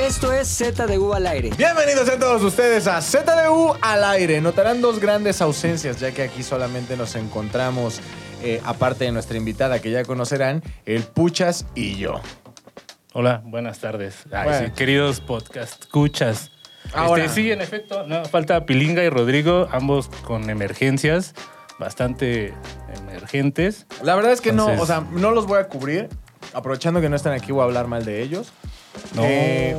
Esto 0.00 0.32
es 0.32 0.48
ZDU 0.48 1.12
al 1.12 1.26
aire. 1.26 1.50
Bienvenidos 1.58 2.08
a 2.08 2.18
todos 2.18 2.42
ustedes 2.42 2.86
a 2.86 3.02
ZDU 3.02 3.74
al 3.82 4.02
aire. 4.04 4.40
Notarán 4.40 4.80
dos 4.80 4.98
grandes 4.98 5.42
ausencias, 5.42 6.00
ya 6.00 6.10
que 6.12 6.22
aquí 6.22 6.42
solamente 6.42 6.96
nos 6.96 7.14
encontramos, 7.16 8.00
eh, 8.42 8.62
aparte 8.64 9.04
de 9.04 9.12
nuestra 9.12 9.36
invitada 9.36 9.78
que 9.80 9.90
ya 9.90 10.04
conocerán, 10.04 10.62
el 10.86 11.02
Puchas 11.02 11.66
y 11.74 11.96
yo. 11.96 12.20
Hola, 13.12 13.42
buenas 13.44 13.78
tardes. 13.80 14.24
Ay, 14.32 14.44
Bueno. 14.48 14.66
sí, 14.68 14.72
queridos 14.72 15.20
podcast 15.20 15.82
escuchas. 15.82 16.50
Ahora. 16.94 17.24
Este, 17.24 17.42
sí, 17.42 17.52
en 17.52 17.60
efecto, 17.60 18.06
no, 18.06 18.24
falta 18.24 18.64
Pilinga 18.64 19.04
y 19.04 19.10
Rodrigo, 19.10 19.68
ambos 19.70 20.08
con 20.24 20.48
emergencias 20.48 21.34
bastante 21.78 22.54
emergentes. 22.96 23.86
La 24.02 24.14
verdad 24.14 24.32
es 24.32 24.40
que 24.40 24.52
no, 24.52 24.66
o 24.66 24.86
sea, 24.86 25.00
no 25.12 25.30
los 25.32 25.46
voy 25.46 25.58
a 25.58 25.68
cubrir. 25.68 26.08
Aprovechando 26.52 27.00
que 27.00 27.08
no 27.08 27.16
están 27.16 27.32
aquí, 27.32 27.52
voy 27.52 27.60
a 27.60 27.64
hablar 27.64 27.86
mal 27.86 28.04
de 28.04 28.22
ellos. 28.22 28.52
No. 29.14 29.22
Eh, 29.24 29.76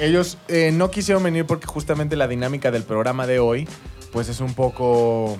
ellos 0.00 0.38
eh, 0.48 0.70
no 0.72 0.90
quisieron 0.90 1.22
venir 1.22 1.44
porque 1.44 1.66
justamente 1.66 2.16
la 2.16 2.28
dinámica 2.28 2.70
del 2.70 2.84
programa 2.84 3.26
de 3.26 3.38
hoy, 3.40 3.68
pues 4.12 4.28
es 4.28 4.40
un 4.40 4.54
poco 4.54 5.38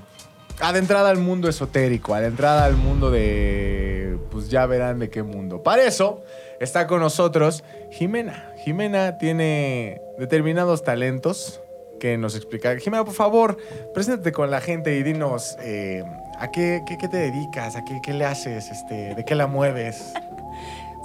adentrada 0.61 1.11
al 1.11 1.19
mundo 1.19 1.49
esotérico, 1.49 2.15
adentrada 2.15 2.65
al 2.65 2.77
mundo 2.77 3.11
de, 3.11 4.19
pues 4.31 4.49
ya 4.49 4.67
verán 4.67 4.99
de 4.99 5.11
qué 5.11 5.23
mundo. 5.23 5.63
Para 5.63 5.85
eso 5.85 6.23
está 6.61 6.87
con 6.87 7.01
nosotros 7.01 7.63
Jimena. 7.93 8.53
Jimena 8.65 9.19
tiene 9.19 10.01
determinados 10.19 10.83
talentos 10.83 11.61
que 12.01 12.19
nos 12.19 12.35
explica. 12.37 12.77
Jimena, 12.79 13.05
por 13.05 13.15
favor, 13.15 13.59
preséntate 13.95 14.33
con 14.33 14.51
la 14.51 14.61
gente 14.61 14.97
y 14.97 15.03
dinos 15.03 15.57
eh, 15.61 16.03
a 16.39 16.51
qué, 16.51 16.83
te 16.87 17.17
dedicas, 17.17 17.77
a 17.77 17.85
qué, 17.85 18.01
qué 18.03 18.13
le 18.13 18.25
haces, 18.25 18.71
este, 18.71 19.15
de 19.15 19.25
qué 19.25 19.35
la 19.35 19.47
mueves. 19.47 20.13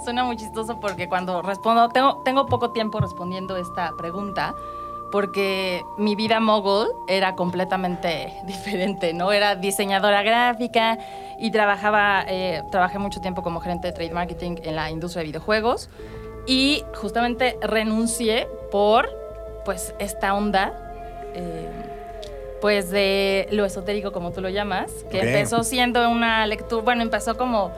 Suena 0.04 0.22
muy 0.24 0.36
chistoso 0.36 0.78
porque 0.80 1.08
cuando 1.08 1.40
respondo, 1.40 1.88
tengo, 1.88 2.20
tengo 2.24 2.44
poco 2.46 2.70
tiempo 2.72 3.00
respondiendo 3.00 3.56
esta 3.56 3.92
pregunta, 3.96 4.54
porque 5.10 5.82
mi 5.96 6.14
vida 6.14 6.40
mogul 6.40 6.88
era 7.08 7.34
completamente 7.34 8.34
diferente, 8.46 9.14
¿no? 9.14 9.32
Era 9.32 9.56
diseñadora 9.56 10.22
gráfica 10.22 10.98
y 11.38 11.50
trabajaba, 11.50 12.24
eh, 12.28 12.62
trabajé 12.70 12.98
mucho 12.98 13.20
tiempo 13.22 13.42
como 13.42 13.60
gerente 13.60 13.88
de 13.88 13.92
trade 13.94 14.12
marketing 14.12 14.56
en 14.62 14.76
la 14.76 14.90
industria 14.90 15.20
de 15.20 15.28
videojuegos 15.28 15.88
y 16.46 16.84
justamente 16.94 17.56
renuncié 17.62 18.46
por, 18.70 19.08
pues, 19.64 19.94
esta 19.98 20.34
onda. 20.34 20.72
eh, 21.34 21.90
pues 22.60 22.90
de 22.90 23.46
lo 23.50 23.66
esotérico, 23.66 24.10
como 24.10 24.32
tú 24.32 24.40
lo 24.40 24.48
llamas, 24.48 24.90
que 25.10 25.18
empezó 25.20 25.62
siendo 25.64 26.08
una 26.08 26.46
lectura, 26.46 26.82
bueno, 26.82 27.02
empezó 27.02 27.36
como 27.36 27.70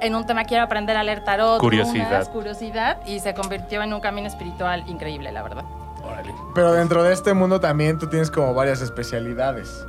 en 0.00 0.14
un 0.14 0.26
tema 0.26 0.44
quiero 0.44 0.64
aprender 0.64 0.96
a 0.96 1.02
leer 1.02 1.24
tarot, 1.24 1.60
Curiosidad. 1.60 2.06
runas, 2.06 2.28
curiosidad, 2.28 3.06
y 3.06 3.20
se 3.20 3.34
convirtió 3.34 3.82
en 3.82 3.92
un 3.92 4.00
camino 4.00 4.26
espiritual 4.26 4.84
increíble, 4.88 5.32
la 5.32 5.42
verdad. 5.42 5.64
Órale. 6.04 6.34
Pero 6.54 6.72
dentro 6.72 7.02
de 7.02 7.12
este 7.12 7.32
mundo 7.34 7.60
también 7.60 7.98
tú 7.98 8.06
tienes 8.08 8.30
como 8.30 8.52
varias 8.54 8.82
especialidades. 8.82 9.86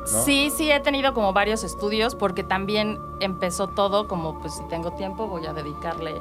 ¿no? 0.00 0.22
Sí, 0.22 0.52
sí, 0.54 0.70
he 0.70 0.80
tenido 0.80 1.14
como 1.14 1.32
varios 1.32 1.64
estudios 1.64 2.14
porque 2.14 2.44
también 2.44 2.98
empezó 3.20 3.68
todo 3.68 4.06
como, 4.06 4.38
pues 4.40 4.54
si 4.54 4.62
tengo 4.68 4.92
tiempo 4.92 5.26
voy 5.26 5.46
a 5.46 5.52
dedicarle 5.52 6.14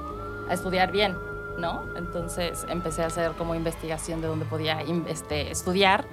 a 0.49 0.53
estudiar 0.53 0.91
bien, 0.91 1.17
¿no? 1.57 1.83
Entonces 1.95 2.65
empecé 2.69 3.03
a 3.03 3.07
hacer 3.07 3.33
como 3.33 3.53
investigación 3.53 4.21
de 4.21 4.27
dónde 4.27 4.45
podía 4.45 4.81
este, 5.07 5.51
estudiar 5.51 6.05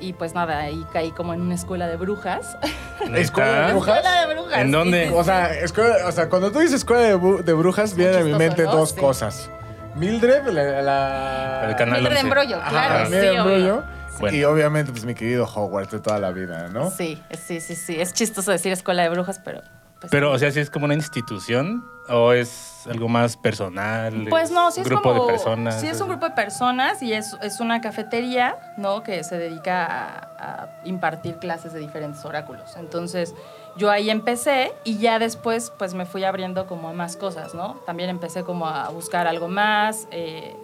y 0.00 0.12
pues 0.12 0.34
nada, 0.34 0.58
ahí 0.58 0.84
caí 0.92 1.10
como 1.12 1.34
en 1.34 1.40
una 1.40 1.54
escuela 1.54 1.86
de 1.86 1.96
brujas. 1.96 2.56
¿Escuela 3.14 3.66
de 3.68 3.72
brujas? 3.72 3.96
Escuela 3.96 4.20
de 4.26 4.34
brujas. 4.34 4.58
¿En 4.58 4.70
dónde? 4.70 5.10
O 5.14 5.24
sea, 5.24 5.54
escuela- 5.60 6.06
o 6.06 6.12
sea, 6.12 6.28
cuando 6.28 6.50
tú 6.50 6.58
dices 6.60 6.76
escuela 6.76 7.02
de, 7.02 7.52
brujas, 7.52 7.94
vienen 7.94 8.16
a 8.20 8.24
mi 8.24 8.34
mente 8.34 8.62
¿no? 8.64 8.72
dos 8.72 8.90
Sí. 8.90 8.96
cosas. 9.00 9.50
Mildred, 9.94 10.46
la... 10.46 10.82
la- 10.82 11.66
El 11.70 11.76
canal 11.76 11.94
Mildred 12.02 12.16
11. 12.16 12.20
Embrollo, 12.20 12.60
claro, 12.68 13.00
Mildred 13.10 13.30
sí. 13.30 13.36
Embrollo. 13.36 13.84
Bueno. 14.20 14.36
Y 14.36 14.44
obviamente, 14.44 14.90
pues 14.90 15.04
mi 15.04 15.14
querido 15.14 15.44
Hogwarts 15.44 15.92
de 15.92 16.00
toda 16.00 16.18
la 16.18 16.32
vida, 16.32 16.68
¿no? 16.72 16.90
Sí, 16.90 17.22
sí, 17.46 17.60
sí, 17.60 17.76
sí. 17.76 18.00
Es 18.00 18.12
chistoso 18.12 18.50
decir 18.50 18.72
escuela 18.72 19.02
de 19.04 19.10
brujas, 19.10 19.40
pero... 19.44 19.62
pues, 20.00 20.10
Pero, 20.10 20.32
o 20.32 20.38
sea, 20.38 20.50
¿sí 20.50 20.60
es 20.60 20.70
como 20.70 20.84
una 20.84 20.94
institución 20.94 21.84
o 22.08 22.32
es 22.32 22.86
algo 22.88 23.08
más 23.08 23.36
personal? 23.36 24.26
Pues 24.30 24.50
no, 24.50 24.70
sí 24.70 24.80
un 24.80 24.86
es 24.86 24.90
grupo 24.90 25.10
como, 25.10 25.26
de 25.26 25.32
personas. 25.32 25.80
Sí 25.80 25.86
es 25.86 26.00
un 26.00 26.08
grupo 26.08 26.26
de 26.26 26.34
personas 26.34 27.02
y 27.02 27.12
es, 27.12 27.36
es 27.42 27.60
una 27.60 27.80
cafetería, 27.80 28.56
¿no? 28.76 29.02
Que 29.02 29.22
se 29.24 29.36
dedica 29.38 29.84
a, 29.86 30.62
a 30.62 30.68
impartir 30.84 31.36
clases 31.36 31.72
de 31.72 31.80
diferentes 31.80 32.24
oráculos. 32.24 32.76
Entonces, 32.76 33.34
yo 33.76 33.90
ahí 33.90 34.10
empecé 34.10 34.72
y 34.84 34.98
ya 34.98 35.18
después, 35.18 35.72
pues 35.78 35.94
me 35.94 36.06
fui 36.06 36.24
abriendo 36.24 36.66
como 36.66 36.88
a 36.88 36.92
más 36.92 37.16
cosas, 37.16 37.54
¿no? 37.54 37.74
También 37.86 38.10
empecé 38.10 38.42
como 38.42 38.66
a 38.66 38.88
buscar 38.88 39.26
algo 39.26 39.48
más 39.48 40.08
eh, 40.10 40.54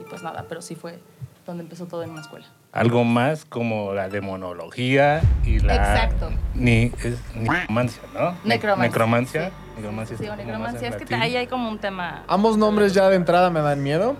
y 0.00 0.04
pues 0.04 0.22
nada, 0.22 0.46
pero 0.48 0.62
sí 0.62 0.74
fue 0.74 0.98
donde 1.46 1.64
empezó 1.64 1.86
todo 1.86 2.02
en 2.02 2.10
una 2.10 2.22
escuela. 2.22 2.46
Algo 2.72 3.04
más 3.04 3.44
como 3.44 3.92
la 3.92 4.08
demonología 4.08 5.20
y 5.44 5.58
la... 5.58 5.74
Exacto. 5.76 6.30
Ni, 6.54 6.84
es 7.04 7.18
necromancia, 7.34 8.02
¿no? 8.14 8.30
Ne- 8.44 8.54
Necromancia, 8.56 8.90
Necromancia. 8.90 9.50
sí. 9.50 9.52
Necromancia 9.76 10.16
Sí, 10.16 10.24
necromancia, 10.36 10.88
es 10.88 10.96
que 10.96 11.14
ahí 11.14 11.36
hay 11.36 11.46
como 11.46 11.68
un 11.68 11.78
tema... 11.78 12.24
Ambos 12.28 12.56
nombres 12.56 12.94
ya 12.94 13.08
de 13.10 13.16
entrada 13.16 13.50
me 13.50 13.60
dan 13.60 13.82
miedo. 13.82 14.16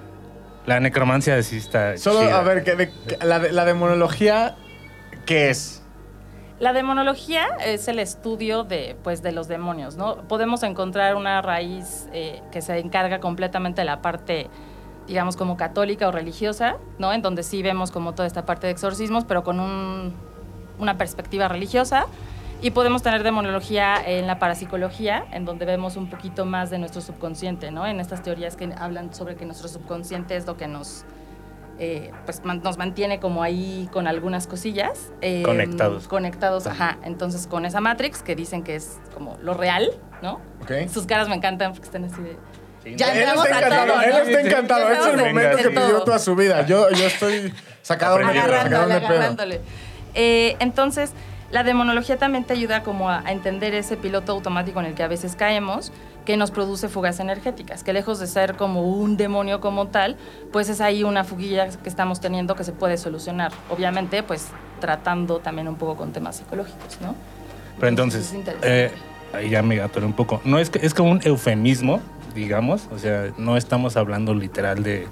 La 0.67 0.81
necromancia 0.81 1.43
sí 1.43 1.57
está 1.57 1.97
Solo, 1.97 2.21
chida. 2.21 2.39
a 2.39 2.43
ver, 2.43 2.63
que 2.63 2.75
de- 2.77 2.91
que- 2.91 3.25
la, 3.25 3.39
de- 3.39 3.53
la 3.53 3.65
demonología, 3.65 4.55
¿qué 5.25 5.49
es? 5.51 5.83
La 6.59 6.73
demonología 6.75 7.49
es 7.65 7.89
el 7.89 7.99
estudio 7.99 8.65
de, 8.65 8.97
pues, 9.03 9.23
de 9.23 9.33
los 9.33 9.49
demonios, 9.49 9.97
¿no? 9.97 10.17
Podemos 10.29 10.63
encontrar 10.63 11.17
una 11.17 11.41
raíz 11.43 12.07
eh, 12.13 12.41
que 12.53 12.61
se 12.63 12.79
encarga 12.79 13.19
completamente 13.19 13.81
de 13.81 13.87
la 13.87 14.01
parte, 14.03 14.49
digamos, 15.07 15.37
como 15.37 15.57
católica 15.57 16.09
o 16.09 16.13
religiosa, 16.13 16.77
¿no? 16.99 17.13
En 17.13 17.23
donde 17.23 17.43
sí 17.43 17.63
vemos 17.63 17.91
como 17.91 18.13
toda 18.15 18.27
esta 18.27 18.45
parte 18.47 18.67
de 18.67 18.73
exorcismos, 18.73 19.25
pero 19.25 19.43
con 19.45 19.61
un- 19.61 20.15
una 20.79 20.97
perspectiva 20.99 21.49
religiosa. 21.49 22.07
Y 22.61 22.71
podemos 22.71 23.03
tener 23.03 23.25
demonología 23.25 23.97
en 24.07 24.29
la 24.29 24.39
parapsicología, 24.39 25.25
en 25.33 25.45
donde 25.45 25.65
vemos 25.67 25.97
un 25.97 26.09
poquito 26.09 26.45
más 26.47 26.71
de 26.71 26.79
nuestro 26.79 27.01
subconsciente, 27.01 27.73
¿no? 27.73 27.87
En 27.87 27.99
estas 27.99 28.23
teorías 28.23 28.55
que 28.55 28.73
hablan 28.79 29.13
sobre 29.13 29.35
que 29.35 29.45
nuestro 29.47 29.67
subconsciente 29.69 30.37
es 30.37 30.47
lo 30.47 30.57
que 30.57 30.69
nos 30.69 31.05
eh, 31.79 32.13
pues 32.27 32.45
man- 32.45 32.61
nos 32.63 32.77
mantiene 32.79 33.19
como 33.19 33.43
ahí 33.43 33.89
con 33.93 34.07
algunas 34.07 34.47
cosillas. 34.47 35.11
eh, 35.23 35.43
Conectados. 35.45 36.07
Conectados, 36.07 36.67
ajá. 36.69 36.99
Entonces 37.03 37.47
con 37.49 37.65
esa 37.65 37.81
Matrix 37.81 38.23
que 38.23 38.37
dicen 38.37 38.63
que 38.63 38.77
es 38.77 39.01
como 39.15 39.37
lo 39.43 39.55
real, 39.55 39.91
¿no? 40.23 40.35
¿Ok? 40.63 40.89
Sus 40.89 41.07
caras 41.07 41.29
me 41.29 41.35
encantan 41.35 41.73
porque 41.73 41.87
están 41.87 42.05
así 42.05 42.23
de... 42.23 42.37
Sí, 42.85 42.95
Ya. 42.97 43.13
Él 43.13 43.19
entramos 43.21 43.45
está 43.47 43.57
a 43.57 43.61
encantado, 43.61 43.93
todo, 43.93 44.03
él 44.03 44.11
¿no? 44.11 44.19
está 44.19 44.41
encantado. 44.41 44.89
Ya 44.89 45.01
Es 45.01 45.07
el 45.07 45.17
momento 45.19 45.57
que 45.59 45.69
pidió 45.71 46.01
toda 46.03 46.19
su 46.19 46.35
vida. 46.37 46.67
Yo, 46.67 46.91
yo 46.91 47.07
estoy 47.07 47.53
sacado 47.83 48.19
de 48.19 48.25
Agarrándole, 48.25 48.95
agarrándole. 48.95 49.61
Eh, 50.15 50.57
entonces, 50.59 51.13
la 51.51 51.65
demonología 51.65 52.17
también 52.19 52.45
te 52.45 52.55
ayuda 52.55 52.83
como 52.83 53.09
a, 53.11 53.21
a 53.27 53.33
entender 53.33 53.75
ese 53.75 53.97
piloto 53.97 54.33
automático 54.33 54.81
en 54.81 54.87
el 54.87 54.95
que 54.95 55.03
a 55.03 55.09
veces 55.09 55.37
caemos, 55.37 55.93
que 56.25 56.37
nos 56.37 56.51
produce 56.51 56.89
fugas 56.89 57.19
energéticas, 57.21 57.83
que 57.83 57.93
lejos 57.93 58.19
de 58.21 58.27
ser 58.27 58.55
como 58.57 58.83
un 58.83 59.17
demonio 59.17 59.61
como 59.61 59.89
tal, 59.89 60.17
pues 60.53 60.69
es 60.69 60.81
ahí 60.81 61.03
una 61.03 61.25
fuguilla 61.25 61.69
que 61.69 61.89
estamos 61.89 62.21
teniendo 62.21 62.55
que 62.55 62.63
se 62.65 62.73
puede 62.73 62.97
solucionar. 62.97 63.53
Obviamente, 63.71 64.23
pues 64.23 64.47
tratando 64.81 65.39
también 65.41 65.67
un 65.69 65.77
poco 65.77 65.97
con 65.97 66.13
temas 66.13 66.37
psicológicos, 66.37 67.01
¿no? 67.01 67.15
Pero 67.77 67.89
entonces, 67.89 68.27
es 68.27 68.35
interesante. 68.35 68.85
eh, 68.87 68.91
ahí 69.33 69.51
ya 69.51 69.63
me 69.63 69.81
atoré 69.81 70.07
un 70.07 70.13
poco. 70.13 70.41
No 70.45 70.59
es 70.59 70.71
que 70.71 70.85
es 70.87 70.95
como 70.95 71.11
un 71.11 71.21
eufemismo, 71.25 72.01
digamos. 72.35 72.89
O 72.93 72.99
sea, 72.99 73.33
no 73.39 73.57
estamos 73.57 73.97
hablando 73.97 74.35
literal 74.35 74.83
de 74.83 75.07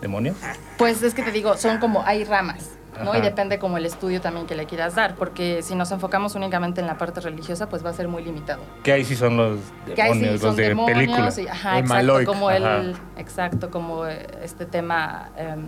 demonio. 0.00 0.34
Pues 0.78 1.02
es 1.02 1.14
que 1.14 1.22
te 1.22 1.30
digo, 1.32 1.56
son 1.56 1.78
como, 1.78 2.02
hay 2.04 2.24
ramas, 2.24 2.70
¿no? 3.04 3.10
Ajá. 3.10 3.18
Y 3.18 3.22
depende 3.22 3.58
como 3.58 3.76
el 3.78 3.86
estudio 3.86 4.20
también 4.20 4.46
que 4.46 4.54
le 4.54 4.66
quieras 4.66 4.94
dar, 4.96 5.14
porque 5.14 5.62
si 5.62 5.74
nos 5.74 5.90
enfocamos 5.92 6.34
únicamente 6.34 6.80
en 6.80 6.86
la 6.86 6.98
parte 6.98 7.20
religiosa, 7.20 7.68
pues 7.68 7.84
va 7.84 7.90
a 7.90 7.92
ser 7.94 8.08
muy 8.08 8.22
limitado. 8.24 8.62
Que 8.82 8.92
ahí 8.92 9.04
sí 9.04 9.14
son 9.16 9.36
los 9.36 9.58
sí 9.86 9.92
demonios, 9.94 10.40
son 10.40 10.48
los 10.48 10.56
de 10.56 10.68
demonios 10.68 10.98
película. 10.98 11.28
y- 11.38 11.46
ajá, 11.46 11.72
El 11.78 11.84
exacto, 11.84 11.94
Maloic. 11.94 12.26
como 12.26 12.50
el, 12.50 12.64
Ajá. 12.66 12.82
exacto, 13.16 13.70
como 13.70 14.06
este 14.06 14.66
tema, 14.66 15.30
em, 15.36 15.64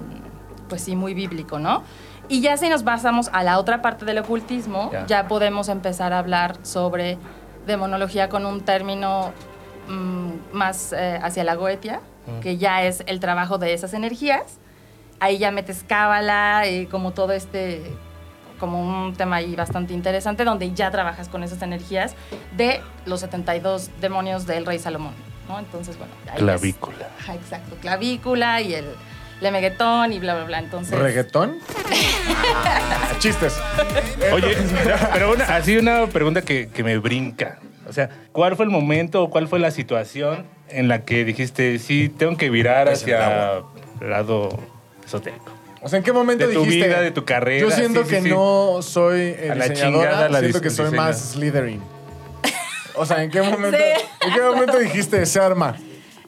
pues 0.69 0.83
sí, 0.83 0.97
muy 0.97 1.15
bíblico, 1.15 1.59
¿no? 1.59 1.83
Y 2.29 2.41
ya 2.41 2.57
si 2.57 2.69
nos 2.71 2.85
basamos 2.85 3.29
a 3.33 3.43
la 3.45 3.59
otra 3.59 3.83
parte 3.83 4.05
del 4.05 4.19
ocultismo, 4.19 4.91
Ya. 4.93 5.07
ya, 5.07 5.29
podemos 5.29 5.69
empezar 5.69 6.13
a 6.15 6.19
hablar 6.19 6.57
sobre 6.63 7.19
demonología 7.67 8.29
con 8.29 8.47
un 8.47 8.63
término 8.63 9.33
mm, 9.89 10.31
más 10.53 10.93
eh, 10.93 11.19
hacia 11.23 11.45
la 11.45 11.55
goetia, 11.55 12.01
Mm. 12.27 12.41
que 12.41 12.57
ya 12.57 12.83
es 12.85 13.03
el 13.07 13.21
trabajo 13.21 13.59
de 13.59 13.75
esas 13.75 13.93
energías. 13.93 14.59
Ahí 15.21 15.37
ya 15.39 15.51
metes 15.51 15.85
cábala, 15.87 16.67
y 16.69 16.87
como 16.87 17.13
todo 17.13 17.33
este 17.33 17.83
como 18.59 18.81
un 18.81 19.15
tema 19.15 19.37
ahí 19.37 19.55
bastante 19.57 19.93
interesante 19.93 20.45
donde 20.45 20.73
ya 20.73 20.91
trabajas 20.91 21.29
con 21.29 21.43
esas 21.43 21.61
energías 21.61 22.15
de 22.57 22.81
los 23.05 23.21
72 23.21 23.91
demonios 24.01 24.47
del 24.47 24.65
rey 24.65 24.79
Salomón, 24.79 25.13
¿no? 25.49 25.59
Entonces, 25.59 25.99
bueno, 25.99 26.13
ahí 26.33 26.39
Clavícula. 26.39 26.97
es- 27.19 27.23
ajá, 27.25 27.35
exacto, 27.35 27.77
clavícula 27.81 28.61
y 28.63 28.75
el 28.75 28.87
lemeguetón 29.43 30.13
y 30.15 30.19
bla, 30.19 30.35
bla, 30.37 30.45
bla. 30.45 30.59
Entonces, 30.61 30.99
¿Reggaetón? 30.99 31.59
Ah, 32.65 33.11
chistes. 33.19 33.61
Oye, 34.33 34.57
pero 35.13 35.33
una- 35.33 35.45
así 35.45 35.77
una 35.77 36.07
pregunta 36.07 36.41
que, 36.43 36.69
que 36.71 36.83
me 36.85 36.97
brinca. 36.99 37.59
O 37.89 37.93
sea, 37.93 38.09
¿cuál 38.33 38.57
fue 38.57 38.65
el 38.65 38.71
momento 38.71 39.23
o 39.23 39.31
cuál 39.31 39.49
fue 39.49 39.59
la 39.59 39.71
situación 39.71 40.47
en 40.69 40.89
la 40.89 41.05
que 41.05 41.25
dijiste, 41.25 41.79
sí, 41.79 42.09
tengo 42.09 42.37
que 42.37 42.51
virar 42.51 42.89
hacia 42.89 43.63
lado 44.01 44.49
esotérico. 45.05 45.53
O 45.83 45.89
sea, 45.89 45.99
¿en 45.99 46.03
qué 46.05 46.13
momento 46.13 46.47
De 46.49 46.55
tu 46.55 46.61
dijiste? 46.65 46.87
vida, 46.89 47.01
de 47.03 47.11
tu 47.11 47.25
carrera, 47.27 47.61
Yo 47.61 47.71
siento 47.71 48.05
sí, 48.05 48.11
que 48.11 48.23
sí. 48.23 48.29
no 48.31 48.79
soy 48.81 49.21
eh, 49.21 49.49
A 49.51 49.55
la 49.55 49.69
diseñadora, 49.69 50.09
chingada 50.11 50.29
la 50.31 50.39
siento 50.41 50.59
dis- 50.59 50.63
que 50.63 50.71
soy 50.71 50.85
diseño. 50.87 51.03
más 51.03 51.21
Slytherin. 51.33 51.81
O 52.97 53.05
sea, 53.05 53.23
¿en 53.23 53.31
qué 53.31 53.43
momento, 53.51 53.77
Sí. 53.77 54.05
¿en 54.27 54.33
qué 54.35 54.41
momento 54.41 54.79
dijiste 54.79 55.21
ese 55.21 55.41
arma? 55.41 55.77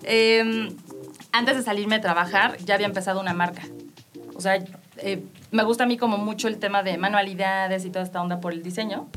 Eh, 0.02 0.68
antes 1.32 1.56
de 1.56 1.62
salirme 1.62 1.96
a 1.96 2.00
trabajar, 2.02 2.56
ya 2.64 2.74
había 2.74 2.86
empezado 2.86 3.18
una 3.20 3.32
marca. 3.32 3.62
O 4.34 4.40
sea, 4.40 4.62
eh, 4.98 5.22
me 5.52 5.62
gusta 5.64 5.84
a 5.84 5.86
mí 5.86 5.96
como 5.96 6.18
mucho 6.18 6.48
el 6.48 6.58
tema 6.58 6.82
de 6.82 6.98
manualidades 6.98 7.84
y 7.86 7.90
toda 7.90 8.04
esta 8.04 8.20
onda 8.20 8.40
por 8.40 8.52
el 8.52 8.62
diseño. 8.62 9.08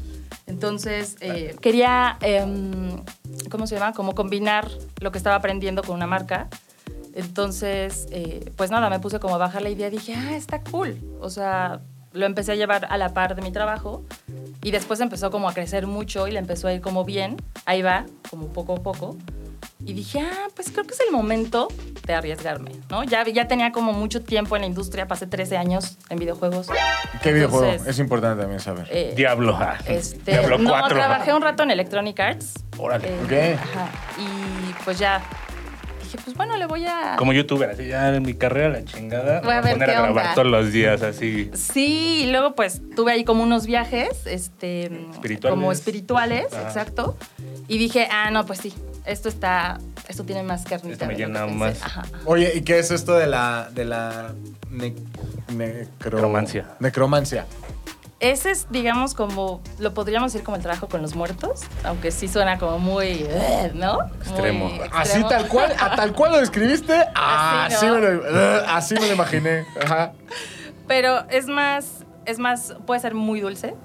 Entonces, 0.48 1.16
eh, 1.22 1.56
quería, 1.62 2.18
em, 2.22 3.04
¿cómo 3.50 3.68
se 3.68 3.76
llama? 3.76 3.94
Como 3.94 4.16
combinar 4.16 4.70
lo 5.00 5.12
que 5.12 5.18
estaba 5.18 5.36
aprendiendo 5.36 5.84
con 5.84 5.96
una 5.96 6.08
marca. 6.08 6.50
Entonces, 7.14 8.08
eh, 8.12 8.52
pues 8.56 8.72
nada, 8.72 8.90
me 8.90 9.00
puse 9.00 9.20
como 9.20 9.36
a 9.36 9.38
bajar 9.38 9.62
la 9.62 9.70
idea 9.70 9.90
dije, 9.90 10.16
ah, 10.16 10.36
está 10.36 10.62
cool. 10.64 11.00
O 11.20 11.30
sea, 11.30 11.81
lo 12.14 12.26
empecé 12.26 12.54
a 12.54 12.56
llevar 12.56 12.88
a 12.90 12.98
la 12.98 13.14
par 13.14 13.36
de 13.36 13.42
mi 13.42 13.52
trabajo 13.52 14.04
y 14.64 14.72
después 14.72 15.00
empezó 15.00 15.31
como 15.31 15.48
a 15.50 15.54
crecer 15.54 15.88
mucho 15.88 16.28
y 16.28 16.32
le 16.32 16.40
empezó 16.40 16.68
a 16.68 16.74
ir 16.74 16.82
como 16.82 17.06
bien. 17.06 17.38
Ahí 17.66 17.82
va, 17.82 18.06
como 18.30 18.48
poco 18.48 18.74
a 18.74 18.84
poco. 18.84 19.16
Y 19.86 19.94
dije, 19.94 20.20
ah, 20.20 20.48
pues 20.56 20.72
creo 20.72 20.84
que 20.84 20.94
es 20.94 21.00
el 21.00 21.10
momento 21.12 21.70
de 22.06 22.14
arriesgarme, 22.14 22.72
¿no? 22.90 23.04
Ya, 23.06 23.24
ya 23.26 23.48
tenía 23.48 23.72
como 23.72 23.94
mucho 23.94 24.22
tiempo 24.22 24.58
en 24.58 24.64
la 24.64 24.68
industria, 24.68 25.08
pasé 25.08 25.26
13 25.26 25.56
años 25.56 25.98
en 26.10 26.20
videojuegos. 26.20 26.68
¿Qué 27.24 27.31
videojuego? 27.31 27.64
Entonces, 27.66 27.88
es 27.88 28.00
importante 28.00 28.42
también 28.42 28.60
saber. 28.60 28.88
eh, 28.92 29.14
Diablo. 29.16 29.56
ah. 29.58 29.78
este, 29.88 30.31
Diablo 30.31 30.58
no, 30.58 30.70
4. 30.72 30.90
trabajé 30.98 31.34
un 31.34 31.42
rato 31.42 31.64
en 31.64 31.72
Electronic 31.72 32.20
Arts. 32.20 32.56
Órale. 32.78 33.08
Eh, 33.08 33.56
Ok. 33.56 33.60
ajá, 33.62 33.90
y 34.18 34.74
pues 34.84 35.00
ya 35.00 35.22
dije, 36.12 36.18
pues 36.24 36.36
bueno, 36.36 36.58
le 36.58 36.66
voy 36.66 36.86
a... 36.86 37.16
Como 37.18 37.34
youtuber, 37.34 37.70
así 37.70 37.88
ya 37.88 38.14
en 38.16 38.24
mi 38.24 38.34
carrera 38.34 38.70
la 38.70 38.84
chingada. 38.86 39.42
Voy 39.42 39.54
a 39.54 39.62
ver 39.62 39.74
poner 39.74 39.90
qué 39.90 39.96
a 39.96 40.02
grabar 40.02 40.24
onda. 40.26 40.34
todos 40.36 40.48
los 40.48 40.72
días 40.72 41.02
así. 41.02 41.50
Sí, 41.54 42.24
y 42.26 42.32
luego 42.32 42.56
pues 42.56 42.82
tuve 42.96 43.12
ahí 43.12 43.24
como 43.24 43.44
unos 43.44 43.66
viajes, 43.66 44.26
este, 44.26 44.86
Espirituales. 45.12 45.56
como 45.56 45.72
espirituales, 45.72 46.46
exacto. 46.54 47.18
Y 47.68 47.78
dije, 47.78 48.08
ah, 48.12 48.32
no, 48.32 48.46
pues 48.46 48.60
sí, 48.60 48.74
esto 49.06 49.30
está, 49.30 49.80
esto 50.08 50.24
tiene 50.24 50.44
más 50.44 50.64
carnita. 50.64 50.94
Esto 50.94 51.06
me 51.06 51.16
llena 51.16 51.46
más. 51.48 51.82
Ajá. 51.84 52.04
Oye, 52.26 52.52
¿y 52.56 52.62
qué 52.62 52.80
es 52.80 52.92
esto 52.92 53.14
de 53.16 53.28
la, 53.28 53.70
de 53.74 53.86
la 53.86 54.34
ne- 54.72 54.94
necro- 55.52 55.88
Necromancia. 56.14 56.66
Necromancia. 56.80 57.46
Ese 58.19 58.51
es, 58.51 58.68
digamos, 58.69 59.13
como, 59.13 59.62
lo 59.80 59.94
podríamos 59.94 60.33
decir 60.33 60.44
como 60.44 60.57
el 60.57 60.62
trabajo 60.62 60.89
con 60.89 61.01
los 61.01 61.16
muertos, 61.16 61.62
aunque 61.86 62.12
sí 62.12 62.27
suena 62.27 62.60
como 62.60 62.77
muy, 62.77 63.25
eh, 63.30 63.71
¿no? 63.74 64.04
Extremo. 64.19 64.68
Muy 64.68 64.89
Así 64.92 65.24
tal 65.24 65.48
cual, 65.48 65.74
a 65.80 65.95
tal 65.95 66.12
cual 66.13 66.33
lo 66.33 66.39
describiste, 66.39 66.94
Así, 67.16 67.75
así, 67.75 67.86
¿no? 67.86 67.95
me 67.95 68.01
lo, 68.01 68.19
uh, 68.19 68.63
así 68.68 68.95
me 68.95 69.07
lo 69.07 69.13
imaginé. 69.13 69.66
Ajá. 69.81 70.12
Pero 70.86 71.24
es 71.30 71.48
más, 71.48 72.04
es 72.25 72.39
más, 72.39 72.75
puede 72.86 73.00
ser 73.00 73.13
muy 73.13 73.39
dulce 73.39 73.75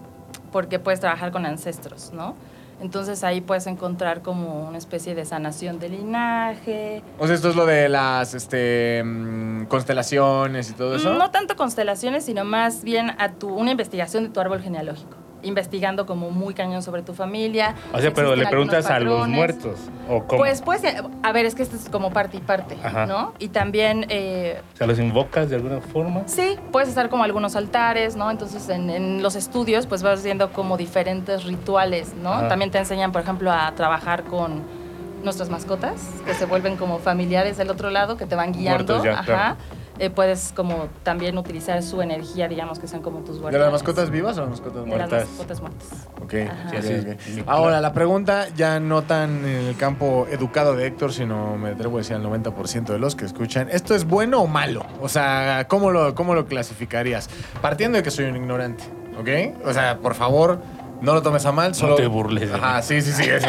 porque 0.51 0.81
puedes 0.81 0.99
trabajar 0.99 1.31
con 1.31 1.47
ancestros, 1.47 2.13
¿no? 2.13 2.35
Entonces 2.81 3.25
ahí 3.25 3.41
puedes 3.41 3.67
encontrar 3.67 4.23
como 4.23 4.69
una 4.69 4.79
especie 4.79 5.15
de 5.15 5.25
sanación 5.25 5.79
de 5.79 5.89
linaje. 5.89 7.03
O 7.19 7.27
sea, 7.27 7.35
esto 7.35 7.51
es 7.51 7.57
lo 7.57 7.67
de 7.67 7.89
las 7.89 8.35
este, 8.35 9.03
mm, 9.05 9.65
constelaciones 9.67 10.71
y 10.71 10.73
todo 10.75 10.97
eso. 10.97 11.15
No 11.15 11.31
tanto 11.31 11.57
constelaciones, 11.57 12.25
sino 12.25 12.45
más 12.45 12.85
bien 12.85 13.13
a 13.19 13.33
tu, 13.33 13.49
una 13.49 13.71
investigación 13.71 14.25
de 14.25 14.31
tu 14.31 14.41
árbol 14.41 14.61
genealógico. 14.61 15.24
Investigando 15.45 16.07
como 16.07 16.31
muy 16.31 16.55
cañón 16.55 16.83
sobre 16.83 17.03
tu 17.03 17.15
familia. 17.15 17.75
O 17.93 18.01
sea, 18.01 18.13
pero 18.13 18.35
le 18.35 18.47
preguntas 18.47 18.87
a 18.87 18.99
los 18.99 19.29
muertos. 19.29 19.79
¿O 20.09 20.25
cómo? 20.25 20.39
Pues, 20.39 20.63
pues, 20.63 20.83
a 21.23 21.33
ver, 21.33 21.47
es 21.47 21.55
que 21.55 21.63
esto 21.63 21.77
es 21.77 21.89
como 21.89 22.11
parte 22.11 22.37
y 22.39 22.41
parte, 22.41 22.77
Ajá. 22.83 23.07
¿no? 23.07 23.35
Y 23.39 23.49
también 23.49 24.07
eh, 24.09 24.61
O 24.75 24.77
sea, 24.77 24.87
los 24.87 24.99
invocas 24.99 25.51
de 25.51 25.57
alguna 25.57 25.81
forma. 25.81 26.23
Sí, 26.27 26.57
puedes 26.73 26.89
hacer 26.89 27.09
como 27.09 27.25
algunos 27.25 27.57
altares, 27.57 28.17
¿no? 28.17 28.31
Entonces 28.31 28.69
en, 28.69 28.91
en 28.91 29.23
los 29.23 29.37
estudios 29.37 29.87
pues 29.87 30.03
vas 30.03 30.23
viendo 30.25 30.51
como 30.53 30.77
diferentes 30.77 31.45
rituales, 31.45 32.15
¿no? 32.15 32.33
Ajá. 32.33 32.49
También 32.49 32.71
te 32.71 32.79
enseñan, 32.79 33.13
por 33.13 33.23
ejemplo, 33.23 33.53
a 33.53 33.73
trabajar 33.75 34.25
con 34.25 34.63
nuestras 35.23 35.49
mascotas, 35.49 36.03
que 36.27 36.35
se 36.35 36.45
vuelven 36.45 36.77
como 36.77 36.99
familiares 36.99 37.57
del 37.57 37.71
otro 37.71 37.91
lado, 37.91 38.17
que 38.17 38.27
te 38.27 38.35
van 38.35 38.53
guiando. 38.53 38.95
Muertos 38.95 39.05
ya, 39.05 39.13
Ajá. 39.13 39.25
claro. 39.25 39.57
Eh, 40.01 40.11
puedes 40.11 40.53
como 40.57 40.89
también 41.05 41.39
utilizar 41.39 41.81
su 41.83 42.03
energía, 42.03 42.49
digamos, 42.49 42.81
que 42.81 42.89
son 42.89 43.01
como 43.01 43.21
tus 43.21 43.37
¿De 43.37 43.43
guardianes. 43.43 43.67
las 43.67 43.73
mascotas 43.73 44.11
vivas 44.11 44.37
o 44.39 44.41
las 44.41 44.51
mascotas 44.51 44.83
De 44.83 44.87
muertas? 44.89 45.11
las 45.13 45.29
mascotas 45.29 45.61
muertas. 45.61 45.89
Ok, 46.21 46.31
sí, 46.33 46.77
Sí, 46.83 46.95
ok, 47.11 47.21
sí. 47.21 47.41
ok. 47.43 47.49
Ahora, 47.49 47.81
la 47.81 47.93
pregunta 47.93 48.49
ya 48.57 48.81
no 48.81 49.03
tan 49.03 49.45
en 49.47 49.67
el 49.69 49.77
campo 49.77 50.27
educado 50.31 50.75
de 50.75 50.87
Héctor, 50.89 51.13
sino 51.13 51.57
me 51.57 51.71
atrevo 51.71 51.97
a 51.97 52.01
decir 52.01 52.17
al 52.17 52.25
90% 52.25 52.87
de 52.93 52.99
los 52.99 53.15
que 53.15 53.25
escuchan. 53.25 53.69
¿Esto 53.71 53.95
es 53.95 54.05
bueno 54.05 54.41
o 54.41 54.47
malo? 54.49 54.85
O 55.01 55.09
sea, 55.09 55.67
¿cómo 55.69 55.93
lo, 55.93 56.15
cómo 56.17 56.35
lo 56.35 56.47
clasificarías? 56.47 57.31
Partiendo 57.63 57.97
de 57.97 58.03
que 58.03 58.11
soy 58.11 58.25
un 58.25 58.37
ignorante, 58.37 58.83
¿ok? 59.19 59.65
O 59.67 59.73
sea, 59.73 59.99
por 59.99 60.15
favor, 60.15 60.59
no 61.01 61.15
lo 61.15 61.23
tomes 61.23 61.45
a 61.47 61.53
mal, 61.53 61.75
solo... 61.75 61.95
te 61.97 62.07
burles 62.07 62.51
de 62.51 62.57
Ajá, 62.57 62.83
sí, 62.83 63.01
sí, 63.03 63.13
sí. 63.13 63.25
sí. 63.25 63.49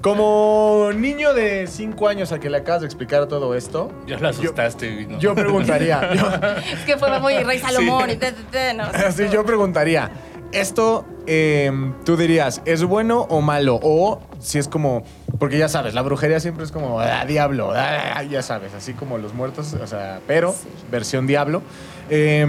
Como 0.00 0.90
niño 0.94 1.34
de 1.34 1.66
5 1.66 2.08
años 2.08 2.30
al 2.32 2.38
que 2.40 2.48
le 2.48 2.58
acabas 2.58 2.82
de 2.82 2.86
explicar 2.86 3.26
todo 3.26 3.54
esto, 3.54 3.90
Ya 4.06 4.18
lo 4.18 4.28
asustaste. 4.28 5.06
¿no? 5.06 5.18
yo 5.18 5.34
preguntaría... 5.34 6.12
yo- 6.14 6.28
Es 6.72 6.84
que 6.86 6.96
fue 6.96 7.18
muy 7.20 7.34
Rey 7.42 7.58
Salomón 7.58 8.10
y 8.10 8.16
te, 8.16 8.32
te, 8.32 8.42
te, 8.44 8.74
no, 8.74 8.84
Así 9.06 9.28
yo 9.32 9.44
preguntaría, 9.44 10.10
¿esto 10.52 11.04
eh, 11.26 11.72
tú 12.04 12.16
dirías, 12.16 12.62
es 12.66 12.84
bueno 12.84 13.26
o 13.28 13.40
malo? 13.40 13.80
O 13.82 14.20
si 14.38 14.58
es 14.58 14.68
como, 14.68 15.02
porque 15.40 15.58
ya 15.58 15.68
sabes, 15.68 15.92
la 15.94 16.02
brujería 16.02 16.38
siempre 16.38 16.64
es 16.64 16.70
como, 16.70 17.00
ah, 17.00 17.24
diablo, 17.26 17.72
ah, 17.74 18.22
ya 18.22 18.42
sabes, 18.42 18.74
así 18.74 18.92
como 18.92 19.18
los 19.18 19.34
muertos, 19.34 19.74
o 19.74 19.86
sea, 19.88 20.20
pero 20.26 20.52
Sí. 20.52 20.68
versión 20.90 21.26
diablo. 21.26 21.62
Eh, 22.10 22.46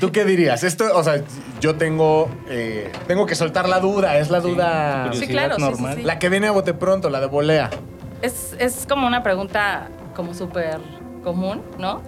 ¿Tú 0.00 0.12
qué 0.12 0.24
dirías? 0.24 0.62
Esto, 0.64 0.84
o 0.94 1.02
sea, 1.02 1.22
yo 1.60 1.76
tengo, 1.76 2.28
eh, 2.48 2.92
tengo 3.06 3.26
que 3.26 3.34
soltar 3.34 3.68
la 3.68 3.80
duda, 3.80 4.18
es 4.18 4.30
la 4.30 4.40
duda, 4.40 5.10
Sí, 5.12 5.26
claro, 5.26 5.56
sí, 5.56 5.62
sí, 5.62 5.70
normal. 5.70 5.96
sí. 5.96 6.02
la 6.02 6.18
que 6.18 6.28
viene 6.28 6.46
a 6.46 6.52
bote 6.52 6.74
pronto, 6.74 7.10
la 7.10 7.20
de 7.20 7.26
volea. 7.26 7.70
Es, 8.22 8.54
es 8.58 8.86
como 8.88 9.06
una 9.06 9.22
pregunta 9.22 9.88
como 10.14 10.34
súper 10.34 10.78
común, 11.24 11.62
¿no? 11.78 12.02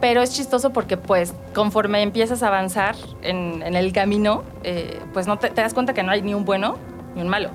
Pero 0.00 0.22
es 0.22 0.32
chistoso 0.32 0.70
porque 0.72 0.96
pues 0.96 1.34
conforme 1.54 2.02
empiezas 2.02 2.42
a 2.42 2.48
avanzar 2.48 2.96
en, 3.22 3.62
en 3.62 3.74
el 3.76 3.92
camino, 3.92 4.42
eh, 4.64 4.98
pues 5.12 5.26
no 5.26 5.38
te, 5.38 5.50
te 5.50 5.60
das 5.60 5.74
cuenta 5.74 5.92
que 5.92 6.02
no 6.02 6.10
hay 6.10 6.22
ni 6.22 6.32
un 6.34 6.44
bueno 6.46 6.78
ni 7.14 7.20
un 7.20 7.28
malo. 7.28 7.50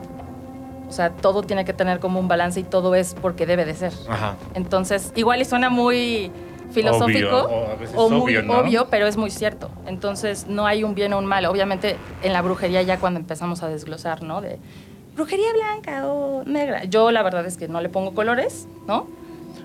O 0.87 0.91
sea, 0.91 1.09
todo 1.09 1.41
tiene 1.41 1.65
que 1.65 1.73
tener 1.73 1.99
como 1.99 2.19
un 2.19 2.27
balance 2.27 2.59
y 2.59 2.63
todo 2.63 2.93
es 2.93 3.15
porque 3.19 3.47
debe 3.47 3.65
de 3.65 3.73
ser. 3.73 3.93
Ajá. 4.07 4.35
Entonces, 4.53 5.11
igual 5.15 5.41
y 5.41 5.45
suena 5.45 5.69
muy 5.71 6.31
filosófico 6.71 7.43
Obvio, 7.43 7.89
o 7.95 8.09
muy 8.09 8.37
obvio, 8.37 8.43
¿no? 8.43 8.59
obvio, 8.59 8.87
pero 8.89 9.07
es 9.07 9.17
muy 9.17 9.31
cierto. 9.31 9.69
Entonces, 9.87 10.47
no 10.47 10.65
hay 10.65 10.83
un 10.83 10.95
bien 10.95 11.13
o 11.13 11.19
un 11.19 11.25
mal. 11.25 11.45
Obviamente, 11.45 11.97
en 12.23 12.33
la 12.33 12.41
brujería 12.41 12.81
ya 12.81 12.99
cuando 12.99 13.19
empezamos 13.19 13.63
a 13.63 13.69
desglosar, 13.69 14.23
¿no? 14.23 14.41
De 14.41 14.59
brujería 15.15 15.47
blanca 15.53 16.07
o 16.07 16.43
negra. 16.45 16.83
Yo 16.85 17.11
la 17.11 17.23
verdad 17.23 17.45
es 17.45 17.57
que 17.57 17.67
no 17.67 17.81
le 17.81 17.89
pongo 17.89 18.13
colores, 18.13 18.67
¿no? 18.87 19.07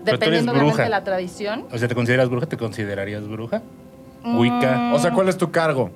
Pero 0.05 0.17
Dependiendo 0.19 0.53
obviamente 0.53 0.83
de 0.83 0.89
la 0.89 1.05
tradición. 1.05 1.67
O 1.73 1.79
sea, 1.79 1.89
¿te 1.89 1.95
consideras 1.95 2.29
bruja? 2.29 2.47
¿Te 2.47 2.57
considerarías 2.57 3.27
bruja? 3.29 3.63
Mm, 4.23 4.39
Wicca. 4.39 4.93
O 4.95 4.99
sea, 4.99 5.13
¿cuál 5.13 5.29
es 5.29 5.37
tu 5.37 5.51
cargo? 5.51 5.91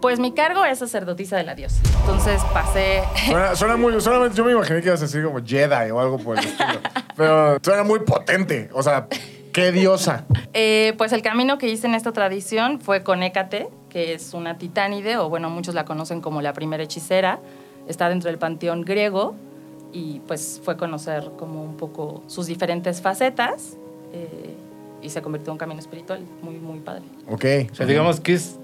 Pues 0.00 0.20
mi 0.20 0.32
cargo 0.32 0.64
es 0.64 0.78
sacerdotisa 0.78 1.36
de 1.36 1.44
la 1.44 1.54
diosa. 1.54 1.80
Entonces 2.00 2.40
pasé 2.52 3.02
Suena, 3.26 3.56
suena 3.56 3.76
muy, 3.76 4.00
solamente 4.00 4.36
yo 4.36 4.44
me 4.44 4.52
imaginé 4.52 4.80
que 4.80 4.88
ibas 4.88 5.00
a 5.00 5.06
decir 5.06 5.24
como 5.24 5.44
Jedi 5.44 5.90
o 5.90 5.98
algo 5.98 6.18
por 6.18 6.38
el 6.38 6.44
estilo. 6.44 6.80
Pero 7.16 7.58
suena 7.62 7.82
muy 7.82 8.00
potente. 8.00 8.68
O 8.72 8.82
sea, 8.82 9.08
qué 9.56 9.72
diosa. 9.72 10.26
Eh, 10.52 10.92
pues 10.98 11.12
el 11.12 11.22
camino 11.22 11.56
que 11.56 11.66
hice 11.66 11.86
en 11.86 11.94
esta 11.94 12.12
tradición 12.12 12.78
fue 12.78 13.02
con 13.02 13.22
Hécate, 13.22 13.68
que 13.88 14.12
es 14.12 14.34
una 14.34 14.58
titánide, 14.58 15.16
o 15.16 15.30
bueno, 15.30 15.48
muchos 15.48 15.74
la 15.74 15.86
conocen 15.86 16.20
como 16.20 16.42
la 16.42 16.52
primera 16.52 16.82
hechicera. 16.82 17.40
Está 17.88 18.10
dentro 18.10 18.28
del 18.28 18.38
panteón 18.38 18.82
griego 18.82 19.34
y 19.94 20.20
pues 20.26 20.60
fue 20.62 20.76
conocer 20.76 21.30
como 21.38 21.64
un 21.64 21.78
poco 21.78 22.22
sus 22.26 22.46
diferentes 22.46 23.00
facetas 23.00 23.78
eh, 24.12 24.54
y 25.00 25.08
se 25.08 25.22
convirtió 25.22 25.50
en 25.50 25.52
un 25.52 25.58
camino 25.58 25.80
espiritual 25.80 26.20
muy, 26.42 26.56
muy 26.56 26.80
padre. 26.80 27.04
Ok. 27.26 27.70
O 27.72 27.74
sea, 27.74 27.86
digamos 27.86 28.20
que 28.20 28.34
es 28.34 28.58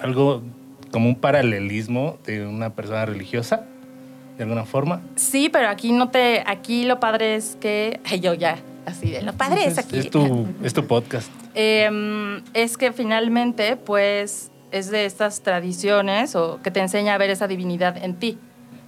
algo 0.00 0.42
como 0.90 1.08
un 1.08 1.14
paralelismo 1.14 2.18
de 2.26 2.44
una 2.44 2.70
persona 2.70 3.06
religiosa, 3.06 3.66
de 4.36 4.42
alguna 4.42 4.64
forma. 4.64 5.00
Sí, 5.14 5.48
pero 5.48 5.68
aquí 5.68 5.92
no 5.92 6.08
te, 6.08 6.42
aquí 6.44 6.84
lo 6.86 6.98
padre 6.98 7.36
es 7.36 7.56
que, 7.60 8.00
ay, 8.10 8.18
yo 8.18 8.34
ya, 8.34 8.58
así 8.88 9.10
de 9.10 9.22
lo 9.22 9.32
padre 9.32 9.64
es 9.64 9.78
aquí. 9.78 9.98
Es 9.98 10.10
tu, 10.10 10.46
es 10.62 10.74
tu 10.74 10.86
podcast. 10.86 11.30
Eh, 11.54 12.40
es 12.54 12.76
que 12.76 12.92
finalmente, 12.92 13.76
pues, 13.76 14.50
es 14.70 14.90
de 14.90 15.04
estas 15.06 15.40
tradiciones 15.42 16.36
o 16.36 16.60
que 16.62 16.70
te 16.70 16.80
enseña 16.80 17.14
a 17.14 17.18
ver 17.18 17.30
esa 17.30 17.46
divinidad 17.46 17.96
en 17.96 18.16
ti, 18.16 18.38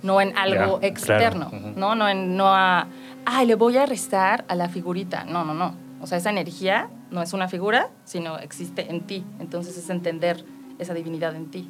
no 0.02 0.20
en 0.20 0.36
algo 0.36 0.80
Ya, 0.80 0.88
externo, 0.88 1.50
claro. 1.50 1.72
¿no? 1.76 1.94
No, 1.94 2.08
en, 2.08 2.36
no 2.36 2.54
a, 2.54 2.86
ay, 3.24 3.46
le 3.46 3.54
voy 3.54 3.76
a 3.76 3.86
restar 3.86 4.44
a 4.48 4.54
la 4.54 4.68
figurita. 4.68 5.24
No, 5.24 5.44
no, 5.44 5.54
no. 5.54 5.74
O 6.00 6.06
sea, 6.06 6.18
esa 6.18 6.30
energía 6.30 6.88
no 7.10 7.22
es 7.22 7.32
una 7.32 7.48
figura, 7.48 7.88
sino 8.04 8.38
existe 8.38 8.90
en 8.90 9.02
ti. 9.02 9.24
Entonces 9.38 9.76
es 9.76 9.90
entender 9.90 10.44
esa 10.78 10.94
divinidad 10.94 11.34
en 11.34 11.50
ti. 11.50 11.68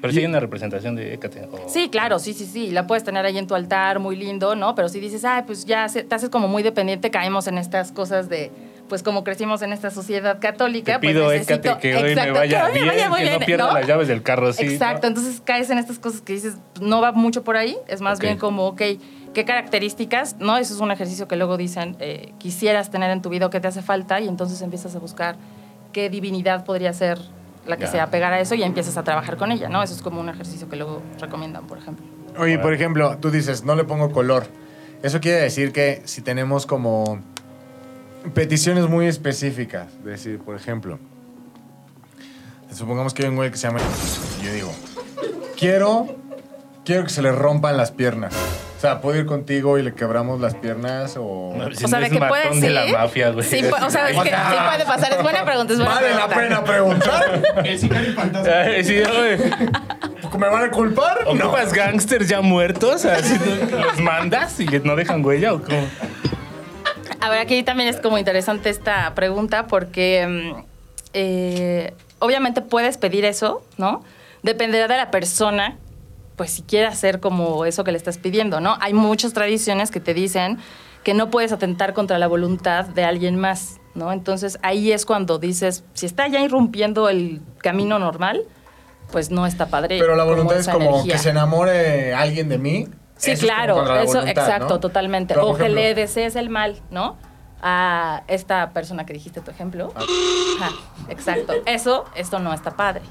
Pero 0.00 0.12
sí 0.12 0.18
hay 0.20 0.26
una 0.26 0.40
representación 0.40 0.94
de 0.96 1.14
Hécate. 1.14 1.48
o- 1.50 1.68
Sí, 1.68 1.88
claro, 1.90 2.18
sí, 2.18 2.32
sí, 2.34 2.46
sí. 2.46 2.70
La 2.70 2.86
puedes 2.86 3.04
tener 3.04 3.24
ahí 3.24 3.38
en 3.38 3.46
tu 3.46 3.54
altar, 3.54 3.98
muy 3.98 4.16
lindo, 4.16 4.54
¿no? 4.54 4.74
Pero 4.74 4.88
si 4.88 5.00
dices, 5.00 5.24
ay, 5.24 5.42
pues 5.46 5.64
ya 5.64 5.86
te 5.88 6.14
haces 6.14 6.28
como 6.30 6.48
muy 6.48 6.62
dependiente, 6.62 7.10
caemos 7.10 7.46
en 7.46 7.58
estas 7.58 7.92
cosas 7.92 8.28
de, 8.28 8.50
pues 8.88 9.02
como 9.02 9.24
crecimos 9.24 9.62
en 9.62 9.72
esta 9.72 9.90
sociedad 9.90 10.38
católica. 10.40 10.94
Te 11.00 11.06
pido, 11.08 11.24
pues 11.24 11.40
necesito- 11.40 11.70
Hécate, 11.70 11.80
que 11.80 11.96
hoy 11.96 12.02
me 12.02 12.10
Exacto, 12.12 12.34
vaya 12.34 12.60
que 12.60 12.66
hoy 12.66 12.72
me 12.72 12.80
bien, 12.80 12.88
vaya 12.94 13.08
muy 13.10 13.18
que 13.20 13.24
no 13.24 13.30
bien, 13.38 13.46
pierda 13.46 13.66
¿no? 13.68 13.74
las 13.74 13.86
llaves 13.86 14.08
del 14.08 14.22
carro, 14.22 14.52
sí. 14.52 14.64
Exacto, 14.66 15.02
¿no? 15.02 15.08
entonces 15.08 15.40
caes 15.44 15.70
en 15.70 15.78
estas 15.78 15.98
cosas 15.98 16.20
que 16.20 16.32
dices, 16.34 16.56
no 16.80 17.00
va 17.00 17.12
mucho 17.12 17.42
por 17.44 17.56
ahí, 17.56 17.76
es 17.88 18.00
más 18.00 18.18
Ok. 18.18 18.22
bien 18.24 18.38
como, 18.38 18.66
ok, 18.66 18.82
¿qué 19.34 19.44
características? 19.44 20.36
¿No? 20.38 20.56
Eso 20.58 20.74
es 20.74 20.80
un 20.80 20.90
ejercicio 20.90 21.26
que 21.28 21.36
luego 21.36 21.56
dicen, 21.56 21.96
eh, 22.00 22.32
quisieras 22.38 22.90
tener 22.90 23.10
en 23.10 23.22
tu 23.22 23.30
vida 23.30 23.46
o 23.46 23.50
que 23.50 23.60
te 23.60 23.68
hace 23.68 23.82
falta, 23.82 24.20
y 24.20 24.28
entonces 24.28 24.60
empiezas 24.62 24.94
a 24.94 24.98
buscar 24.98 25.36
qué 25.92 26.10
divinidad 26.10 26.64
podría 26.64 26.92
ser 26.92 27.18
la 27.66 27.76
que 27.76 27.84
Ya. 27.84 27.90
se 27.90 28.00
apegara 28.00 28.36
a 28.36 28.40
eso 28.40 28.54
y 28.54 28.62
empiezas 28.62 28.96
a 28.96 29.04
trabajar 29.04 29.36
con 29.36 29.52
ella, 29.52 29.68
¿no? 29.68 29.82
Eso 29.82 29.94
es 29.94 30.02
como 30.02 30.20
un 30.20 30.28
ejercicio 30.28 30.68
que 30.68 30.76
luego 30.76 31.02
recomiendan, 31.20 31.66
por 31.66 31.78
ejemplo. 31.78 32.04
Oye, 32.38 32.58
por 32.58 32.72
ejemplo, 32.72 33.18
tú 33.18 33.30
dices, 33.30 33.64
no 33.64 33.74
le 33.74 33.84
pongo 33.84 34.10
color. 34.10 34.46
Eso 35.02 35.20
quiere 35.20 35.40
decir 35.40 35.72
que 35.72 36.02
si 36.04 36.22
tenemos 36.22 36.66
como 36.66 37.20
peticiones 38.34 38.88
muy 38.88 39.06
específicas, 39.06 39.88
es 39.98 40.04
decir, 40.04 40.38
por 40.38 40.56
ejemplo, 40.56 40.98
supongamos 42.72 43.12
que 43.14 43.22
hay 43.24 43.28
un 43.28 43.36
güey 43.36 43.50
que 43.50 43.56
se 43.56 43.66
llama... 43.66 43.80
Yo 44.42 44.52
digo, 44.52 44.72
quiero, 45.58 46.16
quiero 46.84 47.04
que 47.04 47.10
se 47.10 47.22
le 47.22 47.32
rompan 47.32 47.76
las 47.76 47.90
piernas. 47.92 48.32
O 48.82 48.84
sea, 48.84 49.00
¿puedo 49.00 49.16
ir 49.16 49.26
contigo 49.26 49.78
y 49.78 49.82
le 49.84 49.94
quebramos 49.94 50.40
las 50.40 50.56
piernas 50.56 51.14
o...? 51.16 51.54
No, 51.56 51.72
si 51.72 51.84
o 51.84 51.86
sea, 51.88 52.00
no 52.00 52.04
de 52.04 52.10
que 52.10 52.18
puede 52.18 52.60
de 52.60 52.70
la 52.70 52.86
mafia, 52.86 53.30
güey. 53.30 53.46
Sí, 53.46 53.64
o 53.64 53.90
sea, 53.90 54.10
es 54.10 54.18
que 54.22 54.28
sí 54.28 54.56
puede 54.66 54.84
pasar. 54.84 55.12
Es 55.12 55.22
buena 55.22 55.44
pregunta, 55.44 55.72
es 55.72 55.78
buena 55.78 55.94
¿Vale 55.94 56.14
la 56.16 56.28
pena 56.28 56.64
preguntar? 56.64 57.42
El 57.64 57.78
sicario 57.78 58.12
fantasma. 58.12 58.52
Ay, 58.52 58.82
sí, 58.82 59.00
güey. 59.00 59.38
¿Me 60.36 60.48
van 60.48 60.64
a 60.64 60.70
culpar? 60.72 61.24
No. 61.32 61.44
¿Ocupas 61.44 61.72
gángsters 61.72 62.28
ya 62.28 62.40
muertos? 62.40 63.04
Así, 63.04 63.38
¿Los 63.70 64.00
mandas 64.00 64.58
y 64.58 64.66
no 64.66 64.96
dejan 64.96 65.24
huella 65.24 65.52
o 65.52 65.62
cómo? 65.62 65.86
A 67.20 67.30
ver, 67.30 67.38
aquí 67.38 67.62
también 67.62 67.88
es 67.88 68.00
como 68.00 68.18
interesante 68.18 68.68
esta 68.68 69.14
pregunta 69.14 69.68
porque 69.68 70.26
mm, 70.26 70.64
eh, 71.12 71.94
obviamente 72.18 72.62
puedes 72.62 72.98
pedir 72.98 73.26
eso, 73.26 73.64
¿no? 73.78 74.02
Dependerá 74.42 74.88
de 74.88 74.96
la 74.96 75.12
persona, 75.12 75.76
pues 76.36 76.50
si 76.50 76.62
quiere 76.62 76.86
hacer 76.86 77.20
como 77.20 77.64
eso 77.64 77.84
que 77.84 77.92
le 77.92 77.98
estás 77.98 78.18
pidiendo, 78.18 78.60
¿no? 78.60 78.76
Hay 78.80 78.94
muchas 78.94 79.32
tradiciones 79.32 79.90
que 79.90 80.00
te 80.00 80.14
dicen 80.14 80.58
que 81.04 81.14
no 81.14 81.30
puedes 81.30 81.52
atentar 81.52 81.94
contra 81.94 82.18
la 82.18 82.26
voluntad 82.28 82.86
de 82.86 83.04
alguien 83.04 83.36
más, 83.36 83.80
¿no? 83.94 84.12
Entonces 84.12 84.58
ahí 84.62 84.92
es 84.92 85.04
cuando 85.04 85.38
dices, 85.38 85.84
si 85.94 86.06
está 86.06 86.28
ya 86.28 86.40
irrumpiendo 86.40 87.08
el 87.08 87.40
camino 87.58 87.98
normal, 87.98 88.42
pues 89.10 89.30
no 89.30 89.46
está 89.46 89.66
padre. 89.66 89.98
Pero 89.98 90.16
la 90.16 90.22
como 90.24 90.36
voluntad 90.36 90.58
es 90.58 90.68
como 90.68 90.90
energía. 90.90 91.12
que 91.14 91.18
se 91.18 91.30
enamore 91.30 92.14
alguien 92.14 92.48
de 92.48 92.58
mí. 92.58 92.88
Sí, 93.16 93.32
Eso 93.32 93.42
claro, 93.46 93.84
la 93.84 94.02
eso, 94.02 94.20
voluntad, 94.20 94.44
exacto, 94.44 94.74
¿no? 94.74 94.80
totalmente. 94.80 95.34
Pero, 95.34 95.48
o 95.48 95.56
que 95.56 95.68
le 95.68 95.94
desees 95.94 96.34
el 96.34 96.48
mal, 96.48 96.80
¿no? 96.90 97.16
A 97.60 98.24
esta 98.26 98.70
persona 98.70 99.06
que 99.06 99.12
dijiste 99.12 99.40
tu 99.40 99.50
ejemplo. 99.50 99.92
Ah. 99.94 100.02
Ajá, 100.60 100.72
exacto. 101.08 101.52
Eso, 101.66 102.06
esto 102.16 102.38
no 102.40 102.52
está 102.52 102.72
padre. 102.72 103.02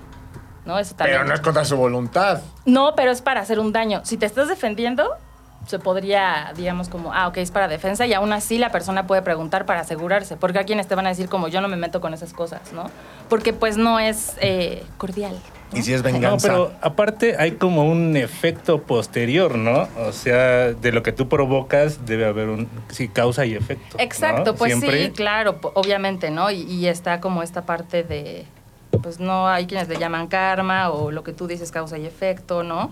¿No? 0.65 0.77
Eso 0.77 0.96
también. 0.96 1.18
Pero 1.20 1.27
no 1.30 1.34
es 1.34 1.41
contra 1.41 1.65
su 1.65 1.75
voluntad. 1.75 2.41
No, 2.65 2.94
pero 2.96 3.12
es 3.12 3.22
para 3.22 3.41
hacer 3.41 3.60
un 3.60 3.72
daño. 3.72 4.01
Si 4.03 4.18
te 4.18 4.25
estás 4.27 4.48
defendiendo, 4.48 5.10
se 5.68 5.80
podría, 5.80 6.53
digamos, 6.56 6.89
como, 6.89 7.13
ah, 7.13 7.27
ok, 7.27 7.38
es 7.38 7.51
para 7.51 7.68
defensa 7.68 8.06
y 8.06 8.13
aún 8.13 8.32
así 8.34 8.58
la 8.58 8.70
persona 8.72 9.08
puede 9.08 9.22
preguntar 9.22 9.65
para 9.65 9.82
asegurarse. 9.82 10.38
Porque 10.38 10.60
hay 10.60 10.65
quienes 10.65 10.88
te 10.88 10.96
van 10.96 11.06
a 11.06 11.10
decir 11.10 11.30
como, 11.30 11.48
yo 11.48 11.62
no 11.62 11.68
me 11.68 11.77
meto 11.77 12.00
con 12.01 12.13
esas 12.13 12.34
cosas, 12.34 12.74
¿no? 12.74 12.89
Porque 13.30 13.53
pues 13.53 13.77
no 13.77 14.00
es 14.00 14.34
eh, 14.39 14.84
cordial. 14.98 15.34
¿no? 15.72 15.77
Y 15.80 15.84
si 15.84 15.94
es 15.94 16.03
No, 16.03 16.12
venganza. 16.12 16.48
pero 16.50 16.72
aparte 16.82 17.38
hay 17.39 17.53
como 17.53 17.86
un 17.86 18.18
efecto 18.18 18.82
posterior, 18.84 19.58
¿no? 19.58 19.88
O 20.06 20.12
sea, 20.12 20.74
de 20.74 20.91
lo 20.91 21.01
que 21.01 21.12
tú 21.12 21.30
provocas 21.30 22.06
debe 22.06 22.25
haber 22.25 22.50
un 22.50 22.68
sí, 22.89 23.08
causa 23.08 23.46
y 23.46 23.53
efecto. 23.56 23.98
¿no? 23.98 24.03
Exacto, 24.03 24.56
pues 24.56 24.74
Siempre. 24.74 25.06
sí, 25.06 25.12
claro, 25.12 25.60
obviamente, 25.75 26.30
¿no? 26.30 26.51
Y, 26.51 26.62
y 26.63 26.88
está 26.88 27.22
como 27.22 27.41
esta 27.41 27.62
parte 27.62 28.03
de, 28.03 28.46
pues 29.01 29.19
no 29.19 29.48
hay 29.48 29.67
quienes 29.67 29.88
le 29.88 29.98
llaman 29.98 30.27
karma 30.27 30.89
o 30.89 31.12
lo 31.12 31.24
que 31.24 31.33
tú 31.33 31.48
dices 31.48 31.71
causa 31.71 31.98
y 31.98 32.05
efecto, 32.05 32.63
¿no? 32.63 32.91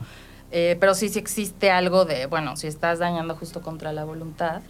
Eh, 0.52 0.78
pero 0.80 0.96
sí, 0.96 1.10
sí 1.10 1.20
existe 1.20 1.70
algo 1.72 2.06
de, 2.06 2.26
bueno, 2.26 2.56
si 2.56 2.68
estás 2.68 3.00
dañando 3.00 3.36
justo 3.36 3.62
contra 3.62 3.94
la 3.94 4.04
voluntad, 4.04 4.62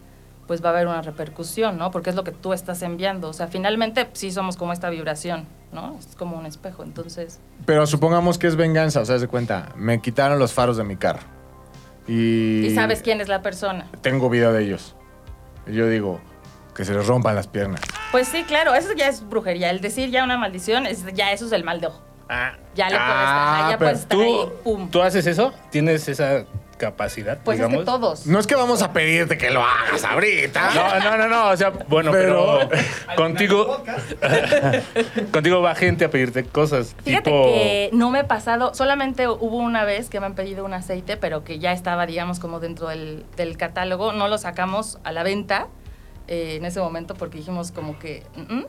pues 0.48 0.64
va 0.64 0.70
a 0.70 0.72
haber 0.72 0.88
una 0.88 1.02
repercusión, 1.02 1.78
¿no? 1.78 1.92
Porque 1.92 2.10
es 2.10 2.16
lo 2.16 2.24
que 2.24 2.32
tú 2.32 2.54
estás 2.54 2.82
enviando. 2.82 3.30
O 3.30 3.34
sea, 3.34 3.48
finalmente 3.48 4.08
sí 4.14 4.32
somos 4.32 4.58
como 4.58 4.74
esta 4.74 4.90
vibración, 4.90 5.46
¿no? 5.72 5.96
Es 6.00 6.16
como 6.16 6.38
un 6.38 6.46
espejo, 6.48 6.84
entonces... 6.84 7.40
Pero 7.66 7.86
supongamos 7.86 8.40
que 8.40 8.48
es 8.48 8.56
venganza, 8.56 9.00
o 9.02 9.06
sea, 9.06 9.20
de 9.20 9.28
cuenta, 9.28 9.70
me 9.76 10.02
quitaron 10.02 10.40
los 10.40 10.52
faros 10.52 10.76
de 10.76 10.84
mi 10.84 10.96
carro. 10.96 11.22
Y, 12.08 12.66
Y 12.66 12.74
sabes 12.74 13.04
quién 13.04 13.22
es 13.22 13.28
la 13.28 13.44
persona. 13.44 13.86
Tengo 14.02 14.28
video 14.30 14.52
de 14.52 14.64
ellos. 14.64 14.96
Yo 15.68 15.88
digo, 15.88 16.20
que 16.80 16.86
se 16.86 16.94
les 16.94 17.06
rompan 17.06 17.36
las 17.36 17.46
piernas. 17.48 17.82
Pues 18.10 18.30
sí, 18.30 18.46
claro, 18.46 18.74
eso 18.74 18.94
ya 18.94 19.10
es 19.10 19.28
brujería. 19.28 19.70
El 19.70 19.82
decir 19.82 20.12
ya 20.12 20.24
una 20.24 20.38
maldición, 20.38 20.86
es, 20.86 21.04
ya 21.14 21.34
eso 21.34 21.46
es 21.48 21.52
el 21.52 21.66
mal 21.66 21.82
de 21.82 21.88
ojo. 21.88 22.02
Ah, 22.30 22.54
Ya 22.74 22.86
le 22.86 22.96
puedes, 22.96 23.02
Ah, 23.12 23.58
ajá, 23.60 23.72
ya 23.72 23.78
pero 23.78 23.90
puedes 23.90 24.00
estar 24.00 24.18
ahí, 24.18 24.26
¿tú, 24.46 24.52
pum. 24.64 24.90
¿Tú 24.90 25.02
haces 25.02 25.28
eso? 25.28 25.52
¿Tienes 25.72 26.08
esa 26.08 26.46
capacidad, 26.78 27.38
Pues 27.44 27.58
digamos? 27.58 27.74
es 27.74 27.80
que 27.82 27.86
todos. 27.86 28.26
No 28.28 28.40
es 28.40 28.48
que 28.48 28.56
vamos 28.56 28.82
a 28.82 28.94
pedirte 28.94 29.38
que 29.38 29.50
lo 29.50 29.62
hagas 29.62 30.06
ahorita. 30.06 30.70
No, 30.74 31.00
no, 31.04 31.18
no, 31.18 31.28
no, 31.28 31.50
o 31.50 31.58
sea, 31.58 31.72
bueno, 31.90 32.12
pero, 32.14 32.60
Pero- 32.70 32.82
contigo 33.18 33.84
contigo 35.34 35.62
va 35.62 35.76
gente 35.76 36.06
a 36.06 36.10
pedirte 36.10 36.46
cosas 36.46 36.96
Fíjate 37.04 37.30
tipo 37.30 37.44
que 37.44 37.90
no 37.92 38.10
me 38.10 38.20
he 38.20 38.24
pasado, 38.24 38.74
solamente 38.74 39.28
hubo 39.28 39.58
una 39.58 39.84
vez 39.84 40.10
que 40.10 40.22
me 40.22 40.28
han 40.28 40.36
pedido 40.36 40.64
un 40.64 40.74
aceite, 40.74 41.18
pero 41.18 41.44
que 41.44 41.60
ya 41.60 41.74
estaba, 41.74 42.06
digamos, 42.06 42.40
como 42.40 42.62
dentro 42.62 42.88
del, 42.88 43.26
del 43.36 43.58
catálogo. 43.58 44.14
No 44.14 44.30
lo 44.30 44.38
sacamos 44.38 45.00
a 45.04 45.12
la 45.12 45.24
venta 45.24 45.68
eh, 46.30 46.56
en 46.56 46.64
ese 46.66 46.80
momento 46.80 47.16
porque 47.16 47.38
dijimos 47.40 47.72
como 47.74 48.00
que... 48.00 48.26
"Mm, 48.36 48.54
mm". 48.60 48.66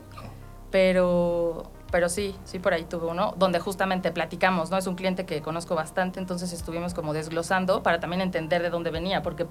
pero, 0.71 1.69
pero 1.91 2.07
sí, 2.09 2.35
sí 2.45 2.59
por 2.59 2.73
ahí 2.73 2.83
tuve 2.85 3.07
uno, 3.07 3.33
donde 3.37 3.59
justamente 3.59 4.11
platicamos, 4.11 4.71
¿no? 4.71 4.77
Es 4.77 4.87
un 4.87 4.95
cliente 4.95 5.25
que 5.25 5.41
conozco 5.41 5.75
bastante, 5.75 6.19
entonces 6.19 6.53
estuvimos 6.53 6.93
como 6.93 7.13
desglosando 7.13 7.83
para 7.83 7.99
también 7.99 8.21
entender 8.21 8.61
de 8.61 8.69
dónde 8.69 8.91
venía, 8.91 9.21
porque 9.21 9.45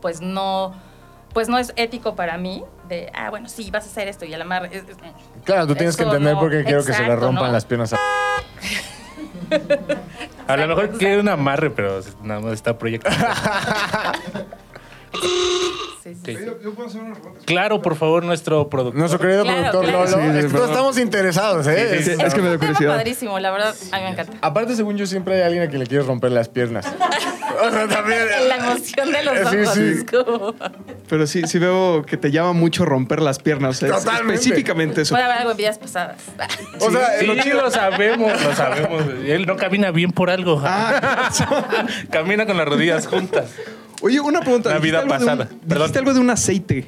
pues 0.00 0.20
no... 0.20 0.72
Pues 1.34 1.48
no 1.48 1.56
es 1.56 1.72
ético 1.76 2.14
para 2.14 2.36
mí 2.36 2.62
de, 2.90 3.10
ah, 3.14 3.30
bueno, 3.30 3.48
sí, 3.48 3.70
vas 3.70 3.84
a 3.84 3.86
hacer 3.88 4.06
esto 4.06 4.26
y 4.26 4.34
el 4.34 4.42
amarre. 4.42 4.68
es- 4.76 4.84
es- 4.86 4.96
Claro, 5.44 5.66
tú 5.66 5.74
tienes 5.74 5.96
que 5.96 6.02
entender 6.02 6.34
no. 6.34 6.40
por 6.40 6.50
qué 6.50 6.62
quiero 6.62 6.84
que 6.84 6.92
se 6.92 7.02
le 7.02 7.16
rompan 7.16 7.46
¿no? 7.46 7.52
las 7.52 7.64
piernas 7.64 7.94
a... 7.94 7.96
a 10.48 10.56
lo 10.58 10.66
mejor 10.68 10.90
quiere 10.98 11.20
un 11.20 11.28
amarre, 11.30 11.70
pero 11.70 12.00
nada 12.22 12.40
más 12.40 12.52
está 12.52 12.76
proyectado. 12.76 13.16
Sí, 16.02 16.14
sí, 16.14 16.20
Sí. 16.24 16.36
sí. 16.36 16.44
Yo, 16.46 16.60
yo 16.60 16.74
puedo 16.74 16.88
hacer 16.88 17.00
una 17.00 17.14
pregunta. 17.14 17.40
Claro, 17.44 17.80
por 17.82 17.94
favor, 17.96 18.24
nuestro 18.24 18.68
productor. 18.68 18.98
Nuestro 18.98 19.20
querido 19.20 19.44
Claro, 19.44 19.58
productor 19.70 19.84
claro. 19.84 19.98
Lolo. 20.04 20.16
Sí, 20.16 20.22
sí, 20.22 20.28
Es 20.28 20.34
que 20.34 20.40
pero- 20.48 20.58
todos 20.58 20.70
estamos 20.70 20.98
interesados, 20.98 21.66
¿eh? 21.68 21.88
Sí, 21.98 22.04
sí, 22.04 22.10
Es- 22.10 22.16
sí. 22.18 22.24
Es 22.26 22.34
que 22.34 22.40
me 22.42 22.48
da 22.48 22.54
Un 22.54 22.58
tema 22.60 22.72
curiosidad. 22.72 22.96
padrísimo, 22.96 23.38
la 23.38 23.50
verdad, 23.52 23.74
a 23.92 23.96
mí 23.98 24.02
me 24.04 24.10
encanta. 24.10 24.32
Aparte, 24.40 24.74
según 24.76 24.96
yo, 24.96 25.06
siempre 25.06 25.36
hay 25.36 25.42
alguien 25.42 25.62
a 25.62 25.68
quien 25.68 25.78
le 25.80 25.86
quieres 25.86 26.06
romper 26.06 26.32
las 26.32 26.48
piernas. 26.48 26.86
o 27.66 27.70
sea, 27.70 27.86
también... 27.88 28.18
La 28.48 28.56
emoción 28.56 29.12
de 29.12 29.22
los 29.24 29.48
Sí, 29.50 29.56
ojos 29.58 29.74
sí. 29.74 29.80
es 29.82 30.04
como... 30.04 30.54
Pero 31.08 31.26
sí, 31.26 31.42
sí 31.46 31.58
veo 31.58 32.04
que 32.04 32.16
te 32.16 32.30
llama 32.30 32.52
mucho 32.52 32.84
romper 32.84 33.20
las 33.22 33.38
piernas. 33.38 33.76
o 33.76 33.78
sea, 33.86 33.96
es 33.96 34.04
Totalmente. 34.04 34.34
específicamente 34.34 35.02
eso. 35.02 35.14
Puede 35.14 35.24
haber 35.24 35.38
algo 35.38 35.50
en 35.52 35.56
vidas 35.56 35.78
pasadas. 35.78 36.16
O 36.80 36.90
sea, 36.90 37.18
Sí, 37.20 37.26
lo 37.26 37.34
chido- 37.36 37.62
lo 37.62 37.70
sabemos, 37.70 38.42
lo 38.42 38.54
sabemos. 38.56 39.02
Él 39.26 39.46
no 39.46 39.56
camina 39.56 39.90
bien 39.90 40.10
por 40.12 40.30
algo. 40.30 40.60
Ah, 40.64 41.30
camina 42.10 42.46
con 42.46 42.56
las 42.56 42.66
rodillas 42.66 43.06
juntas. 43.06 43.50
Oye, 44.04 44.18
una 44.18 44.40
pregunta. 44.40 44.70
La 44.70 44.76
dijiste 44.80 44.90
vida 44.90 44.98
algo 45.02 45.12
de 45.14 45.20
un- 45.20 45.26
pasada. 45.26 45.48
Perdón. 45.68 45.91
Dijiste 45.92 46.08
algo 46.08 46.14
de 46.14 46.20
un 46.20 46.30
aceite. 46.30 46.86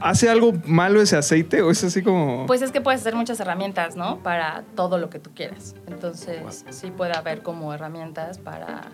¿Hace 0.00 0.30
algo 0.30 0.54
malo 0.64 1.02
ese 1.02 1.18
aceite 1.18 1.60
o 1.60 1.70
es 1.70 1.84
así 1.84 2.00
como...? 2.00 2.46
Pues 2.46 2.62
es 2.62 2.72
que 2.72 2.80
puedes 2.80 3.02
hacer 3.02 3.14
muchas 3.14 3.38
herramientas, 3.40 3.94
¿no? 3.94 4.22
Para 4.22 4.64
todo 4.74 4.96
lo 4.96 5.10
que 5.10 5.18
tú 5.18 5.32
quieras. 5.34 5.74
Entonces, 5.86 6.64
sí 6.70 6.90
puede 6.90 7.14
haber 7.14 7.42
como 7.42 7.74
herramientas 7.74 8.38
para... 8.38 8.84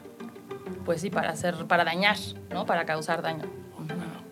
Pues 0.85 1.03
sí, 1.03 1.11
para 1.11 1.31
hacer... 1.31 1.55
Para 1.69 1.85
dañar, 1.85 2.17
¿no? 2.51 2.67
Para 2.67 2.85
causar 2.85 3.23
daño. 3.23 3.45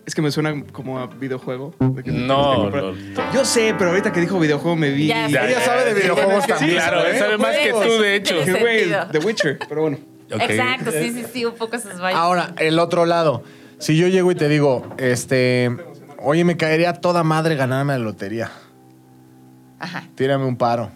Es 0.05 0.17
que 0.17 0.23
me 0.23 0.33
suena 0.33 0.65
como 0.73 0.99
a 0.99 1.07
videojuego. 1.07 1.73
de 1.79 2.03
que 2.03 2.11
No, 2.11 2.69
que 2.73 2.81
no, 2.81 3.33
Yo 3.33 3.45
sé, 3.45 3.77
pero 3.79 3.91
ahorita 3.91 4.11
que 4.11 4.19
dijo 4.19 4.41
videojuego 4.41 4.75
me 4.75 4.91
vi... 4.91 5.07
Ya, 5.07 5.27
Ella 5.27 5.61
sabe 5.61 5.85
de 5.85 5.95
videojuegos 5.95 6.43
Sí, 6.43 6.49
también. 6.51 6.75
claro, 6.79 7.07
él 7.07 7.17
sabe 7.17 7.39
más 7.39 7.57
que 7.59 7.71
tú, 7.71 8.03
de 8.03 8.17
hecho. 8.17 8.35
Güey. 8.59 8.91
The 9.13 9.19
Witcher, 9.19 9.59
pero 9.69 9.83
bueno. 9.83 9.99
Ok. 10.35 10.41
Exacto, 10.41 10.91
sí, 10.91 11.13
sí, 11.13 11.25
sí, 11.33 11.45
un 11.45 11.55
poco 11.55 11.79
se 11.79 11.93
vaya. 11.95 12.19
Ahora, 12.19 12.55
el 12.59 12.81
otro 12.81 13.07
lado. 13.07 13.45
Si 13.83 13.97
yo 13.97 14.07
llego 14.07 14.31
y 14.31 14.37
te 14.37 14.49
digo, 14.49 14.87
este... 14.97 15.77
Oye, 16.19 16.45
me 16.45 16.57
caería 16.57 16.93
toda 16.93 17.25
madre 17.25 17.57
ganarme 17.57 17.95
la 17.95 17.99
lotería. 17.99 18.49
Ajá. 19.81 20.05
Tírame 20.15 20.45
un 20.45 20.57
paro. 20.57 20.91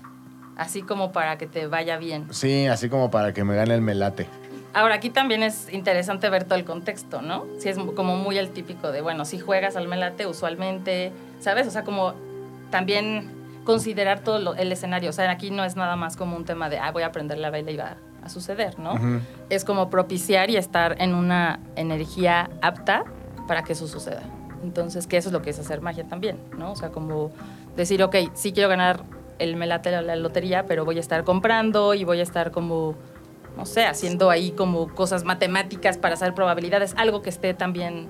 Así 0.56 0.82
como 0.82 1.10
para 1.10 1.36
que 1.36 1.48
te 1.48 1.66
vaya 1.66 1.96
bien. 1.98 2.28
Sí, 2.32 2.68
así 2.68 2.88
como 2.88 3.10
para 3.10 3.32
que 3.32 3.42
me 3.42 3.56
gane 3.56 3.74
el 3.74 3.80
melate. 3.82 4.28
Ahora, 4.72 4.94
aquí 4.94 5.10
también 5.10 5.42
es 5.42 5.68
interesante 5.72 6.30
ver 6.30 6.44
todo 6.44 6.54
el 6.54 6.64
contexto, 6.64 7.22
¿no? 7.22 7.44
Si 7.58 7.68
es 7.68 7.76
como 7.76 8.16
muy 8.16 8.38
el 8.38 8.50
típico 8.50 8.92
de, 8.92 9.00
bueno, 9.00 9.24
si 9.24 9.40
juegas 9.40 9.74
al 9.74 9.88
melate 9.88 10.26
usualmente, 10.26 11.10
¿sabes? 11.40 11.66
O 11.66 11.72
sea, 11.72 11.82
como 11.82 12.14
también 12.70 13.28
considerar 13.64 14.20
todo 14.20 14.38
lo- 14.38 14.54
el 14.54 14.70
escenario. 14.70 15.10
O 15.10 15.12
sea, 15.12 15.28
aquí 15.32 15.50
no 15.50 15.64
es 15.64 15.74
nada 15.74 15.96
más 15.96 16.16
como 16.16 16.36
un 16.36 16.44
tema 16.44 16.68
de, 16.68 16.78
ah, 16.78 16.92
voy 16.92 17.02
a 17.02 17.06
aprender 17.06 17.38
la 17.38 17.50
baila 17.50 17.70
y 17.72 17.76
va 17.76 17.96
a 18.26 18.28
suceder, 18.28 18.78
¿no? 18.78 18.94
Es 19.48 19.64
como 19.64 19.90
propiciar 19.90 20.50
y 20.50 20.56
estar 20.56 21.00
en 21.00 21.14
una 21.14 21.60
energía 21.76 22.50
apta 22.60 23.04
para 23.48 23.62
que 23.62 23.72
eso 23.72 23.88
suceda. 23.88 24.22
Entonces, 24.62 25.06
que 25.06 25.16
eso 25.16 25.28
es 25.28 25.32
lo 25.32 25.42
que 25.42 25.50
es 25.50 25.58
hacer 25.58 25.80
magia 25.80 26.04
también, 26.04 26.38
¿no? 26.58 26.72
O 26.72 26.76
sea, 26.76 26.90
como 26.90 27.30
decir, 27.76 28.02
ok, 28.02 28.16
sí 28.34 28.52
quiero 28.52 28.68
ganar 28.68 29.04
el 29.38 29.56
melate 29.56 29.96
o 29.96 30.02
la 30.02 30.16
lotería, 30.16 30.66
pero 30.66 30.84
voy 30.84 30.96
a 30.96 31.00
estar 31.00 31.24
comprando 31.24 31.94
y 31.94 32.04
voy 32.04 32.20
a 32.20 32.22
estar 32.22 32.50
como, 32.50 32.94
no 33.56 33.66
sé, 33.66 33.86
haciendo 33.86 34.30
ahí 34.30 34.50
como 34.50 34.94
cosas 34.94 35.24
matemáticas 35.24 35.98
para 35.98 36.14
hacer 36.14 36.34
probabilidades, 36.34 36.94
algo 36.96 37.22
que 37.22 37.30
esté 37.30 37.54
también 37.54 38.08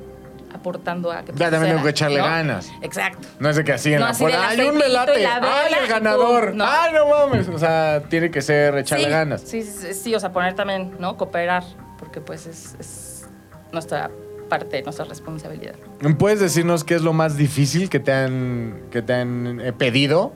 aportando 0.56 1.10
a 1.12 1.22
que 1.22 1.32
Ya 1.34 1.50
también 1.50 1.72
tengo 1.72 1.84
que 1.84 1.90
echarle 1.90 2.18
¿no? 2.18 2.24
ganas. 2.24 2.70
Exacto. 2.82 3.26
No 3.38 3.48
es 3.48 3.56
de 3.56 3.64
que 3.64 3.72
así 3.72 3.92
en 3.92 4.00
No, 4.00 4.06
la 4.08 4.12
puerta. 4.12 4.48
¡Ay, 4.48 4.60
un 4.60 4.76
melate! 4.76 5.22
la 5.22 5.40
¡Ay, 5.42 5.74
el 5.82 5.86
ganador! 5.88 6.54
No. 6.54 6.64
¡Ay, 6.66 6.92
no 6.92 7.08
mames! 7.08 7.48
O 7.48 7.58
sea, 7.58 8.02
tiene 8.08 8.30
que 8.30 8.42
ser 8.42 8.76
echarle 8.78 9.06
sí, 9.06 9.10
ganas. 9.10 9.40
Sí, 9.42 9.62
sí, 9.62 9.94
sí, 9.94 10.14
o 10.14 10.20
sea, 10.20 10.32
poner 10.32 10.54
también, 10.54 10.96
¿no? 10.98 11.16
Cooperar, 11.16 11.64
porque 11.98 12.20
pues 12.20 12.46
es, 12.46 12.76
es 12.78 13.26
nuestra 13.72 14.10
parte, 14.48 14.82
nuestra 14.82 15.04
responsabilidad. 15.04 15.74
¿Puedes 16.18 16.40
decirnos 16.40 16.84
qué 16.84 16.94
es 16.94 17.02
lo 17.02 17.12
más 17.12 17.36
difícil 17.36 17.88
que 17.90 17.98
te 18.00 18.12
han, 18.12 18.82
que 18.90 19.02
te 19.02 19.14
han 19.14 19.60
eh, 19.60 19.72
pedido? 19.72 20.32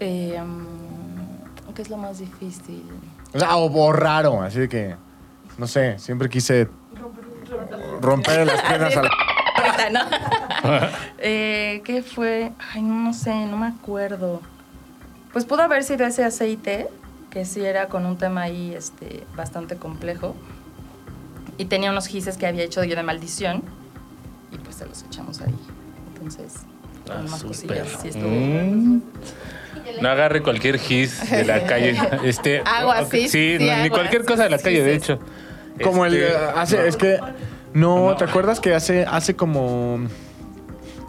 Eh, 0.00 0.40
mm, 0.42 1.72
¿Qué 1.74 1.82
es 1.82 1.90
lo 1.90 1.96
más 1.96 2.18
difícil? 2.18 2.84
O 3.34 3.38
sea, 3.38 3.56
o, 3.56 3.70
o 3.70 3.92
raro, 3.92 4.40
así 4.42 4.60
de 4.60 4.68
que, 4.68 4.96
no 5.58 5.66
sé, 5.66 5.98
siempre 5.98 6.28
quise 6.28 6.68
romper 8.00 8.46
las 8.46 8.62
piernas 8.68 8.96
a 8.96 9.02
la... 9.02 9.10
Ahorita, 9.56 9.90
¿no? 9.90 10.00
Eh, 11.18 11.82
¿Qué 11.84 12.02
fue? 12.02 12.52
Ay, 12.72 12.82
no 12.82 13.12
sé, 13.12 13.30
no 13.46 13.56
me 13.56 13.66
acuerdo. 13.66 14.40
Pues 15.32 15.44
pudo 15.44 15.62
haber 15.62 15.82
sido 15.84 16.06
ese 16.06 16.24
aceite, 16.24 16.88
que 17.30 17.44
sí 17.44 17.64
era 17.64 17.88
con 17.88 18.06
un 18.06 18.18
tema 18.18 18.42
ahí 18.42 18.74
este, 18.74 19.24
bastante 19.36 19.76
complejo. 19.76 20.34
Y 21.56 21.64
tenía 21.66 21.90
unos 21.90 22.06
gises 22.06 22.36
que 22.36 22.46
había 22.46 22.64
hecho 22.64 22.84
yo 22.84 22.94
de 22.96 23.02
maldición. 23.02 23.62
Y 24.52 24.58
pues 24.58 24.76
se 24.76 24.86
los 24.86 25.02
echamos 25.02 25.40
ahí. 25.40 25.54
Entonces, 26.14 26.54
con 27.06 27.16
Ah, 27.16 27.22
más 27.28 27.42
cosillas. 27.42 27.88
Sí, 28.00 28.08
estuvo. 28.08 28.28
Mm. 28.28 29.02
No 30.00 30.08
agarre 30.08 30.42
cualquier 30.42 30.78
gis 30.78 31.30
de 31.30 31.44
la 31.44 31.64
calle. 31.66 31.96
Este, 32.24 32.62
Agua, 32.64 33.02
ok, 33.02 33.10
sí, 33.12 33.28
Sí, 33.28 33.56
sí, 33.58 33.64
no, 33.64 33.82
ni 33.82 33.90
cualquier 33.90 34.24
cosa 34.24 34.44
de 34.44 34.50
la 34.50 34.58
calle, 34.58 34.78
sí, 34.78 34.82
de 34.82 34.94
hecho. 34.94 35.18
Como 35.82 36.04
el... 36.06 36.14
Este, 36.14 36.32
eh, 36.32 36.38
Hace, 36.56 36.88
es 36.88 36.96
que... 36.96 37.18
No, 37.74 38.16
¿te 38.16 38.24
acuerdas 38.24 38.60
que 38.60 38.74
hace, 38.74 39.04
hace 39.04 39.36
como... 39.36 40.00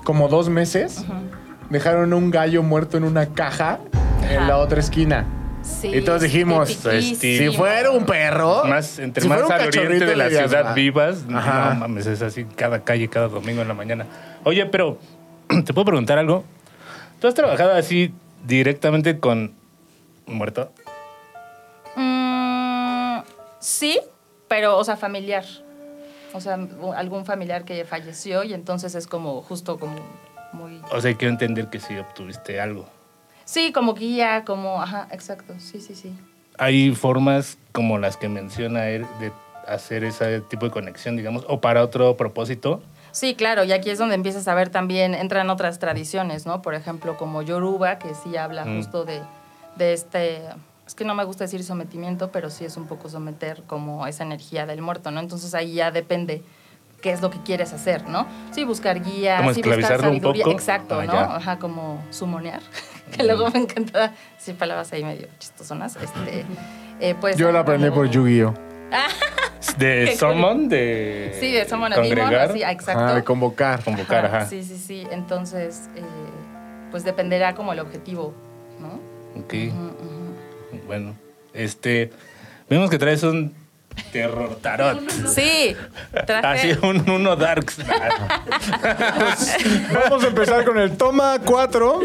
Como 0.04 0.28
dos 0.28 0.50
meses 0.50 1.04
dejaron 1.70 2.14
un 2.14 2.32
gallo 2.32 2.64
muerto 2.64 2.98
en 2.98 3.04
una 3.04 3.28
caja 3.28 3.80
en 4.30 4.48
la 4.48 4.58
otra 4.58 4.80
esquina? 4.80 5.26
Sí, 5.62 5.88
Y 5.94 6.02
todos 6.02 6.22
dijimos, 6.22 6.70
tipiquísimo. 6.70 7.52
Si 7.52 7.58
fuera 7.58 7.92
un 7.92 8.06
perro... 8.06 8.64
Más, 8.66 8.98
entre 8.98 9.22
si 9.22 9.30
más 9.30 9.40
fuera 9.42 9.48
un 9.48 9.54
al 9.54 9.68
oriente 9.68 9.80
cachorrito, 9.82 10.06
de 10.06 10.16
la 10.16 10.30
ciudad 10.30 10.68
"Ah". 10.70 10.74
vivas, 10.74 11.26
Ajá. 11.32 11.74
no 11.74 11.82
mames, 11.82 12.06
es 12.08 12.22
así 12.22 12.46
cada 12.56 12.84
calle, 12.84 13.08
cada 13.10 13.28
domingo 13.28 13.62
en 13.62 13.68
la 13.68 13.74
mañana. 13.74 14.06
Oye, 14.46 14.66
pero, 14.68 14.98
¿te 15.66 15.74
puedo 15.74 15.86
preguntar 15.86 16.18
algo? 16.18 16.44
¿Tú 17.20 17.28
has 17.28 17.34
trabajado 17.36 17.74
así 17.74 18.14
directamente 18.48 19.20
con 19.20 19.54
muerto? 20.26 20.72
Mm, 21.96 23.20
sí, 23.60 24.00
pero, 24.50 24.78
o 24.78 24.84
sea, 24.84 24.98
familiar. 24.98 25.46
O 26.34 26.42
sea, 26.42 26.60
algún 26.96 27.26
familiar 27.26 27.64
que 27.64 27.86
falleció 27.86 28.44
y 28.44 28.54
entonces 28.54 28.94
es 28.96 29.08
como 29.08 29.42
justo 29.42 29.80
como 29.80 29.96
muy... 30.52 30.82
O 30.92 31.00
sea, 31.00 31.16
quiero 31.16 31.32
entender 31.32 31.68
que 31.70 31.80
sí 31.80 31.98
obtuviste 31.98 32.60
algo. 32.60 32.86
Sí, 33.46 33.72
como 33.72 33.94
guía, 33.96 34.44
como... 34.46 34.82
Ajá, 34.82 35.08
exacto. 35.12 35.54
Sí, 35.58 35.80
sí, 35.82 35.96
sí. 35.96 36.14
Hay 36.58 36.94
formas 36.94 37.58
como 37.72 37.98
las 37.98 38.18
que 38.18 38.30
menciona 38.30 38.90
él 38.90 39.08
de 39.20 39.32
hacer 39.68 40.04
ese 40.04 40.42
tipo 40.42 40.66
de 40.66 40.72
conexión, 40.72 41.16
digamos, 41.18 41.46
o 41.48 41.62
para 41.62 41.82
otro 41.84 42.16
propósito. 42.18 42.82
Sí, 43.12 43.34
claro, 43.34 43.64
y 43.64 43.72
aquí 43.72 43.90
es 43.90 43.98
donde 43.98 44.14
empiezas 44.14 44.48
a 44.48 44.54
ver 44.54 44.70
también, 44.70 45.16
entran 45.16 45.50
otras 45.50 45.80
tradiciones, 45.80 46.46
¿no? 46.46 46.62
Por 46.62 46.76
ejemplo, 46.76 47.18
como 47.18 47.42
Yoruba, 47.42 47.98
que 47.98 48.14
sí 48.14 48.38
habla 48.38 48.66
Mm. 48.66 48.78
justo 48.78 49.04
de, 49.06 49.22
de 49.78 49.94
este... 49.94 50.42
Es 50.90 50.96
que 50.96 51.06
no 51.06 51.14
me 51.14 51.24
gusta 51.24 51.44
decir 51.44 51.64
sometimiento, 51.64 52.32
pero 52.32 52.50
sí 52.50 52.66
es 52.66 52.76
un 52.76 52.88
poco 52.88 53.10
someter 53.10 53.62
como 53.68 54.08
esa 54.08 54.24
energía 54.24 54.66
del 54.66 54.82
muerto, 54.82 55.12
¿no? 55.12 55.20
Entonces 55.20 55.54
ahí 55.54 55.74
ya 55.76 55.92
depende 55.92 56.42
qué 57.04 57.12
es 57.12 57.22
lo 57.22 57.30
que 57.30 57.38
quieres 57.44 57.74
hacer, 57.74 58.10
¿no? 58.10 58.26
Sí, 58.50 58.64
buscar 58.64 59.00
guía, 59.00 59.38
Como 59.38 59.54
sí, 59.54 59.62
buscar 59.62 59.74
esclavizarlo 59.78 60.10
un 60.10 60.16
sabiduría. 60.16 60.44
poco. 60.46 60.56
Exacto, 60.56 61.00
Ah, 61.00 61.06
¿no? 61.06 61.14
ya. 61.14 61.36
Ajá, 61.36 61.60
como 61.60 62.04
sumonear. 62.10 62.62
que 63.16 63.24
luego 63.24 63.52
me 63.52 63.60
encanta 63.60 64.14
decir 64.36 64.56
palabras 64.56 64.92
ahí 64.92 65.04
medio 65.04 65.28
chistosonas. 65.38 65.96
Este, 65.96 66.44
eh, 67.00 67.14
pues, 67.22 67.38
Yo 67.38 67.52
lo 67.52 67.60
aprendí 67.60 67.92
por 67.92 68.10
Yu-Gi-Oh! 68.10 68.56
De 69.78 70.18
summon, 70.18 70.70
de 70.70 71.38
Sí, 71.40 71.52
de 71.52 71.70
Summon 71.70 71.92
congregar, 71.94 72.50
así, 72.50 72.64
ah, 72.64 72.72
exacto. 72.72 73.04
Ah, 73.06 73.14
de 73.14 73.24
convocar. 73.24 73.84
convocar, 73.84 74.26
Ajá, 74.26 74.38
ajá. 74.38 74.46
Sí, 74.50 74.64
sí, 74.64 74.76
sí. 74.80 75.06
Entonces, 75.12 75.88
eh, 75.96 76.02
pues 76.90 77.04
dependerá 77.04 77.54
como 77.54 77.74
el 77.74 77.80
objetivo, 77.80 78.34
¿no? 78.80 79.00
Ok, 79.40 79.54
Ujú, 79.54 79.86
ujú. 79.86 80.19
Bueno. 80.90 81.16
Este, 81.54 82.12
vemos 82.68 82.90
que 82.90 82.98
traes 82.98 83.22
un 83.22 83.54
terror 84.12 84.58
tarot. 84.60 85.08
Sí, 85.28 85.76
traje... 86.26 86.72
Así 86.74 86.80
un 86.86 87.08
uno 87.08 87.36
darks. 87.36 87.78
Vamos 89.94 90.24
a 90.24 90.28
empezar 90.28 90.66
con 90.66 90.80
el 90.80 90.98
toma 90.98 91.38
4. 91.46 92.00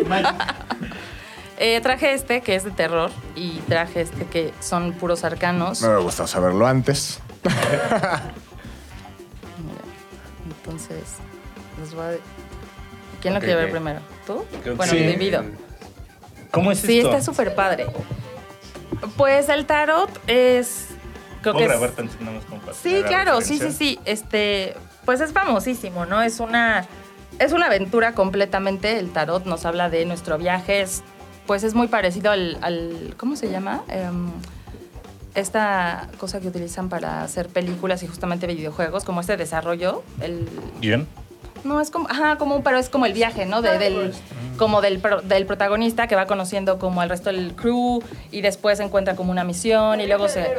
eh, 1.58 1.80
traje 1.80 2.12
este 2.12 2.42
que 2.42 2.56
es 2.56 2.64
de 2.64 2.72
terror 2.72 3.10
y 3.34 3.52
traje 3.68 4.02
este 4.02 4.26
que 4.26 4.52
son 4.60 4.92
puros 4.92 5.24
arcanos. 5.24 5.80
Me 5.80 5.88
hubiera 5.88 6.02
gustado 6.02 6.26
saberlo 6.26 6.66
antes. 6.66 7.20
Mira, 9.58 9.80
entonces, 10.46 11.02
les 11.80 11.94
voy 11.94 12.04
a... 12.04 12.10
¿Quién 13.22 13.32
lo 13.32 13.40
quiere 13.40 13.54
ver 13.54 13.70
primero? 13.70 14.00
¿Tú? 14.26 14.44
Bueno, 14.76 14.92
sí. 14.92 14.98
divido. 14.98 15.42
¿Cómo 16.50 16.70
es 16.72 16.80
Sí, 16.80 16.98
esto? 16.98 17.10
está 17.10 17.22
súper 17.24 17.54
padre. 17.54 17.86
Pues 19.16 19.48
el 19.48 19.66
tarot 19.66 20.11
es... 20.26 20.88
Creo 21.42 21.52
¿Puedo 21.54 21.59
que 21.68 21.74
es- 21.74 21.80
grabar 21.80 22.44
como 22.48 22.61
para 22.62 22.72
Sí, 22.74 23.02
claro, 23.07 23.40
sí, 23.42 23.59
sí, 23.59 23.70
sí. 23.72 23.98
Este, 24.04 24.74
pues 25.04 25.20
es 25.20 25.33
famosísimo, 25.33 26.07
¿no? 26.07 26.22
Es 26.22 26.40
una, 26.40 26.87
es 27.38 27.52
una 27.52 27.66
aventura 27.66 28.12
completamente. 28.14 28.98
El 28.98 29.11
tarot 29.11 29.44
nos 29.44 29.66
habla 29.66 29.90
de 29.90 30.07
nuestro 30.07 30.38
viaje. 30.38 30.80
Es, 30.80 31.02
pues 31.46 31.62
es 31.62 31.74
muy 31.74 31.88
parecido 31.88 32.30
al, 32.30 32.57
al- 32.62 33.14
¿cómo 33.18 33.37
se 33.37 33.50
llama? 33.50 33.83
Em, 33.88 34.30
esta 35.35 36.09
cosa 36.18 36.40
que 36.40 36.48
utilizan 36.48 36.88
para 36.88 37.22
hacer 37.22 37.48
películas 37.48 38.02
y 38.02 38.07
justamente 38.07 38.46
videojuegos, 38.46 39.04
como 39.04 39.20
este 39.20 39.37
desarrollo. 39.37 40.02
El, 40.20 40.48
¿Guión? 40.80 41.07
No, 41.64 41.81
es 41.81 41.90
como, 41.90 42.09
ajá, 42.09 42.37
como, 42.37 42.57
un- 42.57 42.62
pero 42.62 42.79
es 42.79 42.88
como 42.88 43.07
el 43.07 43.12
viaje, 43.12 43.46
¿no? 43.46 43.62
De- 43.62 43.79
del, 43.79 44.12
como 44.59 44.81
del, 44.81 44.98
pro- 45.00 45.20
del 45.22 45.46
protagonista 45.46 46.07
que 46.07 46.14
va 46.14 46.27
conociendo 46.27 46.79
como 46.79 47.00
al 47.00 47.09
resto 47.09 47.31
del 47.31 47.55
crew 47.57 48.03
y 48.31 48.40
después 48.40 48.79
encuentra 48.81 49.16
como 49.16 49.31
una 49.33 49.44
misión 49.44 50.00
y 50.00 50.07
luego 50.07 50.29
se... 50.29 50.55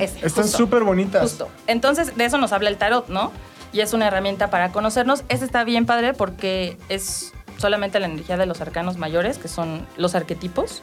Ese, 0.00 0.26
Están 0.26 0.44
justo. 0.44 0.58
súper 0.58 0.84
bonitas. 0.84 1.22
Justo. 1.22 1.48
Entonces, 1.66 2.16
de 2.16 2.24
eso 2.24 2.38
nos 2.38 2.52
habla 2.52 2.68
el 2.70 2.76
tarot, 2.76 3.08
¿no? 3.08 3.32
Y 3.72 3.80
es 3.80 3.92
una 3.92 4.06
herramienta 4.08 4.50
para 4.50 4.72
conocernos. 4.72 5.22
Este 5.28 5.44
está 5.44 5.64
bien 5.64 5.86
padre 5.86 6.14
porque 6.14 6.76
es 6.88 7.32
solamente 7.58 8.00
la 8.00 8.06
energía 8.06 8.36
de 8.36 8.46
los 8.46 8.60
arcanos 8.60 8.96
mayores, 8.96 9.38
que 9.38 9.48
son 9.48 9.86
los 9.96 10.14
arquetipos, 10.14 10.82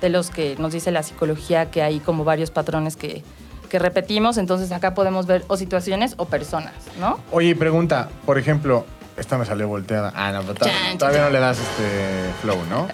de 0.00 0.08
los 0.08 0.30
que 0.30 0.56
nos 0.58 0.72
dice 0.72 0.90
la 0.90 1.02
psicología 1.02 1.70
que 1.70 1.82
hay 1.82 2.00
como 2.00 2.24
varios 2.24 2.50
patrones 2.50 2.96
que, 2.96 3.22
que 3.74 3.80
repetimos. 3.80 4.38
Entonces, 4.38 4.70
acá 4.70 4.94
podemos 4.94 5.26
ver 5.26 5.44
o 5.48 5.56
situaciones 5.56 6.14
o 6.16 6.26
personas, 6.26 6.74
¿no? 7.00 7.18
Oye, 7.32 7.56
pregunta, 7.56 8.08
por 8.24 8.38
ejemplo, 8.38 8.86
esta 9.16 9.36
me 9.36 9.44
salió 9.44 9.66
volteada. 9.66 10.12
Ah, 10.14 10.30
no, 10.30 10.42
pero 10.42 10.54
Chan, 10.64 10.96
todavía 10.96 11.22
chan, 11.22 11.26
no 11.26 11.32
le 11.32 11.40
das 11.40 11.58
este 11.58 12.30
flow, 12.40 12.58
¿no? 12.70 12.86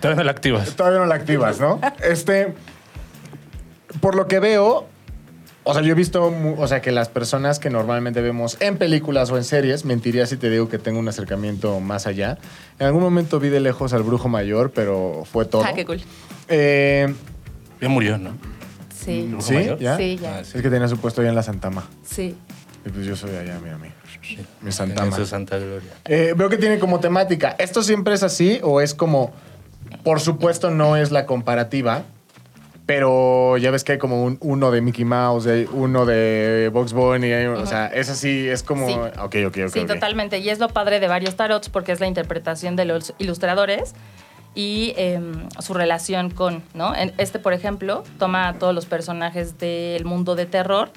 Todavía 0.00 0.18
no 0.22 0.24
la 0.24 0.30
activas. 0.30 0.76
Todavía 0.76 1.00
no 1.00 1.06
la 1.06 1.16
activas, 1.16 1.58
¿no? 1.58 1.80
Este, 2.04 2.54
por 4.00 4.14
lo 4.14 4.28
que 4.28 4.38
veo, 4.38 4.86
o 5.64 5.74
sea, 5.74 5.82
yo 5.82 5.90
he 5.90 5.96
visto, 5.96 6.32
o 6.56 6.68
sea, 6.68 6.80
que 6.82 6.92
las 6.92 7.08
personas 7.08 7.58
que 7.58 7.68
normalmente 7.68 8.20
vemos 8.20 8.56
en 8.60 8.78
películas 8.78 9.32
o 9.32 9.38
en 9.38 9.42
series, 9.42 9.84
mentiría 9.84 10.24
si 10.26 10.36
te 10.36 10.50
digo 10.50 10.68
que 10.68 10.78
tengo 10.78 11.00
un 11.00 11.08
acercamiento 11.08 11.80
más 11.80 12.06
allá. 12.06 12.38
En 12.78 12.86
algún 12.86 13.02
momento 13.02 13.40
vi 13.40 13.48
de 13.48 13.58
lejos 13.58 13.92
al 13.92 14.04
brujo 14.04 14.28
mayor, 14.28 14.70
pero 14.70 15.24
fue 15.24 15.46
todo. 15.46 15.64
Ah, 15.64 15.72
qué 15.74 15.84
cool. 15.84 16.00
Eh, 16.46 17.12
Ya 17.80 17.88
murió, 17.88 18.18
¿no? 18.18 18.34
Sí, 19.12 19.26
¿Brujo 19.28 19.42
¿Sí? 19.42 19.54
mayor? 19.54 19.78
¿Ya? 19.78 19.96
Sí, 19.96 20.18
ya. 20.20 20.36
Ah, 20.36 20.40
Es 20.40 20.52
que 20.52 20.70
tenía 20.70 20.88
su 20.88 20.98
puesto 20.98 21.20
allá 21.20 21.30
en 21.30 21.36
la 21.36 21.42
Santama. 21.42 21.88
sí. 22.04 22.36
Y 22.86 22.90
pues 22.90 23.04
yo 23.04 23.16
soy 23.16 23.34
allá, 23.34 23.58
mira, 23.62 23.76
mí. 23.76 23.88
Mi 24.62 24.68
En 24.68 24.72
Santama. 24.72 25.14
su 25.16 25.26
santa 25.26 25.58
gloria. 25.58 25.90
Eh, 26.04 26.32
veo 26.36 26.48
que 26.48 26.56
tiene 26.56 26.78
como 26.78 27.00
temática. 27.00 27.56
¿Esto 27.58 27.82
siempre 27.82 28.14
es 28.14 28.22
así 28.22 28.60
o 28.62 28.80
es 28.80 28.94
como, 28.94 29.32
por 30.04 30.20
supuesto 30.20 30.70
no 30.70 30.96
es 30.96 31.10
la 31.10 31.26
comparativa, 31.26 32.04
pero 32.86 33.56
ya 33.58 33.70
ves 33.70 33.84
que 33.84 33.92
hay 33.92 33.98
como 33.98 34.24
un, 34.24 34.38
uno 34.40 34.70
de 34.70 34.80
Mickey 34.80 35.04
Mouse, 35.04 35.46
hay 35.46 35.68
uno 35.72 36.06
de 36.06 36.70
Box 36.72 36.92
Bunny, 36.94 37.30
hay- 37.32 37.46
o 37.46 37.66
sea, 37.66 37.88
es 37.88 38.08
así, 38.08 38.48
es 38.48 38.62
como... 38.62 38.86
Sí. 38.86 38.94
Ok, 38.94 39.36
ok, 39.46 39.56
ok. 39.66 39.72
Sí, 39.72 39.80
ok. 39.80 39.86
totalmente. 39.88 40.38
Y 40.38 40.48
es 40.48 40.58
lo 40.58 40.68
padre 40.68 41.00
de 41.00 41.08
varios 41.08 41.36
tarots 41.36 41.68
porque 41.68 41.92
es 41.92 42.00
la 42.00 42.06
interpretación 42.06 42.76
de 42.76 42.86
los 42.86 43.12
ilustradores 43.18 43.94
y 44.54 44.94
em, 44.96 45.48
su 45.60 45.74
relación 45.74 46.30
con, 46.30 46.62
¿no? 46.74 46.94
Este, 46.94 47.38
por 47.38 47.52
ejemplo, 47.52 48.02
toma 48.18 48.48
a 48.48 48.54
todos 48.54 48.74
los 48.74 48.86
personajes 48.86 49.58
del 49.58 50.04
mundo 50.04 50.34
de 50.34 50.46
terror 50.46 50.90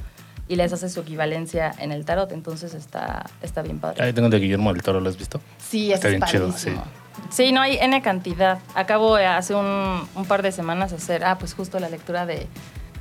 y 0.48 0.56
les 0.56 0.74
hace 0.74 0.90
su 0.90 1.02
equivalencia 1.02 1.72
en 1.78 1.92
el 1.92 2.04
tarot, 2.04 2.32
entonces 2.32 2.74
está, 2.74 3.26
está 3.42 3.62
bien 3.62 3.80
padre. 3.80 4.04
Ahí 4.04 4.14
tengo 4.14 4.30
de 4.30 4.40
Guillermo 4.40 4.74
del 4.74 4.82
Toro, 4.82 5.00
¿lo 5.00 5.10
has 5.10 5.18
visto? 5.18 5.40
Sí, 5.58 5.94
Está 5.94 6.08
es 6.08 6.16
bien 6.16 6.24
chido, 6.26 6.48
padrísimo. 6.48 6.84
Sí, 7.30 7.52
no 7.52 7.62
hay 7.62 7.78
N 7.78 8.02
cantidad. 8.02 8.60
Acabo 8.74 9.16
de 9.16 9.26
hace 9.26 9.54
un, 9.54 10.08
un 10.16 10.26
par 10.26 10.42
de 10.42 10.52
semanas 10.52 10.92
hacer, 10.92 11.24
ah, 11.24 11.38
pues 11.38 11.54
justo 11.54 11.80
la 11.80 11.90
lectura 11.90 12.26
de, 12.26 12.48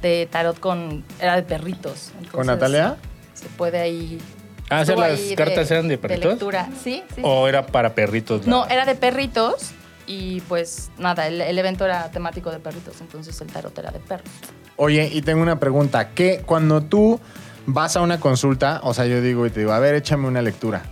de 0.02 0.28
tarot 0.30 0.60
con, 0.60 1.04
era 1.20 1.36
de 1.36 1.42
perritos. 1.42 2.12
¿Con 2.30 2.46
Natalia? 2.46 2.96
Se 3.34 3.46
puede 3.48 3.80
ahí... 3.80 4.20
Ah, 4.68 4.82
o 4.82 4.84
sea, 4.84 4.94
estuvo 4.94 5.00
las 5.00 5.20
cartas 5.36 5.70
eran 5.72 5.88
de 5.88 5.98
perritos. 5.98 6.32
lectura, 6.32 6.68
sí, 6.80 7.02
sí. 7.08 7.14
sí. 7.16 7.20
¿O 7.24 7.48
era 7.48 7.66
para 7.66 7.94
perritos? 7.94 8.46
No, 8.46 8.66
era 8.68 8.84
de 8.84 8.94
perritos 8.94 9.72
y 10.10 10.40
pues 10.48 10.90
nada, 10.98 11.28
el, 11.28 11.40
el 11.40 11.56
evento 11.56 11.84
era 11.84 12.10
temático 12.10 12.50
de 12.50 12.58
perritos, 12.58 13.00
entonces 13.00 13.40
el 13.40 13.46
tarot 13.46 13.78
era 13.78 13.92
de 13.92 14.00
perros. 14.00 14.28
Oye, 14.74 15.08
y 15.12 15.22
tengo 15.22 15.40
una 15.40 15.60
pregunta. 15.60 16.08
¿Qué, 16.14 16.42
cuando 16.44 16.82
tú 16.82 17.20
vas 17.66 17.96
a 17.96 18.00
una 18.00 18.18
consulta, 18.18 18.80
o 18.82 18.92
sea, 18.92 19.06
yo 19.06 19.22
digo 19.22 19.46
y 19.46 19.50
te 19.50 19.60
digo, 19.60 19.72
a 19.72 19.78
ver, 19.78 19.94
échame 19.94 20.26
una 20.26 20.42
lectura. 20.42 20.82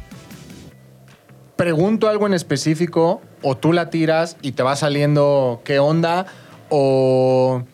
¿Pregunto 1.57 2.09
algo 2.09 2.29
en 2.29 2.35
específico 2.35 3.21
o 3.43 3.57
tú 3.57 3.73
la 3.73 3.91
tiras 3.91 4.37
y 4.41 4.53
te 4.53 4.63
va 4.63 4.77
saliendo 4.77 5.63
qué 5.65 5.81
onda? 5.81 6.27
O... 6.69 7.65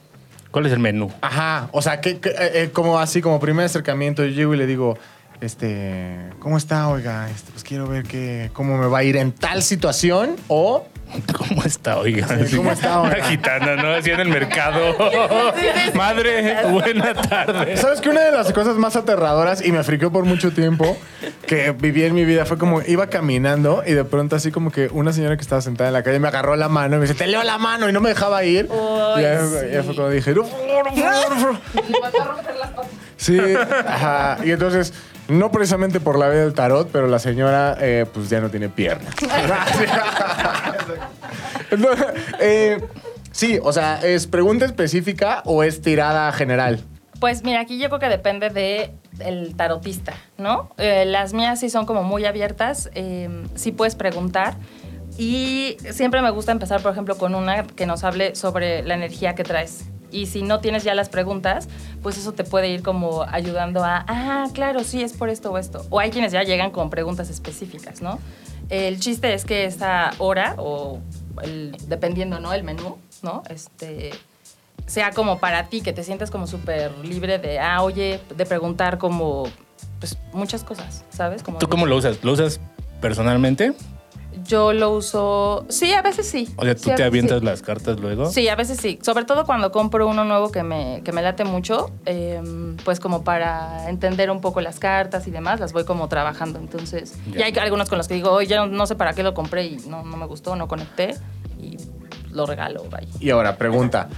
¿Cuál 0.50 0.64
es 0.64 0.72
el 0.72 0.78
menú? 0.78 1.12
Ajá, 1.20 1.68
o 1.72 1.82
sea, 1.82 2.00
que, 2.00 2.70
como 2.72 2.98
así, 2.98 3.20
como 3.20 3.38
primer 3.38 3.66
acercamiento, 3.66 4.24
yo 4.24 4.30
llego 4.30 4.54
y 4.54 4.56
le 4.56 4.66
digo, 4.66 4.96
este, 5.42 6.30
¿cómo 6.38 6.56
está, 6.56 6.88
oiga? 6.88 7.28
Este, 7.28 7.52
pues 7.52 7.64
quiero 7.64 7.86
ver 7.86 8.04
qué, 8.04 8.50
cómo 8.54 8.78
me 8.78 8.86
va 8.86 8.98
a 8.98 9.04
ir 9.04 9.18
en 9.18 9.32
tal 9.32 9.62
situación 9.62 10.36
o... 10.48 10.86
¿Cómo 11.36 11.62
está, 11.64 11.98
oiga? 11.98 12.26
Sí, 12.46 12.56
¿cómo 12.56 12.72
está, 12.72 13.00
oiga? 13.00 13.16
Una 13.16 13.24
gitana, 13.26 13.76
¿no? 13.76 13.88
Así 13.92 14.10
en 14.10 14.20
el 14.20 14.28
mercado. 14.28 14.96
Madre, 15.94 16.66
buena 16.70 17.14
tarde. 17.14 17.76
¿Sabes 17.76 18.00
que 18.00 18.08
una 18.08 18.22
de 18.22 18.32
las 18.32 18.52
cosas 18.52 18.76
más 18.76 18.96
aterradoras 18.96 19.64
y 19.64 19.72
me 19.72 19.82
friqueó 19.82 20.10
por 20.10 20.24
mucho 20.24 20.52
tiempo 20.52 20.96
que 21.46 21.72
viví 21.72 22.04
en 22.04 22.14
mi 22.14 22.24
vida 22.24 22.46
fue 22.46 22.58
como 22.58 22.82
iba 22.82 23.08
caminando 23.08 23.82
y 23.86 23.92
de 23.92 24.04
pronto 24.04 24.36
así 24.36 24.50
como 24.50 24.70
que 24.70 24.88
una 24.92 25.12
señora 25.12 25.36
que 25.36 25.42
estaba 25.42 25.60
sentada 25.60 25.88
en 25.88 25.94
la 25.94 26.02
calle 26.02 26.18
me 26.18 26.28
agarró 26.28 26.56
la 26.56 26.68
mano 26.68 26.96
y 26.96 26.98
me 26.98 27.06
dice, 27.06 27.14
te 27.14 27.26
leo 27.26 27.42
la 27.42 27.58
mano 27.58 27.88
y 27.88 27.92
no 27.92 28.00
me 28.00 28.08
dejaba 28.08 28.44
ir. 28.44 28.68
Y 28.70 29.24
ahí, 29.24 29.38
sí. 29.38 29.76
fue 29.84 29.94
cuando 29.94 30.10
dije, 30.10 30.34
no, 30.34 30.42
por 30.42 30.94
favor, 30.94 31.28
por 31.28 31.38
favor". 31.38 32.86
Sí, 33.16 33.38
ajá. 33.86 34.38
Y 34.44 34.50
entonces, 34.50 34.92
no 35.28 35.50
precisamente 35.50 36.00
por 36.00 36.18
la 36.18 36.28
vida 36.28 36.42
del 36.42 36.54
tarot, 36.54 36.88
pero 36.90 37.06
la 37.06 37.18
señora 37.18 37.76
eh, 37.80 38.06
pues 38.12 38.28
ya 38.30 38.40
no 38.40 38.50
tiene 38.50 38.68
pierna. 38.68 39.10
Eh, 42.38 42.80
sí, 43.32 43.58
o 43.60 43.72
sea, 43.72 43.98
¿es 44.00 44.28
pregunta 44.28 44.64
específica 44.64 45.42
o 45.44 45.64
es 45.64 45.82
tirada 45.82 46.30
general? 46.30 46.84
Pues 47.18 47.42
mira, 47.42 47.60
aquí 47.60 47.78
yo 47.78 47.88
creo 47.88 47.98
que 47.98 48.08
depende 48.08 48.50
de 48.50 48.92
el 49.20 49.56
tarotista, 49.56 50.14
¿no? 50.36 50.70
Eh, 50.78 51.04
las 51.06 51.32
mías 51.32 51.60
sí 51.60 51.70
son 51.70 51.86
como 51.86 52.02
muy 52.02 52.24
abiertas, 52.26 52.90
eh, 52.94 53.28
sí 53.54 53.72
puedes 53.72 53.94
preguntar. 53.94 54.56
Y 55.16 55.76
siempre 55.90 56.22
me 56.22 56.30
gusta 56.30 56.52
empezar, 56.52 56.82
por 56.82 56.92
ejemplo, 56.92 57.16
con 57.16 57.34
una 57.34 57.64
que 57.64 57.86
nos 57.86 58.02
hable 58.04 58.34
sobre 58.34 58.82
la 58.82 58.94
energía 58.94 59.34
que 59.34 59.44
traes. 59.44 59.86
Y 60.14 60.26
si 60.26 60.42
no 60.42 60.60
tienes 60.60 60.84
ya 60.84 60.94
las 60.94 61.08
preguntas, 61.08 61.68
pues 62.00 62.16
eso 62.16 62.32
te 62.32 62.44
puede 62.44 62.68
ir 62.68 62.82
como 62.84 63.24
ayudando 63.24 63.82
a, 63.82 64.04
ah, 64.06 64.46
claro, 64.54 64.84
sí, 64.84 65.02
es 65.02 65.12
por 65.12 65.28
esto 65.28 65.50
o 65.50 65.58
esto. 65.58 65.84
O 65.90 65.98
hay 65.98 66.10
quienes 66.12 66.30
ya 66.30 66.44
llegan 66.44 66.70
con 66.70 66.88
preguntas 66.88 67.30
específicas, 67.30 68.00
¿no? 68.00 68.20
El 68.70 69.00
chiste 69.00 69.34
es 69.34 69.44
que 69.44 69.64
esa 69.64 70.12
hora, 70.18 70.54
o 70.58 71.00
dependiendo, 71.88 72.38
¿no? 72.38 72.52
El 72.52 72.62
menú, 72.62 72.96
¿no? 73.22 73.42
Este, 73.50 74.12
sea 74.86 75.10
como 75.10 75.40
para 75.40 75.64
ti, 75.64 75.80
que 75.80 75.92
te 75.92 76.04
sientas 76.04 76.30
como 76.30 76.46
súper 76.46 76.96
libre 76.98 77.38
de, 77.38 77.58
ah, 77.58 77.82
oye, 77.82 78.20
de 78.36 78.46
preguntar 78.46 78.98
como, 78.98 79.48
pues, 79.98 80.16
muchas 80.32 80.62
cosas, 80.62 81.04
¿sabes? 81.10 81.42
Como 81.42 81.58
¿Tú 81.58 81.68
cómo 81.68 81.86
lo 81.86 81.96
usas? 81.96 82.22
¿Lo 82.22 82.32
usas 82.32 82.60
personalmente? 83.00 83.74
Yo 84.46 84.72
lo 84.72 84.90
uso, 84.90 85.64
sí, 85.68 85.92
a 85.92 86.02
veces 86.02 86.28
sí. 86.28 86.52
O 86.56 86.64
sea, 86.64 86.74
¿tú 86.74 86.90
te 86.94 87.02
avientas 87.02 87.40
sí. 87.40 87.44
las 87.46 87.62
cartas 87.62 87.98
luego? 87.98 88.30
Sí, 88.30 88.48
a 88.48 88.56
veces 88.56 88.78
sí. 88.78 88.98
Sobre 89.02 89.24
todo 89.24 89.44
cuando 89.46 89.72
compro 89.72 90.06
uno 90.08 90.24
nuevo 90.24 90.50
que 90.52 90.62
me, 90.62 91.00
que 91.04 91.12
me 91.12 91.22
late 91.22 91.44
mucho, 91.44 91.90
eh, 92.06 92.42
pues 92.84 93.00
como 93.00 93.24
para 93.24 93.88
entender 93.88 94.30
un 94.30 94.40
poco 94.40 94.60
las 94.60 94.78
cartas 94.78 95.26
y 95.26 95.30
demás, 95.30 95.60
las 95.60 95.72
voy 95.72 95.84
como 95.84 96.08
trabajando. 96.08 96.58
Entonces, 96.58 97.14
Ya. 97.32 97.40
y 97.40 97.42
hay 97.42 97.58
algunos 97.58 97.88
con 97.88 97.98
los 97.98 98.06
que 98.08 98.14
digo, 98.14 98.30
oye, 98.32 98.48
ya 98.48 98.58
no, 98.58 98.66
no 98.66 98.86
sé 98.86 98.94
para 98.96 99.14
qué 99.14 99.22
lo 99.22 99.32
compré 99.34 99.64
y 99.66 99.76
no, 99.88 100.02
no 100.04 100.16
me 100.16 100.26
gustó, 100.26 100.56
no 100.56 100.68
conecté 100.68 101.16
y 101.58 101.76
lo 102.30 102.44
regalo, 102.46 102.84
bye. 102.90 103.08
Y 103.20 103.30
ahora, 103.30 103.56
pregunta. 103.56 104.08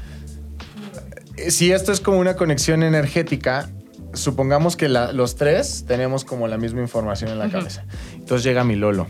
Si 1.49 1.71
esto 1.71 1.93
es 1.93 2.01
como 2.01 2.19
una 2.19 2.35
conexión 2.35 2.83
energética, 2.83 3.69
supongamos 4.15 4.75
que 4.77 4.89
la- 4.89 5.13
los 5.13 5.37
tres 5.37 5.85
tenemos 5.87 6.25
como 6.25 6.49
la 6.49 6.57
misma 6.57 6.81
información 6.81 7.31
en 7.31 7.39
la 7.39 7.51
cabeza. 7.51 7.85
Entonces 8.15 8.43
llega 8.45 8.65
mi 8.65 8.75
Lolo 8.75 9.07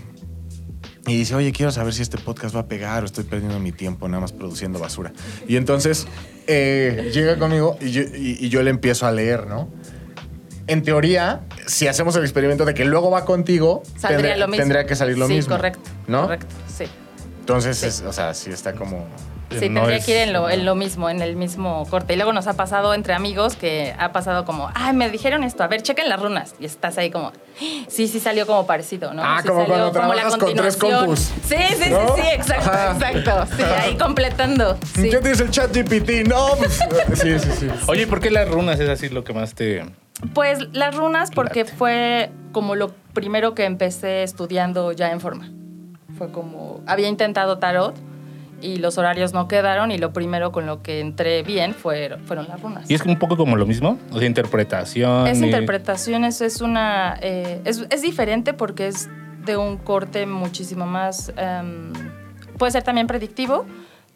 y 1.07 1.17
dice, 1.17 1.35
oye, 1.35 1.53
quiero 1.53 1.71
saber 1.73 1.93
si 1.95 2.03
este 2.03 2.19
podcast 2.19 2.55
va 2.55 2.61
a 2.61 2.67
pegar 2.67 3.03
o 3.03 3.07
estoy 3.07 3.25
perdiendo 3.25 3.59
mi 3.61 3.73
tiempo 3.73 4.09
nada 4.09 4.21
más 4.21 4.33
produciendo 4.33 4.79
basura. 4.79 5.13
Y 5.47 5.57
entonces 5.57 6.07
eh, 6.49 7.11
llega 7.15 7.39
conmigo 7.39 7.77
y 7.81 7.91
yo, 7.93 8.03
y- 8.03 8.39
y 8.41 8.49
yo 8.49 8.63
le 8.63 8.71
empiezo 8.71 9.07
a 9.07 9.13
leer, 9.13 9.47
¿no? 9.47 9.69
En 10.69 10.83
teoría, 10.83 11.43
si 11.67 11.87
hacemos 11.87 12.17
el 12.17 12.23
experimento 12.23 12.65
de 12.65 12.75
que 12.75 12.85
luego 12.85 13.09
va 13.11 13.25
contigo, 13.25 13.85
tendría, 14.01 14.37
lo 14.37 14.49
mismo. 14.49 14.63
tendría 14.63 14.85
que 14.85 14.97
salir 14.97 15.17
lo 15.17 15.29
sí, 15.29 15.35
mismo. 15.35 15.55
correcto. 15.55 15.81
¿No? 16.09 16.23
Correcto, 16.23 16.55
sí. 16.77 16.87
Entonces, 17.47 17.79
Sí. 17.79 17.87
es- 17.87 18.01
o 18.03 18.13
sea, 18.13 18.35
sí 18.35 18.51
está 18.51 18.73
como... 18.73 19.07
Sí, 19.51 19.55
No 19.69 19.83
tendría 19.83 19.97
es- 19.99 20.05
que 20.05 20.11
ir 20.11 20.17
en 20.17 20.33
lo, 20.33 20.51
en 20.51 20.65
lo 20.67 20.75
mismo, 20.75 21.09
en 21.09 21.23
el 21.23 21.37
mismo 21.37 21.87
corte. 21.89 22.15
Y 22.15 22.17
luego 22.17 22.33
nos 22.33 22.49
ha 22.49 22.55
pasado 22.55 22.93
entre 22.93 23.15
amigos 23.15 23.55
que 23.55 23.95
ha 23.97 24.11
pasado 24.11 24.45
como, 24.45 24.69
ay, 24.75 24.93
me 24.97 25.09
dijeron 25.09 25.45
esto, 25.45 25.63
a 25.63 25.69
ver, 25.69 25.83
chequen 25.83 26.09
las 26.09 26.21
runas. 26.21 26.57
Y 26.59 26.65
estás 26.65 26.99
ahí 26.99 27.13
como, 27.13 27.31
sí, 27.87 28.09
sí 28.09 28.19
salió 28.19 28.45
como 28.49 28.67
parecido, 28.67 29.15
¿no? 29.15 29.23
Ah, 29.25 29.39
Sí 29.43 29.47
como 29.47 29.61
salió 29.61 29.75
cuando 29.77 29.87
la 29.87 29.93
trabajas 29.93 30.37
con 30.37 30.55
tres 30.57 30.77
compus. 30.77 31.21
Sí, 31.21 31.55
sí, 31.81 31.91
¿No? 31.91 32.17
sí, 32.17 32.23
sí, 32.23 32.29
exacto, 32.33 32.71
Ajá. 32.73 32.91
exacto. 33.13 33.57
Sí, 33.57 33.63
ahí 33.63 33.97
completando. 33.97 34.77
Sí. 34.97 35.09
¿Qué 35.11 35.19
dice 35.21 35.45
el 35.45 35.51
chat 35.53 35.73
GPT? 35.73 36.25
No, 36.29 36.49
pues, 36.59 36.81
sí, 37.23 37.39
sí, 37.39 37.51
sí. 37.61 37.69
Oye, 37.87 38.09
¿por 38.09 38.21
qué 38.21 38.33
las 38.33 38.49
runas 38.49 38.81
es 38.81 38.89
así 38.89 39.09
lo 39.11 39.23
que 39.23 39.33
más 39.33 39.55
te...? 39.55 39.85
Pues 40.35 40.59
las 40.73 40.97
runas, 40.97 41.31
porque 41.31 41.65
fue 41.67 42.33
como 42.51 42.75
lo 42.75 42.89
primero 43.15 43.55
que 43.55 43.65
empecé 43.65 44.25
estudiando 44.25 44.91
ya 44.91 45.13
en 45.13 45.21
forma. 45.21 45.51
Fue 46.19 46.31
como, 46.31 46.81
había 46.87 47.09
intentado 47.09 47.59
tarot 47.59 47.95
y 48.63 48.77
los 48.77 48.97
horarios 48.97 49.35
no 49.35 49.49
quedaron 49.49 49.91
y 49.93 49.99
lo 49.99 50.13
primero 50.13 50.51
con 50.51 50.65
lo 50.67 50.83
que 50.83 51.01
entré 51.01 51.43
bien 51.43 51.75
fue, 51.75 52.17
fueron 52.25 52.49
las 52.49 52.61
runas. 52.63 52.91
¿Y 52.91 52.95
es 52.95 53.03
un 53.03 53.19
poco 53.19 53.37
como 53.37 53.57
lo 53.57 53.67
mismo? 53.67 53.99
O 54.13 54.19
sea, 54.19 54.27
interpretación. 54.27 55.27
Es 55.27 55.41
y- 55.41 55.45
interpretación, 55.45 56.25
es, 56.25 56.41
es 56.41 56.61
una. 56.63 57.19
eh, 57.21 57.61
es, 57.65 57.85
es 57.91 58.03
diferente 58.03 58.55
porque 58.55 58.87
es 58.89 59.09
de 59.45 59.57
un 59.57 59.77
corte 59.77 60.25
muchísimo 60.27 60.87
más. 60.87 61.33
em, 61.37 61.93
puede 62.59 62.73
ser 62.73 62.83
también 62.83 63.07
predictivo, 63.07 63.67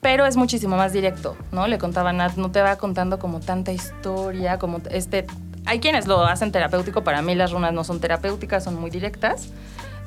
pero 0.01 0.25
es 0.25 0.37
muchísimo 0.37 0.77
más 0.77 0.95
directo, 0.95 1.37
¿no? 1.53 1.67
Le 1.69 1.77
contaba 1.77 2.13
Nat, 2.15 2.37
no 2.37 2.51
te 2.51 2.63
va 2.63 2.77
contando 2.77 3.19
como 3.19 3.41
tanta 3.41 3.73
historia, 3.73 4.59
como 4.59 4.81
este. 4.91 5.27
Hay 5.67 5.79
quienes 5.81 6.07
lo 6.07 6.25
hacen 6.25 6.51
terapéutico, 6.51 7.05
para 7.05 7.21
mí 7.21 7.35
las 7.35 7.53
runas 7.53 7.75
no 7.75 7.85
son 7.85 8.01
terapéuticas, 8.01 8.65
son 8.65 8.81
muy 8.81 8.89
directas. 8.91 9.51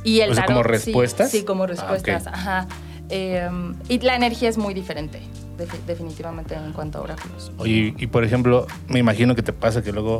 Y 0.04 0.20
el 0.22 0.32
O 0.32 0.36
sea, 0.36 0.46
¿como 0.46 0.62
tarot, 0.62 0.78
sí, 0.80 0.86
respuestas? 0.88 1.32
Sí, 1.32 1.44
como 1.44 1.63
Ah, 1.63 1.68
respuestas, 1.68 2.28
ajá. 2.28 2.68
Em, 3.10 3.76
y 3.89 4.00
la 4.00 4.16
energía 4.16 4.50
es 4.50 4.58
muy 4.58 4.74
diferente, 4.74 5.20
defi- 5.58 5.84
definitivamente, 5.86 6.56
en 6.56 6.74
cuanto 6.74 7.00
a 7.00 7.02
oráculos. 7.02 7.52
Oye, 7.58 7.94
y 7.98 8.08
por 8.08 8.24
ejemplo, 8.24 8.66
me 8.88 9.00
imagino 9.00 9.36
que 9.36 9.44
te 9.44 9.54
pasa 9.54 9.82
que 9.84 9.92
luego 9.92 10.20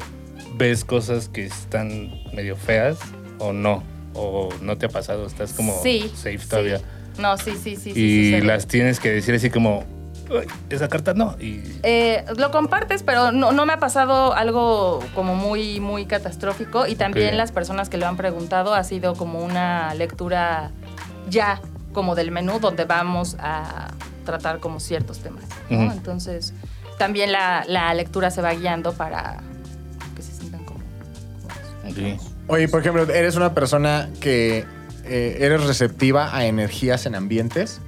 ves 0.56 0.86
cosas 0.86 1.30
que 1.30 1.46
están 1.46 2.12
medio 2.34 2.56
feas 2.56 2.98
o 3.39 3.52
no. 3.54 3.84
O 4.15 4.50
no 4.62 4.78
te 4.78 4.86
ha 4.86 4.89
pasado, 4.89 5.26
estás 5.26 5.54
como 5.54 5.74
sí, 5.82 6.12
safe 6.15 6.38
sí. 6.38 6.48
todavía. 6.48 6.82
No, 7.17 7.36
sí, 7.38 7.52
sí, 7.62 7.76
sí. 7.76 7.93
sí 7.93 8.00
y 8.00 8.26
sucede. 8.32 8.43
las 8.46 8.67
tienes 8.67 9.00
que 9.00 9.10
decir 9.10 9.34
así 9.34 9.50
como, 9.50 9.80
"Ay, 9.80 9.88
esa 10.70 10.88
carta 10.88 11.14
no. 11.14 11.36
Y 11.40 11.62
Eh, 11.84 12.24
lo 12.38 12.52
compartes, 12.52 13.04
pero 13.04 13.32
no, 13.32 13.52
no 13.52 13.66
me 13.66 13.74
ha 13.74 13.80
pasado 13.80 14.34
algo 14.34 15.00
como 15.16 15.36
muy, 15.36 15.80
muy 15.80 16.06
catastrófico. 16.06 16.88
Y 16.88 16.96
también 16.96 17.38
las 17.38 17.52
personas 17.52 17.90
que 17.90 17.98
lo 17.98 18.08
han 18.08 18.18
preguntado 18.18 18.74
ha 18.74 18.84
sido 18.84 19.16
como 19.16 19.44
una 19.44 19.94
lectura 19.94 20.72
ya 21.30 21.62
como 21.94 22.16
del 22.16 22.32
menú 22.32 22.60
donde 22.60 22.86
vamos 22.86 23.38
a 23.40 23.92
tratar 24.26 24.60
como 24.60 24.80
ciertos 24.80 25.20
temas. 25.20 25.44
Entonces, 25.70 26.54
también 26.98 27.32
la, 27.32 27.66
la 27.68 27.94
lectura 27.94 28.32
se 28.32 28.42
va 28.42 28.54
guiando 28.54 28.94
para 28.94 29.42
que 30.16 30.22
se 30.22 30.32
sientan 30.32 30.64
como... 30.66 30.80
ok. 31.90 32.20
Oye, 32.48 32.68
por 32.68 32.82
ejemplo, 32.82 33.04
¿eres 33.04 33.36
una 33.36 33.54
persona 33.54 34.10
que 34.20 34.66
eh, 35.06 35.38
eres 35.40 35.64
receptiva 35.66 36.36
a 36.36 36.46
energías 36.46 37.06
en 37.06 37.16
ambientes? 37.16 37.80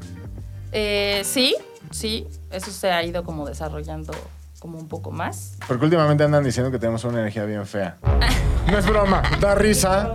Eh, 0.72 1.22
sí, 1.24 1.56
sí, 1.92 2.28
eso 2.52 2.72
se 2.72 2.92
ha 2.92 3.04
ido 3.04 3.24
como 3.24 3.46
desarrollando 3.48 4.14
como 4.60 4.78
un 4.78 4.88
poco 4.88 5.12
más. 5.12 5.58
Porque 5.68 5.86
últimamente 5.86 6.24
andan 6.24 6.44
diciendo 6.44 6.72
que 6.72 6.80
tenemos 6.80 7.04
una 7.04 7.20
energía 7.20 7.46
bien 7.46 7.66
fea. 7.66 7.98
No 8.72 8.80
es 8.80 8.86
broma, 8.88 9.22
da 9.40 9.54
risa. 9.54 10.12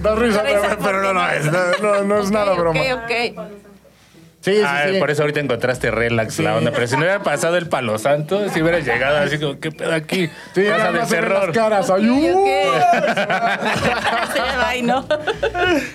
Da 0.00 0.14
risa, 0.14 0.42
Da 0.42 0.48
risa 0.48 0.60
pero, 0.70 0.78
pero 0.82 1.02
no, 1.02 1.12
no 1.12 1.28
es. 1.28 1.44
No, 1.44 1.60
no- 1.82 2.02
no 2.04 2.18
es 2.20 2.30
nada 2.30 2.54
broma. 2.54 2.80
Ok, 2.80 2.86
ok. 3.36 3.63
Sí, 4.44 4.56
sí, 4.56 4.62
Ah, 4.62 4.84
sí. 4.90 4.98
por 4.98 5.10
eso 5.10 5.22
ahorita 5.22 5.40
encontraste 5.40 5.90
relax 5.90 6.38
la 6.38 6.56
onda. 6.56 6.70
Pero 6.70 6.86
si 6.86 6.92
no 6.96 7.00
hubiera 7.00 7.22
pasado 7.22 7.56
el 7.56 7.66
palo 7.66 7.96
santo, 7.98 8.46
si 8.50 8.60
hubiera 8.60 8.78
llegado 8.80 9.16
así 9.16 9.38
como, 9.38 9.58
¿qué 9.58 9.72
pedo 9.72 9.94
aquí? 9.94 10.26
Sí, 10.54 10.66
se 10.66 10.70
ven 10.70 11.08
terror. 11.08 11.46
las 11.48 11.56
caras. 11.56 11.86
¿Y 11.86 11.88
yo 11.88 11.94
¡Ayú! 12.14 12.44
qué? 12.44 12.70
Se 14.34 14.56
va 14.58 14.76
y 14.76 14.82
no. 14.82 15.06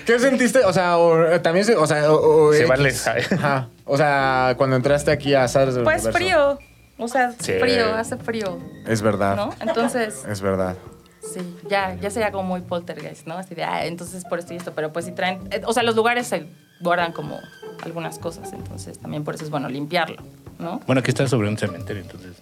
¿Qué 0.04 0.18
sentiste? 0.18 0.64
O 0.64 0.72
sea, 0.72 0.98
o, 0.98 1.40
también 1.40 1.64
se, 1.64 1.76
o 1.76 1.86
sea, 1.86 2.10
o, 2.12 2.46
o 2.48 2.52
Se 2.52 2.64
vale. 2.66 2.92
Ajá. 3.38 3.68
O 3.84 3.96
sea, 3.96 4.54
cuando 4.56 4.74
entraste 4.76 5.10
aquí 5.12 5.34
a 5.34 5.46
del 5.46 5.84
Pues 5.84 6.04
Universo. 6.04 6.12
frío. 6.12 6.58
O 6.98 7.08
sea, 7.08 7.32
Sí. 7.38 7.52
frío, 7.60 7.94
hace 7.94 8.16
frío, 8.16 8.58
Es 8.86 9.00
verdad. 9.00 9.36
¿no? 9.36 9.54
Entonces, 9.60 10.24
Es 10.28 10.40
verdad. 10.40 10.76
sí, 11.22 11.40
ya, 11.68 11.94
ya 12.00 12.10
sería 12.10 12.30
como 12.30 12.44
muy 12.48 12.60
poltergeist, 12.62 13.26
¿no? 13.26 13.38
Así 13.38 13.54
de, 13.54 13.64
ah, 13.64 13.86
entonces 13.86 14.24
por 14.24 14.38
esto 14.38 14.52
y 14.52 14.56
esto, 14.56 14.72
pero 14.74 14.92
pues 14.92 15.04
si 15.06 15.12
traen, 15.12 15.40
eh, 15.50 15.62
o 15.64 15.72
sea, 15.72 15.82
los 15.82 15.96
lugares 15.96 16.26
se 16.26 16.46
guardan 16.80 17.12
como 17.12 17.40
algunas 17.82 18.18
cosas, 18.18 18.52
entonces 18.52 18.98
también 18.98 19.24
por 19.24 19.34
eso 19.34 19.44
es 19.44 19.50
bueno 19.50 19.68
limpiarlo, 19.68 20.22
¿no? 20.58 20.80
Bueno, 20.86 21.00
aquí 21.00 21.10
está 21.10 21.26
sobre 21.28 21.48
un 21.48 21.56
cementerio, 21.56 22.02
entonces. 22.02 22.36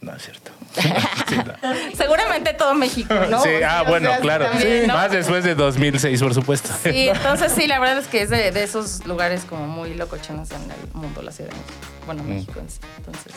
No 0.00 0.14
es 0.14 0.22
cierto. 0.22 0.50
Sí, 1.28 1.36
no. 1.36 1.96
Seguramente 1.96 2.52
todo 2.52 2.74
México, 2.74 3.14
¿no? 3.30 3.40
Sí, 3.42 3.48
ah, 3.66 3.84
o 3.86 3.88
bueno, 3.88 4.10
sea, 4.10 4.18
claro. 4.18 4.44
también, 4.46 4.86
¿no? 4.86 4.94
Más 4.94 5.10
después 5.10 5.42
de 5.42 5.54
2006, 5.54 6.20
por 6.22 6.34
supuesto. 6.34 6.68
Sí, 6.82 7.08
entonces 7.08 7.52
sí, 7.52 7.66
la 7.66 7.78
verdad 7.78 7.98
es 7.98 8.06
que 8.08 8.20
es 8.20 8.28
de, 8.28 8.50
de 8.50 8.62
esos 8.62 9.06
lugares 9.06 9.46
como 9.46 9.66
muy 9.66 9.94
locochones 9.94 10.50
en 10.50 10.70
el 10.70 10.92
mundo, 10.92 11.22
la 11.22 11.32
Ciudad 11.32 11.50
de 11.50 11.56
México. 11.56 11.86
Bueno, 12.04 12.22
México 12.24 12.60
en 12.60 12.68
sí. 12.68 12.80
Entonces, 12.98 13.32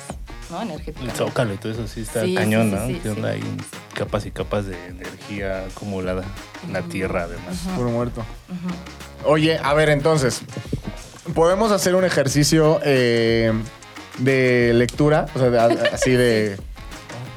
¿no? 0.50 0.62
El 0.62 0.70
Energéticamente. 0.70 1.18
zócalo 1.18 1.54
y 1.54 1.58
todo 1.58 1.72
eso 1.72 1.88
sí 1.88 2.02
está 2.02 2.24
Sí, 2.24 2.36
cañón, 2.36 2.70
sí, 2.70 2.76
¿no? 2.76 2.88
sí, 2.88 2.94
sí, 2.96 3.00
Que 3.02 3.10
onda 3.10 3.34
sí. 3.34 3.40
ahí 3.42 3.58
capas 3.94 4.26
y 4.26 4.32
capas 4.32 4.66
de 4.66 4.88
energía 4.88 5.66
acumulada 5.66 6.24
en 6.66 6.74
la 6.74 6.82
tierra, 6.84 7.24
además. 7.24 7.58
Puro 7.76 7.90
muerto. 7.90 8.24
Oye, 9.26 9.60
a 9.62 9.74
ver, 9.74 9.90
entonces. 9.90 10.42
¿Podemos 11.34 11.72
hacer 11.72 11.96
un 11.96 12.06
ejercicio 12.06 12.80
eh, 12.84 13.52
de 14.20 14.72
lectura? 14.74 15.26
O 15.36 15.40
sea, 15.40 15.50
de- 15.50 15.90
así 15.90 16.12
de. 16.12 16.58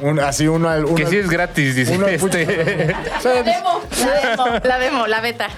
Un, 0.02 0.18
así 0.18 0.48
uno 0.48 0.66
al. 0.70 0.86
Uno 0.86 0.94
Que 0.94 1.04
sí 1.06 1.18
es 1.18 1.28
gratis, 1.28 1.74
dice 1.76 1.94
uno 1.94 2.06
este. 2.06 2.46
La 3.22 3.42
demo, 3.42 3.82
la 4.00 4.20
demo, 4.22 4.58
la 4.64 4.78
demo, 4.78 5.06
la 5.06 5.20
beta. 5.20 5.48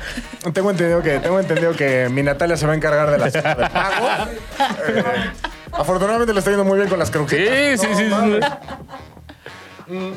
tengo 0.52 0.72
entendido 0.72 1.00
que 1.00 1.20
tengo 1.20 1.38
entendido 1.38 1.72
que 1.76 2.08
mi 2.10 2.24
Natalia 2.24 2.56
se 2.56 2.66
va 2.66 2.72
a 2.72 2.76
encargar 2.76 3.08
de 3.12 3.18
las 3.18 3.32
del 3.34 3.42
pago. 3.42 4.08
Eh, 4.88 5.04
afortunadamente 5.72 6.32
le 6.32 6.38
está 6.38 6.50
yendo 6.50 6.64
muy 6.64 6.76
bien 6.78 6.88
con 6.88 6.98
las 6.98 7.11
croquetas. 7.11 7.80
Sí, 7.80 7.87
sí, 7.88 7.94
sí, 7.94 8.11
sí. 8.11 9.92
Mm, 9.92 10.12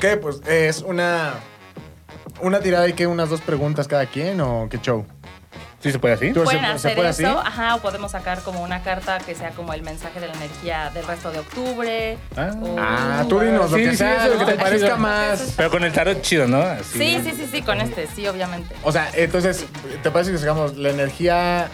¿Qué? 0.00 0.16
Pues 0.16 0.40
es 0.46 0.82
una. 0.82 1.34
Una 2.42 2.60
tirada 2.60 2.88
y 2.88 2.94
que 2.94 3.06
unas 3.06 3.28
dos 3.28 3.42
preguntas 3.42 3.86
cada 3.86 4.06
quien 4.06 4.40
o 4.40 4.66
qué 4.70 4.78
show. 4.80 5.04
¿Sí 5.82 5.92
se 5.92 5.98
puede 5.98 6.14
así? 6.14 6.32
Tú- 6.32 6.42
Pueden 6.44 6.60
se- 6.60 6.66
se 6.66 6.72
hacer 6.72 6.94
puede 6.96 7.08
eso, 7.10 7.38
así? 7.38 7.48
ajá, 7.48 7.74
o 7.74 7.80
podemos 7.80 8.10
sacar 8.12 8.40
como 8.42 8.62
una 8.62 8.82
carta 8.82 9.18
que 9.18 9.34
sea 9.34 9.50
como 9.50 9.72
el 9.74 9.82
mensaje 9.82 10.20
de 10.20 10.26
la 10.28 10.34
energía 10.34 10.90
del 10.92 11.06
resto 11.06 11.30
de 11.30 11.38
octubre. 11.40 12.18
Ah. 12.36 12.50
o- 12.62 12.76
Ah, 12.78 13.24
tú 13.28 13.40
dinos 13.40 13.70
lo 13.70 13.76
Sí, 13.76 13.84
que 13.84 13.90
sí, 13.92 13.96
sea, 13.98 14.24
eso 14.26 14.34
lo 14.34 14.38
que 14.40 14.44
te 14.46 14.50
está 14.52 14.62
parezca 14.64 14.86
chido. 14.88 14.98
más. 14.98 15.54
Pero 15.56 15.70
con 15.70 15.84
el 15.84 15.92
tarot 15.92 16.20
chido, 16.22 16.46
¿no? 16.48 16.60
Así. 16.62 16.98
Sí, 16.98 17.20
sí, 17.24 17.32
sí, 17.36 17.48
sí, 17.50 17.62
con 17.62 17.80
este, 17.80 18.06
sí, 18.14 18.26
obviamente. 18.26 18.74
O 18.82 18.92
sea, 18.92 19.10
entonces, 19.14 19.66
¿te 20.02 20.10
parece 20.10 20.32
que 20.32 20.38
sacamos 20.38 20.76
la 20.76 20.90
energía 20.90 21.68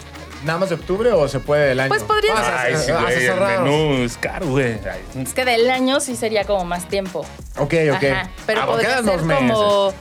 nada 0.44 0.58
más 0.58 0.68
de 0.68 0.74
octubre 0.76 1.12
o 1.12 1.26
se 1.28 1.40
puede 1.40 1.68
del 1.68 1.80
año? 1.80 1.88
Pues 1.88 2.02
podría 2.02 2.32
Ah, 2.36 2.62
ser. 2.62 2.76
se- 2.78 2.92
Ay, 2.92 3.16
sí, 3.18 3.26
ah, 3.28 3.34
güey, 3.36 3.54
el 3.56 3.62
menú 3.62 4.04
es 4.04 4.16
caro, 4.16 4.46
güey. 4.46 4.72
Ay, 4.74 5.22
Es 5.22 5.34
que 5.34 5.44
del 5.44 5.68
año 5.70 6.00
sí 6.00 6.16
sería 6.16 6.44
como 6.44 6.64
más 6.64 6.88
tiempo. 6.88 7.20
Ok, 7.58 7.74
ok. 7.94 8.04
Ajá, 8.04 8.30
pero 8.46 8.62
Ah, 8.62 8.66
podría 8.66 8.88
quedan 8.88 9.04
ser 9.04 9.16
dos 9.18 9.26
meses. 9.26 9.50
como, 9.50 9.92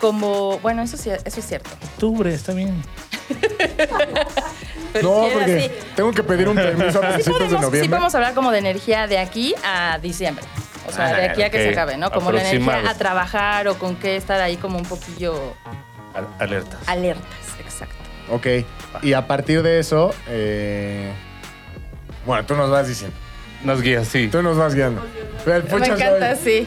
como, 0.00 0.58
bueno, 0.60 0.82
eso 0.82 0.96
sí, 0.96 1.10
eso 1.10 1.40
es 1.40 1.46
cierto. 1.46 1.70
Octubre, 1.94 2.32
está 2.32 2.52
bien. 2.52 2.82
Pero 4.92 5.10
No, 5.10 5.26
si 5.28 5.34
porque 5.34 5.60
sí. 5.60 5.70
tengo 5.96 6.12
que 6.12 6.22
pedir 6.22 6.48
un 6.48 6.56
permiso 6.56 6.98
a 7.02 7.08
Sí 7.08 7.12
principios 7.14 7.26
de 7.26 7.32
podemos, 7.44 7.60
sí 7.60 7.66
noviembre. 7.66 7.88
podemos 7.90 8.14
hablar 8.14 8.34
como 8.34 8.50
de 8.50 8.58
energía 8.58 9.06
de 9.06 9.18
aquí 9.18 9.54
a 9.64 9.98
diciembre. 9.98 10.44
O 10.88 10.92
sea, 10.92 11.08
de 11.14 11.26
Ah, 11.28 11.30
aquí 11.32 11.42
a 11.42 11.50
que 11.50 11.58
se 11.62 11.68
acabe, 11.70 11.98
¿no? 11.98 12.10
Como 12.10 12.32
la 12.32 12.40
energía 12.48 12.88
a 12.88 12.94
trabajar 12.94 13.68
o 13.68 13.78
con 13.78 13.96
qué 13.96 14.16
estar 14.16 14.40
ahí 14.40 14.56
como 14.56 14.78
un 14.78 14.84
poquillo 14.86 15.52
Al- 16.14 16.26
alertas. 16.38 16.80
alertas, 16.86 17.28
exacto. 17.60 17.96
Ok. 18.30 18.46
Y 19.02 19.12
a 19.12 19.26
partir 19.26 19.62
de 19.62 19.78
eso, 19.78 20.14
eh, 20.28 21.12
bueno, 22.26 22.44
tú 22.46 22.54
nos 22.56 22.70
vas 22.70 22.86
diciendo. 22.88 23.16
Nos 23.64 23.82
guías, 23.82 24.06
sí. 24.08 24.28
Tú 24.28 24.42
nos 24.42 24.56
vas 24.56 24.74
guiando. 24.74 25.02
El 25.46 25.64
Me 25.64 25.70
pucha 25.70 25.94
encanta, 25.94 26.36
soy- 26.36 26.44
sí. 26.62 26.66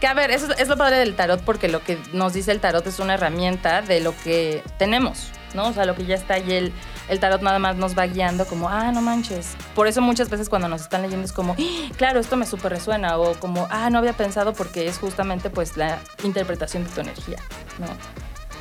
Que 0.00 0.06
a 0.08 0.14
ver, 0.14 0.30
eso 0.30 0.52
es- 0.52 0.60
es 0.60 0.68
lo 0.68 0.76
padre 0.76 0.96
del 0.98 1.14
tarot 1.14 1.42
porque 1.42 1.68
lo 1.68 1.82
que 1.84 1.98
nos 2.12 2.32
dice 2.32 2.50
el 2.50 2.60
tarot 2.60 2.84
es 2.86 2.98
una 2.98 3.14
herramienta 3.14 3.82
de 3.82 4.00
lo 4.00 4.16
que 4.24 4.62
tenemos, 4.78 5.30
¿no? 5.54 5.68
O 5.68 5.72
sea, 5.72 5.84
lo 5.84 5.94
que 5.94 6.04
ya 6.06 6.16
está 6.16 6.38
y 6.38 6.52
el, 6.52 6.72
el 7.08 7.20
tarot 7.20 7.40
nada 7.42 7.60
más 7.60 7.76
nos 7.76 7.96
va 7.96 8.06
guiando 8.06 8.44
como, 8.46 8.68
ah, 8.68 8.90
no 8.90 9.00
manches. 9.00 9.54
Por 9.76 9.86
eso 9.86 10.00
muchas 10.00 10.28
veces 10.28 10.48
cuando 10.48 10.66
nos 10.68 10.80
están 10.80 11.02
leyendo 11.02 11.24
es 11.24 11.32
como, 11.32 11.52
"Ah, 11.58 11.92
claro, 11.96 12.18
esto 12.18 12.36
me 12.36 12.46
súper 12.46 12.72
resuena 12.72 13.16
o 13.18 13.34
como, 13.38 13.68
ah, 13.70 13.90
no 13.90 13.98
había 13.98 14.12
pensado 14.12 14.54
porque 14.54 14.88
es 14.88 14.98
justamente 14.98 15.50
pues 15.50 15.76
la 15.76 15.98
interpretación 16.24 16.82
de 16.84 16.90
tu 16.90 17.00
energía, 17.00 17.38
¿no? 17.78 17.86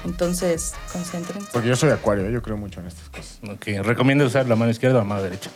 Entonces, 0.06 0.74
concéntrense. 0.92 1.48
Porque 1.54 1.68
yo 1.70 1.76
soy 1.76 1.90
acuario, 1.92 2.30
yo 2.30 2.42
creo 2.42 2.58
mucho 2.58 2.80
en 2.80 2.88
estas 2.88 3.10
cosas. 3.10 3.40
Ok, 3.50 3.68
recomiendo 3.84 4.26
usar 4.26 4.48
la 4.48 4.56
mano 4.56 4.72
izquierda 4.72 4.98
o 4.98 5.02
la 5.02 5.06
mano 5.08 5.22
derecha. 5.22 5.50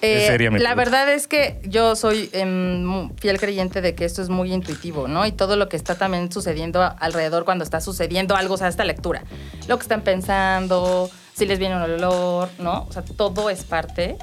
Eh, 0.00 0.26
sería 0.26 0.50
mi 0.50 0.58
la 0.58 0.74
pregunta. 0.74 0.90
verdad 0.90 1.14
es 1.14 1.26
que 1.26 1.60
yo 1.64 1.96
soy 1.96 2.28
em, 2.32 3.10
fiel 3.16 3.38
creyente 3.38 3.80
de 3.80 3.94
que 3.94 4.04
esto 4.04 4.20
es 4.20 4.28
muy 4.28 4.52
intuitivo, 4.52 5.08
¿no? 5.08 5.24
Y 5.24 5.32
todo 5.32 5.56
lo 5.56 5.68
que 5.70 5.76
está 5.76 5.94
también 5.94 6.30
sucediendo 6.30 6.82
a- 6.82 6.88
alrededor 6.88 7.44
cuando 7.46 7.64
está 7.64 7.80
sucediendo 7.80 8.36
algo, 8.36 8.54
o 8.54 8.56
sea, 8.58 8.68
esta 8.68 8.84
lectura. 8.84 9.22
Lo 9.66 9.78
que 9.78 9.82
están 9.82 10.02
pensando, 10.02 11.10
si 11.34 11.46
les 11.46 11.58
viene 11.58 11.76
un 11.76 11.82
olor, 11.82 12.50
¿no? 12.58 12.84
O 12.88 12.92
sea, 12.92 13.02
todo 13.02 13.48
es 13.48 13.64
parte 13.64 14.16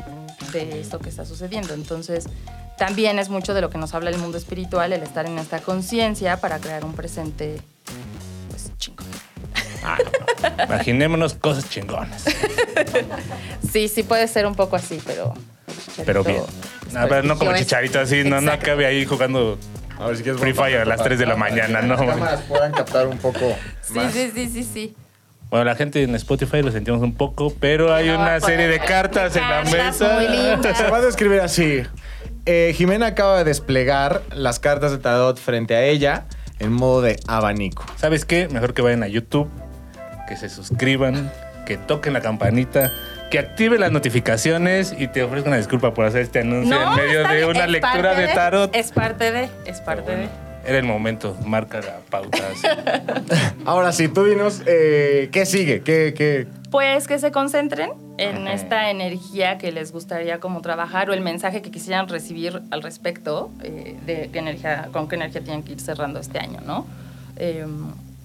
de 0.54 0.82
esto 0.82 1.00
que 1.00 1.10
está 1.10 1.26
sucediendo. 1.26 1.74
Entonces, 1.74 2.26
también 2.78 3.17
es 3.17 3.30
mucho 3.30 3.56
de 3.56 3.62
lo 3.62 3.71
que 3.71 3.80
nos 3.80 3.95
habla 3.95 4.12
el 4.12 4.17
mundo 4.19 4.38
espiritual, 4.38 4.93
el 4.93 5.02
estar 5.02 5.26
en 5.26 5.39
esta 5.39 5.62
conciencia 5.62 6.38
para 6.38 6.60
crear 6.60 6.86
un 6.86 6.93
presente, 6.93 7.60
pues, 8.50 8.71
chingón. 8.78 9.08
Imaginémonos 10.67 11.34
cosas 11.36 11.70
chingonas. 11.70 12.26
Sí, 13.72 13.88
sí 13.88 14.04
puede 14.04 14.28
ser 14.28 14.46
un 14.46 14.56
poco 14.56 14.76
así, 14.76 15.02
pero... 15.06 15.34
Pero 16.06 16.24
bien. 16.24 16.41
A 16.96 17.06
ver, 17.06 17.24
no 17.26 17.38
como 17.38 17.56
chicharito 17.56 18.00
así, 18.00 18.24
no, 18.24 18.41
no 18.41 18.52
acabe 18.52 18.86
ahí 18.86 19.06
jugando. 19.06 19.58
A 20.00 20.08
ver 20.08 20.17
si 20.17 20.24
quieres. 20.24 20.41
Free 20.41 20.54
Fire 20.54 20.80
a 20.82 20.86
las 20.86 21.02
3 21.04 21.17
de 21.20 21.26
la 21.26 21.36
mañana, 21.36 21.82
no, 21.82 21.96
Las 21.96 22.06
cámaras 22.06 22.41
puedan 22.41 22.72
captar 22.72 23.08
un 23.08 23.17
poco 23.17 23.56
Sí, 23.82 23.94
más. 23.94 24.12
sí, 24.12 24.32
sí, 24.34 24.50
sí, 24.50 24.63
sí. 24.63 24.96
Bueno, 25.50 25.65
la 25.65 25.76
gente 25.76 26.02
en 26.04 26.15
Spotify 26.15 26.62
lo 26.62 26.72
sentimos 26.72 27.02
un 27.02 27.13
poco, 27.13 27.54
pero 27.60 27.94
hay 27.94 28.08
No, 28.08 28.15
una 28.20 28.32
pues, 28.39 28.46
serie 28.46 28.67
de 28.67 28.80
cartas 28.80 29.36
en 29.36 29.41
la 29.48 29.63
mesa. 29.63 30.13
muy 30.15 30.28
lindas. 30.28 30.78
Se 30.78 30.89
va 30.89 30.98
a 30.98 31.02
describir 31.02 31.39
así. 31.41 31.84
Eh, 32.46 32.74
Jimena 32.76 33.08
acaba 33.08 33.38
de 33.39 33.44
desplegar 33.44 34.22
las 34.34 34.60
cartas 34.60 34.91
de 34.91 34.98
tarot 34.98 35.38
frente 35.38 35.76
a 35.76 35.84
ella 35.84 36.26
en 36.60 36.72
modo 36.74 37.02
de 37.02 37.20
abanico. 37.28 37.86
¿Sabes 37.98 38.26
qué? 38.26 38.48
Mejor 38.50 38.74
que 38.74 38.82
vayan 38.82 39.04
a 39.04 39.08
YouTube, 39.08 39.50
que 40.32 40.38
se 40.38 40.48
suscriban, 40.48 41.30
que 41.65 41.76
toquen 41.76 42.13
la 42.13 42.22
campanita, 42.22 42.89
que 43.30 43.38
activen 43.38 43.82
las 43.82 43.91
notificaciones 43.91 44.96
y 44.98 45.08
te 45.08 45.24
ofrezco 45.24 45.50
una 45.50 45.58
disculpa 45.58 45.94
por 45.94 46.06
hacer 46.06 46.22
este 46.22 46.39
anuncio 46.39 46.82
en 46.82 46.96
medio 46.96 47.28
de 47.28 47.36
bien, 47.36 47.50
una 47.50 47.67
lectura 47.67 48.13
de 48.15 48.30
tarot. 48.30 48.74
Es 48.74 48.94
parte 48.94 49.34
de, 49.34 49.50
es 49.65 49.82
parte 49.82 50.15
de. 50.15 50.30
Era 50.65 50.78
el 50.78 50.86
momento, 50.86 51.36
marca 51.46 51.82
la 51.82 51.98
pauta. 52.10 52.38
así. 52.50 52.65
Ahora 53.65 53.91
sí, 53.91 54.08
tú 54.08 54.24
dinos, 54.24 54.62
eh, 54.67 55.28
¿qué 55.34 55.46
sigue? 55.46 55.82
¿Qué, 55.82 56.13
qué? 56.15 56.48
Pues 56.70 57.10
que 57.10 57.20
se 57.20 57.32
concentren 57.32 57.91
en 58.17 58.48
Ajá. 58.48 58.54
esta 58.54 58.89
energía 58.89 59.58
que 59.58 59.74
les 59.74 59.91
gustaría 59.91 60.39
como 60.39 60.62
trabajar 60.62 61.10
o 61.10 61.13
el 61.13 61.20
mensaje 61.20 61.62
que 61.62 61.72
quisieran 61.72 62.08
recibir 62.08 62.62
al 62.72 62.82
respecto 62.84 63.52
eh, 63.63 63.98
de 64.06 64.30
qué 64.32 64.39
energía, 64.39 64.88
con 64.94 65.10
qué 65.10 65.15
energía 65.15 65.41
tienen 65.41 65.63
que 65.63 65.74
ir 65.74 65.82
cerrando 65.82 66.22
este 66.22 66.39
año, 66.39 66.62
¿no? 66.65 66.86
Eh, 67.36 67.65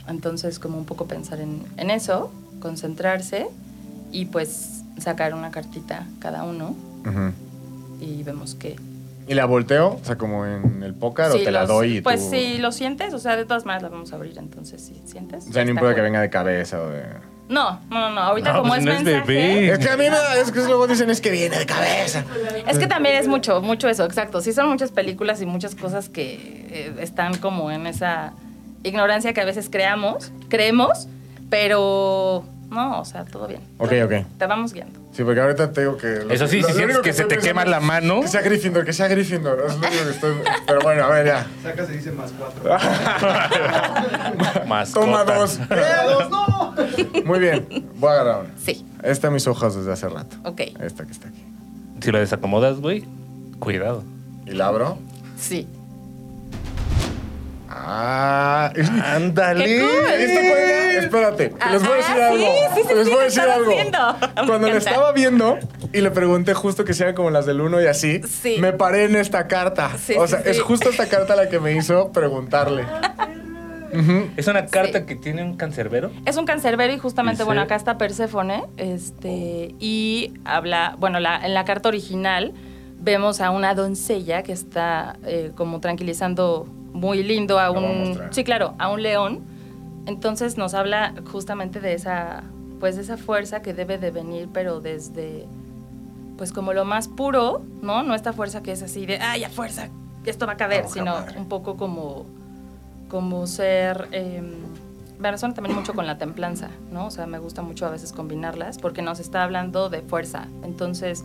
entonces, 0.09 0.59
como 0.59 0.79
un 0.79 0.85
poco 0.85 1.07
pensar 1.07 1.40
en, 1.40 1.62
en 1.77 1.90
eso, 1.90 2.31
concentrarse 2.61 3.47
y 4.12 4.27
pues 4.27 4.83
sacar 4.99 5.35
una 5.35 5.51
cartita 5.51 6.07
cada 6.21 6.42
uno 6.45 6.75
y 8.01 8.23
vemos 8.23 8.55
qué, 8.55 8.77
¿Y 9.29 9.35
la 9.35 9.45
volteo? 9.45 9.99
O 10.01 10.05
sea, 10.05 10.16
como 10.16 10.47
en 10.47 10.85
el 10.85 10.95
póker 10.95 11.33
o 11.33 11.35
te 11.35 11.51
la 11.51 11.66
doy 11.66 11.97
y 11.97 12.01
Pues 12.01 12.31
tú... 12.31 12.37
si 12.37 12.59
lo 12.59 12.71
sientes, 12.71 13.12
o 13.12 13.19
sea, 13.19 13.35
de 13.37 13.45
todas 13.45 13.64
maneras 13.64 13.83
la 13.83 13.88
vamos 13.88 14.12
a 14.12 14.16
abrir, 14.16 14.38
entonces 14.38 14.81
si 14.81 15.03
sientes. 15.05 15.49
O 15.49 15.53
sea, 15.53 15.64
no 15.64 15.71
importa 15.73 15.97
que 15.97 16.01
venga 16.01 16.21
de 16.21 16.31
cabeza 16.31 16.81
o 16.81 16.88
de... 16.90 17.03
No, 17.49 17.81
no, 17.90 18.01
no, 18.01 18.11
no, 18.11 18.21
ahorita 18.21 18.53
No, 18.53 18.59
como 18.61 18.69
pues 18.75 18.81
es 18.81 18.87
no 18.87 18.92
es 18.92 19.03
mensaje. 19.03 19.27
bebé. 19.27 19.73
Es 19.73 19.79
que 19.81 19.88
a 19.90 19.97
mí 19.97 20.05
da- 20.05 20.37
es 20.40 20.53
que 20.53 20.61
luego 20.61 20.87
dicen 20.87 21.11
es 21.11 21.21
que 21.21 21.31
viene 21.33 21.59
de 21.59 21.66
cabeza. 21.66 22.25
Es 22.69 22.79
que 22.79 22.87
también 22.87 23.16
es 23.16 23.27
mucho, 23.27 23.61
mucho 23.62 23.88
eso, 23.88 24.05
exacto. 24.05 24.40
Sí 24.40 24.53
son 24.53 24.69
muchas 24.69 24.92
películas 24.92 25.42
y 25.42 25.47
muchas 25.47 25.75
cosas 25.75 26.09
que 26.09 26.35
eh, 26.71 26.95
están 27.01 27.37
como 27.38 27.73
en 27.73 27.88
esa 27.88 28.33
ignorancia 28.87 29.33
que 29.33 29.40
a 29.40 29.44
veces 29.44 29.68
creamos, 29.70 30.33
creemos, 30.49 31.09
pero 31.51 32.44
no, 32.70 33.01
o 33.01 33.05
sea, 33.05 33.25
todo 33.25 33.46
bien. 33.46 33.61
Ok, 33.79 33.92
ok. 34.05 34.12
Te 34.38 34.46
vamos 34.46 34.72
guiando. 34.72 34.99
Sí, 35.12 35.25
porque 35.25 35.40
ahorita 35.40 35.72
te 35.72 35.81
digo 35.81 35.96
que... 35.96 36.27
Eso 36.29 36.46
sí, 36.46 36.61
lo- 36.61 36.68
si 36.68 36.72
lo 36.75 36.79
sientes 36.79 36.99
que 36.99 37.12
se 37.14 37.25
te 37.25 37.38
quema 37.38 37.64
la 37.64 37.81
mano. 37.81 38.20
Que 38.20 38.29
sea 38.29 38.42
Gryffindor, 38.42 38.85
que 38.85 38.92
sea 38.92 39.09
Gryffindor. 39.09 39.64
Es 39.66 39.72
lo 39.79 39.88
único 39.88 40.05
que 40.05 40.11
estoy... 40.11 40.35
Pero 40.66 40.81
bueno, 40.83 41.05
a 41.05 41.09
ver, 41.09 41.27
ya. 41.27 41.46
Saca 41.62 41.87
se 41.87 41.92
dice 41.92 42.12
más 42.12 42.33
cuatro. 42.38 42.62
Más 44.66 44.92
Toma 44.92 45.25
dos. 45.25 45.59
¡Eh, 45.70 45.83
dos, 46.07 46.31
no! 46.31 46.75
Muy 47.25 47.38
bien, 47.38 47.66
voy 47.96 48.11
a 48.11 48.12
agarrar 48.12 48.40
una. 48.44 48.51
Sí, 48.62 48.85
Esta 49.03 49.31
mis 49.31 49.46
ojos 49.46 49.75
desde 49.77 49.92
hace 49.92 50.09
rato. 50.09 50.37
ok. 50.44 50.61
Esta 50.81 51.05
que 51.07 51.12
está 51.12 51.29
aquí. 51.29 51.42
Si 52.03 52.11
lo 52.12 52.18
desacomodas, 52.18 52.79
güey, 52.81 53.05
cuidado. 53.59 54.05
¿Y 54.44 54.51
la 54.51 54.66
abro? 54.66 54.99
Sí. 55.38 55.66
Ah, 57.69 58.73
¡Ándale! 59.15 59.65
¡Qué 59.65 59.81
cool! 59.81 60.11
¿Esto 60.13 60.41
cuál 60.41 60.59
era? 60.61 60.99
Espérate, 60.99 61.53
les 61.73 61.83
voy 61.83 61.93
a 61.93 61.97
decir 61.97 62.15
Ah, 62.21 62.29
algo. 62.29 62.45
sí, 62.47 62.53
sí, 62.75 62.81
sí, 62.89 62.95
les 62.95 63.05
sí, 63.07 63.11
voy 63.13 63.21
a 63.21 63.25
decir 63.25 63.43
estaba 63.43 63.55
algo. 63.55 63.73
Cuando 64.47 64.67
encanta. 64.69 64.77
estaba 64.91 65.13
viendo 65.13 65.59
y 65.93 66.01
le 66.01 66.11
pregunté 66.11 66.55
justo 66.55 66.85
que 66.85 66.95
si 66.95 67.03
eran 67.03 67.15
como 67.15 67.31
las 67.31 67.45
del 67.47 67.61
1 67.61 67.81
y 67.83 67.87
así, 67.87 68.21
Sí. 68.23 68.57
me 68.61 68.73
paré 68.73 69.05
en 69.05 69.17
esta 69.17 69.47
carta. 69.49 69.91
Sí, 69.99 70.15
o 70.19 70.27
sí, 70.27 70.33
sea, 70.33 70.41
es 70.41 70.61
justo 70.63 70.91
esta 70.91 71.07
carta 71.09 71.37
la 71.37 71.49
que 71.49 71.59
me 71.61 71.73
hizo 71.73 72.13
preguntarle. 72.13 72.85
Es 74.37 74.47
una 74.47 74.67
carta 74.67 75.01
Sí. 75.01 75.05
que 75.07 75.17
tiene 75.17 75.43
un 75.43 75.57
cancerbero. 75.57 76.11
Es 76.27 76.37
un 76.37 76.45
cancerbero 76.45 76.93
y 76.93 76.99
justamente, 76.99 77.37
Dice- 77.39 77.45
bueno, 77.45 77.63
acá 77.63 77.77
está 77.77 77.97
Perséfone, 77.97 78.65
este, 78.77 79.75
y 79.81 80.35
habla, 80.45 80.97
bueno, 80.99 81.19
la- 81.19 81.45
en 81.45 81.55
la 81.55 81.65
carta 81.65 81.89
original 81.89 82.53
vemos 82.99 83.41
a 83.41 83.51
una 83.51 83.75
doncella 83.75 84.43
que 84.43 84.53
está 84.53 85.17
eh, 85.25 85.53
como 85.55 85.81
tranquilizando 85.81 86.67
muy 86.97 87.23
lindo 87.23 87.59
a 87.59 87.67
a 87.67 87.71
un, 87.71 88.09
mostrar. 88.09 88.35
sí, 88.35 88.45
claro, 88.45 88.75
a 88.79 88.91
un 88.91 89.03
león. 89.03 89.41
Entonces 90.07 90.57
nos 90.57 90.75
habla 90.75 91.15
justamente 91.31 91.81
de 91.81 91.95
esa, 91.95 92.45
pues 92.81 92.97
de 92.97 93.03
esa 93.03 93.17
fuerza 93.17 93.61
que 93.63 93.75
debe 93.75 93.99
de 93.99 94.11
venir, 94.11 94.49
pero 94.53 94.81
desde, 94.81 95.47
pues 96.37 96.53
como 96.53 96.73
lo 96.73 96.85
más 96.85 97.09
puro, 97.09 97.63
¿no? 97.83 98.03
No 98.03 98.15
esta 98.15 98.33
fuerza 98.33 98.63
que 98.63 98.73
es 98.73 98.83
así 98.83 99.05
de, 99.07 99.19
ay, 99.19 99.45
a 99.45 99.51
fuerza, 99.51 99.89
esto 100.25 100.47
va 100.47 100.55
a 100.55 100.57
caber, 100.57 100.87
sino 100.89 101.17
un 101.37 101.49
poco 101.49 101.77
como, 101.77 102.25
como 103.09 103.47
ser, 103.47 104.09
eh, 104.13 104.43
me 105.19 105.31
resuena 105.31 105.55
también 105.55 105.77
mucho 105.77 105.95
con 105.95 106.07
la 106.07 106.19
templanza, 106.19 106.69
¿no? 106.93 107.07
O 107.07 107.11
sea, 107.11 107.27
me 107.27 107.39
gusta 107.39 107.63
mucho 107.63 107.87
a 107.87 107.91
veces 107.91 108.13
combinarlas 108.13 108.79
porque 108.79 109.03
nos 109.03 109.19
está 109.19 109.43
hablando 109.43 109.89
de 109.89 110.03
fuerza. 110.03 110.47
Entonces, 110.63 111.25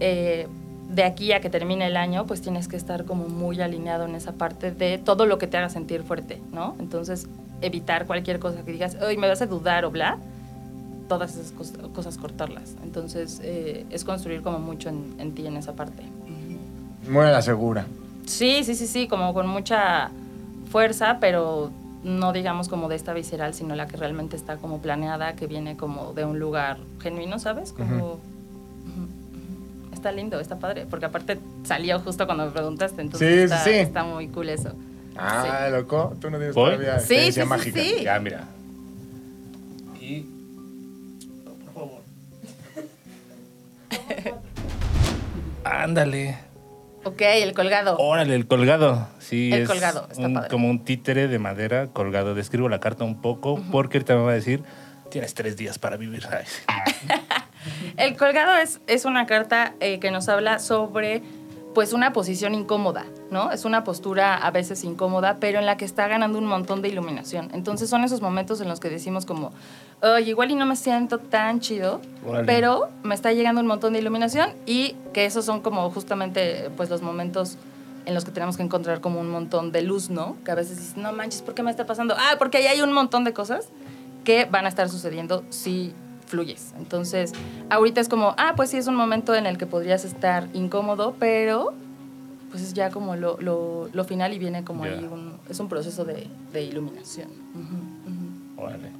eh, 0.00 0.48
de 0.94 1.04
aquí 1.04 1.32
a 1.32 1.40
que 1.40 1.50
termine 1.50 1.86
el 1.86 1.96
año, 1.96 2.26
pues 2.26 2.42
tienes 2.42 2.66
que 2.68 2.76
estar 2.76 3.04
como 3.04 3.28
muy 3.28 3.60
alineado 3.60 4.06
en 4.06 4.14
esa 4.14 4.32
parte 4.32 4.72
de 4.72 4.98
todo 4.98 5.24
lo 5.26 5.38
que 5.38 5.46
te 5.46 5.56
haga 5.56 5.68
sentir 5.68 6.02
fuerte, 6.02 6.40
¿no? 6.52 6.74
Entonces, 6.80 7.26
evitar 7.62 8.06
cualquier 8.06 8.38
cosa 8.40 8.62
que 8.64 8.72
digas, 8.72 8.96
hoy 9.00 9.16
me 9.16 9.28
vas 9.28 9.40
a 9.42 9.46
dudar 9.46 9.84
o 9.84 9.90
bla, 9.90 10.18
todas 11.08 11.36
esas 11.36 11.54
cos- 11.54 11.92
cosas 11.92 12.18
cortarlas. 12.18 12.74
Entonces, 12.82 13.40
eh, 13.42 13.84
es 13.90 14.04
construir 14.04 14.42
como 14.42 14.58
mucho 14.58 14.88
en, 14.88 15.14
en 15.18 15.32
ti 15.34 15.46
en 15.46 15.56
esa 15.56 15.74
parte. 15.74 16.02
Muy 17.08 17.24
a 17.26 17.30
la 17.30 17.42
segura. 17.42 17.86
Sí, 18.26 18.62
sí, 18.64 18.74
sí, 18.74 18.86
sí, 18.86 19.08
como 19.08 19.32
con 19.34 19.46
mucha 19.46 20.10
fuerza, 20.70 21.18
pero 21.20 21.70
no 22.04 22.32
digamos 22.32 22.68
como 22.68 22.88
de 22.88 22.96
esta 22.96 23.12
visceral, 23.12 23.54
sino 23.54 23.74
la 23.74 23.86
que 23.86 23.96
realmente 23.96 24.36
está 24.36 24.56
como 24.56 24.78
planeada, 24.78 25.34
que 25.34 25.46
viene 25.46 25.76
como 25.76 26.12
de 26.14 26.24
un 26.24 26.38
lugar 26.38 26.78
genuino, 27.00 27.38
¿sabes? 27.38 27.72
Como... 27.72 28.18
Está 30.00 30.12
lindo, 30.12 30.40
está 30.40 30.58
padre, 30.58 30.86
porque 30.88 31.04
aparte 31.04 31.38
salió 31.62 31.98
justo 32.00 32.24
cuando 32.24 32.46
me 32.46 32.52
preguntaste, 32.52 33.02
entonces 33.02 33.28
Sí, 33.28 33.36
sí, 33.36 33.42
está, 33.44 33.64
sí. 33.64 33.70
está 33.70 34.02
muy 34.02 34.28
cool 34.28 34.48
eso. 34.48 34.72
Ah, 35.14 35.68
loco, 35.70 36.16
tú 36.18 36.30
no 36.30 36.38
tienes 36.38 36.54
¿Voy? 36.54 36.70
todavía 36.70 36.98
Sí, 37.00 37.14
experiencia 37.16 37.42
sí, 37.42 37.46
sí, 37.46 37.48
mágica. 37.50 37.80
sí. 37.82 37.94
Ya, 38.04 38.18
mira. 38.18 38.44
Y. 40.00 40.24
Ándale. 45.64 46.38
Ok, 47.04 47.20
el 47.20 47.52
colgado. 47.54 47.96
Órale, 47.98 48.34
el 48.34 48.46
colgado. 48.46 49.08
Sí, 49.18 49.50
El 49.52 49.62
es 49.62 49.68
colgado, 49.68 50.06
está 50.10 50.26
un- 50.26 50.34
padre. 50.34 50.48
como 50.48 50.68
un 50.68 50.84
títere 50.84 51.28
de 51.28 51.38
madera 51.38 51.88
colgado. 51.88 52.34
Describo 52.34 52.68
la 52.68 52.80
carta 52.80 53.04
un 53.04 53.20
poco 53.20 53.60
porque 53.70 53.98
ahorita 53.98 54.14
me 54.16 54.22
va 54.22 54.30
a 54.32 54.34
decir, 54.34 54.62
tienes 55.10 55.34
tres 55.34 55.56
días 55.56 55.78
para 55.78 55.96
vivir. 55.96 56.26
El 57.96 58.16
colgado 58.16 58.56
es, 58.56 58.80
es 58.86 59.04
una 59.04 59.26
carta 59.26 59.74
eh, 59.80 59.98
que 59.98 60.10
nos 60.10 60.28
habla 60.28 60.58
sobre 60.58 61.22
pues 61.74 61.92
una 61.92 62.12
posición 62.12 62.54
incómoda, 62.54 63.04
¿no? 63.30 63.52
Es 63.52 63.64
una 63.64 63.84
postura 63.84 64.36
a 64.36 64.50
veces 64.50 64.82
incómoda, 64.82 65.36
pero 65.38 65.60
en 65.60 65.66
la 65.66 65.76
que 65.76 65.84
está 65.84 66.08
ganando 66.08 66.38
un 66.38 66.46
montón 66.46 66.82
de 66.82 66.88
iluminación. 66.88 67.48
Entonces 67.52 67.88
son 67.88 68.02
esos 68.02 68.20
momentos 68.20 68.60
en 68.60 68.68
los 68.68 68.80
que 68.80 68.90
decimos 68.90 69.24
como, 69.24 69.52
oye, 70.02 70.30
igual 70.30 70.50
y 70.50 70.56
no 70.56 70.66
me 70.66 70.76
siento 70.76 71.18
tan 71.18 71.60
chido, 71.60 72.00
pero 72.44 72.88
me 73.02 73.14
está 73.14 73.32
llegando 73.32 73.60
un 73.60 73.68
montón 73.68 73.92
de 73.92 74.00
iluminación 74.00 74.50
y 74.66 74.96
que 75.12 75.26
esos 75.26 75.44
son 75.44 75.60
como 75.60 75.88
justamente 75.90 76.70
pues 76.76 76.90
los 76.90 77.02
momentos 77.02 77.56
en 78.06 78.14
los 78.14 78.24
que 78.24 78.32
tenemos 78.32 78.56
que 78.56 78.62
encontrar 78.62 79.00
como 79.00 79.20
un 79.20 79.30
montón 79.30 79.70
de 79.72 79.82
luz, 79.82 80.10
¿no? 80.10 80.36
Que 80.44 80.50
a 80.50 80.54
veces 80.54 80.78
dices, 80.78 80.96
no 80.96 81.12
manches, 81.12 81.42
¿por 81.42 81.54
qué 81.54 81.62
me 81.62 81.70
está 81.70 81.86
pasando? 81.86 82.16
Ah, 82.18 82.36
porque 82.38 82.58
ahí 82.58 82.66
hay 82.66 82.80
un 82.80 82.92
montón 82.92 83.24
de 83.24 83.32
cosas 83.32 83.68
que 84.24 84.46
van 84.46 84.66
a 84.66 84.68
estar 84.68 84.88
sucediendo 84.88 85.44
si 85.50 85.94
fluyes. 86.30 86.72
Entonces, 86.78 87.32
ahorita 87.68 88.00
es 88.00 88.08
como, 88.08 88.34
ah, 88.38 88.54
pues 88.56 88.70
sí, 88.70 88.76
es 88.78 88.86
un 88.86 88.94
momento 88.96 89.34
en 89.34 89.44
el 89.46 89.58
que 89.58 89.66
podrías 89.66 90.04
estar 90.04 90.48
incómodo, 90.54 91.14
pero 91.18 91.72
pues 92.50 92.62
es 92.64 92.72
ya 92.74 92.90
como 92.90 93.14
lo, 93.16 93.36
lo- 93.40 93.88
lo 93.92 94.04
final 94.04 94.32
y 94.32 94.38
viene 94.38 94.64
como 94.64 94.84
ahí 94.84 95.06
un, 95.10 95.34
es 95.48 95.60
un 95.60 95.68
proceso 95.68 96.04
de, 96.04 96.26
de 96.52 96.62
iluminación. 96.64 97.28
Órale. 98.56 98.90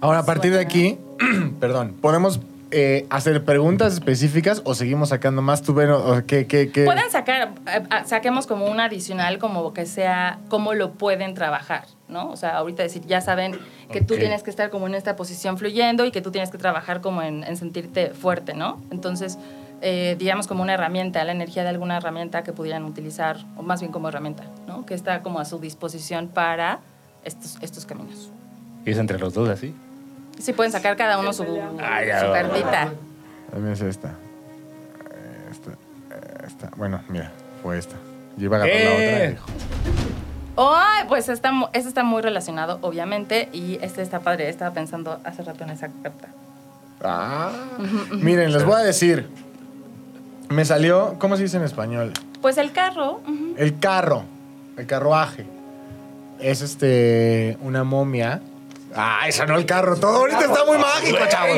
Ahora, 0.00 0.18
a 0.20 0.24
partir 0.24 0.52
de 0.52 0.60
aquí, 0.60 0.98
perdón, 1.60 1.94
¿podemos 2.00 2.40
eh, 2.72 3.06
hacer 3.10 3.44
preguntas 3.44 3.92
específicas 3.94 4.62
o 4.64 4.74
seguimos 4.74 5.10
sacando 5.10 5.42
más? 5.42 5.62
¿Tú 5.62 5.74
ven, 5.74 5.90
o 5.90 6.24
qué, 6.26 6.46
qué, 6.46 6.70
qué? 6.72 6.84
Pueden 6.84 7.10
sacar, 7.10 7.52
eh, 7.66 7.82
ah, 7.90 8.04
saquemos 8.04 8.46
como 8.46 8.66
un 8.66 8.80
adicional, 8.80 9.38
como 9.38 9.72
que 9.72 9.86
sea 9.86 10.38
cómo 10.48 10.74
lo 10.74 10.92
pueden 10.92 11.34
trabajar, 11.34 11.84
¿no? 12.08 12.30
O 12.30 12.36
sea, 12.36 12.56
ahorita 12.56 12.82
decir, 12.82 13.02
ya 13.06 13.20
saben 13.20 13.56
que 13.92 14.00
tú 14.00 14.14
Ok. 14.14 14.20
tienes 14.20 14.42
que 14.42 14.50
estar 14.50 14.70
como 14.70 14.86
en 14.86 14.94
esta 14.94 15.14
posición 15.16 15.58
fluyendo 15.58 16.04
y 16.04 16.10
que 16.10 16.20
tú 16.22 16.30
tienes 16.30 16.50
que 16.50 16.58
trabajar 16.58 17.00
como 17.00 17.22
en, 17.22 17.44
en 17.44 17.56
sentirte 17.56 18.10
fuerte, 18.10 18.54
¿no? 18.54 18.80
Entonces, 18.90 19.38
eh, 19.82 20.16
digamos 20.18 20.46
como 20.46 20.62
una 20.62 20.74
herramienta, 20.74 21.22
la 21.24 21.32
energía 21.32 21.62
de 21.64 21.68
alguna 21.70 21.96
herramienta 21.96 22.42
que 22.42 22.52
pudieran 22.52 22.84
utilizar, 22.84 23.38
o 23.56 23.62
más 23.62 23.80
bien 23.80 23.92
como 23.92 24.08
herramienta, 24.08 24.44
¿no? 24.66 24.86
Que 24.86 24.94
está 24.94 25.22
como 25.22 25.40
a 25.40 25.44
su 25.44 25.58
disposición 25.58 26.28
para 26.28 26.78
estos, 27.24 27.58
estos 27.60 27.84
caminos. 27.84 28.30
¿Y 28.86 28.90
es 28.92 28.98
entre 28.98 29.18
los 29.18 29.34
dos 29.34 29.48
así? 29.48 29.74
Sí, 30.42 30.52
pueden 30.52 30.72
sacar 30.72 30.96
cada 30.96 31.18
uno 31.18 31.32
su, 31.32 31.44
Ah, 31.80 32.04
ya, 32.04 32.20
su 32.20 32.26
va, 32.26 32.32
cartita. 32.32 32.92
Mí 33.56 33.70
es 33.70 33.80
esta. 33.80 34.14
Esta, 35.52 35.70
esta. 36.44 36.70
Bueno, 36.76 37.00
mira, 37.08 37.30
fue 37.62 37.78
esta. 37.78 37.94
Yo 38.36 38.46
iba 38.46 38.56
a 38.56 38.64
agarrar 38.64 38.82
la 38.84 38.90
otra. 38.90 39.02
y 39.04 39.06
¡Eh! 39.06 39.30
dijo, 39.30 39.46
Ay, 40.56 41.04
pues 41.08 41.28
está, 41.28 41.52
este 41.72 41.88
está 41.88 42.02
muy 42.02 42.22
relacionado, 42.22 42.78
obviamente, 42.82 43.48
y 43.52 43.78
este 43.82 44.02
está 44.02 44.18
padre. 44.18 44.48
Estaba 44.48 44.74
pensando 44.74 45.20
hace 45.22 45.42
rato 45.44 45.62
en 45.62 45.70
esa 45.70 45.88
carta. 46.02 46.28
Ah, 47.04 47.50
miren, 48.10 48.52
les 48.52 48.64
voy 48.64 48.74
a 48.74 48.84
decir. 48.84 49.28
Me 50.48 50.64
salió, 50.64 51.14
¿cómo 51.20 51.36
se 51.36 51.44
dice 51.44 51.56
en 51.56 51.62
español? 51.62 52.12
Pues 52.42 52.58
el 52.58 52.72
carro, 52.72 53.20
El 53.56 53.78
carro, 53.78 54.24
el 54.76 54.86
carruaje. 54.86 55.46
Es 56.40 56.62
este, 56.62 57.56
una 57.62 57.84
momia. 57.84 58.42
Ah, 58.94 59.24
esa 59.26 59.46
no 59.46 59.56
el 59.56 59.66
carro. 59.66 59.96
Todo 59.96 60.18
ahorita 60.18 60.40
está 60.40 60.64
muy 60.64 60.78
mágico, 60.78 61.18
chavos. 61.28 61.56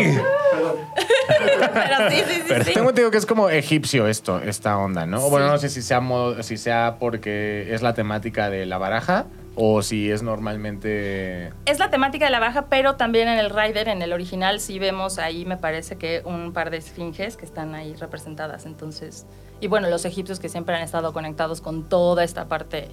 pero 1.73 2.11
sí, 2.11 2.17
sí, 2.29 2.43
sí. 2.47 2.55
sí. 2.65 2.73
Tengo 2.75 2.91
entendido 2.91 3.11
que 3.11 3.19
es 3.19 3.27
como 3.27 3.49
egipcio 3.51 4.07
esto, 4.07 4.39
esta 4.41 4.77
onda, 4.79 5.07
¿no? 5.07 5.25
O 5.27 5.31
Bueno, 5.31 5.49
no 5.49 5.59
sé 5.59 5.69
si 5.69 5.83
sea, 5.83 6.01
modo- 6.01 6.43
si 6.43 6.57
sea 6.57 6.97
porque 6.99 7.75
es 7.75 7.83
la 7.83 7.95
temática 7.95 8.51
de 8.51 8.67
la 8.67 8.79
baraja 8.79 9.27
o 9.57 9.83
si 9.83 10.11
es 10.11 10.23
normalmente... 10.23 11.53
Es 11.67 11.79
la 11.79 11.89
temática 11.91 12.25
de 12.25 12.31
la 12.33 12.41
baja, 12.41 12.67
pero 12.69 12.97
también 12.97 13.29
en 13.29 13.39
el 13.39 13.51
rider, 13.51 13.89
en 13.89 14.03
el 14.03 14.13
original, 14.13 14.59
sí 14.61 14.79
vemos 14.81 15.19
ahí, 15.19 15.45
me 15.45 15.57
parece 15.57 15.97
que 15.97 16.23
un 16.25 16.53
par 16.53 16.71
de 16.71 16.79
esfinges 16.79 17.37
que 17.37 17.45
están 17.45 17.75
ahí 17.75 17.95
representadas. 17.95 18.67
Entonces, 18.67 19.27
y 19.61 19.69
bueno, 19.69 19.89
los 19.89 20.05
egipcios 20.05 20.41
que 20.41 20.49
siempre 20.49 20.75
han 20.75 20.83
estado 20.83 21.13
conectados 21.13 21.61
con 21.61 21.89
toda 21.89 22.25
esta 22.25 22.47
parte 22.49 22.89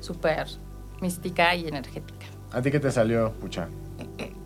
súper 0.00 0.46
mística 1.00 1.52
y 1.56 1.66
energética. 1.66 2.26
¿A 2.52 2.62
ti 2.62 2.70
qué 2.70 2.78
te 2.78 2.92
salió, 2.92 3.32
pucha? 3.32 3.66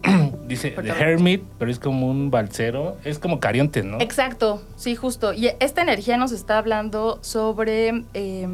Dice 0.46 0.70
The. 0.70 0.88
Hermit, 0.90 1.42
pero 1.58 1.70
es 1.70 1.78
como 1.78 2.08
un 2.08 2.30
balsero. 2.30 2.96
Es 3.04 3.18
como 3.18 3.40
Carionte, 3.40 3.82
¿no? 3.82 4.00
Exacto, 4.00 4.62
sí, 4.76 4.94
justo. 4.96 5.32
Y 5.34 5.50
esta 5.61 5.82
energía 5.82 6.16
nos 6.16 6.32
está 6.32 6.58
hablando 6.58 7.18
sobre, 7.22 8.04
eh, 8.14 8.48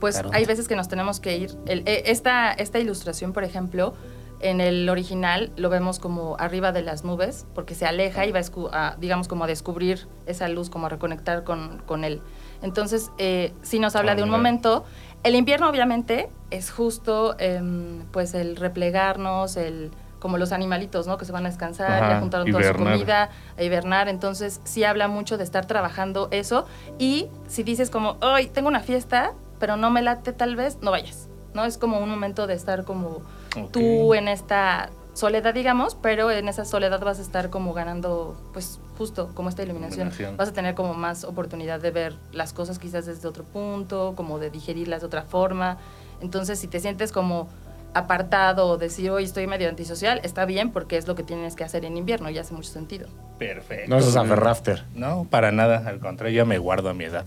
pues 0.00 0.22
hay 0.32 0.44
veces 0.44 0.68
que 0.68 0.76
nos 0.76 0.88
tenemos 0.88 1.20
que 1.20 1.38
ir. 1.38 1.50
El- 1.66 1.82
eh, 1.86 2.02
esta, 2.06 2.52
esta 2.52 2.78
ilustración, 2.78 3.32
por 3.32 3.44
ejemplo, 3.44 3.94
en 4.40 4.60
el 4.60 4.88
original 4.88 5.52
lo 5.56 5.70
vemos 5.70 5.98
como 6.00 6.36
arriba 6.38 6.72
de 6.72 6.82
las 6.82 7.04
nubes, 7.04 7.46
porque 7.54 7.74
se 7.76 7.86
aleja 7.86 8.26
y 8.26 8.32
va, 8.32 8.40
a 8.72 8.96
digamos, 8.98 9.28
como 9.28 9.44
a 9.44 9.46
descubrir 9.46 10.08
esa 10.26 10.48
luz, 10.48 10.68
como 10.68 10.86
a 10.86 10.88
reconectar 10.88 11.44
con, 11.44 11.80
con 11.86 12.02
él. 12.04 12.20
Entonces, 12.60 13.10
eh, 13.18 13.52
sí 13.62 13.78
nos 13.78 13.94
habla 13.96 14.12
Ah, 14.12 14.16
de 14.16 14.22
un 14.24 14.30
momento. 14.30 14.84
El 15.22 15.36
invierno, 15.36 15.68
obviamente, 15.68 16.28
es 16.50 16.70
justo, 16.72 17.36
em, 17.38 18.00
pues, 18.10 18.34
el 18.34 18.56
replegarnos, 18.56 19.56
el 19.56 19.92
como 20.22 20.38
los 20.38 20.52
animalitos, 20.52 21.08
¿no? 21.08 21.18
Que 21.18 21.24
se 21.24 21.32
van 21.32 21.44
a 21.46 21.48
descansar, 21.48 21.90
Ajá, 22.04 22.10
ya 22.14 22.20
juntaron 22.20 22.48
toda 22.48 22.62
su 22.62 22.68
hibernar. 22.68 22.92
comida, 22.94 23.30
a 23.58 23.62
hibernar, 23.64 24.08
entonces 24.08 24.60
sí 24.62 24.84
habla 24.84 25.08
mucho 25.08 25.36
de 25.36 25.42
estar 25.42 25.66
trabajando 25.66 26.28
eso 26.30 26.64
y 26.96 27.26
si 27.48 27.64
dices 27.64 27.90
como, 27.90 28.16
hoy 28.22 28.46
tengo 28.46 28.68
una 28.68 28.78
fiesta, 28.80 29.32
pero 29.58 29.76
no 29.76 29.90
me 29.90 30.00
late 30.00 30.32
tal 30.32 30.54
vez, 30.54 30.78
no 30.80 30.92
vayas, 30.92 31.28
¿no? 31.54 31.64
Es 31.64 31.76
como 31.76 31.98
un 31.98 32.08
momento 32.08 32.46
de 32.46 32.54
estar 32.54 32.84
como 32.84 33.20
Ok. 33.56 33.72
tú 33.72 34.14
en 34.14 34.28
esta 34.28 34.90
soledad, 35.12 35.52
digamos, 35.54 35.96
pero 36.00 36.30
en 36.30 36.48
esa 36.48 36.64
soledad 36.64 37.00
vas 37.00 37.18
a 37.18 37.22
estar 37.22 37.50
como 37.50 37.74
ganando, 37.74 38.36
pues 38.52 38.78
justo 38.96 39.28
como 39.34 39.48
esta 39.48 39.64
iluminación. 39.64 40.06
Iluminación. 40.06 40.36
Vas 40.36 40.50
a 40.50 40.52
tener 40.52 40.76
como 40.76 40.94
más 40.94 41.24
oportunidad 41.24 41.80
de 41.80 41.90
ver 41.90 42.14
las 42.30 42.52
cosas 42.52 42.78
quizás 42.78 43.06
desde 43.06 43.26
otro 43.26 43.42
punto, 43.42 44.14
como 44.16 44.38
de 44.38 44.50
digerirlas 44.50 45.00
de 45.00 45.08
otra 45.08 45.22
forma. 45.22 45.78
Entonces, 46.20 46.60
si 46.60 46.68
te 46.68 46.78
sientes 46.78 47.10
como 47.10 47.48
apartado 47.94 48.66
o 48.68 48.78
decir, 48.78 49.10
hoy 49.10 49.24
estoy 49.24 49.46
medio 49.46 49.68
antisocial, 49.68 50.20
está 50.24 50.44
bien 50.44 50.70
porque 50.70 50.96
es 50.96 51.06
lo 51.06 51.14
que 51.14 51.22
tienes 51.22 51.54
que 51.56 51.64
hacer 51.64 51.84
en 51.84 51.96
invierno 51.96 52.30
y 52.30 52.38
hace 52.38 52.54
mucho 52.54 52.70
sentido. 52.70 53.08
Perfecto. 53.38 53.88
No 53.90 53.98
es 53.98 54.12
Rafter. 54.14 54.84
No, 54.94 55.26
para 55.28 55.52
nada. 55.52 55.82
Al 55.86 55.98
contrario, 56.00 56.36
ya 56.36 56.44
me 56.44 56.58
guardo 56.58 56.88
a 56.88 56.94
mi 56.94 57.04
edad. 57.04 57.24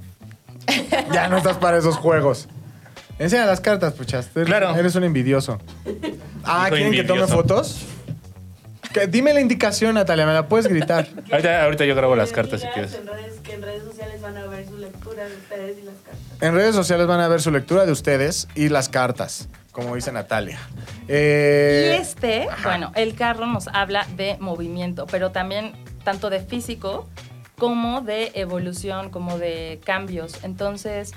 Ya 1.13 1.27
no 1.27 1.37
estás 1.37 1.57
para 1.57 1.77
esos 1.77 1.95
juegos. 1.97 2.47
Enseña 3.19 3.45
las 3.45 3.61
cartas, 3.61 3.93
puchas. 3.93 4.29
Eres- 4.35 4.47
Claro. 4.47 4.75
Eres 4.75 4.95
un 4.95 5.03
envidioso. 5.03 5.59
Ah, 6.43 6.65
¿quieren 6.69 6.91
que 6.91 7.03
tome 7.03 7.21
envidioso. 7.21 7.33
fotos? 7.35 7.85
Que- 8.93 9.07
dime 9.07 9.33
la 9.33 9.41
indicación, 9.41 9.95
Natalia, 9.95 10.25
me 10.25 10.33
la 10.33 10.47
puedes 10.47 10.67
gritar. 10.67 11.07
Ahorita, 11.31 11.63
ahorita 11.63 11.85
yo 11.85 11.95
grabo 11.95 12.15
las 12.15 12.31
cartas 12.31 12.61
si 12.61 12.67
quieres. 12.67 12.93
En 12.95 13.05
redes, 13.07 13.39
que 13.43 13.53
en 13.53 13.61
redes 13.61 13.83
sociales 13.83 14.21
van 14.21 14.37
a 14.37 14.45
ver 14.47 14.65
su 14.67 14.77
lectura 14.77 15.25
de 15.27 15.35
ustedes 15.35 15.77
y 15.77 15.81
las 15.83 15.95
cartas. 15.95 16.41
En 16.41 16.53
redes 16.53 16.75
sociales 16.75 17.07
van 17.07 17.19
a 17.19 17.27
ver 17.27 17.41
su 17.41 17.51
lectura 17.51 17.85
de 17.85 17.91
ustedes 17.91 18.47
y 18.55 18.69
las 18.69 18.89
cartas, 18.89 19.47
como 19.75 19.93
dice 19.93 20.13
Natalia. 20.13 20.57
Eh, 21.09 21.97
Y 21.97 22.01
este, 22.01 22.47
bueno, 22.63 22.93
el 22.95 23.13
carro 23.13 23.45
nos 23.45 23.67
habla 23.67 24.07
de 24.15 24.37
movimiento, 24.39 25.05
pero 25.05 25.31
también 25.31 25.73
tanto 26.05 26.29
de 26.29 26.39
físico 26.39 27.09
como 27.57 27.99
de 27.99 28.31
evolución, 28.35 29.09
como 29.09 29.37
de 29.37 29.81
cambios. 29.83 30.45
Entonces, 30.45 31.11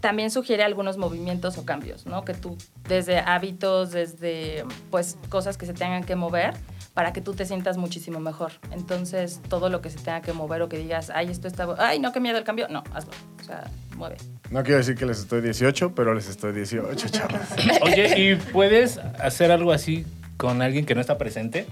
también 0.00 0.30
sugiere 0.30 0.62
algunos 0.62 0.98
movimientos 0.98 1.56
o 1.56 1.64
cambios, 1.64 2.04
¿no? 2.04 2.22
Que 2.22 2.34
tú, 2.34 2.58
desde 2.86 3.18
hábitos, 3.18 3.92
desde, 3.92 4.64
pues, 4.90 5.16
cosas 5.30 5.56
que 5.56 5.64
se 5.64 5.72
tengan 5.72 6.04
que 6.04 6.16
mover 6.16 6.52
para 6.94 7.12
que 7.12 7.20
tú 7.20 7.34
te 7.34 7.44
sientas 7.44 7.76
muchísimo 7.76 8.20
mejor. 8.20 8.52
Entonces, 8.72 9.40
todo 9.48 9.68
lo 9.68 9.80
que 9.80 9.90
se 9.90 9.98
tenga 9.98 10.20
que 10.20 10.32
mover 10.32 10.62
o 10.62 10.68
que 10.68 10.78
digas, 10.78 11.10
ay, 11.14 11.30
esto 11.30 11.48
está, 11.48 11.68
ay, 11.78 11.98
no, 11.98 12.12
qué 12.12 12.20
miedo 12.20 12.38
el 12.38 12.44
cambio, 12.44 12.68
no, 12.68 12.82
hazlo. 12.92 13.12
O 13.40 13.44
sea, 13.44 13.70
mueve. 13.96 14.16
No 14.50 14.62
quiero 14.62 14.78
decir 14.78 14.96
que 14.96 15.06
les 15.06 15.18
estoy 15.20 15.40
18, 15.40 15.94
pero 15.94 16.14
les 16.14 16.28
estoy 16.28 16.52
18, 16.52 17.08
chavos. 17.08 17.40
Oye, 17.82 18.18
¿y 18.18 18.36
puedes 18.36 18.98
hacer 18.98 19.52
algo 19.52 19.72
así 19.72 20.06
con 20.36 20.62
alguien 20.62 20.84
que 20.84 20.94
no 20.94 21.00
está 21.00 21.18
presente? 21.18 21.66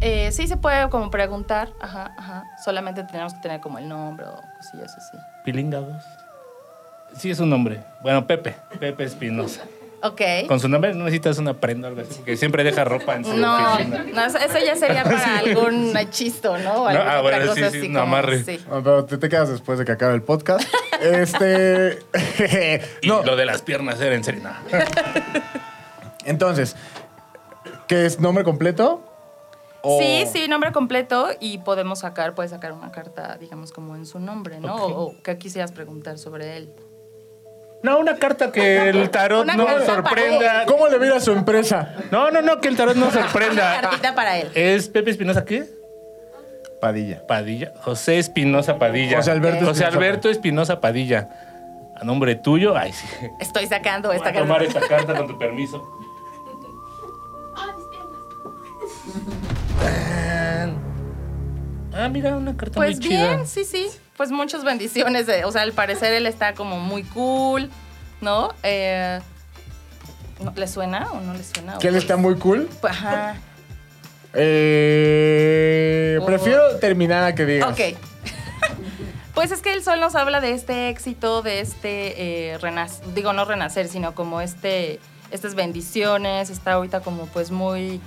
Eh, 0.00 0.30
sí 0.30 0.46
se 0.46 0.56
puede 0.56 0.88
como 0.90 1.10
preguntar, 1.10 1.72
ajá, 1.80 2.14
ajá. 2.16 2.44
Solamente 2.64 3.02
tenemos 3.04 3.34
que 3.34 3.40
tener 3.40 3.60
como 3.60 3.78
el 3.78 3.88
nombre 3.88 4.26
o 4.26 4.40
cosillas 4.56 4.96
así. 4.96 5.16
Pilinga 5.44 5.80
2. 5.80 6.02
Sí, 7.16 7.30
es 7.30 7.40
un 7.40 7.50
nombre. 7.50 7.80
Bueno, 8.02 8.26
Pepe. 8.26 8.54
Pepe 8.78 9.04
Espinosa. 9.04 9.62
Ok. 10.00 10.20
Con 10.46 10.60
su 10.60 10.68
nombre 10.68 10.94
no 10.94 11.04
necesitas 11.04 11.38
una 11.38 11.54
prenda 11.54 11.88
o 11.88 11.90
algo 11.90 12.02
así, 12.08 12.22
que 12.22 12.36
siempre 12.36 12.62
deja 12.62 12.84
ropa 12.84 13.16
en 13.16 13.24
su 13.24 13.36
No, 13.36 13.74
oficina. 13.74 14.04
no, 14.14 14.24
eso, 14.26 14.38
ya 14.64 14.76
sería 14.76 15.02
para 15.02 15.38
algún 15.38 15.96
hechisto, 15.96 16.56
¿no? 16.58 16.84
O 16.84 16.92
No, 16.92 17.00
ah, 17.00 17.20
bueno, 17.20 17.46
cosa 17.48 17.70
sí, 17.70 17.80
sí, 17.80 17.86
como- 17.88 17.98
amarre. 18.00 18.44
sí. 18.44 18.60
No, 18.70 18.82
pero 18.82 19.04
te, 19.06 19.18
te 19.18 19.28
quedas 19.28 19.48
después 19.48 19.78
de 19.78 19.84
que 19.84 19.92
acabe 19.92 20.14
el 20.14 20.22
podcast. 20.22 20.68
Este. 21.00 21.98
Y 23.02 23.08
no, 23.08 23.22
lo 23.22 23.36
de 23.36 23.44
las 23.46 23.62
piernas 23.62 24.00
era 24.00 24.14
en 24.14 24.22
serio. 24.24 24.42
no. 24.42 24.50
entonces, 26.24 26.76
¿qué 27.86 28.06
es 28.06 28.20
nombre 28.20 28.44
completo? 28.44 29.04
O- 29.82 29.98
Sí, 30.00 30.24
sí, 30.32 30.48
nombre 30.48 30.72
completo 30.72 31.28
y 31.40 31.58
podemos 31.58 32.00
sacar, 32.00 32.34
puedes 32.34 32.50
sacar 32.50 32.72
una 32.72 32.90
carta, 32.90 33.36
digamos, 33.38 33.72
como 33.72 33.94
en 33.94 34.06
su 34.06 34.18
nombre, 34.18 34.58
¿no? 34.60 34.74
O, 34.74 35.02
o 35.10 35.22
qué 35.22 35.38
quisieras 35.38 35.70
preguntar 35.72 36.18
sobre 36.18 36.56
él. 36.56 36.70
No, 37.82 37.98
una 37.98 38.16
carta 38.16 38.50
que 38.50 38.88
el 38.88 39.08
tarot 39.10 39.44
Una 39.44 39.54
no 39.56 39.66
carta 39.66 39.86
sorprenda. 39.86 40.64
¿Cómo 40.66 40.88
le 40.88 40.98
mira 40.98 41.16
a 41.16 41.20
su 41.20 41.30
empresa? 41.32 41.94
No, 42.10 42.30
no, 42.30 42.42
no, 42.42 42.60
que 42.60 42.68
el 42.68 42.76
tarot 42.76 42.96
no 42.96 43.06
Una 43.08 43.22
sorprenda. 43.22 43.80
cartita 43.80 44.14
para 44.14 44.38
él. 44.38 44.50
¿Es 44.54 44.88
Pepe 44.88 45.10
Espinosa 45.12 45.44
qué? 45.44 45.64
Padilla. 46.80 47.24
Padilla. 47.26 47.72
José 47.80 48.18
Espinosa 48.18 48.78
Padilla. 48.78 49.16
José 49.18 49.30
Alberto 49.30 49.58
José 49.66 49.70
Espinosa 49.84 49.96
Alberto 49.96 50.28
Espinosa 50.28 50.80
Padilla. 50.80 51.28
A 52.00 52.04
nombre 52.04 52.34
tuyo. 52.36 52.76
Ay, 52.76 52.92
sí. 52.92 53.06
Estoy 53.40 53.66
sacando 53.66 54.08
Voy 54.08 54.16
esta 54.16 54.30
a 54.30 54.32
tomar 54.32 54.62
carta. 54.64 54.78
esta 54.80 54.88
carta 54.96 55.14
con 55.16 55.26
tu 55.28 55.38
permiso. 55.38 55.84
Ah, 61.94 62.08
mira, 62.08 62.36
una 62.36 62.56
carta 62.56 62.76
Pues 62.76 62.96
muy 62.96 63.08
chida. 63.08 63.34
bien, 63.34 63.46
sí, 63.46 63.64
sí. 63.64 63.88
Pues 64.18 64.30
muchas 64.30 64.62
bendiciones. 64.64 65.26
de- 65.26 65.46
o 65.46 65.52
sea, 65.52 65.62
al 65.62 65.72
parecer 65.72 66.12
él 66.12 66.26
está 66.26 66.52
como 66.52 66.78
muy 66.78 67.04
cool, 67.04 67.70
¿no? 68.20 68.52
Eh, 68.62 69.20
¿no- 70.42 70.52
¿Le 70.54 70.66
suena 70.68 71.10
o 71.12 71.20
no 71.20 71.32
le 71.32 71.42
suena? 71.42 71.78
Que 71.78 71.88
él 71.88 71.96
está 71.96 72.16
muy 72.18 72.34
cool. 72.36 72.68
Pues, 72.82 72.92
Ajá. 72.92 73.36
Eh, 74.34 76.18
Oh. 76.20 76.26
Prefiero 76.26 76.76
terminar 76.80 77.22
a 77.24 77.34
que 77.34 77.46
digas. 77.46 77.70
Ok. 77.72 77.80
Pues 79.34 79.52
es 79.52 79.62
que 79.62 79.72
el 79.72 79.84
sol 79.84 80.00
nos 80.00 80.16
habla 80.16 80.40
de 80.40 80.50
este 80.52 80.88
éxito, 80.88 81.42
de 81.42 81.60
este 81.60 82.50
eh, 82.54 82.58
renacer, 82.58 83.14
digo 83.14 83.32
no 83.32 83.44
renacer, 83.44 83.86
sino 83.86 84.12
como 84.12 84.40
este, 84.40 84.98
estas 85.30 85.54
bendiciones, 85.54 86.50
está 86.50 86.72
ahorita 86.72 87.02
como 87.02 87.26
pues 87.26 87.52
muy, 87.52 88.00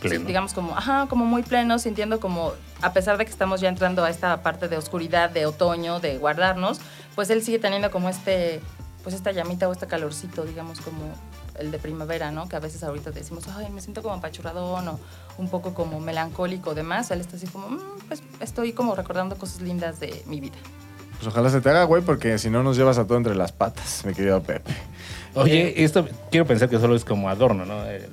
Pleno. 0.00 0.24
digamos 0.24 0.54
como, 0.54 0.74
ajá, 0.74 1.04
como 1.10 1.26
muy 1.26 1.42
pleno, 1.42 1.78
sintiendo 1.78 2.18
como, 2.18 2.54
a 2.82 2.92
pesar 2.92 3.18
de 3.18 3.24
que 3.24 3.30
estamos 3.30 3.60
ya 3.60 3.68
entrando 3.68 4.04
a 4.04 4.10
esta 4.10 4.42
parte 4.42 4.68
de 4.68 4.76
oscuridad, 4.76 5.30
de 5.30 5.46
otoño, 5.46 6.00
de 6.00 6.18
guardarnos, 6.18 6.80
pues 7.14 7.30
él 7.30 7.42
sigue 7.42 7.58
teniendo 7.58 7.90
como 7.90 8.08
este, 8.08 8.60
pues 9.02 9.14
esta 9.14 9.32
llamita 9.32 9.68
o 9.68 9.72
este 9.72 9.86
calorcito, 9.86 10.44
digamos 10.44 10.80
como 10.80 10.98
el 11.58 11.70
de 11.70 11.78
primavera, 11.78 12.30
¿no? 12.30 12.48
Que 12.48 12.56
a 12.56 12.60
veces 12.60 12.82
ahorita 12.82 13.10
decimos, 13.10 13.44
ay, 13.54 13.68
me 13.70 13.80
siento 13.82 14.02
como 14.02 14.14
apachurradón 14.14 14.88
o 14.88 15.00
un 15.36 15.48
poco 15.48 15.74
como 15.74 16.00
melancólico, 16.00 16.74
demás. 16.74 17.10
Él 17.10 17.20
está 17.20 17.36
así 17.36 17.46
como, 17.48 17.68
"Mm, 17.68 17.80
pues 18.08 18.22
estoy 18.40 18.72
como 18.72 18.94
recordando 18.94 19.36
cosas 19.36 19.60
lindas 19.60 20.00
de 20.00 20.22
mi 20.26 20.40
vida. 20.40 20.56
Pues 21.18 21.26
ojalá 21.28 21.50
se 21.50 21.60
te 21.60 21.68
haga, 21.68 21.84
güey, 21.84 22.02
porque 22.02 22.38
si 22.38 22.48
no 22.48 22.62
nos 22.62 22.78
llevas 22.78 22.96
a 22.96 23.06
todo 23.06 23.18
entre 23.18 23.34
las 23.34 23.52
patas, 23.52 24.04
mi 24.06 24.14
querido 24.14 24.42
Pepe. 24.42 24.72
Oye, 25.34 25.84
esto 25.84 26.08
quiero 26.30 26.46
pensar 26.46 26.70
que 26.70 26.78
solo 26.78 26.96
es 26.96 27.04
como 27.04 27.28
adorno, 27.28 27.66
¿no? 27.66 27.84
El- 27.84 28.08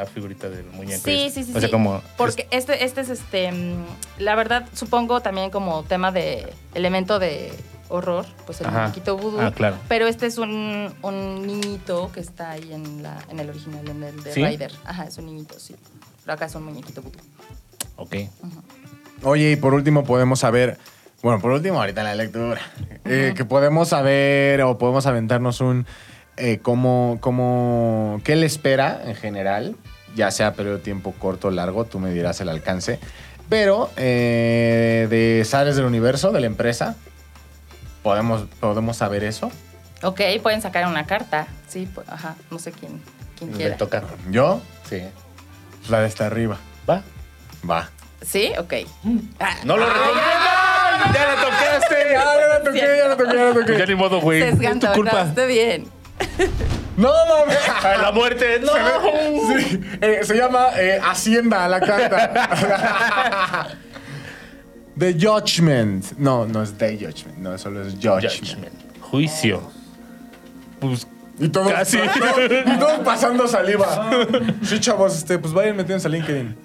la 0.00 0.06
figurita 0.06 0.48
del 0.48 0.66
muñeco. 0.66 1.02
Sí, 1.04 1.30
sí, 1.32 1.44
sí. 1.44 1.52
O 1.54 1.60
sea, 1.60 1.68
sí. 1.68 1.70
como. 1.70 2.02
Porque 2.16 2.46
este, 2.50 2.84
este 2.84 3.00
es 3.02 3.10
este. 3.10 3.52
mm, 3.52 3.84
La 4.18 4.34
verdad, 4.34 4.66
supongo 4.74 5.20
también 5.20 5.50
como 5.50 5.82
tema 5.84 6.10
de 6.12 6.52
elemento 6.74 7.18
de 7.18 7.52
horror, 7.88 8.24
pues 8.46 8.60
el 8.60 8.68
Ajá. 8.68 8.82
muñequito 8.82 9.16
vudú. 9.16 9.40
Ah, 9.40 9.52
claro. 9.52 9.76
Pero 9.88 10.06
este 10.06 10.26
es 10.26 10.38
un, 10.38 10.94
un 11.02 11.46
niñito 11.46 12.10
que 12.12 12.20
está 12.20 12.52
ahí 12.52 12.72
en, 12.72 13.02
la, 13.02 13.18
en 13.28 13.40
el 13.40 13.50
original, 13.50 13.88
en 13.88 14.02
el 14.02 14.22
de 14.22 14.32
¿Sí? 14.32 14.44
Ryder. 14.44 14.72
Ajá, 14.84 15.04
es 15.04 15.18
un 15.18 15.26
niñito, 15.26 15.58
sí. 15.58 15.74
Pero 16.24 16.34
acá 16.34 16.46
es 16.46 16.54
un 16.54 16.64
muñequito 16.64 17.02
vudú. 17.02 17.18
Ok. 17.96 18.16
Oye, 19.22 19.52
y 19.52 19.56
por 19.56 19.74
último 19.74 20.04
podemos 20.04 20.38
saber, 20.40 20.78
bueno, 21.22 21.40
por 21.40 21.50
último 21.50 21.78
ahorita 21.80 22.00
en 22.00 22.06
la 22.06 22.14
lectura, 22.14 22.60
eh, 23.04 23.34
que 23.36 23.44
podemos 23.44 23.88
saber 23.88 24.62
o 24.62 24.78
podemos 24.78 25.04
aventarnos 25.06 25.60
un, 25.60 25.84
eh, 26.36 26.58
cómo, 26.62 27.18
cómo, 27.20 28.20
qué 28.24 28.36
le 28.36 28.46
espera 28.46 29.02
en 29.04 29.14
general, 29.14 29.76
ya 30.16 30.30
sea 30.30 30.54
periodo 30.54 30.76
de 30.78 30.82
tiempo 30.82 31.12
corto 31.18 31.48
o 31.48 31.50
largo, 31.50 31.84
tú 31.84 31.98
me 31.98 32.10
dirás 32.12 32.40
el 32.40 32.48
alcance, 32.48 32.98
pero 33.48 33.90
eh, 33.96 35.06
de 35.10 35.44
Sares 35.44 35.76
del 35.76 35.84
Universo, 35.84 36.32
de 36.32 36.40
la 36.40 36.46
empresa, 36.46 36.96
podemos, 38.02 38.44
podemos 38.60 38.96
saber 38.96 39.24
eso. 39.24 39.50
Ok, 40.02 40.20
pueden 40.42 40.62
sacar 40.62 40.86
una 40.86 41.06
carta. 41.06 41.46
Sí, 41.68 41.88
pues, 41.94 42.08
ajá, 42.08 42.36
no 42.50 42.58
sé 42.58 42.72
quién, 42.72 43.00
quién 43.38 43.50
Le 43.52 43.56
quiera. 43.56 43.76
toca. 43.76 44.02
¿Yo? 44.30 44.60
Sí. 44.88 45.02
La 45.88 46.00
de 46.00 46.08
esta 46.08 46.26
arriba. 46.26 46.56
Va. 46.88 47.02
Va. 47.68 47.90
¿Sí? 48.22 48.52
Ok. 48.58 48.74
Ah, 49.38 49.56
¡No 49.64 49.76
lo 49.76 49.86
recomiendo! 49.86 50.20
¡Ya 51.14 51.26
la 51.26 51.34
tocaste! 51.42 51.96
Ya 52.12 52.24
la 52.24 52.62
toqué, 52.62 52.78
ya 52.78 53.08
la 53.08 53.16
toqué, 53.16 53.36
ya 53.36 53.44
la 53.44 53.52
Pues 53.54 53.66
ya 53.66 53.72
toqué. 53.78 53.86
ni 53.86 53.94
modo, 53.94 54.20
güey. 54.20 54.42
Es 54.42 54.58
tu 54.80 54.86
culpa. 54.92 55.24
bien. 55.46 55.86
No, 56.96 57.10
mames. 57.28 57.58
¡A 57.84 57.96
la 57.96 58.12
muerte! 58.12 58.60
¡No! 58.60 58.72
Sí, 59.58 59.80
eh, 60.00 60.20
se 60.22 60.36
llama 60.36 60.68
eh, 60.76 61.00
Hacienda 61.02 61.66
la 61.68 61.80
carta. 61.80 63.68
The 64.98 65.14
Judgment. 65.14 66.18
No, 66.18 66.46
no 66.46 66.62
es 66.62 66.76
The 66.76 66.96
Judgment. 66.96 67.38
No, 67.38 67.56
solo 67.56 67.82
es 67.82 67.94
Judgment. 67.94 68.22
Judgment. 68.22 69.00
Juicio. 69.00 69.62
Pues 70.78 71.06
Y 71.38 71.48
todos, 71.48 71.72
Casi. 71.72 71.98
y 72.66 72.78
todos 72.78 72.98
pasando 73.00 73.48
saliva. 73.48 74.10
Sí, 74.62 74.78
chavos, 74.78 75.16
este, 75.16 75.38
pues 75.38 75.54
vayan 75.54 75.76
metiéndose 75.76 76.06
a 76.06 76.10
LinkedIn. 76.10 76.56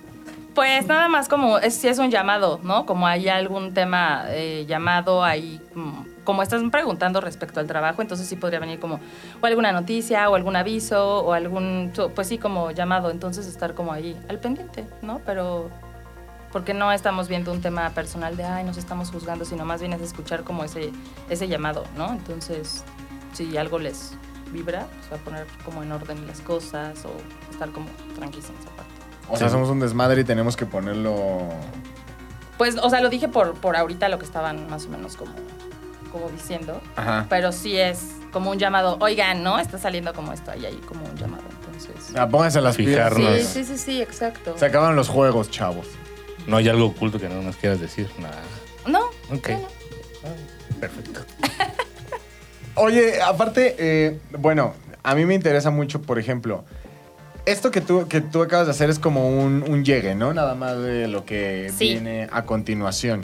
Pues 0.54 0.86
nada 0.86 1.08
más 1.10 1.28
como 1.28 1.60
es, 1.60 1.76
si 1.76 1.88
es 1.88 1.98
un 2.00 2.10
llamado, 2.12 2.60
¿no? 2.64 2.86
Como 2.86 3.08
hay 3.08 3.28
algún 3.30 3.74
tema 3.74 4.26
eh, 4.30 4.66
llamado 4.68 5.24
ahí, 5.24 5.62
mm, 5.74 6.15
como 6.26 6.44
estás 6.44 6.62
preguntando 6.72 7.22
respecto 7.22 7.62
al 7.62 7.68
trabajo, 7.68 8.02
entonces 8.02 8.28
sí 8.28 8.36
podría 8.36 8.60
venir 8.60 8.80
como 8.80 9.00
o 9.42 9.46
alguna 9.46 9.72
noticia 9.72 10.30
o 10.30 10.36
algún 10.36 10.58
aviso 10.58 11.20
o 11.20 11.32
algún, 11.32 11.94
pues 12.14 12.28
sí, 12.28 12.38
como 12.38 12.72
llamado, 12.72 13.10
entonces 13.12 13.48
estar 13.48 13.74
como 13.74 13.94
ahí 13.94 14.20
al 14.28 14.40
pendiente, 14.40 14.86
¿no? 15.02 15.22
Pero 15.26 15.70
porque 16.52 16.74
no 16.74 16.92
estamos 16.92 17.28
viendo 17.28 17.52
un 17.52 17.62
tema 17.62 17.90
personal 17.92 18.36
de, 18.38 18.44
ay, 18.44 18.64
nos 18.64 18.78
estamos 18.78 19.12
juzgando, 19.12 19.46
sino 19.46 19.66
más 19.66 19.80
bien 19.82 19.94
es 19.94 20.02
escuchar 20.02 20.44
como 20.44 20.64
ese, 20.64 20.92
ese 21.30 21.48
llamado, 21.48 21.84
¿no? 21.98 22.12
Entonces, 22.12 22.84
si 23.34 23.58
algo 23.58 23.78
les 23.80 24.14
vibra, 24.52 24.88
pues 25.00 25.12
va 25.12 25.16
a 25.18 25.20
poner 25.26 25.48
como 25.66 25.84
en 25.84 25.92
orden 25.92 26.26
las 26.28 26.40
cosas 26.42 27.04
o 27.06 27.12
estar 27.52 27.70
como 27.72 27.88
tranquilos 28.16 28.50
en 28.50 28.56
esa 28.58 28.70
parte. 28.70 28.94
O 29.30 29.36
sea, 29.38 29.48
Sí. 29.48 29.54
somos 29.54 29.70
un 29.70 29.80
desmadre 29.82 30.22
y 30.22 30.24
tenemos 30.24 30.56
que 30.56 30.66
ponerlo. 30.66 31.50
Pues, 32.58 32.78
o 32.82 32.90
sea, 32.90 33.02
lo 33.02 33.10
dije 33.10 33.28
por, 33.28 33.56
por 33.56 33.76
ahorita 33.76 34.08
lo 34.08 34.18
que 34.18 34.24
estaban 34.26 34.70
más 34.70 34.86
o 34.86 34.90
menos 34.90 35.18
como, 35.18 35.34
como 36.16 36.30
diciendo. 36.30 36.82
Ajá. 36.96 37.26
Pero 37.30 37.52
sí 37.52 37.78
es 37.78 38.00
como 38.32 38.52
un 38.52 38.58
llamado, 38.58 38.98
oigan, 39.02 39.44
¿no? 39.44 39.60
Está 39.60 39.78
saliendo 39.78 40.14
como 40.14 40.32
esto, 40.32 40.52
ahí 40.52 40.66
hay 40.66 40.76
como 40.88 41.04
un 41.06 41.16
llamado, 41.18 41.44
entonces... 41.62 42.16
Ah, 42.18 42.28
pónganse 42.30 42.62
las. 42.62 42.78
Fijarnos. 42.78 43.40
Sí, 43.42 43.44
sí, 43.44 43.66
sí, 43.66 43.78
sí, 43.78 44.02
exacto. 44.02 44.58
Se 44.58 44.66
acaban 44.66 44.96
los 44.96 45.10
juegos, 45.10 45.52
chavos. 45.52 45.88
No 46.48 46.56
hay 46.58 46.70
algo 46.70 46.86
oculto 46.86 47.20
que 47.20 47.28
no 47.28 47.42
nos 47.42 47.58
quieras 47.58 47.82
decir. 47.82 48.08
Nada. 48.20 48.40
No, 48.88 49.06
Ok. 49.36 49.50
no, 49.50 49.60
no. 49.60 50.80
Perfecto. 50.80 51.20
Oye, 52.76 53.22
aparte, 53.22 53.76
eh, 53.78 54.20
bueno, 54.38 54.74
a 55.04 55.16
mí 55.16 55.26
me 55.26 55.34
interesa 55.34 55.70
mucho, 55.72 56.02
por 56.02 56.20
ejemplo, 56.20 56.66
esto 57.46 57.72
que 57.72 57.80
tú, 57.82 58.08
que 58.08 58.22
tú 58.22 58.42
acabas 58.42 58.68
de 58.68 58.72
hacer 58.72 58.90
es 58.90 59.00
como 59.00 59.30
un, 59.30 59.64
un 59.68 59.86
llegue, 59.86 60.16
¿no? 60.16 60.34
Nada 60.34 60.56
más 60.56 60.78
de 60.80 61.08
lo 61.08 61.26
que 61.26 61.72
Sí. 61.76 61.90
viene 61.94 62.28
a 62.32 62.44
continuación. 62.46 63.22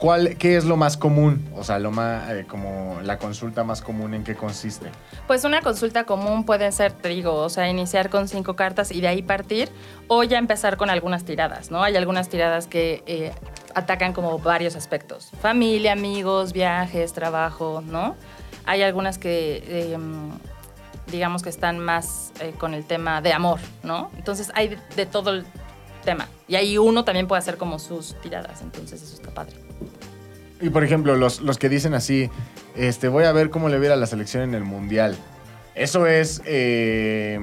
¿Cuál, 0.00 0.38
¿Qué 0.38 0.56
es 0.56 0.64
lo 0.64 0.78
más 0.78 0.96
común? 0.96 1.46
O 1.54 1.62
sea, 1.62 1.78
lo 1.78 1.90
más, 1.90 2.30
eh, 2.30 2.46
como 2.48 2.98
la 3.02 3.18
consulta 3.18 3.64
más 3.64 3.82
común, 3.82 4.14
¿en 4.14 4.24
qué 4.24 4.34
consiste? 4.34 4.90
Pues 5.26 5.44
una 5.44 5.60
consulta 5.60 6.04
común 6.04 6.44
puede 6.46 6.72
ser, 6.72 6.92
te 6.92 7.10
digo, 7.10 7.34
o 7.34 7.50
sea, 7.50 7.68
iniciar 7.68 8.08
con 8.08 8.26
cinco 8.26 8.56
cartas 8.56 8.92
y 8.92 9.02
de 9.02 9.08
ahí 9.08 9.20
partir, 9.20 9.68
o 10.08 10.22
ya 10.22 10.38
empezar 10.38 10.78
con 10.78 10.88
algunas 10.88 11.24
tiradas, 11.24 11.70
¿no? 11.70 11.82
Hay 11.82 11.96
algunas 11.96 12.30
tiradas 12.30 12.66
que 12.66 13.02
eh, 13.04 13.32
atacan 13.74 14.14
como 14.14 14.38
varios 14.38 14.74
aspectos. 14.74 15.32
Familia, 15.42 15.92
amigos, 15.92 16.54
viajes, 16.54 17.12
trabajo, 17.12 17.82
¿no? 17.84 18.16
Hay 18.64 18.82
algunas 18.82 19.18
que, 19.18 19.62
eh, 19.66 19.98
digamos 21.08 21.42
que 21.42 21.50
están 21.50 21.78
más 21.78 22.32
eh, 22.40 22.54
con 22.56 22.72
el 22.72 22.86
tema 22.86 23.20
de 23.20 23.34
amor, 23.34 23.60
¿no? 23.82 24.10
Entonces 24.16 24.50
hay 24.54 24.78
de 24.96 25.04
todo 25.04 25.28
el 25.28 25.44
tema. 26.06 26.26
Y 26.48 26.54
ahí 26.54 26.78
uno 26.78 27.04
también 27.04 27.28
puede 27.28 27.40
hacer 27.40 27.58
como 27.58 27.78
sus 27.78 28.18
tiradas, 28.22 28.62
entonces 28.62 29.02
eso 29.02 29.14
está 29.14 29.30
padre. 29.34 29.69
Y 30.60 30.70
por 30.70 30.84
ejemplo, 30.84 31.16
los, 31.16 31.40
los 31.40 31.58
que 31.58 31.68
dicen 31.68 31.94
así, 31.94 32.30
este, 32.76 33.08
voy 33.08 33.24
a 33.24 33.32
ver 33.32 33.50
cómo 33.50 33.68
le 33.68 33.78
viera 33.78 33.96
la 33.96 34.06
selección 34.06 34.42
en 34.42 34.54
el 34.54 34.64
Mundial. 34.64 35.16
¿Eso 35.74 36.06
es 36.06 36.42
eh, 36.44 37.40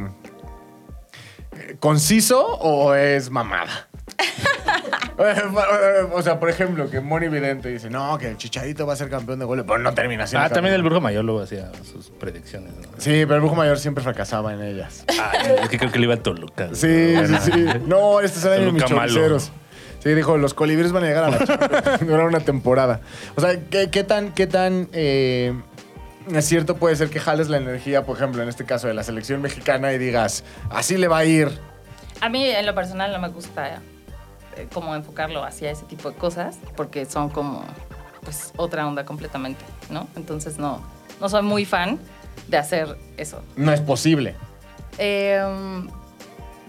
conciso 1.80 2.45
o 2.45 2.93
es 2.93 3.30
mamada? 3.32 3.88
o 6.13 6.22
sea, 6.22 6.39
por 6.39 6.49
ejemplo, 6.49 6.89
que 6.89 6.99
Moni 7.01 7.28
Vidente 7.28 7.70
dice, 7.70 7.89
no, 7.89 8.18
que 8.18 8.30
el 8.30 8.38
Chicharito 8.38 8.86
va 8.86 8.93
a 8.93 8.95
ser 8.95 9.09
campeón 9.09 9.39
de 9.39 9.45
goles, 9.45 9.65
pero 9.68 9.80
no 9.80 9.93
termina 9.93 10.28
siendo 10.28 10.45
Ah, 10.45 10.49
también 10.49 10.76
el. 10.76 10.84
Brujo 10.84 11.01
Mayor 11.01 11.26
luego 11.26 11.41
hacía 11.41 11.72
sus 11.84 12.09
predicciones. 12.11 12.74
¿no? 12.76 12.88
Sí, 12.97 13.24
pero 13.26 13.36
el 13.36 13.41
Brujo 13.41 13.55
Mayor 13.55 13.80
siempre 13.80 14.03
fracasaba 14.03 14.53
en 14.53 14.61
ellas. 14.61 15.03
Ah, 15.20 15.32
es 15.63 15.70
que 15.70 15.80
creo 15.80 15.91
que 15.91 15.97
le 15.99 16.05
iba 16.05 16.15
a 16.15 16.18
Toluca. 16.24 16.70
Sí, 16.74 17.15
sí, 17.26 17.36
sí. 17.51 17.65
No, 17.88 18.22
este 18.22 18.39
es 18.39 18.45
el 18.45 18.53
año 18.53 18.65
de 18.65 18.72
mis 18.74 18.91
malo. 18.91 19.38
Sí, 20.00 20.14
dijo, 20.14 20.38
los 20.38 20.54
colibríes 20.54 20.91
van 20.91 21.04
a 21.04 21.08
llegar 21.08 21.24
a 21.26 21.30
la 21.30 21.45
Champions. 21.45 22.00
Durar 22.08 22.28
una 22.28 22.39
temporada. 22.39 23.02
O 23.36 23.41
sea, 23.41 23.60
¿qué, 23.70 23.89
qué 23.89 24.04
tan, 24.04 24.34
qué 24.34 24.48
tan 24.48 24.88
eh, 24.93 25.54
es 26.34 26.45
cierto 26.45 26.76
puede 26.76 26.95
ser 26.95 27.10
que 27.10 27.20
jales 27.20 27.50
la 27.50 27.58
energía, 27.58 28.04
por 28.04 28.18
ejemplo, 28.18 28.41
en 28.43 28.50
este 28.50 28.66
caso 28.66 28.88
de 28.88 28.93
la 28.93 29.04
selección 29.04 29.41
mexicana 29.41 29.93
y 29.93 29.98
digas, 29.98 30.43
así 30.70 30.98
le 30.98 31.08
va 31.08 31.20
a 31.20 31.26
ir? 31.26 31.50
A 32.22 32.30
mí 32.30 32.45
en 32.45 32.66
lo 32.66 32.76
personal 32.76 33.12
no 33.12 33.20
me 33.20 33.30
gusta 33.30 33.82
eh, 34.56 34.68
como 34.74 34.95
enfocarlo 34.95 35.43
hacia 35.43 35.72
ese 35.72 35.86
tipo 35.86 36.12
de 36.12 36.18
cosas 36.18 36.58
porque 36.76 37.06
son 37.06 37.30
como 37.30 37.64
pues 38.24 38.52
otra 38.58 38.86
onda 38.88 39.06
completamente, 39.06 39.64
¿no? 39.89 40.08
Entonces 40.16 40.58
no, 40.58 40.82
no 41.22 41.30
soy 41.30 41.43
muy 41.43 41.64
fan 41.64 42.00
de 42.48 42.58
hacer 42.58 42.98
eso. 43.16 43.41
No 43.56 43.72
es 43.72 43.80
posible. 43.82 44.36
Eh, 44.98 45.41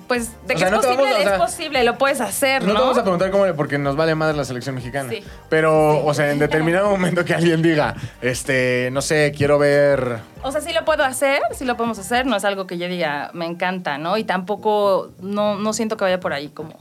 pues 0.09 0.33
de 0.47 0.55
O 0.55 0.57
que 0.57 0.59
sea, 0.59 0.69
es 0.69 0.73
no 0.73 0.81
te 0.81 0.87
posible, 0.89 1.05
vamos 1.05 1.15
a- 1.15 1.19
o 1.19 1.19
es 1.23 1.29
sea, 1.29 1.39
posible, 1.39 1.85
lo 1.85 1.99
puedes 1.99 2.21
hacer, 2.21 2.63
No 2.63 2.69
¿no? 2.69 2.75
te 2.75 2.81
vamos 2.81 2.99
a 2.99 3.03
preguntar 3.03 3.31
cómo, 3.31 3.47
le- 3.47 3.55
porque 3.55 3.79
nos 3.79 3.95
vale 3.95 4.15
más 4.15 4.35
la 4.35 4.45
selección 4.45 4.75
mexicana. 4.75 5.11
Sí. 5.11 5.23
Pero, 5.49 5.93
Sí. 5.97 6.03
o 6.07 6.15
sea, 6.15 6.33
en 6.33 6.39
determinado 6.39 6.91
momento 6.91 7.25
que 7.25 7.35
alguien 7.35 7.63
diga, 7.63 7.95
este, 8.23 8.89
no 8.93 9.01
sé, 9.03 9.33
quiero 9.37 9.59
ver 9.59 10.19
O 10.43 10.51
sea, 10.51 10.61
sí 10.61 10.73
lo 10.73 10.85
puedo 10.85 11.05
hacer, 11.05 11.41
sí 11.53 11.65
lo 11.65 11.77
podemos 11.77 11.99
hacer, 11.99 12.25
no 12.27 12.37
es 12.37 12.45
algo 12.45 12.67
que 12.67 12.79
yo 12.79 12.89
diga, 12.89 13.31
me 13.35 13.45
encanta, 13.47 13.99
¿no? 13.99 14.17
Y 14.19 14.25
tampoco, 14.25 15.13
no, 15.21 15.57
no 15.59 15.73
siento 15.73 15.97
que 15.97 16.05
vaya 16.05 16.21
por 16.21 16.33
ahí 16.33 16.49
como, 16.49 16.75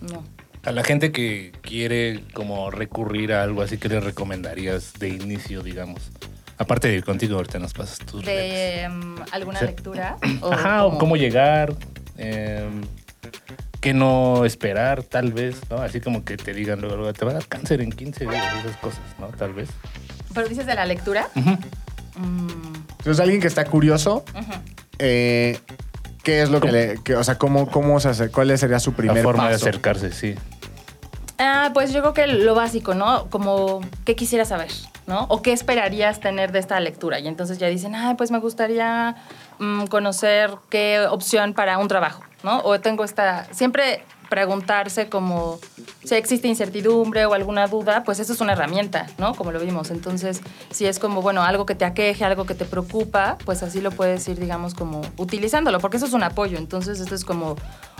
no. 0.00 0.24
A 0.64 0.72
la 0.72 0.82
gente 0.84 1.12
que 1.12 1.52
quiere 1.62 2.22
como 2.34 2.70
recurrir 2.70 3.32
a 3.32 3.42
algo 3.42 3.62
así, 3.62 3.78
¿qué 3.78 3.88
le 3.88 4.00
recomendarías 4.00 4.94
de 4.94 5.08
inicio, 5.08 5.62
digamos? 5.62 6.10
Aparte 6.58 6.88
de 6.88 6.94
ir 6.96 7.04
contigo, 7.04 7.36
ahorita 7.36 7.58
nos 7.60 7.72
pasas 7.72 7.98
tus 8.00 8.24
redes. 8.24 8.52
De 8.52 8.82
em, 8.82 9.14
alguna 9.30 9.60
Sí. 9.60 9.66
lectura. 9.66 10.16
Ajá, 10.50 10.84
o 10.86 10.98
cómo 10.98 11.16
llegar, 11.16 11.72
eh, 12.18 12.68
qué 13.80 13.94
no 13.94 14.44
esperar, 14.44 15.02
tal 15.04 15.32
vez, 15.32 15.60
¿no? 15.70 15.76
Así 15.78 16.00
como 16.00 16.24
que 16.24 16.36
te 16.36 16.52
digan 16.52 16.80
luego, 16.80 16.96
luego, 16.96 17.12
te 17.12 17.24
va 17.24 17.30
a 17.30 17.34
dar 17.34 17.46
cáncer 17.46 17.80
en 17.80 17.90
15 17.92 18.26
días, 18.26 18.44
esas 18.64 18.76
cosas, 18.78 19.00
¿no? 19.18 19.28
Tal 19.28 19.52
vez. 19.54 19.68
Pero 20.34 20.48
dices 20.48 20.66
de 20.66 20.74
la 20.74 20.84
lectura. 20.84 21.28
Mm, 21.34 21.58
Entonces, 22.98 23.20
alguien 23.20 23.40
que 23.40 23.46
está 23.46 23.64
curioso, 23.64 24.24
eh, 24.98 25.58
¿qué 26.22 26.42
es 26.42 26.50
lo 26.50 26.60
que 26.60 26.72
le. 26.72 27.02
que- 27.04 27.14
o 27.16 27.24
sea, 27.24 27.38
¿cómo, 27.38 27.70
cómo 27.70 28.00
se 28.00 28.08
hace? 28.08 28.30
¿Cuál 28.30 28.56
sería 28.58 28.80
su 28.80 28.92
primer 28.92 29.16
La 29.18 29.22
forma 29.22 29.48
de 29.48 29.54
acercarse, 29.54 30.12
sí. 30.12 30.34
Ah, 31.38 31.70
pues 31.72 31.92
yo 31.92 32.00
creo 32.00 32.14
que 32.14 32.26
lo 32.26 32.56
básico, 32.56 32.94
¿no? 32.94 33.30
Como, 33.30 33.80
¿qué 34.04 34.16
quisieras 34.16 34.48
saber? 34.48 34.70
¿No? 35.06 35.24
O 35.30 35.40
qué 35.40 35.52
esperarías 35.52 36.18
tener 36.20 36.50
de 36.52 36.58
esta 36.58 36.78
lectura. 36.80 37.20
Y 37.20 37.28
entonces 37.28 37.58
ya 37.58 37.68
dicen, 37.68 37.94
ah, 37.94 38.14
pues 38.18 38.30
me 38.32 38.40
gustaría 38.40 39.14
mm, 39.58 39.84
conocer 39.86 40.52
qué 40.70 41.06
opción 41.10 41.54
para 41.54 41.78
un 41.78 41.88
trabajo, 41.88 42.22
¿no? 42.42 42.60
O 42.60 42.80
tengo 42.80 43.04
esta... 43.04 43.46
Siempre 43.52 44.04
preguntarse 44.28 45.08
como 45.08 45.58
si 46.04 46.14
existe 46.14 46.48
incertidumbre 46.48 47.26
o 47.26 47.34
alguna 47.34 47.66
duda, 47.66 48.04
pues 48.04 48.20
eso 48.20 48.32
es 48.32 48.40
una 48.40 48.52
herramienta, 48.52 49.06
¿no? 49.18 49.34
Como 49.34 49.52
lo 49.52 49.60
vimos. 49.60 49.90
Entonces, 49.90 50.42
si 50.70 50.86
es 50.86 50.98
como, 50.98 51.22
bueno, 51.22 51.42
algo 51.42 51.66
que 51.66 51.74
te 51.74 51.84
aqueje, 51.84 52.24
algo 52.24 52.44
que 52.44 52.54
te 52.54 52.64
preocupa, 52.64 53.38
pues 53.44 53.62
así 53.62 53.80
lo 53.80 53.90
puedes 53.90 54.28
ir, 54.28 54.38
digamos, 54.38 54.74
como 54.74 55.00
utilizándolo, 55.16 55.80
porque 55.80 55.96
eso 55.96 56.06
es 56.06 56.12
un 56.12 56.22
apoyo. 56.22 56.58
Entonces, 56.58 57.00
esto 57.00 57.14
es 57.14 57.24
como, 57.24 57.56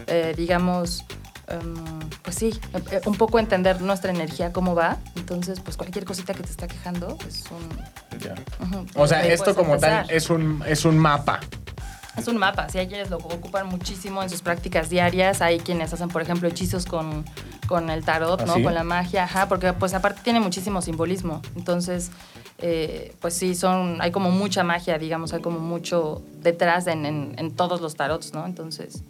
eh, 0.06 0.34
digamos, 0.36 1.04
em, 1.50 1.74
pues 2.22 2.36
sí, 2.36 2.58
eh, 2.90 3.00
un 3.06 3.14
poco 3.16 3.38
entender 3.38 3.80
nuestra 3.80 4.10
energía, 4.10 4.52
cómo 4.52 4.74
va. 4.74 4.96
Entonces, 5.16 5.60
pues 5.60 5.76
cualquier 5.76 6.04
cosita 6.04 6.34
que 6.34 6.42
te 6.42 6.50
está 6.50 6.66
quejando 6.66 7.16
es 7.28 7.44
un... 7.50 7.68
O 8.94 9.06
sea, 9.06 9.24
esto 9.26 9.54
como 9.54 9.74
empezar. 9.74 10.06
tal 10.06 10.14
es 10.16 10.30
un, 10.30 10.62
es 10.66 10.84
un 10.84 10.98
mapa. 10.98 11.40
Es 12.16 12.26
un 12.26 12.36
mapa, 12.36 12.68
si 12.68 12.78
hay 12.78 12.88
quienes 12.88 13.10
lo 13.10 13.18
ocupan 13.18 13.68
muchísimo 13.68 14.24
en 14.24 14.28
sus 14.28 14.42
prácticas 14.42 14.90
diarias, 14.90 15.40
hay 15.40 15.60
quienes 15.60 15.92
hacen, 15.92 16.08
por 16.08 16.20
ejemplo, 16.20 16.48
hechizos 16.48 16.84
con, 16.84 17.24
con 17.68 17.90
el 17.90 18.04
tarot, 18.04 18.40
¿Ah, 18.40 18.44
¿no? 18.44 18.54
sí? 18.54 18.62
Con 18.64 18.74
la 18.74 18.82
magia, 18.82 19.22
ajá, 19.22 19.46
porque 19.48 19.72
pues 19.72 19.94
aparte 19.94 20.22
tiene 20.24 20.40
muchísimo 20.40 20.82
simbolismo. 20.82 21.40
Entonces, 21.54 22.10
eh, 22.58 23.14
pues 23.20 23.34
sí, 23.34 23.54
son, 23.54 24.02
hay 24.02 24.10
como 24.10 24.32
mucha 24.32 24.64
magia, 24.64 24.98
digamos, 24.98 25.32
hay 25.32 25.40
como 25.40 25.60
mucho 25.60 26.20
detrás 26.42 26.88
en, 26.88 27.06
en- 27.06 27.34
en 27.38 27.52
todos 27.52 27.80
los 27.80 27.94
tarots, 27.94 28.34
¿no? 28.34 28.46
Entonces... 28.46 29.02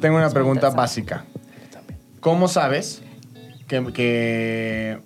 Tengo 0.00 0.16
una 0.16 0.30
pregunta 0.30 0.70
básica. 0.70 1.24
¿Cómo 2.20 2.48
sabes 2.48 3.02
que, 3.68 3.84
que- 3.92 4.98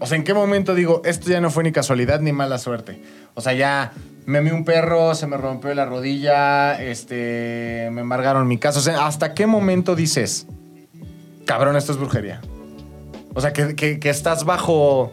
O 0.00 0.06
sea, 0.06 0.16
¿en 0.16 0.24
qué 0.24 0.34
momento 0.34 0.74
digo, 0.74 1.02
esto 1.04 1.30
ya 1.30 1.40
no 1.40 1.50
fue 1.50 1.64
ni 1.64 1.72
casualidad 1.72 2.20
ni 2.20 2.32
mala 2.32 2.58
suerte? 2.58 3.02
O 3.34 3.40
sea, 3.40 3.52
ya 3.52 3.92
me 4.26 4.40
vi 4.40 4.50
un 4.50 4.64
perro, 4.64 5.14
se 5.14 5.26
me 5.26 5.36
rompió 5.36 5.74
la 5.74 5.86
rodilla, 5.86 6.80
este, 6.82 7.88
me 7.92 8.02
embargaron 8.02 8.46
mi 8.46 8.58
casa. 8.58 8.78
O 8.78 8.82
sea, 8.82 9.06
¿hasta 9.06 9.34
qué 9.34 9.46
momento 9.46 9.94
dices, 9.96 10.46
cabrón, 11.46 11.76
esto 11.76 11.92
es 11.92 11.98
brujería? 11.98 12.40
O 13.34 13.40
sea, 13.40 13.52
que, 13.52 13.74
que- 13.74 13.98
que 14.00 14.10
estás 14.10 14.44
bajo 14.44 15.12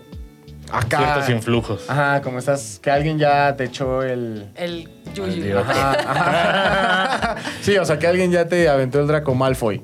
acá. 0.72 0.98
Ciertos 0.98 1.30
influjos. 1.30 1.90
Ajá, 1.90 2.22
como 2.22 2.40
estás, 2.40 2.80
que 2.82 2.92
alguien 2.92 3.18
ya 3.20 3.56
te 3.56 3.66
echó 3.66 4.04
el... 4.04 4.50
El 4.56 4.90
yuyu. 5.14 5.58
Ajá, 5.60 5.92
ajá. 6.12 7.36
Sí, 7.62 7.78
o 7.78 7.86
sea, 7.86 7.98
que 8.00 8.08
alguien 8.08 8.32
ya 8.32 8.48
te 8.48 8.68
aventó 8.70 9.00
el 9.00 9.08
Draco 9.08 9.34
Malfoy. 9.36 9.82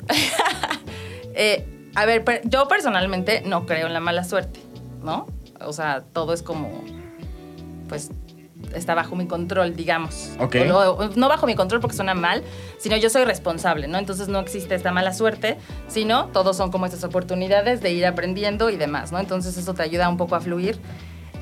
Eh, 1.36 1.90
a 1.96 2.06
ver, 2.06 2.24
yo 2.46 2.68
personalmente 2.68 3.42
no 3.46 3.66
creo 3.66 3.88
en 3.88 3.94
la 3.94 4.00
mala 4.00 4.24
suerte, 4.24 4.60
¿no? 5.04 5.28
O 5.66 5.74
sea, 5.74 6.04
todo 6.14 6.34
es 6.34 6.42
como, 6.42 6.84
pues, 7.90 8.12
está 8.74 8.96
bajo 8.96 9.16
mi 9.16 9.28
control, 9.28 9.76
digamos. 9.76 10.32
Ok. 10.40 10.56
O 10.62 10.66
no, 10.66 11.10
no 11.16 11.30
bajo 11.30 11.46
mi 11.46 11.56
control 11.56 11.82
porque 11.82 11.96
suena 11.96 12.14
mal, 12.14 12.44
sino 12.78 12.96
yo 12.98 13.10
soy 13.10 13.26
responsable, 13.26 13.88
¿no? 13.88 13.98
Entonces 13.98 14.28
no 14.28 14.40
existe 14.40 14.76
esta 14.76 14.92
mala 14.92 15.14
suerte, 15.14 15.58
sino 15.88 16.28
todos 16.28 16.58
son 16.58 16.72
como 16.72 16.86
estas 16.86 17.04
oportunidades 17.04 17.82
de 17.82 17.92
ir 17.92 18.06
aprendiendo 18.06 18.70
y 18.70 18.78
demás, 18.78 19.12
¿no? 19.12 19.20
Entonces 19.20 19.58
eso 19.58 19.74
te 19.74 19.84
ayuda 19.84 20.08
un 20.10 20.18
poco 20.18 20.36
a 20.36 20.42
fluir. 20.42 20.80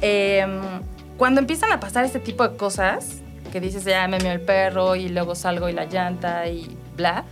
Eh, 0.01 0.45
cuando 1.17 1.41
empiezan 1.41 1.71
a 1.71 1.79
pasar 1.79 2.05
este 2.05 2.19
tipo 2.19 2.47
de 2.47 2.55
cosas, 2.55 3.21
que 3.51 3.59
dices, 3.59 3.83
ya 3.83 4.07
me 4.07 4.17
el 4.17 4.41
perro 4.41 4.95
y 4.95 5.09
luego 5.09 5.35
salgo 5.35 5.69
y 5.69 5.73
la 5.73 5.85
llanta 5.85 6.47
y 6.47 6.77
bla, 6.95 7.25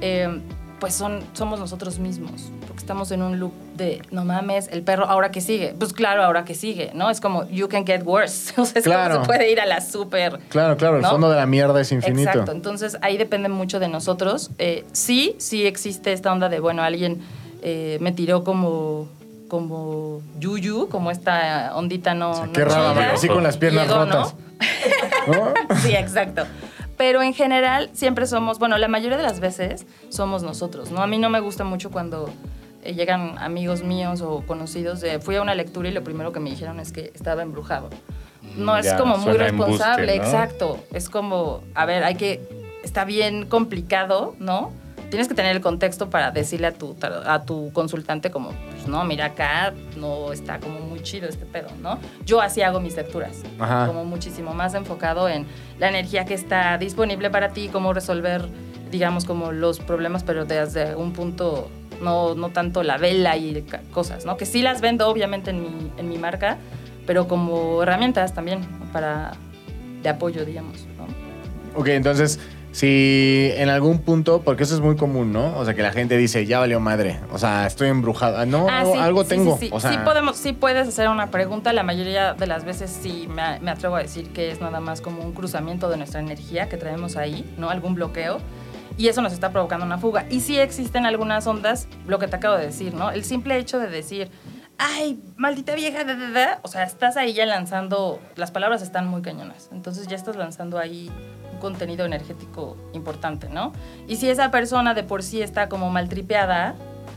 eh, 0.00 0.40
pues 0.80 0.94
son, 0.94 1.22
somos 1.34 1.60
nosotros 1.60 1.98
mismos, 1.98 2.50
porque 2.66 2.80
estamos 2.80 3.10
en 3.12 3.22
un 3.22 3.38
loop 3.38 3.52
de, 3.76 4.02
no 4.10 4.24
mames, 4.24 4.68
el 4.68 4.82
perro, 4.82 5.04
¿ahora 5.04 5.30
que 5.30 5.40
sigue? 5.40 5.74
Pues 5.78 5.92
claro, 5.92 6.24
ahora 6.24 6.44
que 6.44 6.54
sigue, 6.54 6.90
¿no? 6.94 7.10
Es 7.10 7.20
como, 7.20 7.48
you 7.50 7.68
can 7.68 7.86
get 7.86 8.02
worse. 8.04 8.52
O 8.60 8.64
sea, 8.64 8.78
es 8.80 8.84
Claro. 8.84 9.14
como 9.14 9.24
se 9.24 9.28
puede 9.28 9.52
ir 9.52 9.60
a 9.60 9.66
la 9.66 9.80
súper... 9.80 10.38
Claro, 10.48 10.76
claro, 10.76 10.96
el 10.96 11.02
¿no? 11.02 11.10
fondo 11.10 11.30
de 11.30 11.36
la 11.36 11.46
mierda 11.46 11.80
es 11.80 11.92
infinito. 11.92 12.30
Exacto, 12.30 12.52
entonces 12.52 12.96
ahí 13.02 13.16
depende 13.18 13.48
mucho 13.48 13.78
de 13.78 13.88
nosotros. 13.88 14.50
Eh, 14.58 14.84
sí, 14.92 15.36
sí 15.38 15.66
existe 15.66 16.12
esta 16.12 16.32
onda 16.32 16.48
de, 16.48 16.58
bueno, 16.60 16.82
alguien 16.82 17.20
eh, 17.62 17.98
me 18.00 18.12
tiró 18.12 18.42
como 18.42 19.08
como 19.48 20.22
yuyu, 20.38 20.88
como 20.88 21.10
esta 21.10 21.72
ondita 21.74 22.14
no, 22.14 22.52
qué 22.52 22.62
así 22.62 23.26
con 23.26 23.42
las 23.42 23.56
piernas 23.56 23.88
Llegó, 23.88 24.04
¿no? 24.06 24.12
rotas. 24.12 24.34
¿No? 25.26 25.76
Sí, 25.78 25.92
exacto. 25.94 26.44
Pero 27.00 27.22
en 27.22 27.32
general 27.32 27.88
siempre 27.94 28.26
somos, 28.26 28.58
bueno, 28.58 28.76
la 28.76 28.86
mayoría 28.86 29.16
de 29.16 29.22
las 29.22 29.40
veces 29.40 29.86
somos 30.10 30.42
nosotros, 30.42 30.90
¿no? 30.90 31.02
A 31.02 31.06
mí 31.06 31.16
no 31.16 31.30
me 31.30 31.40
gusta 31.40 31.64
mucho 31.64 31.90
cuando 31.90 32.28
eh, 32.84 32.92
llegan 32.92 33.38
amigos 33.38 33.82
míos 33.82 34.20
o 34.20 34.42
conocidos 34.46 35.00
de, 35.00 35.18
fui 35.18 35.36
a 35.36 35.40
una 35.40 35.54
lectura 35.54 35.88
y 35.88 35.92
lo 35.92 36.04
primero 36.04 36.30
que 36.30 36.40
me 36.40 36.50
dijeron 36.50 36.78
es 36.78 36.92
que 36.92 37.10
estaba 37.14 37.40
embrujado. 37.40 37.88
No, 38.54 38.76
es 38.76 38.84
Ya, 38.84 38.98
como 38.98 39.16
muy 39.16 39.30
embuste, 39.34 39.44
responsable, 39.44 40.18
¿no? 40.18 40.22
exacto. 40.22 40.78
Es 40.92 41.08
como, 41.08 41.62
a 41.74 41.86
ver, 41.86 42.04
hay 42.04 42.16
que, 42.16 42.46
está 42.84 43.06
bien 43.06 43.46
complicado, 43.46 44.36
¿no? 44.38 44.70
Tienes 45.10 45.26
que 45.26 45.34
tener 45.34 45.56
el 45.56 45.60
contexto 45.60 46.08
para 46.08 46.30
decirle 46.30 46.68
a 46.68 46.72
tu, 46.72 46.96
a 47.26 47.42
tu 47.42 47.72
consultante 47.72 48.30
como, 48.30 48.52
pues 48.70 48.86
no, 48.86 49.04
mira 49.04 49.26
acá, 49.26 49.74
no 49.96 50.32
está 50.32 50.60
como 50.60 50.78
muy 50.78 51.02
chido 51.02 51.28
este 51.28 51.44
pedo, 51.44 51.68
¿no? 51.82 51.98
Yo 52.24 52.40
así 52.40 52.62
hago 52.62 52.78
mis 52.78 52.94
lecturas, 52.94 53.42
Ajá. 53.58 53.88
como 53.88 54.04
muchísimo 54.04 54.54
más 54.54 54.74
enfocado 54.74 55.28
en 55.28 55.46
la 55.80 55.88
energía 55.88 56.24
que 56.24 56.34
está 56.34 56.78
disponible 56.78 57.28
para 57.28 57.48
ti, 57.48 57.68
cómo 57.72 57.92
resolver, 57.92 58.48
digamos, 58.92 59.24
como 59.24 59.50
los 59.50 59.80
problemas, 59.80 60.22
pero 60.22 60.44
desde 60.44 60.94
un 60.94 61.12
punto, 61.12 61.68
no, 62.00 62.36
no 62.36 62.50
tanto 62.50 62.84
la 62.84 62.96
vela 62.96 63.36
y 63.36 63.66
cosas, 63.92 64.24
¿no? 64.24 64.36
Que 64.36 64.46
sí 64.46 64.62
las 64.62 64.80
vendo, 64.80 65.08
obviamente, 65.08 65.50
en 65.50 65.60
mi, 65.60 65.90
en 65.96 66.08
mi 66.08 66.18
marca, 66.18 66.56
pero 67.04 67.26
como 67.26 67.82
herramientas 67.82 68.32
también 68.32 68.60
para, 68.92 69.32
de 70.04 70.08
apoyo, 70.08 70.44
digamos, 70.44 70.86
¿no? 70.96 71.80
Ok, 71.80 71.88
entonces, 71.88 72.38
si 72.72 73.50
en 73.56 73.68
algún 73.68 73.98
punto, 73.98 74.42
porque 74.42 74.62
eso 74.62 74.74
es 74.74 74.80
muy 74.80 74.96
común, 74.96 75.32
¿no? 75.32 75.56
O 75.58 75.64
sea, 75.64 75.74
que 75.74 75.82
la 75.82 75.92
gente 75.92 76.16
dice, 76.16 76.46
ya 76.46 76.60
valió 76.60 76.78
madre. 76.80 77.18
O 77.32 77.38
sea, 77.38 77.66
estoy 77.66 77.88
embrujado. 77.88 78.38
Ah, 78.38 78.46
No, 78.46 78.68
Ah, 78.68 78.80
algo, 78.80 78.92
sí, 78.92 78.98
algo 78.98 79.22
sí, 79.24 79.28
tengo. 79.28 79.58
Sí. 79.58 79.70
O 79.72 79.80
sea, 79.80 79.90
Sí 79.90 79.98
podemos, 80.04 80.36
sí 80.36 80.52
puedes 80.52 80.86
hacer 80.86 81.08
una 81.08 81.30
pregunta. 81.30 81.72
La 81.72 81.82
mayoría 81.82 82.34
de 82.34 82.46
las 82.46 82.64
veces 82.64 82.90
sí 83.02 83.26
me, 83.28 83.58
me 83.60 83.70
atrevo 83.72 83.96
a 83.96 84.00
decir 84.02 84.32
que 84.32 84.50
es 84.50 84.60
nada 84.60 84.80
más 84.80 85.00
como 85.00 85.22
un 85.22 85.32
cruzamiento 85.32 85.88
de 85.88 85.96
nuestra 85.96 86.20
energía 86.20 86.68
que 86.68 86.76
traemos 86.76 87.16
ahí, 87.16 87.44
¿no? 87.58 87.70
Algún 87.70 87.94
bloqueo. 87.94 88.38
Y 88.96 89.08
eso 89.08 89.22
nos 89.22 89.32
está 89.32 89.50
provocando 89.50 89.84
una 89.84 89.98
fuga. 89.98 90.26
Y 90.30 90.40
sí 90.40 90.58
existen 90.58 91.06
algunas 91.06 91.46
ondas, 91.46 91.88
lo 92.06 92.18
que 92.18 92.28
te 92.28 92.36
acabo 92.36 92.56
de 92.56 92.66
decir, 92.66 92.94
¿no? 92.94 93.10
El 93.10 93.24
simple 93.24 93.56
hecho 93.56 93.78
de 93.78 93.88
decir, 93.88 94.30
ay, 94.78 95.20
maldita 95.36 95.74
vieja, 95.74 96.04
da, 96.04 96.14
da, 96.14 96.30
da", 96.30 96.60
o 96.62 96.68
sea, 96.68 96.84
estás 96.84 97.16
ahí 97.16 97.32
ya 97.32 97.46
lanzando, 97.46 98.20
las 98.36 98.50
palabras 98.50 98.82
están 98.82 99.06
muy 99.08 99.22
cañonas. 99.22 99.70
Entonces 99.72 100.06
ya 100.06 100.16
estás 100.16 100.36
lanzando 100.36 100.78
ahí 100.78 101.10
contenido 101.60 102.04
energético 102.04 102.76
importante, 102.92 103.48
¿no? 103.48 103.72
Y 104.08 104.16
si 104.16 104.28
esa 104.28 104.50
persona 104.50 104.94
de 104.94 105.04
por 105.04 105.22
sí 105.22 105.40
está 105.42 105.68
como 105.68 105.88
maltripeada, 105.90 106.74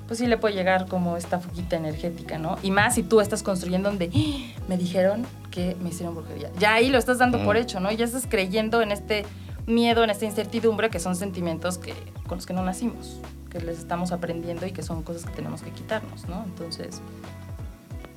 pues 0.07 0.19
sí 0.19 0.27
le 0.27 0.37
puede 0.37 0.53
llegar 0.53 0.87
como 0.87 1.17
esta 1.17 1.39
fuguita 1.39 1.75
energética, 1.77 2.37
¿no? 2.37 2.57
Y 2.61 2.69
más 2.71 2.93
si 2.95 3.03
tú 3.03 3.21
estás 3.21 3.41
construyendo 3.41 3.89
donde 3.89 4.11
"Ah, 4.13 4.61
me 4.67 4.77
dijeron 4.77 5.25
que 5.49 5.75
me 5.81 5.89
hicieron 5.89 6.13
brujería. 6.13 6.51
Ya 6.59 6.73
ahí 6.75 6.89
lo 6.89 6.97
estás 6.99 7.17
dando 7.17 7.39
Mm. 7.39 7.45
por 7.45 7.57
hecho, 7.57 7.79
¿no? 7.79 7.91
Ya 7.91 8.05
estás 8.05 8.25
creyendo 8.29 8.81
en 8.81 8.91
este 8.91 9.25
miedo, 9.65 10.03
en 10.03 10.09
esta 10.09 10.25
incertidumbre, 10.25 10.89
que 10.89 10.99
son 10.99 11.15
sentimientos 11.15 11.77
que, 11.77 11.93
con 12.27 12.37
los 12.37 12.45
que 12.45 12.53
no 12.53 12.63
nacimos, 12.63 13.19
que 13.49 13.61
les 13.61 13.79
estamos 13.79 14.11
aprendiendo 14.11 14.65
y 14.67 14.71
que 14.71 14.83
son 14.83 15.03
cosas 15.03 15.23
que 15.25 15.31
tenemos 15.31 15.61
que 15.61 15.71
quitarnos, 15.71 16.27
¿no? 16.27 16.43
Entonces, 16.45 17.01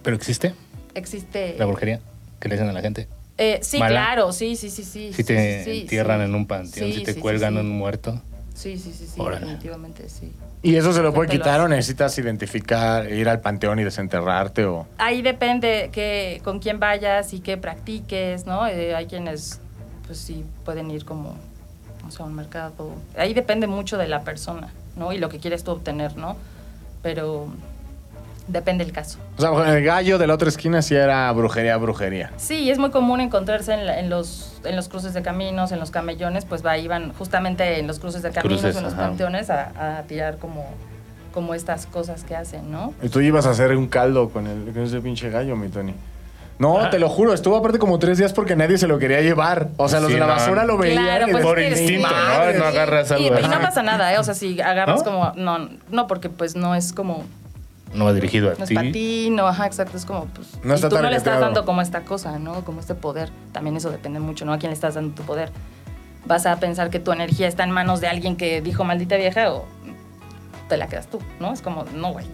¿Pero 0.02 0.16
existe 0.16 0.54
existe... 0.94 1.56
la 1.58 1.66
brujería 1.66 2.00
que 2.40 2.48
le 2.48 2.54
dicen 2.56 2.68
a 2.68 2.72
la 2.72 2.80
gente? 2.80 3.06
Eh, 3.38 3.58
sí, 3.62 3.78
¿Mala? 3.78 3.90
claro, 3.90 4.32
sí, 4.32 4.56
sí, 4.56 4.70
sí, 4.70 4.82
sí. 4.82 5.12
Si 5.12 5.24
te 5.24 5.64
sí, 5.64 5.80
entierran 5.82 6.20
sí. 6.20 6.24
en 6.24 6.34
un 6.34 6.46
panteón, 6.46 6.90
Sí, 6.92 6.98
si 6.98 7.04
te 7.04 7.14
cuelgan 7.16 7.54
sí. 7.54 7.60
un 7.60 7.68
muerto. 7.70 8.20
Sí, 8.54 8.78
sí, 8.78 8.92
sí, 8.96 9.06
sí, 9.06 9.20
Órale. 9.20 9.40
definitivamente 9.40 10.08
sí. 10.08 10.32
¿Y 10.62 10.76
eso 10.76 10.92
se 10.92 11.02
lo 11.02 11.12
puede 11.12 11.28
quitar 11.28 11.60
o 11.60 11.68
necesitas 11.68 12.16
identificar, 12.18 13.12
ir 13.12 13.28
al 13.28 13.40
panteón 13.40 13.78
y 13.78 13.84
desenterrarte 13.84 14.64
o...? 14.64 14.86
Ahí 14.98 15.20
depende 15.20 15.90
que, 15.92 16.40
con 16.42 16.58
quién 16.58 16.80
vayas 16.80 17.34
y 17.34 17.40
qué 17.40 17.58
practiques, 17.58 18.46
¿no? 18.46 18.66
Eh, 18.66 18.94
hay 18.94 19.06
quienes, 19.06 19.60
pues 20.06 20.18
sí, 20.18 20.42
pueden 20.64 20.90
ir 20.90 21.04
como, 21.04 21.36
o 22.06 22.10
sea, 22.10 22.24
a 22.24 22.28
un 22.28 22.34
mercado. 22.34 22.94
Ahí 23.16 23.34
depende 23.34 23.66
mucho 23.66 23.98
de 23.98 24.08
la 24.08 24.22
persona, 24.22 24.72
¿no? 24.96 25.12
Y 25.12 25.18
lo 25.18 25.28
que 25.28 25.38
quieres 25.38 25.62
tú 25.62 25.72
obtener, 25.72 26.16
¿no? 26.16 26.36
Pero 27.02 27.48
depende 28.48 28.84
el 28.84 28.92
caso. 28.92 29.18
O 29.38 29.40
sea, 29.40 29.76
el 29.76 29.84
gallo 29.84 30.18
de 30.18 30.26
la 30.26 30.34
otra 30.34 30.48
esquina 30.48 30.82
sí 30.82 30.94
era 30.94 31.30
brujería, 31.32 31.76
brujería. 31.76 32.30
Sí, 32.36 32.70
es 32.70 32.78
muy 32.78 32.90
común 32.90 33.20
encontrarse 33.20 33.74
en, 33.74 33.86
la- 33.86 33.98
en 33.98 34.08
los, 34.10 34.60
en 34.64 34.76
los 34.76 34.88
cruces 34.88 35.14
de 35.14 35.22
caminos, 35.22 35.72
en 35.72 35.80
los 35.80 35.90
camellones, 35.90 36.44
pues 36.44 36.64
va, 36.64 36.78
iban 36.78 37.12
justamente 37.14 37.78
en 37.78 37.86
los 37.86 37.98
cruces 37.98 38.22
de 38.22 38.30
caminos, 38.30 38.60
Cruces, 38.60 38.76
en 38.76 38.84
los 38.84 38.92
ajá. 38.94 39.02
panteones 39.08 39.50
a, 39.50 39.98
a 39.98 40.02
tirar 40.02 40.38
como, 40.38 40.64
como 41.34 41.54
estas 41.54 41.86
cosas 41.86 42.24
que 42.24 42.36
hacen, 42.36 42.70
¿no? 42.70 42.94
Y 43.02 43.08
tú 43.08 43.20
ibas 43.20 43.46
a 43.46 43.50
hacer 43.50 43.76
un 43.76 43.88
caldo 43.88 44.28
con, 44.30 44.46
el, 44.46 44.72
con 44.72 44.82
ese 44.84 45.00
pinche 45.00 45.28
gallo, 45.30 45.56
mi 45.56 45.68
Tony. 45.68 45.94
No, 46.58 46.88
te 46.88 46.98
lo 46.98 47.10
juro, 47.10 47.34
estuvo 47.34 47.54
aparte 47.54 47.78
como 47.78 47.98
tres 47.98 48.16
días 48.16 48.32
porque 48.32 48.56
nadie 48.56 48.78
se 48.78 48.86
lo 48.86 48.98
quería 48.98 49.20
llevar. 49.20 49.68
O 49.76 49.90
sea, 49.90 50.00
los 50.00 50.08
Sí, 50.08 50.14
de 50.14 50.20
la 50.20 50.26
no. 50.26 50.32
basura 50.32 50.64
lo 50.64 50.78
veían. 50.78 51.02
Claro, 51.04 51.28
y 51.28 51.32
pues 51.32 51.44
Por 51.44 51.60
instinto, 51.60 52.08
sí. 52.08 52.14
¿no? 52.14 52.58
No 52.60 52.64
agarras 52.64 53.10
Y- 53.10 53.14
algo 53.14 53.26
Y, 53.26 53.38
así. 53.42 53.48
no 53.48 53.60
pasa 53.60 53.82
nada, 53.82 54.14
¿eh? 54.14 54.18
O 54.18 54.24
sea, 54.24 54.32
si 54.32 54.58
agarras 54.62 55.00
¿No? 55.00 55.04
como. 55.04 55.32
No, 55.36 55.68
no, 55.90 56.06
porque 56.06 56.30
pues 56.30 56.56
no 56.56 56.74
es 56.74 56.94
como. 56.94 57.24
No 57.96 58.04
va 58.04 58.12
dirigido 58.12 58.50
a 58.50 58.54
No 58.54 58.64
es 58.64 58.68
ti. 58.68 58.74
para 58.74 58.92
ti, 58.92 59.28
no, 59.30 59.46
ajá, 59.46 59.66
exacto. 59.66 59.96
Es 59.96 60.04
como, 60.04 60.26
pues. 60.26 60.48
No 60.62 60.72
y 60.72 60.74
está 60.76 60.88
tú 60.88 60.96
no 61.00 61.08
le 61.10 61.16
estás 61.16 61.40
dando 61.40 61.64
como 61.64 61.80
esta 61.80 62.02
cosa, 62.02 62.38
¿no? 62.38 62.64
Como 62.64 62.80
este 62.80 62.94
poder. 62.94 63.30
También 63.52 63.76
eso 63.76 63.90
depende 63.90 64.20
mucho, 64.20 64.44
¿no? 64.44 64.52
A 64.52 64.58
quién 64.58 64.70
le 64.70 64.74
estás 64.74 64.94
dando 64.94 65.14
tu 65.14 65.22
poder. 65.22 65.50
Vas 66.26 66.46
a 66.46 66.56
pensar 66.60 66.90
que 66.90 67.00
tu 67.00 67.12
energía 67.12 67.48
está 67.48 67.64
en 67.64 67.70
manos 67.70 68.00
de 68.00 68.08
alguien 68.08 68.36
que 68.36 68.60
dijo 68.60 68.84
maldita 68.84 69.16
vieja 69.16 69.52
o 69.52 69.64
te 70.68 70.76
la 70.76 70.88
quedas 70.88 71.06
tú, 71.06 71.20
¿no? 71.40 71.52
Es 71.52 71.62
como, 71.62 71.84
no, 71.94 72.12
güey. 72.12 72.26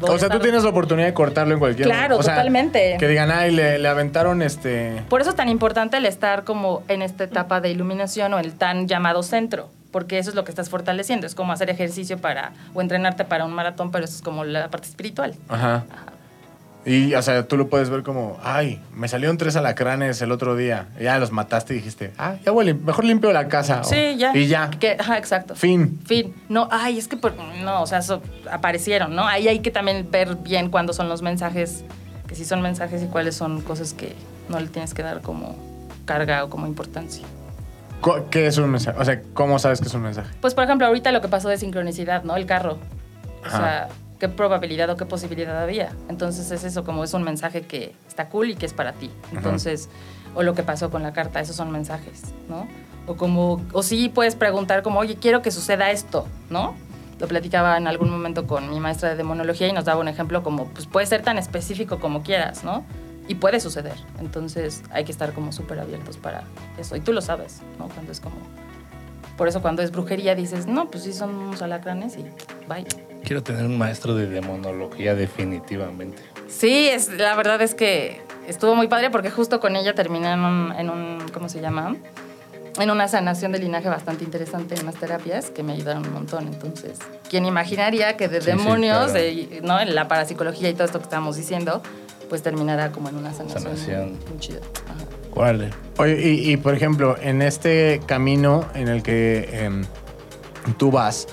O 0.00 0.18
sea, 0.18 0.28
tú 0.28 0.40
tienes 0.40 0.62
la 0.62 0.70
oportunidad 0.70 1.06
de 1.06 1.14
cortarlo 1.14 1.54
en 1.54 1.58
cualquier 1.60 1.88
Claro, 1.88 2.18
o 2.18 2.22
sea, 2.22 2.34
totalmente. 2.34 2.96
Que 2.98 3.08
digan, 3.08 3.30
ay, 3.30 3.50
le, 3.50 3.78
le 3.78 3.88
aventaron 3.88 4.42
este. 4.42 5.02
Por 5.08 5.20
eso 5.20 5.30
es 5.30 5.36
tan 5.36 5.48
importante 5.48 5.96
el 5.96 6.04
estar 6.06 6.44
como 6.44 6.82
en 6.88 7.02
esta 7.02 7.24
etapa 7.24 7.60
de 7.60 7.70
iluminación 7.70 8.34
o 8.34 8.38
el 8.38 8.54
tan 8.54 8.88
llamado 8.88 9.22
centro, 9.22 9.70
porque 9.96 10.18
eso 10.18 10.28
es 10.28 10.36
lo 10.36 10.44
que 10.44 10.50
estás 10.50 10.68
fortaleciendo. 10.68 11.26
Es 11.26 11.34
como 11.34 11.54
hacer 11.54 11.70
ejercicio 11.70 12.18
para 12.18 12.52
o 12.74 12.82
entrenarte 12.82 13.24
para 13.24 13.46
un 13.46 13.52
maratón, 13.54 13.90
pero 13.90 14.04
eso 14.04 14.14
es 14.16 14.20
como 14.20 14.44
la 14.44 14.68
parte 14.68 14.88
espiritual. 14.88 15.34
Ajá. 15.48 15.84
Y, 16.84 17.14
o 17.14 17.22
sea, 17.22 17.48
tú 17.48 17.56
lo 17.56 17.70
puedes 17.70 17.88
ver 17.88 18.02
como, 18.02 18.38
ay, 18.44 18.78
me 18.94 19.08
salieron 19.08 19.38
tres 19.38 19.56
alacranes 19.56 20.20
el 20.20 20.32
otro 20.32 20.54
día. 20.54 20.88
Y 21.00 21.04
ya 21.04 21.18
los 21.18 21.32
mataste 21.32 21.72
y 21.72 21.78
dijiste, 21.78 22.12
ah, 22.18 22.34
ya 22.44 22.52
huele, 22.52 22.74
mejor 22.74 23.06
limpio 23.06 23.32
la 23.32 23.48
casa. 23.48 23.80
o- 23.80 23.84
Sí, 23.84 24.16
ya. 24.18 24.36
Y 24.36 24.48
ya. 24.48 24.68
Que- 24.68 24.98
ajá, 25.00 25.16
exacto. 25.16 25.54
Fin. 25.54 25.98
Fin. 26.04 26.34
No, 26.50 26.68
ay, 26.70 26.98
es 26.98 27.08
que 27.08 27.16
por- 27.16 27.34
no, 27.64 27.80
o 27.80 27.86
sea, 27.86 28.00
eso 28.00 28.20
aparecieron, 28.52 29.16
¿no? 29.16 29.26
Ahí 29.26 29.48
hay 29.48 29.60
que 29.60 29.70
también 29.70 30.10
ver 30.10 30.36
bien 30.36 30.68
cuándo 30.68 30.92
son 30.92 31.08
los 31.08 31.22
mensajes, 31.22 31.84
que 32.28 32.34
sí 32.34 32.44
son 32.44 32.60
mensajes 32.60 33.02
y 33.02 33.06
cuáles 33.06 33.34
son 33.34 33.62
cosas 33.62 33.94
que 33.94 34.14
no 34.50 34.60
le 34.60 34.66
tienes 34.66 34.92
que 34.92 35.02
dar 35.02 35.22
como 35.22 35.56
carga 36.04 36.44
o 36.44 36.50
como 36.50 36.66
importancia. 36.66 37.24
¿Qué 38.30 38.46
es 38.46 38.58
un 38.58 38.70
mensaje? 38.70 38.98
O 39.00 39.04
sea, 39.04 39.20
¿cómo 39.34 39.58
sabes 39.58 39.80
que 39.80 39.88
es 39.88 39.94
un 39.94 40.02
mensaje? 40.02 40.30
Pues, 40.40 40.54
por 40.54 40.64
ejemplo, 40.64 40.86
ahorita 40.86 41.12
lo 41.12 41.20
que 41.20 41.28
pasó 41.28 41.48
de 41.48 41.58
sincronicidad, 41.58 42.24
¿no? 42.24 42.36
El 42.36 42.46
carro. 42.46 42.78
O 43.42 43.46
Ajá. 43.46 43.58
sea, 43.58 43.88
qué 44.18 44.28
probabilidad 44.28 44.88
o 44.90 44.96
qué 44.96 45.04
posibilidad 45.04 45.60
había. 45.60 45.92
Entonces 46.08 46.50
es 46.50 46.64
eso, 46.64 46.84
como 46.84 47.04
es 47.04 47.14
un 47.14 47.22
mensaje 47.22 47.62
que 47.62 47.94
está 48.08 48.28
cool 48.28 48.50
y 48.50 48.54
que 48.54 48.66
es 48.66 48.72
para 48.72 48.92
ti. 48.92 49.10
Entonces, 49.32 49.88
o 50.34 50.42
lo 50.42 50.54
que 50.54 50.62
pasó 50.62 50.90
con 50.90 51.02
la 51.02 51.12
carta, 51.12 51.40
esos 51.40 51.56
son 51.56 51.70
mensajes, 51.70 52.22
¿no? 52.48 52.66
O 53.06 53.16
como, 53.16 53.64
o 53.72 53.82
sí 53.82 54.08
puedes 54.08 54.34
preguntar 54.34 54.82
como, 54.82 55.00
oye, 55.00 55.16
quiero 55.16 55.42
que 55.42 55.50
suceda 55.50 55.90
esto, 55.90 56.26
¿no? 56.50 56.74
Lo 57.18 57.28
platicaba 57.28 57.76
en 57.76 57.86
algún 57.86 58.10
momento 58.10 58.46
con 58.46 58.68
mi 58.68 58.80
maestra 58.80 59.10
de 59.10 59.16
demonología 59.16 59.68
y 59.68 59.72
nos 59.72 59.84
daba 59.84 60.00
un 60.00 60.08
ejemplo 60.08 60.42
como, 60.42 60.66
pues 60.66 60.86
puede 60.86 61.06
ser 61.06 61.22
tan 61.22 61.38
específico 61.38 61.98
como 61.98 62.22
quieras, 62.22 62.64
¿no? 62.64 62.84
Y 63.28 63.34
puede 63.36 63.60
suceder. 63.60 63.94
Entonces 64.20 64.82
hay 64.90 65.04
que 65.04 65.12
estar 65.12 65.32
como 65.32 65.52
súper 65.52 65.80
abiertos 65.80 66.16
para 66.16 66.44
eso. 66.78 66.94
Y 66.96 67.00
tú 67.00 67.12
lo 67.12 67.20
sabes, 67.20 67.60
¿no? 67.78 67.88
Cuando 67.88 68.12
es 68.12 68.20
como... 68.20 68.36
Por 69.36 69.48
eso 69.48 69.60
cuando 69.60 69.82
es 69.82 69.90
brujería 69.90 70.34
dices, 70.34 70.66
no, 70.66 70.90
pues 70.90 71.04
sí 71.04 71.12
son 71.12 71.34
unos 71.34 71.60
alacranes 71.60 72.16
y 72.16 72.22
bye. 72.68 72.86
Quiero 73.24 73.42
tener 73.42 73.64
un 73.66 73.76
maestro 73.76 74.14
de 74.14 74.26
demonología 74.26 75.14
definitivamente. 75.14 76.22
Sí, 76.48 76.88
es, 76.88 77.08
la 77.08 77.34
verdad 77.34 77.60
es 77.60 77.74
que 77.74 78.22
estuvo 78.46 78.74
muy 78.74 78.88
padre 78.88 79.10
porque 79.10 79.30
justo 79.30 79.60
con 79.60 79.76
ella 79.76 79.94
terminé 79.94 80.32
en 80.32 80.40
un, 80.40 80.72
en 80.72 80.88
un, 80.90 81.18
¿cómo 81.34 81.48
se 81.48 81.60
llama? 81.60 81.96
En 82.78 82.90
una 82.90 83.08
sanación 83.08 83.52
de 83.52 83.58
linaje 83.58 83.88
bastante 83.88 84.22
interesante 84.24 84.74
en 84.74 84.82
unas 84.82 84.94
terapias 84.96 85.50
que 85.50 85.62
me 85.62 85.72
ayudaron 85.72 86.06
un 86.06 86.12
montón. 86.14 86.46
Entonces, 86.46 86.98
¿quién 87.28 87.44
imaginaría 87.46 88.16
que 88.16 88.28
de 88.28 88.40
Sí, 88.40 88.50
sí, 88.50 88.56
demonios, 88.56 88.98
claro. 89.10 89.12
de- 89.12 89.60
¿no? 89.64 89.80
En 89.80 89.94
la 89.94 90.08
parapsicología 90.08 90.70
y 90.70 90.74
todo 90.74 90.84
esto 90.84 90.98
que 90.98 91.04
estábamos 91.04 91.36
diciendo, 91.36 91.82
pues 92.28 92.42
terminará 92.42 92.92
como 92.92 93.08
en 93.08 93.16
una 93.16 93.32
sanación, 93.32 93.62
Sanación. 93.62 94.18
Muy, 94.28 94.38
chida. 94.38 94.60
Ajá. 94.86 95.04
¿Cuál? 95.32 95.72
Oye, 95.98 96.20
y, 96.20 96.52
y, 96.52 96.56
por 96.56 96.74
ejemplo, 96.74 97.16
en 97.20 97.42
este 97.42 98.00
camino 98.06 98.64
en 98.74 98.88
el 98.88 99.02
que 99.02 99.48
em, 99.64 99.84
tú 100.78 100.90
vas, 100.90 101.26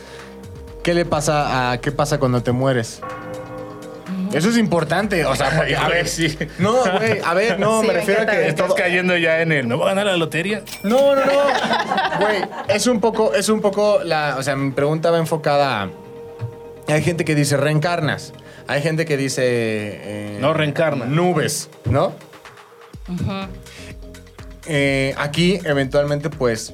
¿qué 0.84 0.94
le 0.94 1.06
pasa 1.06 1.72
a 1.72 1.78
qué 1.80 1.92
pasa 1.92 2.20
cuando 2.20 2.44
te 2.44 2.52
mueres? 2.52 3.02
Eso 4.34 4.50
es 4.50 4.58
importante, 4.58 5.26
o 5.26 5.36
sea, 5.36 5.52
porque, 5.56 5.76
a 5.78 5.88
ver, 5.88 6.08
sí. 6.08 6.36
no, 6.58 6.74
güey, 6.98 7.20
a 7.24 7.34
ver, 7.36 7.60
no, 7.60 7.82
Sí, 7.82 7.88
me 7.88 7.94
refiero 7.94 8.24
a 8.24 8.26
que 8.26 8.48
Estás 8.48 8.68
todo- 8.68 8.76
cayendo 8.76 9.16
ya 9.16 9.42
en 9.42 9.52
el. 9.52 9.68
¿Me 9.68 9.76
voy 9.76 9.86
a 9.86 9.90
ganar 9.90 10.08
la 10.08 10.18
lotería? 10.18 10.64
No, 10.82 11.16
no, 11.16 11.22
no. 11.24 11.32
Güey, 12.20 12.42
es 12.68 12.88
un 12.88 13.00
poco, 13.00 13.34
es 13.36 13.48
un 13.50 13.62
poco 13.62 14.00
la. 14.04 14.36
O 14.40 14.44
sea, 14.44 14.56
mi 14.56 14.72
pregunta 14.72 15.12
va 15.12 15.20
enfocada 15.20 15.84
a. 15.84 15.90
Hay 16.88 17.02
gente 17.02 17.26
que 17.26 17.36
dice 17.36 17.58
reencarnas. 17.58 18.34
Hay 18.68 18.82
gente 18.82 19.06
que 19.06 19.18
dice. 19.18 19.42
eh, 19.46 20.38
No 20.42 20.54
reencarna. 20.54 21.06
Nubes, 21.06 21.70
¿no? 21.86 22.14
Eh, 24.66 25.14
aquí, 25.18 25.60
eventualmente, 25.64 26.30
pues. 26.30 26.74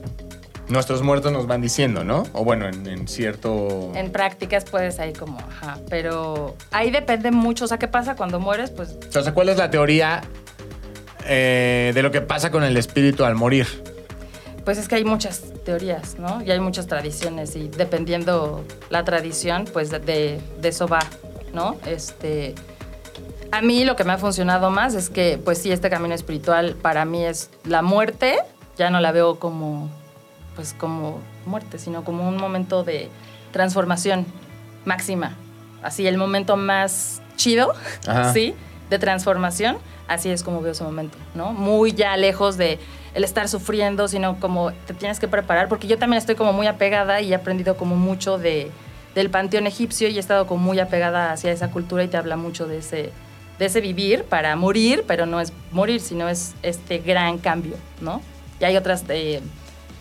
Nuestros 0.68 1.02
muertos 1.02 1.32
nos 1.32 1.48
van 1.48 1.62
diciendo, 1.62 2.04
¿no? 2.04 2.26
O 2.34 2.44
bueno, 2.44 2.68
en, 2.68 2.86
en 2.86 3.08
cierto. 3.08 3.92
En 3.96 4.12
prácticas 4.12 4.66
puedes 4.66 5.00
ahí 5.00 5.14
como, 5.14 5.40
ajá, 5.40 5.80
pero 5.90 6.56
ahí 6.70 6.92
depende 6.92 7.32
mucho, 7.32 7.66
o 7.66 7.68
sea, 7.68 7.80
¿qué 7.80 7.88
pasa 7.88 8.16
cuando 8.16 8.40
mueres? 8.40 8.70
Pues 8.70 8.96
O 9.16 9.22
sea, 9.24 9.34
¿cuál 9.34 9.50
es 9.50 9.58
la 9.58 9.72
teoría 9.72 10.22
eh, 11.26 11.92
de 11.96 12.04
lo 12.04 12.12
que 12.12 12.22
pasa 12.22 12.52
con 12.52 12.64
el 12.64 12.78
espíritu 12.78 13.26
al 13.26 13.34
morir? 13.34 13.66
Pues 14.64 14.78
es 14.78 14.88
que 14.88 14.94
hay 14.94 15.04
muchas 15.06 15.42
teorías, 15.74 16.18
¿no? 16.18 16.42
Y 16.42 16.50
hay 16.50 16.60
muchas 16.60 16.88
tradiciones 16.88 17.56
y 17.56 17.68
dependiendo 17.68 18.64
la 18.90 19.04
tradición, 19.04 19.66
pues 19.72 19.92
de, 19.92 20.00
de- 20.00 20.42
de 20.60 20.68
eso 20.70 20.88
va, 20.88 20.98
¿no? 21.54 21.76
Este, 21.86 22.56
a 23.52 23.62
mí 23.62 23.86
lo 23.86 23.96
que 23.96 24.04
me 24.04 24.14
ha 24.14 24.18
funcionado 24.18 24.72
más 24.72 24.96
es 24.96 25.12
que, 25.12 25.38
pues 25.44 25.60
sí, 25.60 25.72
este 25.72 25.92
camino 25.92 26.16
espiritual 26.16 26.76
para 26.82 27.06
mí 27.06 27.24
es 27.24 27.52
la 27.66 27.84
muerte, 27.84 28.40
ya 28.80 28.90
no 28.90 29.00
la 29.00 29.12
veo 29.12 29.38
como, 29.38 29.90
pues 30.56 30.74
como 30.74 31.20
muerte, 31.46 31.78
sino 31.78 32.04
como 32.04 32.28
un 32.28 32.38
momento 32.38 32.84
de 32.84 33.08
transformación 33.52 34.26
máxima. 34.86 35.36
Así, 35.84 36.08
el 36.08 36.18
momento 36.18 36.58
más 36.58 37.22
chido, 37.36 37.74
Ajá. 38.08 38.34
¿sí? 38.34 38.56
De 38.90 38.98
transformación, 38.98 39.78
así 40.08 40.32
es 40.32 40.42
como 40.42 40.62
veo 40.62 40.72
ese 40.72 40.84
momento, 40.84 41.16
¿no? 41.36 41.54
Muy 41.54 41.94
ya 41.94 42.18
lejos 42.18 42.58
de 42.58 42.80
el 43.14 43.24
estar 43.24 43.48
sufriendo, 43.48 44.08
sino 44.08 44.40
como 44.40 44.72
te 44.72 44.94
tienes 44.94 45.20
que 45.20 45.28
preparar, 45.28 45.68
porque 45.68 45.88
yo 45.88 45.98
también 45.98 46.18
estoy 46.18 46.36
como 46.36 46.54
muy 46.54 46.68
apegada 46.68 47.22
y 47.22 47.32
he 47.32 47.36
aprendido 47.36 47.78
como 47.78 47.96
mucho 47.96 48.38
de, 48.38 48.72
del 49.16 49.30
panteón 49.30 49.68
egipcio 49.68 50.08
y 50.08 50.18
he 50.18 50.20
estado 50.20 50.48
como 50.48 50.64
muy 50.64 50.80
apegada 50.80 51.32
hacia 51.32 51.52
esa 51.52 51.72
cultura 51.72 52.04
y 52.04 52.08
te 52.08 52.18
habla 52.18 52.38
mucho 52.38 52.68
de 52.68 52.78
ese, 52.80 53.12
de 53.58 53.66
ese 53.66 53.82
vivir 53.82 54.24
para 54.24 54.56
morir, 54.56 55.04
pero 55.08 55.26
no 55.26 55.42
es 55.42 55.52
morir, 55.72 56.02
sino 56.02 56.30
es 56.30 56.54
este 56.62 57.00
gran 57.00 57.38
cambio, 57.38 57.76
¿no? 58.02 58.22
Y 58.60 58.66
hay 58.66 58.78
otras, 58.78 59.04
eh, 59.10 59.42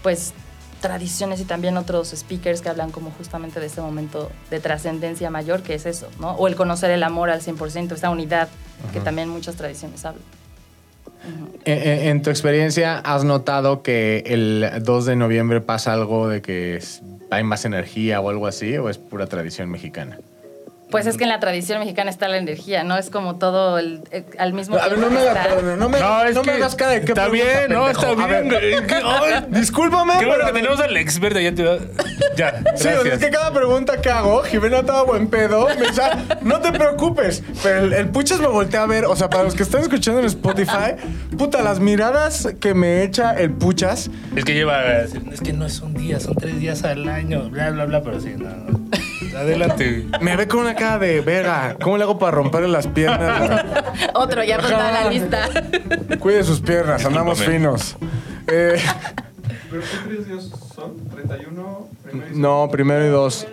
pues, 0.03 0.35
tradiciones 0.81 1.41
y 1.41 1.45
también 1.45 1.77
otros 1.77 2.11
speakers 2.15 2.61
que 2.61 2.69
hablan 2.69 2.93
como 2.93 3.11
justamente 3.11 3.59
de 3.59 3.67
ese 3.67 3.81
momento 3.81 4.31
de 4.51 4.61
trascendencia 4.61 5.29
mayor, 5.31 5.63
que 5.63 5.75
es 5.75 5.87
eso, 5.87 6.09
¿no? 6.21 6.33
O 6.33 6.47
el 6.47 6.55
conocer 6.55 6.91
el 6.91 7.03
amor 7.03 7.31
al 7.31 7.41
100%, 7.41 7.93
esa 7.93 8.11
unidad 8.11 8.49
que 8.93 9.01
también 9.01 9.29
muchas 9.29 9.57
tradiciones 9.57 10.05
hablan. 10.05 10.23
En, 11.65 11.79
en- 11.79 12.09
en 12.09 12.23
tu 12.23 12.31
experiencia, 12.31 12.99
¿has 12.99 13.25
notado 13.25 13.83
que 13.83 14.23
el 14.27 14.67
2 14.83 15.07
de 15.07 15.17
noviembre 15.17 15.61
pasa 15.61 15.93
algo 15.93 16.29
de 16.29 16.41
que 16.43 16.81
hay 17.31 17.43
más 17.45 17.65
energía 17.65 18.21
o 18.21 18.31
algo 18.31 18.47
así? 18.47 18.77
¿O 18.79 18.89
es 18.89 18.99
pura 18.99 19.27
tradición 19.27 19.71
mexicana? 19.71 20.19
Pues 20.91 21.07
es 21.07 21.17
que 21.19 21.25
en 21.25 21.29
la 21.31 21.39
tradición 21.39 21.79
mexicana 21.81 22.11
está 22.11 22.29
la 22.29 22.39
energía, 22.39 22.83
¿no? 22.83 22.97
Es 22.97 23.11
como 23.11 23.37
todo 23.37 23.79
el, 23.79 24.01
eh, 24.11 24.25
al 24.39 24.55
mismo 24.55 24.77
A 24.77 24.89
ver, 24.89 24.95
tiempo. 24.97 25.07
no 25.09 25.11
me, 25.15 25.21
hagas- 25.29 25.47
está- 25.47 25.63
no, 25.63 25.77
no 25.77 25.89
me, 25.91 26.01
No, 26.01 26.25
es 26.25 26.35
no 26.35 26.41
me 26.43 26.47
que 26.47 26.51
hagas 26.59 26.75
cara 26.77 26.93
de 26.93 27.01
qué 27.03 27.13
está 27.13 27.29
bien, 27.29 27.47
no, 27.69 27.89
está 27.91 28.15
bien. 28.15 28.51
Ay, 29.05 29.45
Discúlpame. 29.51 30.15
Qué 30.19 30.25
bueno 30.27 30.45
pero- 30.45 30.47
que 30.55 30.61
tenemos 30.61 30.81
al 30.81 30.97
experto. 30.97 31.41
Ya 31.41 31.55
te 31.55 31.63
Ya, 32.37 32.63
Sí, 32.77 32.89
o 32.89 33.03
sea, 33.03 33.15
es 33.15 33.19
que 33.19 33.31
cada 33.31 33.53
pregunta 33.53 34.01
que 34.01 34.09
hago, 34.09 34.43
Jimena 34.45 34.79
estaba 34.79 35.03
buen 35.03 35.29
pedo. 35.29 35.67
Me 35.79 35.89
dice, 35.89 36.01
"Ah, 36.03 36.19
no 36.41 36.61
te 36.61 36.73
preocupes. 36.73 37.43
Pero 37.63 37.81
el, 37.81 37.93
el 37.93 38.09
puchas 38.09 38.41
me 38.41 38.47
voltea 38.47 38.85
a 38.85 38.87
ver. 38.87 39.05
O 39.05 39.15
sea, 39.17 39.29
para 39.29 39.43
los 39.45 39.55
que 39.55 39.65
están 39.65 39.83
escuchando 39.83 40.21
en 40.21 40.27
Spotify, 40.27 40.95
puta, 41.37 41.61
las 41.63 41.81
miradas 41.81 42.49
que 42.61 42.73
me 42.75 43.03
echa 43.03 43.33
el 43.33 43.51
puchas. 43.53 44.11
Es 44.37 44.45
que 44.45 44.55
lleva. 44.55 44.83
Es 45.03 45.41
que 45.45 45.53
no 45.53 45.67
es 45.67 45.81
un 45.81 45.93
día, 45.95 46.19
son 46.21 46.35
tres 46.37 46.59
días 46.59 46.83
al 46.85 47.09
año, 47.09 47.51
bla, 47.51 47.71
bla, 47.71 47.85
bla, 47.85 48.03
pero 48.03 48.21
sí, 48.21 48.35
no. 48.39 48.49
Adelante. 49.37 50.07
Me 50.21 50.37
ve 50.37 50.49
con 50.49 50.61
una 50.61 50.75
cara 50.75 50.99
de 50.99 51.21
verga. 51.21 51.77
¿Cómo 51.81 51.97
le 51.97 52.05
hago 52.05 52.19
para 52.19 52.33
romperle 52.33 52.69
las 52.69 52.87
piernas? 52.87 53.65
Otro, 54.15 54.43
ya 54.45 54.57
apunta 54.57 54.89
a 54.89 55.05
la 55.05 55.11
lista. 55.11 55.49
Cuide 56.19 56.45
sus 56.45 56.61
piernas, 56.61 57.05
andamos 57.05 57.43
finos. 57.43 57.97
Eh, 58.47 58.81
¿Pero 59.71 59.83
qué 59.83 59.89
tres 60.07 60.27
días 60.27 60.51
son? 60.75 60.97
¿31? 61.11 61.89
Primero 62.03 62.31
y 62.33 62.39
no, 62.39 62.69
primero 62.71 63.05
y 63.05 63.09
dos. 63.09 63.47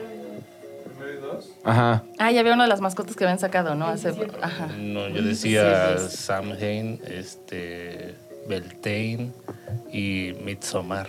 Primero 0.85 1.13
y 1.13 1.21
dos. 1.21 1.51
Ajá. 1.63 2.03
Ah, 2.17 2.31
ya 2.31 2.39
había 2.39 2.53
una 2.53 2.63
de 2.63 2.69
las 2.69 2.81
mascotas 2.81 3.15
que 3.15 3.25
habían 3.25 3.39
sacado, 3.39 3.75
¿no? 3.75 3.87
Hace, 3.87 4.13
ajá. 4.41 4.67
No, 4.77 5.09
yo 5.09 5.21
decía. 5.21 5.97
Samhain, 5.97 7.01
este. 7.07 8.15
Beltane 8.47 9.31
y 9.91 10.33
Midsommar. 10.43 11.07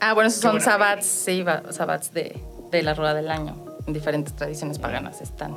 Ah, 0.00 0.14
bueno, 0.14 0.28
esos 0.28 0.40
son 0.40 0.60
sabbats, 0.60 1.06
sí, 1.06 1.44
sabbats 1.70 2.12
de, 2.12 2.40
de 2.70 2.82
la 2.82 2.94
rueda 2.94 3.14
del 3.14 3.30
año. 3.30 3.56
En 3.86 3.92
diferentes 3.92 4.34
tradiciones 4.34 4.78
paganas 4.78 5.20
están. 5.20 5.56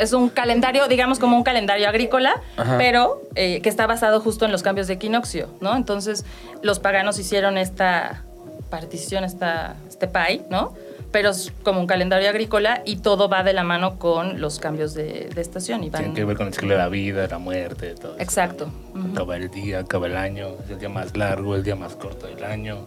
Es- 0.00 0.12
un 0.12 0.28
calendario, 0.28 0.86
digamos 0.88 1.18
como 1.18 1.36
un 1.36 1.42
calendario 1.44 1.88
agrícola, 1.88 2.42
pero 2.76 3.22
eh, 3.36 3.60
que 3.62 3.68
está 3.70 3.86
basado 3.86 4.20
justo 4.20 4.44
en 4.44 4.52
los 4.52 4.62
cambios 4.62 4.86
de 4.86 4.94
equinoccio, 4.94 5.48
¿no? 5.60 5.74
Entonces, 5.76 6.24
los 6.62 6.78
paganos 6.78 7.18
hicieron 7.18 7.56
esta 7.56 8.22
partición, 8.70 9.24
esta, 9.24 9.76
este 9.88 10.06
pie, 10.08 10.42
¿no? 10.50 10.74
Pero 11.10 11.30
es 11.30 11.52
como 11.62 11.80
un 11.80 11.86
calendario 11.86 12.28
agrícola 12.28 12.82
y 12.84 12.96
todo 12.96 13.30
va 13.30 13.42
de 13.42 13.54
la 13.54 13.62
mano 13.62 13.98
con 13.98 14.42
los 14.42 14.58
cambios 14.58 14.92
de, 14.92 15.30
de 15.34 15.40
estación. 15.40 15.82
Y 15.84 15.88
van... 15.88 16.02
Tiene 16.02 16.14
que 16.14 16.24
ver 16.26 16.36
con 16.36 16.48
el 16.48 16.52
ciclo 16.52 16.72
de 16.72 16.76
la 16.78 16.88
vida, 16.90 17.26
la 17.26 17.38
muerte, 17.38 17.94
todo 17.94 18.12
eso. 18.12 18.22
Exacto. 18.22 18.68
Acaba 19.14 19.36
el 19.36 19.48
día, 19.50 19.78
acaba 19.78 20.06
el 20.06 20.16
año, 20.18 20.48
es 20.64 20.70
el 20.70 20.78
día 20.80 20.90
más 20.90 21.16
largo, 21.16 21.54
el 21.54 21.62
día 21.62 21.76
más 21.76 21.94
corto 21.94 22.26
del 22.26 22.44
año, 22.44 22.86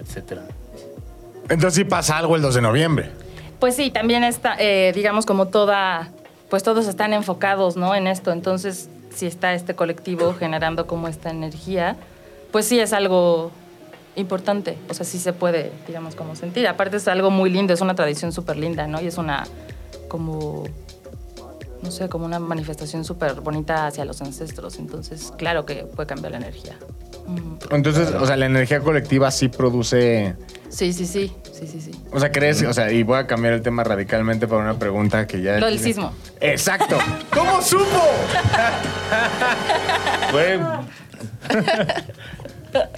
etcétera. 0.00 0.42
Entonces 1.48 1.74
sí 1.74 1.84
pasa 1.84 2.18
algo 2.18 2.36
el 2.36 2.42
2 2.42 2.54
de 2.54 2.60
noviembre. 2.62 3.10
Pues 3.58 3.76
sí, 3.76 3.90
también 3.90 4.24
está, 4.24 4.56
eh, 4.58 4.92
digamos, 4.94 5.26
como 5.26 5.48
toda, 5.48 6.10
pues 6.50 6.62
todos 6.62 6.86
están 6.88 7.12
enfocados, 7.12 7.76
¿no? 7.76 7.94
En 7.94 8.06
esto. 8.06 8.32
Entonces, 8.32 8.88
si 9.14 9.26
está 9.26 9.54
este 9.54 9.74
colectivo 9.74 10.34
generando 10.34 10.86
como 10.86 11.08
esta 11.08 11.30
energía, 11.30 11.96
pues 12.50 12.66
sí 12.66 12.80
es 12.80 12.92
algo 12.92 13.50
importante. 14.16 14.78
O 14.90 14.94
sea, 14.94 15.06
sí 15.06 15.18
se 15.18 15.32
puede, 15.32 15.72
digamos, 15.86 16.14
como 16.14 16.36
sentir. 16.36 16.66
Aparte 16.66 16.96
es 16.96 17.08
algo 17.08 17.30
muy 17.30 17.50
lindo, 17.50 17.72
es 17.72 17.80
una 17.80 17.94
tradición 17.94 18.32
súper 18.32 18.56
linda, 18.56 18.86
¿no? 18.86 19.00
Y 19.00 19.06
es 19.06 19.18
una, 19.18 19.44
como, 20.08 20.64
no 21.82 21.90
sé, 21.90 22.08
como 22.08 22.24
una 22.24 22.38
manifestación 22.38 23.04
súper 23.04 23.40
bonita 23.40 23.86
hacia 23.86 24.04
los 24.04 24.20
ancestros. 24.22 24.78
Entonces, 24.78 25.32
claro 25.36 25.66
que 25.66 25.84
puede 25.84 26.06
cambiar 26.06 26.32
la 26.32 26.38
energía. 26.38 26.76
Ujú. 27.26 27.58
Entonces, 27.70 28.10
o 28.10 28.26
sea, 28.26 28.36
la 28.36 28.46
energía 28.46 28.80
colectiva 28.80 29.30
sí 29.30 29.48
produce. 29.48 30.34
Sí, 30.68 30.92
sí, 30.92 31.06
sí, 31.06 31.32
sí, 31.52 31.66
sí, 31.66 31.80
sí. 31.80 31.90
O 32.12 32.20
sea, 32.20 32.32
¿crees? 32.32 32.62
O 32.62 32.72
sea, 32.72 32.90
y 32.90 33.02
voy 33.02 33.18
a 33.18 33.26
cambiar 33.26 33.54
el 33.54 33.62
tema 33.62 33.84
radicalmente 33.84 34.46
para 34.46 34.62
una 34.62 34.78
pregunta 34.78 35.26
que 35.26 35.42
ya. 35.42 35.58
Lo 35.58 35.66
del 35.66 35.76
tiene- 35.76 35.92
sismo. 35.94 36.12
Exacto. 36.40 36.98
¿Cómo 37.30 37.60
supo? 37.62 37.84
Fue. 40.30 40.60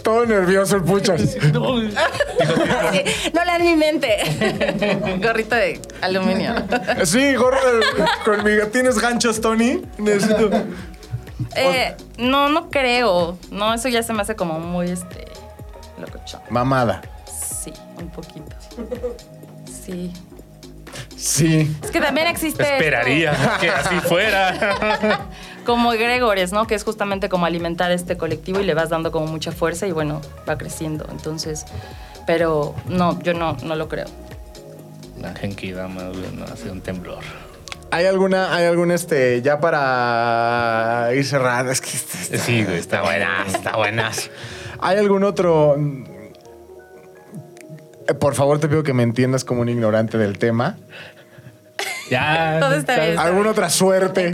Todo 0.05 0.25
nervioso 0.25 0.77
el 0.77 0.83
puchas. 0.85 1.37
No, 1.53 1.81
no 1.83 3.45
lean 3.45 3.65
mi 3.65 3.75
mente. 3.77 5.19
Gorrito 5.21 5.57
de 5.57 5.81
aluminio. 6.01 6.55
Sí, 7.05 7.35
gorro 7.35 7.59
con 8.25 8.45
mi. 8.45 8.53
¿Tienes 8.73 8.99
ganchos, 9.01 9.41
Tony? 9.41 9.83
Necesito. 9.99 10.49
Eh, 11.57 11.97
no, 12.19 12.49
no 12.49 12.71
creo. 12.71 13.39
No, 13.51 13.75
eso 13.75 13.89
ya 13.89 14.03
se 14.03 14.13
me 14.13 14.23
hace 14.23 14.37
como 14.37 14.59
muy 14.61 14.91
este 14.91 15.27
locochón. 15.99 16.41
Mamada. 16.51 17.03
Sí, 17.27 17.73
un 17.99 18.09
poquito. 18.11 18.57
Sí. 19.67 20.13
Sí. 21.17 21.75
Es 21.83 21.91
que 21.91 22.01
también 22.01 22.27
existe. 22.27 22.63
esto 22.63 22.75
esperaría 22.75 23.33
que 23.61 23.71
así 23.71 23.97
fuera. 24.01 25.27
como 25.65 25.93
egregores, 25.93 26.53
¿no? 26.53 26.67
Que 26.67 26.75
es 26.75 26.85
justamente 26.85 27.29
como 27.29 27.47
alimentar 27.47 27.91
este 27.91 28.17
colectivo 28.17 28.61
y 28.61 28.65
le 28.65 28.75
vas 28.75 28.91
dando 28.91 29.11
como 29.11 29.27
mucha 29.27 29.51
fuerza 29.51 29.87
y 29.87 29.93
bueno, 29.93 30.21
va 30.49 30.59
creciendo. 30.59 31.07
Entonces, 31.11 31.65
pero 32.27 32.75
no, 32.87 33.21
yo 33.23 33.35
no, 33.35 33.57
no 33.63 33.75
lo 33.75 33.89
creo. 33.89 34.07
La 35.21 35.35
Genki 35.35 35.73
Dama, 35.73 36.11
hace 36.53 36.71
un 36.71 36.81
temblor. 36.81 37.23
¿Hay 37.95 38.07
alguna, 38.07 38.53
hay 38.55 38.65
algún 38.67 38.91
este, 38.91 39.41
ya 39.41 39.61
para 39.61 41.11
ir 41.15 41.25
cerrando? 41.25 41.71
Es 41.71 41.81
que 41.81 41.91
Sí, 41.91 42.65
güey, 42.65 42.79
está 42.79 43.03
buena. 43.03 43.45
está 43.47 43.77
buenas. 43.77 44.31
¿Hay 44.81 44.99
algún 44.99 45.23
otro? 45.23 45.77
Por 48.19 48.35
favor, 48.35 48.59
te 48.59 48.67
pido 48.69 48.83
que 48.83 48.93
me 48.93 49.05
entiendas 49.05 49.45
como 49.45 49.61
un 49.61 49.69
ignorante 49.69 50.19
del 50.19 50.39
tema. 50.39 50.77
Ya. 52.11 52.59
Todo 52.61 52.75
está 52.75 52.97
bien. 52.99 53.17
¿Alguna 53.19 53.51
otra 53.51 53.71
suerte? 53.71 54.33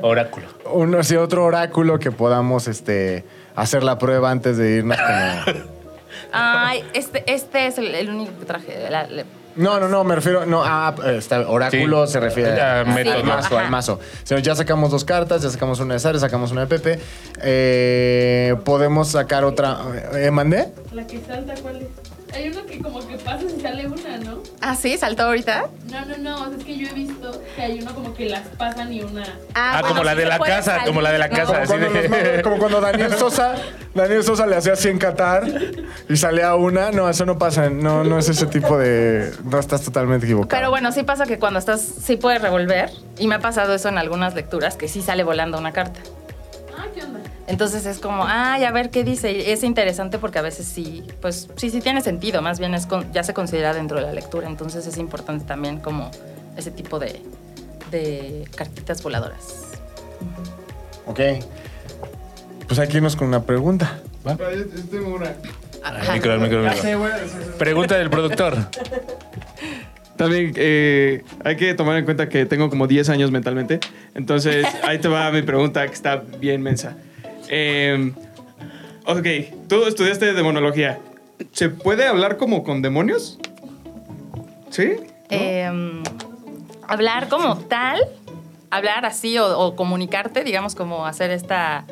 Oráculo. 0.00 0.46
Uno, 0.72 1.02
sí, 1.04 1.14
otro 1.16 1.44
oráculo 1.44 1.98
que 1.98 2.10
podamos 2.10 2.68
este, 2.68 3.24
hacer 3.54 3.84
la 3.84 3.98
prueba 3.98 4.30
antes 4.30 4.56
de 4.56 4.76
irnos 4.78 4.96
como... 4.96 5.58
Ay, 6.32 6.82
este, 6.94 7.22
este 7.32 7.66
es 7.66 7.76
el, 7.76 7.94
el 7.94 8.08
único 8.08 8.38
que 8.40 8.46
traje. 8.46 8.88
La- 8.90 9.06
le- 9.06 9.26
No, 9.56 9.78
no, 9.78 9.88
no, 9.88 10.02
me 10.04 10.14
refiero. 10.14 10.46
No, 10.46 10.62
a 10.64 10.94
está, 11.06 11.48
oráculo 11.48 12.06
Sí. 12.06 12.12
se 12.14 12.20
refiere 12.20 12.60
A 12.60 12.80
al 12.80 12.86
método. 12.86 13.22
mazo, 13.24 13.58
al 13.58 13.70
mazo. 13.70 13.94
O 13.94 14.26
sea, 14.26 14.38
ya 14.38 14.54
sacamos 14.54 14.90
dos 14.90 15.04
cartas, 15.04 15.42
ya 15.42 15.50
sacamos 15.50 15.78
una 15.80 15.94
de 15.94 16.00
Sara, 16.00 16.18
sacamos 16.18 16.52
una 16.52 16.62
de 16.62 16.66
Pepe. 16.66 16.98
Eh, 17.42 18.54
podemos 18.64 19.08
sacar 19.08 19.44
otra. 19.44 19.78
¿Eh, 20.14 20.30
¿Mandé? 20.30 20.68
La 20.92 21.06
que 21.06 21.20
salta, 21.20 21.54
¿cuál 21.62 21.76
es? 21.76 21.88
Hay 22.34 22.48
uno 22.48 22.64
que 22.64 22.78
como 22.80 23.06
que 23.06 23.16
pasa 23.18 23.44
y 23.44 23.60
sale 23.60 23.86
una, 23.86 24.16
¿no? 24.18 24.38
Ah, 24.60 24.74
sí, 24.74 24.96
saltó 24.96 25.24
ahorita. 25.24 25.66
No, 25.90 26.04
no, 26.06 26.16
no. 26.18 26.42
O 26.44 26.48
sea, 26.48 26.56
es 26.58 26.64
que 26.64 26.78
yo 26.78 26.88
he 26.88 26.92
visto 26.94 27.42
que 27.54 27.62
hay 27.62 27.80
uno 27.82 27.94
como 27.94 28.14
que 28.14 28.28
las 28.30 28.42
pasan 28.56 28.92
y 28.92 29.02
una. 29.02 29.22
Ah, 29.54 29.82
como 29.86 30.02
la 30.02 30.14
de 30.14 30.22
se 30.22 30.28
la 30.28 30.38
puede 30.38 30.52
casa, 30.52 30.78
como 30.86 31.02
la 31.02 31.12
de 31.12 31.18
la 31.18 31.28
¿no? 31.28 31.36
casa. 31.36 31.52
Como 31.54 31.66
cuando, 31.66 31.90
de- 31.90 32.08
los 32.08 32.10
magos- 32.10 32.42
como 32.42 32.58
cuando 32.58 32.80
Daniel 32.80 33.12
Sosa, 33.14 33.54
Daniel 33.94 34.24
Sosa 34.24 34.46
le 34.46 34.56
hacía 34.56 34.72
así 34.72 34.88
en 34.88 34.98
Qatar 34.98 35.44
y 36.08 36.16
salía 36.16 36.54
una. 36.54 36.90
No, 36.90 37.08
eso 37.10 37.26
no 37.26 37.38
pasa. 37.38 37.68
No, 37.68 38.02
no 38.04 38.18
es 38.18 38.28
ese 38.28 38.46
tipo 38.46 38.78
de. 38.78 39.30
No 39.44 39.58
estás 39.58 39.82
totalmente 39.82 40.24
equivocado. 40.26 40.48
Pero 40.58 40.70
bueno, 40.70 40.90
sí 40.92 41.02
pasa 41.02 41.26
que 41.26 41.38
cuando 41.38 41.58
estás, 41.58 41.80
sí 41.82 42.16
puedes 42.16 42.40
revolver. 42.40 42.90
Y 43.18 43.26
me 43.28 43.34
ha 43.34 43.40
pasado 43.40 43.74
eso 43.74 43.88
en 43.90 43.98
algunas 43.98 44.34
lecturas, 44.34 44.76
que 44.76 44.88
sí 44.88 45.02
sale 45.02 45.22
volando 45.22 45.58
una 45.58 45.72
carta. 45.72 46.00
Entonces 47.48 47.86
es 47.86 47.98
como, 47.98 48.24
ay, 48.26 48.64
a 48.64 48.70
ver 48.72 48.90
qué 48.90 49.04
dice. 49.04 49.32
Y 49.32 49.50
Es 49.50 49.62
interesante 49.64 50.18
porque 50.18 50.38
a 50.38 50.42
veces 50.42 50.66
sí, 50.66 51.02
pues 51.20 51.48
sí, 51.56 51.70
sí 51.70 51.80
tiene 51.80 52.00
sentido. 52.00 52.40
Más 52.42 52.58
bien 52.58 52.74
es 52.74 52.86
con- 52.86 53.12
ya 53.12 53.22
se 53.24 53.34
considera 53.34 53.74
dentro 53.74 53.98
de 53.98 54.04
la 54.04 54.12
lectura. 54.12 54.46
Entonces 54.48 54.86
es 54.86 54.96
importante 54.96 55.44
también 55.44 55.78
como 55.78 56.10
ese 56.56 56.70
tipo 56.70 56.98
de, 56.98 57.20
de 57.90 58.46
cartitas 58.54 59.02
voladoras. 59.02 59.72
Ok. 61.06 61.20
Pues 62.68 62.78
hay 62.78 62.88
que 62.88 62.96
irnos 62.98 63.16
con 63.16 63.28
una 63.28 63.42
pregunta. 63.42 63.98
Yo 64.24 64.36
tengo 64.90 65.14
una. 65.16 65.34
Al 65.82 66.12
micro, 66.14 66.38
micro, 66.38 66.62
micro. 66.62 67.08
Pregunta 67.58 67.96
del 67.98 68.08
productor. 68.08 68.56
También 70.16 70.52
eh, 70.56 71.24
hay 71.44 71.56
que 71.56 71.74
tomar 71.74 71.96
en 71.96 72.04
cuenta 72.04 72.28
que 72.28 72.46
tengo 72.46 72.70
como 72.70 72.86
10 72.86 73.08
años 73.08 73.30
mentalmente. 73.32 73.80
Entonces, 74.14 74.64
ahí 74.84 74.98
te 74.98 75.08
va 75.08 75.30
mi 75.32 75.42
pregunta 75.42 75.84
que 75.86 75.92
está 75.92 76.16
bien 76.38 76.62
mensa. 76.62 76.96
Eh, 77.48 78.12
ok, 79.06 79.26
tú 79.68 79.84
estudiaste 79.84 80.32
demonología. 80.32 80.98
¿Se 81.52 81.68
puede 81.68 82.06
hablar 82.06 82.36
como 82.36 82.62
con 82.64 82.82
demonios? 82.82 83.38
¿Sí? 84.70 84.94
Eh, 85.30 85.70
hablar 86.86 87.28
como 87.28 87.56
tal, 87.58 88.00
hablar 88.70 89.04
así 89.06 89.38
o, 89.38 89.58
o 89.58 89.76
comunicarte, 89.76 90.44
digamos, 90.44 90.74
como 90.74 91.06
hacer 91.06 91.30
esta 91.30 91.84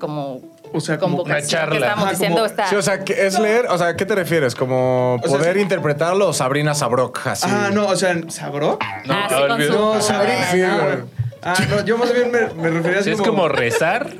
como 0.00 0.40
O 0.72 0.80
sea, 0.80 0.98
como 0.98 1.22
una 1.22 1.40
charla. 1.42 1.70
que 1.78 1.84
estamos 1.84 2.10
diciendo. 2.10 2.36
como- 2.38 2.46
esta- 2.46 2.66
Sí, 2.66 2.74
o 2.76 2.82
sea, 2.82 3.04
¿qué- 3.04 3.26
¿es 3.26 3.38
leer? 3.38 3.66
O 3.66 3.78
sea, 3.78 3.88
¿a 3.88 3.96
qué 3.96 4.04
te 4.04 4.14
refieres? 4.16 4.54
¿Como 4.54 5.14
O 5.14 5.20
poder 5.20 5.54
sí. 5.56 5.60
interpretarlo 5.60 6.28
o 6.28 6.32
Sabrina 6.32 6.74
Sabrok? 6.74 7.26
Así. 7.26 7.46
Ah, 7.48 7.70
no, 7.72 7.86
o 7.86 7.96
sea, 7.96 8.16
¿sabró? 8.28 8.78
ah, 8.80 9.02
No, 9.06 9.14
sí, 9.28 9.34
con 9.34 9.50
olvidó. 9.52 9.72
su- 9.72 9.78
No, 9.94 10.00
Sabrina. 10.02 10.44
sí, 10.50 10.62
ah. 10.62 10.96
Ah, 11.44 11.54
no, 11.70 11.84
yo 11.84 11.98
más 11.98 12.12
bien 12.14 12.30
me, 12.30 12.48
me 12.54 12.70
refería 12.70 13.00
así 13.00 13.10
Es 13.10 13.20
como 13.20 13.48
rezar, 13.48 14.10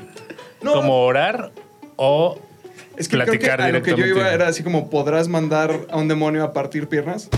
No. 0.63 0.73
como 0.73 1.03
orar 1.03 1.51
o 1.95 2.39
Es 2.97 3.07
que 3.07 3.17
platicar 3.17 3.57
creo 3.57 3.57
que 3.57 3.63
a 3.63 3.79
lo 3.79 3.83
que 3.83 3.95
yo 3.95 4.05
iba 4.05 4.31
era 4.31 4.47
así 4.47 4.63
como, 4.63 4.89
¿podrás 4.89 5.27
mandar 5.27 5.71
a 5.89 5.97
un 5.97 6.07
demonio 6.07 6.43
a 6.43 6.53
partir 6.53 6.87
piernas? 6.87 7.29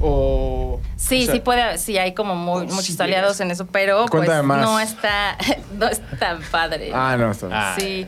O... 0.00 0.80
Sí, 0.96 1.22
o 1.22 1.24
sea, 1.26 1.34
sí 1.34 1.40
puede, 1.40 1.78
sí 1.78 1.98
hay 1.98 2.14
como 2.14 2.34
muy- 2.34 2.62
Oh, 2.62 2.74
muchos 2.74 2.94
sí, 2.96 3.02
aliados 3.02 3.34
es. 3.36 3.40
en 3.40 3.50
eso, 3.50 3.66
pero 3.66 4.06
pues 4.06 4.28
no 4.44 4.80
está, 4.80 5.36
no 5.78 5.88
es 5.88 6.00
tan 6.18 6.40
padre. 6.50 6.90
Ah, 6.94 7.16
no, 7.18 7.30
está. 7.30 7.48
Ah. 7.52 7.76
Sí, 7.78 8.06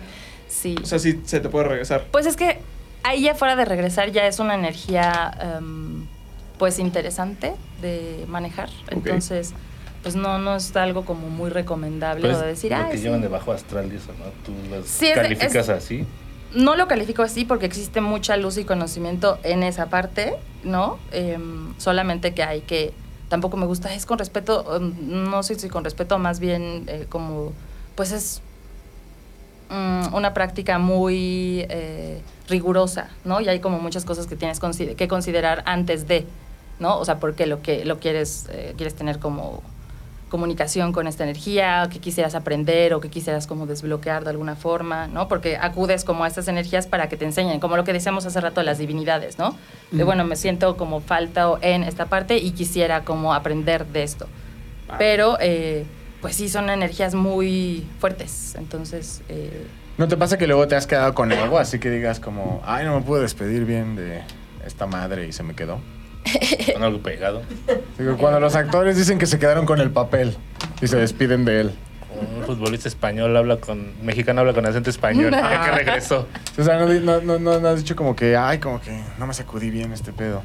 sí. 0.48 0.74
O 0.82 0.86
sea, 0.86 0.98
sí 0.98 1.20
se 1.24 1.40
te 1.40 1.48
puede 1.48 1.66
regresar. 1.68 2.04
Pues 2.10 2.26
es 2.26 2.36
que 2.36 2.58
ahí 3.02 3.22
ya 3.22 3.34
fuera 3.34 3.56
de 3.56 3.64
regresar 3.64 4.10
ya 4.10 4.26
es 4.26 4.38
una 4.38 4.54
energía 4.54 5.32
em, 5.58 6.06
pues 6.58 6.78
interesante 6.78 7.52
de 7.80 8.24
manejar. 8.28 8.70
Entonces, 8.90 9.52
pues 10.02 10.16
no, 10.16 10.38
no 10.38 10.56
es 10.56 10.74
algo 10.76 11.04
como 11.04 11.28
muy 11.28 11.48
recomendable 11.50 12.26
Pues, 12.26 12.36
o 12.38 12.40
de 12.40 12.46
decir, 12.48 12.72
lo 12.72 12.78
ay, 12.78 12.90
que 12.90 12.96
sí". 12.98 13.04
llevan 13.04 13.20
de 13.22 13.28
bajo 13.28 13.52
astral 13.52 13.92
y 13.92 13.96
eso, 13.96 14.12
¿no? 14.18 14.24
Tú 14.44 14.52
las 14.70 14.86
Sí, 14.86 15.10
calificas 15.14 15.54
es- 15.54 15.68
así. 15.68 16.04
No 16.54 16.76
lo 16.76 16.86
califico 16.86 17.22
así 17.22 17.44
porque 17.46 17.64
existe 17.64 18.00
mucha 18.02 18.36
luz 18.36 18.58
y 18.58 18.64
conocimiento 18.64 19.38
en 19.42 19.62
esa 19.62 19.86
parte, 19.86 20.34
¿no? 20.64 20.98
Em, 21.12 21.72
solamente 21.78 22.34
que 22.34 22.42
hay 22.42 22.60
que, 22.60 22.92
tampoco 23.30 23.56
me 23.56 23.64
gusta, 23.64 23.94
es 23.94 24.04
con 24.04 24.18
respeto, 24.18 24.76
em, 24.76 24.92
no 25.30 25.42
sé 25.42 25.54
si 25.54 25.68
con 25.70 25.82
respeto, 25.84 26.18
más 26.18 26.40
bien 26.40 26.84
eh, 26.88 27.06
como, 27.08 27.52
pues 27.94 28.12
es 28.12 28.42
mm, 29.70 30.14
una 30.14 30.34
práctica 30.34 30.78
muy 30.78 31.64
eh, 31.70 32.20
rigurosa, 32.48 33.08
¿no? 33.24 33.40
Y 33.40 33.48
hay 33.48 33.60
como 33.60 33.78
muchas 33.78 34.04
cosas 34.04 34.26
que 34.26 34.36
tienes 34.36 34.60
que 34.60 35.08
considerar 35.08 35.62
antes 35.66 36.06
de, 36.06 36.26
¿no? 36.80 36.98
O 36.98 37.04
sea, 37.06 37.18
porque 37.18 37.46
lo 37.46 37.62
que 37.62 37.84
lo 37.86 37.98
quieres, 37.98 38.46
eh, 38.50 38.74
quieres 38.76 38.94
tener 38.94 39.18
como 39.20 39.62
comunicación 40.32 40.92
con 40.92 41.06
esta 41.06 41.24
energía, 41.24 41.84
o 41.84 41.90
que 41.90 41.98
quisieras 41.98 42.34
aprender 42.34 42.94
o 42.94 43.00
que 43.00 43.10
quisieras 43.10 43.46
como 43.46 43.66
desbloquear 43.66 44.24
de 44.24 44.30
alguna 44.30 44.56
forma, 44.56 45.06
¿no? 45.06 45.28
Porque 45.28 45.58
acudes 45.58 46.04
como 46.04 46.24
a 46.24 46.26
estas 46.26 46.48
energías 46.48 46.86
para 46.86 47.10
que 47.10 47.18
te 47.18 47.26
enseñen, 47.26 47.60
como 47.60 47.76
lo 47.76 47.84
que 47.84 47.92
decíamos 47.92 48.24
hace 48.24 48.40
rato 48.40 48.60
de 48.60 48.64
las 48.64 48.78
divinidades, 48.78 49.38
¿no? 49.38 49.54
De 49.90 50.04
bueno, 50.04 50.24
me 50.24 50.36
siento 50.36 50.78
como 50.78 51.00
falta 51.00 51.50
en 51.60 51.82
esta 51.82 52.06
parte 52.06 52.38
y 52.38 52.52
quisiera 52.52 53.04
como 53.04 53.34
aprender 53.34 53.84
de 53.84 54.04
esto. 54.04 54.26
Pero, 54.96 55.36
eh, 55.38 55.84
pues 56.22 56.34
sí, 56.34 56.48
son 56.48 56.70
energías 56.70 57.14
muy 57.14 57.86
fuertes, 58.00 58.54
entonces... 58.56 59.20
eh, 59.28 59.66
¿No 59.98 60.08
te 60.08 60.16
pasa 60.16 60.38
que 60.38 60.46
luego 60.46 60.66
te 60.66 60.76
has 60.76 60.86
quedado 60.86 61.12
con 61.14 61.30
algo? 61.30 61.58
Así 61.58 61.78
que 61.78 61.90
digas 61.90 62.18
como, 62.20 62.62
ay, 62.64 62.86
no 62.86 62.98
me 62.98 63.02
pude 63.02 63.20
despedir 63.20 63.66
bien 63.66 63.96
de 63.96 64.22
esta 64.64 64.86
madre 64.86 65.26
y 65.26 65.32
se 65.32 65.42
me 65.42 65.54
quedó. 65.54 65.78
Con 66.74 66.82
algo 66.82 66.98
pegado. 67.00 67.42
Digo, 67.98 68.16
cuando 68.16 68.40
los 68.40 68.54
actores 68.54 68.96
dicen 68.96 69.18
que 69.18 69.26
se 69.26 69.38
quedaron 69.38 69.66
con 69.66 69.80
el 69.80 69.90
papel 69.90 70.36
y 70.80 70.86
se 70.86 70.96
despiden 70.96 71.44
de 71.44 71.60
él. 71.62 71.72
Un 72.38 72.44
futbolista 72.44 72.88
español 72.88 73.36
habla 73.36 73.56
con. 73.56 73.92
Mexicano 74.04 74.40
habla 74.42 74.52
con 74.52 74.64
acento 74.66 74.90
español. 74.90 75.32
Ya 75.32 75.64
que 75.64 75.70
regresó. 75.72 76.28
O 76.58 76.62
sea, 76.62 76.78
no, 76.78 76.86
no, 76.86 77.20
no, 77.22 77.38
no- 77.38 77.58
no 77.60 77.68
has 77.68 77.78
dicho 77.78 77.96
como 77.96 78.14
que, 78.14 78.36
ay, 78.36 78.58
como 78.58 78.80
que 78.80 79.00
no 79.18 79.26
me 79.26 79.34
sacudí 79.34 79.70
bien 79.70 79.92
este 79.92 80.12
pedo. 80.12 80.42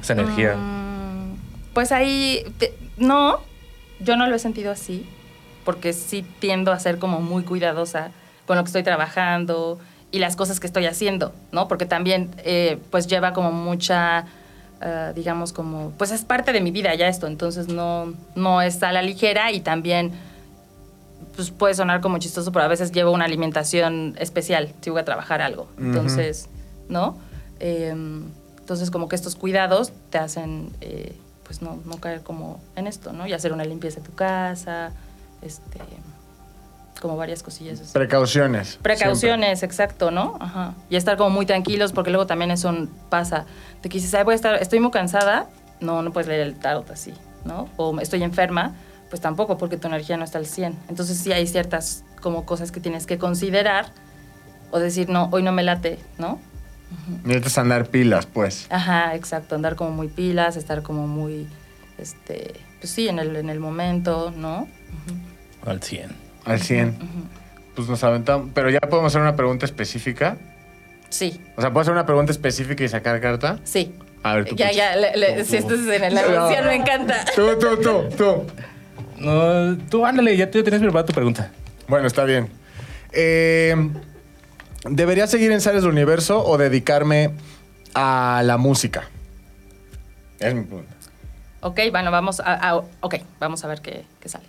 Esa 0.00 0.14
energía. 0.14 0.54
Mm, 0.56 1.36
Pues 1.74 1.92
ahí, 1.92 2.42
te- 2.58 2.74
no, 2.96 3.40
yo 4.00 4.16
no 4.16 4.26
lo 4.26 4.34
he 4.34 4.38
sentido 4.38 4.72
así, 4.72 5.06
porque 5.64 5.92
sí 5.92 6.24
tiendo 6.40 6.72
a 6.72 6.78
ser 6.78 6.98
como 6.98 7.20
muy 7.20 7.42
cuidadosa 7.44 8.10
con 8.46 8.56
lo 8.56 8.64
que 8.64 8.68
estoy 8.68 8.82
trabajando 8.82 9.78
y 10.10 10.18
las 10.18 10.34
cosas 10.36 10.60
que 10.60 10.66
estoy 10.66 10.86
haciendo, 10.86 11.34
¿no? 11.52 11.68
Porque 11.68 11.86
también, 11.86 12.30
eh, 12.38 12.78
pues 12.90 13.06
lleva 13.06 13.32
como 13.34 13.52
mucha, 13.52 14.24
eh, 14.86 15.12
digamos, 15.14 15.54
como, 15.54 15.92
pues 15.96 16.10
es 16.10 16.24
parte 16.24 16.52
de 16.52 16.60
mi 16.60 16.70
vida 16.70 16.94
ya 16.94 17.08
esto, 17.08 17.26
entonces 17.26 17.68
no, 17.68 18.12
no 18.34 18.60
es 18.60 18.82
a 18.82 18.92
la 18.92 19.00
ligera 19.00 19.50
y 19.50 19.60
también, 19.60 20.12
pues 21.36 21.50
puede 21.50 21.72
sonar 21.72 22.02
como 22.02 22.18
chistoso, 22.18 22.52
pero 22.52 22.66
a 22.66 22.68
veces 22.68 22.92
llevo 22.92 23.10
una 23.10 23.24
alimentación 23.24 24.14
especial 24.18 24.74
si 24.82 24.90
voy 24.90 25.00
a 25.00 25.04
trabajar 25.06 25.40
algo, 25.40 25.68
entonces, 25.78 26.50
¿no? 26.90 27.16
Em, 27.60 28.24
entonces, 28.58 28.90
como 28.90 29.08
que 29.08 29.16
estos 29.16 29.36
cuidados 29.36 29.90
te 30.10 30.18
hacen, 30.18 30.70
eh, 30.82 31.16
pues, 31.44 31.62
no, 31.62 31.80
no 31.86 31.96
caer 31.96 32.22
como 32.22 32.60
en 32.76 32.86
esto, 32.86 33.14
¿no? 33.14 33.26
Y 33.26 33.32
hacer 33.32 33.54
una 33.54 33.64
limpieza 33.64 34.00
de 34.00 34.06
tu 34.06 34.14
casa, 34.14 34.92
este, 35.40 35.80
como 37.00 37.16
varias 37.16 37.42
cosillas. 37.42 37.80
así. 37.80 37.92
Precauciones. 37.92 38.78
Precauciones, 38.82 39.62
exacto, 39.62 40.10
¿no? 40.10 40.36
Ajá. 40.40 40.74
Y 40.90 40.96
estar 40.96 41.16
como 41.16 41.30
muy 41.30 41.46
tranquilos, 41.46 41.92
porque 41.92 42.10
luego 42.10 42.26
también 42.26 42.50
eso 42.50 42.72
pasa. 43.10 43.46
De 43.82 43.88
que 43.88 43.98
dices, 43.98 44.14
ay, 44.14 44.24
voy 44.24 44.32
a 44.32 44.36
estar, 44.36 44.54
estoy 44.62 44.80
muy 44.80 44.90
cansada, 44.90 45.48
no, 45.80 46.02
no 46.02 46.12
puedes 46.12 46.28
leer 46.28 46.40
el 46.40 46.54
tarot 46.54 46.90
así, 46.90 47.12
¿no? 47.44 47.68
O 47.76 47.98
estoy 48.00 48.22
enferma, 48.22 48.74
pues 49.10 49.20
tampoco, 49.20 49.58
porque 49.58 49.76
tu 49.76 49.88
energía 49.88 50.16
no 50.16 50.24
está 50.24 50.38
al 50.38 50.46
100. 50.46 50.76
Entonces 50.88 51.18
sí 51.18 51.32
hay 51.32 51.46
ciertas 51.46 52.04
como 52.20 52.46
cosas 52.46 52.72
que 52.72 52.80
tienes 52.80 53.06
que 53.06 53.18
considerar 53.18 53.86
o 54.70 54.78
decir, 54.78 55.08
no, 55.08 55.28
hoy 55.30 55.42
no 55.42 55.52
me 55.52 55.62
late, 55.62 55.98
¿no? 56.18 56.38
siempre. 57.06 57.28
Necesitas 57.28 57.58
andar 57.58 57.86
pilas, 57.86 58.26
pues. 58.26 58.66
Ajá, 58.70 59.14
exacto, 59.14 59.54
andar 59.54 59.76
como 59.76 59.90
muy 59.90 60.08
pilas, 60.08 60.56
estar 60.56 60.82
como 60.82 61.06
muy, 61.06 61.46
este, 61.98 62.54
pues 62.80 62.92
sí, 62.92 63.08
en 63.08 63.18
el, 63.18 63.36
en 63.36 63.50
el 63.50 63.60
momento, 63.60 64.32
¿no? 64.36 64.68
Al 65.64 65.82
100. 65.82 66.23
Al 66.44 66.60
100. 66.60 66.96
Pues 67.74 67.88
nos 67.88 68.02
aventamos. 68.04 68.50
Pero 68.54 68.70
ya 68.70 68.80
podemos 68.80 69.12
hacer 69.12 69.22
una 69.22 69.36
pregunta 69.36 69.64
específica. 69.66 70.36
Sí, 71.10 71.40
O 71.56 71.60
sea, 71.60 71.70
¿puedo 71.70 71.82
hacer 71.82 71.92
una 71.92 72.06
pregunta 72.06 72.32
específica 72.32 72.82
y 72.84 72.88
sacar 72.88 73.20
carta? 73.20 73.58
sí. 73.64 73.94
A 74.22 74.36
ver, 74.36 74.46
tú. 74.46 74.56
Ya, 74.56 74.66
pues. 74.68 74.76
ya, 74.78 74.96
le- 74.96 75.16
le- 75.18 75.44
si 75.44 75.58
estás 75.58 75.80
en 75.80 76.14
la 76.14 76.22
emoción, 76.22 76.64
me 76.64 76.74
encanta. 76.76 77.26
Tú, 77.36 77.46
tú, 77.60 77.76
tú, 77.82 78.04
tú. 78.16 78.46
No, 79.18 79.76
tú 79.90 80.06
ándale, 80.06 80.34
ya 80.34 80.50
te 80.50 80.62
tienes 80.62 80.80
preparada 80.80 81.04
tu 81.06 81.12
pregunta. 81.12 81.50
Bueno, 81.88 82.06
está 82.06 82.24
bien. 82.24 82.48
Eh, 83.12 83.76
¿Debería 84.88 85.26
seguir 85.26 85.52
en 85.52 85.60
Sales 85.60 85.82
del 85.82 85.90
Universo 85.92 86.42
o 86.42 86.56
dedicarme 86.56 87.32
a 87.94 88.40
la 88.46 88.56
música? 88.56 89.04
Es 90.40 90.54
mi 90.54 90.62
pregunta. 90.62 90.94
Ok, 91.60 91.80
bueno, 91.90 92.10
vamos 92.10 92.40
a, 92.40 92.54
a- 92.70 92.76
ok, 93.02 93.16
vamos 93.38 93.62
a 93.62 93.68
ver 93.68 93.82
qué, 93.82 94.06
qué 94.20 94.28
sale. 94.30 94.46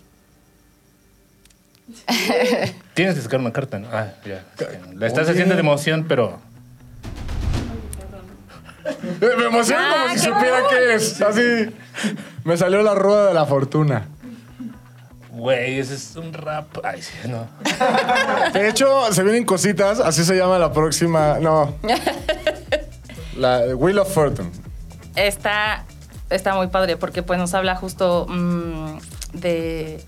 Tienes 2.94 3.16
que 3.16 3.22
sacar 3.22 3.40
una 3.40 3.54
carta, 3.54 3.80
¿no? 3.80 3.88
Ah, 3.92 4.08
ya. 4.26 4.44
La 4.96 5.08
estás 5.08 5.30
haciendo 5.30 5.54
de 5.56 5.60
emoción, 5.62 6.06
pero. 6.08 6.40
Eh, 8.86 9.30
Me 9.38 9.46
emociono 9.46 9.82
Ah, 9.84 9.94
como 10.04 10.10
si 10.10 10.26
qué 10.26 10.32
supiera 10.34 10.58
qué 10.70 10.94
es. 10.96 11.22
Así. 11.22 11.76
Me 12.44 12.58
salió 12.58 12.82
la 12.84 12.96
rueda 12.96 13.28
de 13.28 13.34
la 13.34 13.46
fortuna. 13.46 14.08
Güey, 15.32 15.80
ese 15.80 15.96
es 15.96 16.16
un 16.16 16.32
rap. 16.34 16.66
Ay, 16.84 17.02
sí, 17.02 17.14
no. 17.28 17.48
De 18.54 18.70
hecho, 18.70 19.12
se 19.12 19.24
vienen 19.24 19.44
cositas. 19.46 20.00
Así 20.00 20.24
se 20.24 20.36
llama 20.36 20.58
la 20.60 20.72
próxima. 20.72 21.40
No. 21.40 21.76
La 23.38 23.76
Wheel 23.76 24.00
of 24.00 24.14
Fortune. 24.14 24.50
Está, 25.18 25.84
está 26.30 26.56
muy 26.56 26.68
padre 26.68 26.96
porque 26.96 27.22
pues 27.22 27.38
nos 27.38 27.54
habla 27.54 27.76
justo 27.76 28.28
mm, 28.30 28.98
de, 29.34 30.02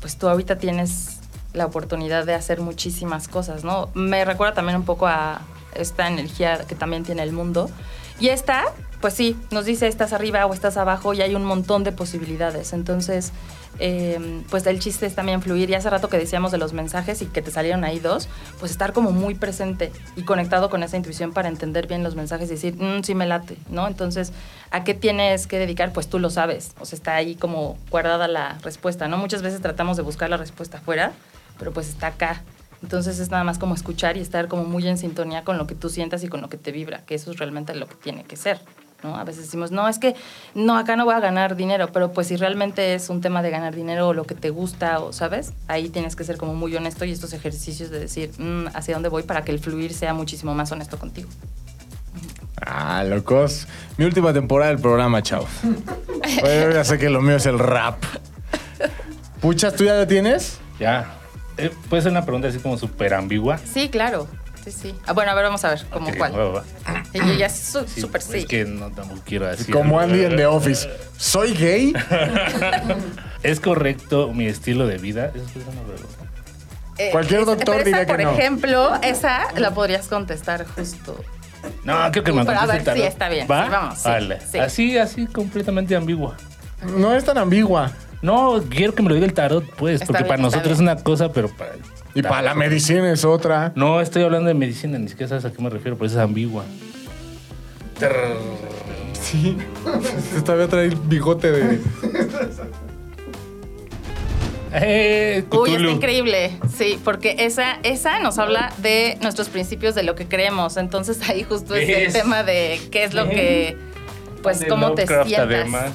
pues 0.00 0.16
tú 0.16 0.28
ahorita 0.28 0.58
tienes 0.58 1.20
la 1.52 1.66
oportunidad 1.66 2.24
de 2.24 2.34
hacer 2.34 2.60
muchísimas 2.60 3.28
cosas, 3.28 3.64
¿no? 3.64 3.90
Me 3.94 4.24
recuerda 4.24 4.54
también 4.54 4.76
un 4.76 4.84
poco 4.84 5.06
a 5.06 5.42
esta 5.74 6.08
energía 6.08 6.64
que 6.66 6.74
también 6.74 7.04
tiene 7.04 7.22
el 7.22 7.32
mundo. 7.32 7.70
Y 8.18 8.28
esta, 8.28 8.64
pues 9.00 9.14
sí, 9.14 9.36
nos 9.50 9.64
dice 9.64 9.88
estás 9.88 10.12
arriba 10.12 10.46
o 10.46 10.54
estás 10.54 10.76
abajo 10.76 11.14
y 11.14 11.22
hay 11.22 11.34
un 11.34 11.44
montón 11.44 11.84
de 11.84 11.92
posibilidades. 11.92 12.72
Entonces, 12.72 13.32
eh, 13.78 14.42
pues 14.50 14.66
el 14.66 14.78
chiste 14.80 15.06
es 15.06 15.14
también 15.14 15.40
fluir. 15.42 15.70
Y 15.70 15.74
hace 15.74 15.88
rato 15.88 16.08
que 16.08 16.18
decíamos 16.18 16.52
de 16.52 16.58
los 16.58 16.72
mensajes 16.72 17.22
y 17.22 17.26
que 17.26 17.42
te 17.42 17.50
salieron 17.50 17.84
ahí 17.84 17.98
dos, 17.98 18.28
pues 18.58 18.72
estar 18.72 18.92
como 18.92 19.12
muy 19.12 19.34
presente 19.34 19.92
y 20.16 20.22
conectado 20.22 20.70
con 20.70 20.82
esa 20.82 20.96
intuición 20.96 21.32
para 21.32 21.48
entender 21.48 21.86
bien 21.86 22.02
los 22.02 22.14
mensajes 22.14 22.48
y 22.48 22.52
decir, 22.54 22.76
"Mm, 22.76 23.02
sí 23.02 23.14
me 23.14 23.26
late, 23.26 23.56
¿no? 23.68 23.86
Entonces, 23.86 24.32
¿a 24.70 24.84
qué 24.84 24.94
tienes 24.94 25.46
que 25.46 25.58
dedicar? 25.58 25.92
Pues 25.92 26.08
tú 26.08 26.18
lo 26.18 26.30
sabes. 26.30 26.72
O 26.80 26.84
sea, 26.84 26.96
está 26.96 27.14
ahí 27.14 27.34
como 27.36 27.78
guardada 27.90 28.28
la 28.28 28.58
respuesta, 28.62 29.08
¿no? 29.08 29.16
Muchas 29.18 29.42
veces 29.42 29.60
tratamos 29.60 29.96
de 29.96 30.02
buscar 30.02 30.28
la 30.30 30.36
respuesta 30.36 30.78
afuera, 30.78 31.12
pero 31.58 31.72
pues 31.72 31.88
está 31.88 32.08
acá. 32.08 32.42
Entonces 32.82 33.18
es 33.18 33.30
nada 33.30 33.44
más 33.44 33.58
como 33.58 33.74
escuchar 33.74 34.16
y 34.16 34.20
estar 34.20 34.48
como 34.48 34.64
muy 34.64 34.86
en 34.88 34.96
sintonía 34.96 35.44
con 35.44 35.58
lo 35.58 35.66
que 35.66 35.74
tú 35.74 35.90
sientas 35.90 36.24
y 36.24 36.28
con 36.28 36.40
lo 36.40 36.48
que 36.48 36.56
te 36.56 36.72
vibra, 36.72 37.04
que 37.04 37.14
eso 37.14 37.30
es 37.30 37.38
realmente 37.38 37.74
lo 37.74 37.86
que 37.86 37.94
tiene 37.96 38.24
que 38.24 38.36
ser. 38.36 38.60
¿No? 39.02 39.16
A 39.16 39.24
veces 39.24 39.44
decimos, 39.44 39.70
no, 39.70 39.88
es 39.88 39.98
que 39.98 40.14
no, 40.54 40.76
acá 40.76 40.96
no 40.96 41.04
voy 41.04 41.14
a 41.14 41.20
ganar 41.20 41.56
dinero, 41.56 41.88
pero 41.92 42.12
pues 42.12 42.26
si 42.28 42.36
realmente 42.36 42.94
es 42.94 43.08
un 43.10 43.20
tema 43.20 43.42
de 43.42 43.50
ganar 43.50 43.74
dinero 43.74 44.08
o 44.08 44.14
lo 44.14 44.24
que 44.24 44.34
te 44.34 44.50
gusta, 44.50 45.00
o 45.00 45.12
sabes, 45.12 45.52
ahí 45.68 45.88
tienes 45.88 46.16
que 46.16 46.24
ser 46.24 46.36
como 46.36 46.54
muy 46.54 46.74
honesto 46.76 47.04
y 47.04 47.12
estos 47.12 47.32
ejercicios 47.32 47.90
de 47.90 47.98
decir 48.00 48.30
"Mm, 48.38 48.66
hacia 48.74 48.94
dónde 48.94 49.08
voy 49.08 49.22
para 49.22 49.42
que 49.42 49.52
el 49.52 49.58
fluir 49.58 49.92
sea 49.94 50.14
muchísimo 50.14 50.54
más 50.54 50.70
honesto 50.72 50.98
contigo. 50.98 51.28
Ah, 52.64 53.02
locos. 53.04 53.66
Mi 53.96 54.04
última 54.04 54.32
temporada 54.32 54.70
del 54.72 54.80
programa, 54.80 55.22
chao. 55.22 55.46
Oye, 56.42 56.70
ya 56.74 56.84
sé 56.84 56.98
que 56.98 57.08
lo 57.08 57.22
mío 57.22 57.36
es 57.36 57.46
el 57.46 57.58
rap. 57.58 58.02
Puchas, 59.40 59.74
¿tú 59.74 59.84
ya 59.84 59.94
lo 59.94 60.06
tienes? 60.06 60.58
Ya. 60.78 61.14
Eh, 61.56 61.70
Puede 61.88 62.02
ser 62.02 62.12
una 62.12 62.24
pregunta 62.24 62.48
así 62.48 62.58
como 62.58 62.76
súper 62.76 63.14
ambigua. 63.14 63.58
Sí, 63.58 63.88
claro. 63.88 64.28
Sí, 64.64 64.70
sí. 64.72 64.94
Ah, 65.06 65.12
bueno, 65.14 65.30
a 65.30 65.34
ver, 65.34 65.44
vamos 65.44 65.64
a 65.64 65.70
ver, 65.70 65.84
¿cómo 65.90 66.08
Ok, 66.10 66.16
cuál? 66.18 66.38
va, 66.38 66.44
va. 66.50 66.64
Y 67.14 67.18
yo 67.18 67.32
ya 67.34 67.48
su- 67.48 67.86
Sí, 67.88 68.00
súper 68.02 68.20
sí. 68.22 68.38
Es 68.38 68.46
que 68.46 68.64
no 68.64 68.90
tampoco 68.90 69.20
quiero 69.24 69.46
decir. 69.46 69.72
Como 69.74 69.98
Andy 69.98 70.24
en 70.24 70.36
The 70.36 70.46
Office. 70.46 70.88
¿Soy 71.16 71.54
gay? 71.54 71.92
¿Es 73.42 73.58
correcto 73.60 74.32
mi 74.34 74.46
estilo 74.46 74.86
de 74.86 74.98
vida? 74.98 75.32
Eso 75.34 75.44
es 75.44 75.66
una 75.66 75.82
pregunta. 75.82 76.24
Eh, 76.98 77.08
Cualquier 77.12 77.46
doctor 77.46 77.76
esa, 77.76 77.84
diría 77.84 78.06
que 78.06 78.12
por 78.12 78.22
no. 78.22 78.30
ejemplo, 78.32 78.90
esa 79.02 79.52
la 79.56 79.72
podrías 79.72 80.06
contestar 80.08 80.66
justo. 80.66 81.18
No, 81.84 82.10
creo 82.10 82.24
que 82.24 82.32
me 82.32 82.40
a 82.42 82.66
ver, 82.66 82.76
el 82.78 82.84
tarot. 82.84 83.00
sí, 83.02 83.06
está 83.06 83.28
bien. 83.30 83.46
¿Va? 83.50 83.64
Sí, 83.64 83.70
vamos, 83.70 83.98
sí, 83.98 84.08
Vale. 84.08 84.38
sí. 84.50 84.58
Así, 84.58 84.98
así, 84.98 85.26
completamente 85.26 85.96
ambigua. 85.96 86.36
No 86.98 87.14
es 87.14 87.24
tan 87.24 87.38
ambigua. 87.38 87.92
No, 88.22 88.62
quiero 88.68 88.94
que 88.94 89.02
me 89.02 89.08
lo 89.08 89.14
diga 89.14 89.26
el 89.26 89.32
tarot, 89.32 89.64
pues, 89.76 89.94
Está 89.94 90.06
porque 90.08 90.22
bien, 90.24 90.28
para 90.28 90.42
nosotros 90.42 90.74
es 90.74 90.80
una 90.80 90.96
cosa, 90.96 91.32
pero 91.32 91.48
para. 91.56 91.72
Y 92.14 92.22
para 92.22 92.42
la 92.42 92.54
medicina 92.54 93.10
es 93.12 93.24
otra. 93.24 93.72
No, 93.76 94.00
estoy 94.00 94.22
hablando 94.22 94.48
de 94.48 94.54
medicina, 94.54 94.98
ni 94.98 95.08
siquiera 95.08 95.28
sabes 95.28 95.44
a 95.44 95.52
qué 95.52 95.62
me 95.62 95.70
refiero, 95.70 95.96
por 95.96 96.06
eso 96.06 96.18
es 96.18 96.24
ambigua. 96.24 96.64
Sí. 99.12 99.56
Esta 100.36 100.54
vez 100.54 100.68
trae 100.68 100.86
el 100.86 100.96
bigote 100.96 101.50
de. 101.52 101.80
Eh, 104.72 105.44
Uy, 105.50 105.74
está 105.74 105.90
increíble. 105.90 106.52
Sí, 106.76 106.98
porque 107.04 107.36
esa, 107.40 107.78
esa 107.82 108.20
nos 108.20 108.38
habla 108.38 108.72
de 108.78 109.18
nuestros 109.20 109.48
principios, 109.48 109.94
de 109.94 110.02
lo 110.04 110.14
que 110.14 110.26
creemos. 110.26 110.76
Entonces 110.76 111.20
ahí 111.28 111.42
justo 111.42 111.74
es 111.74 111.88
el 111.88 112.12
tema 112.12 112.42
de 112.42 112.80
qué 112.90 113.04
es 113.04 113.14
lo 113.14 113.28
que, 113.28 113.76
pues, 114.42 114.60
De 114.60 114.68
cómo 114.68 114.92
te 114.94 115.06
sientas. 115.06 115.38
además. 115.38 115.92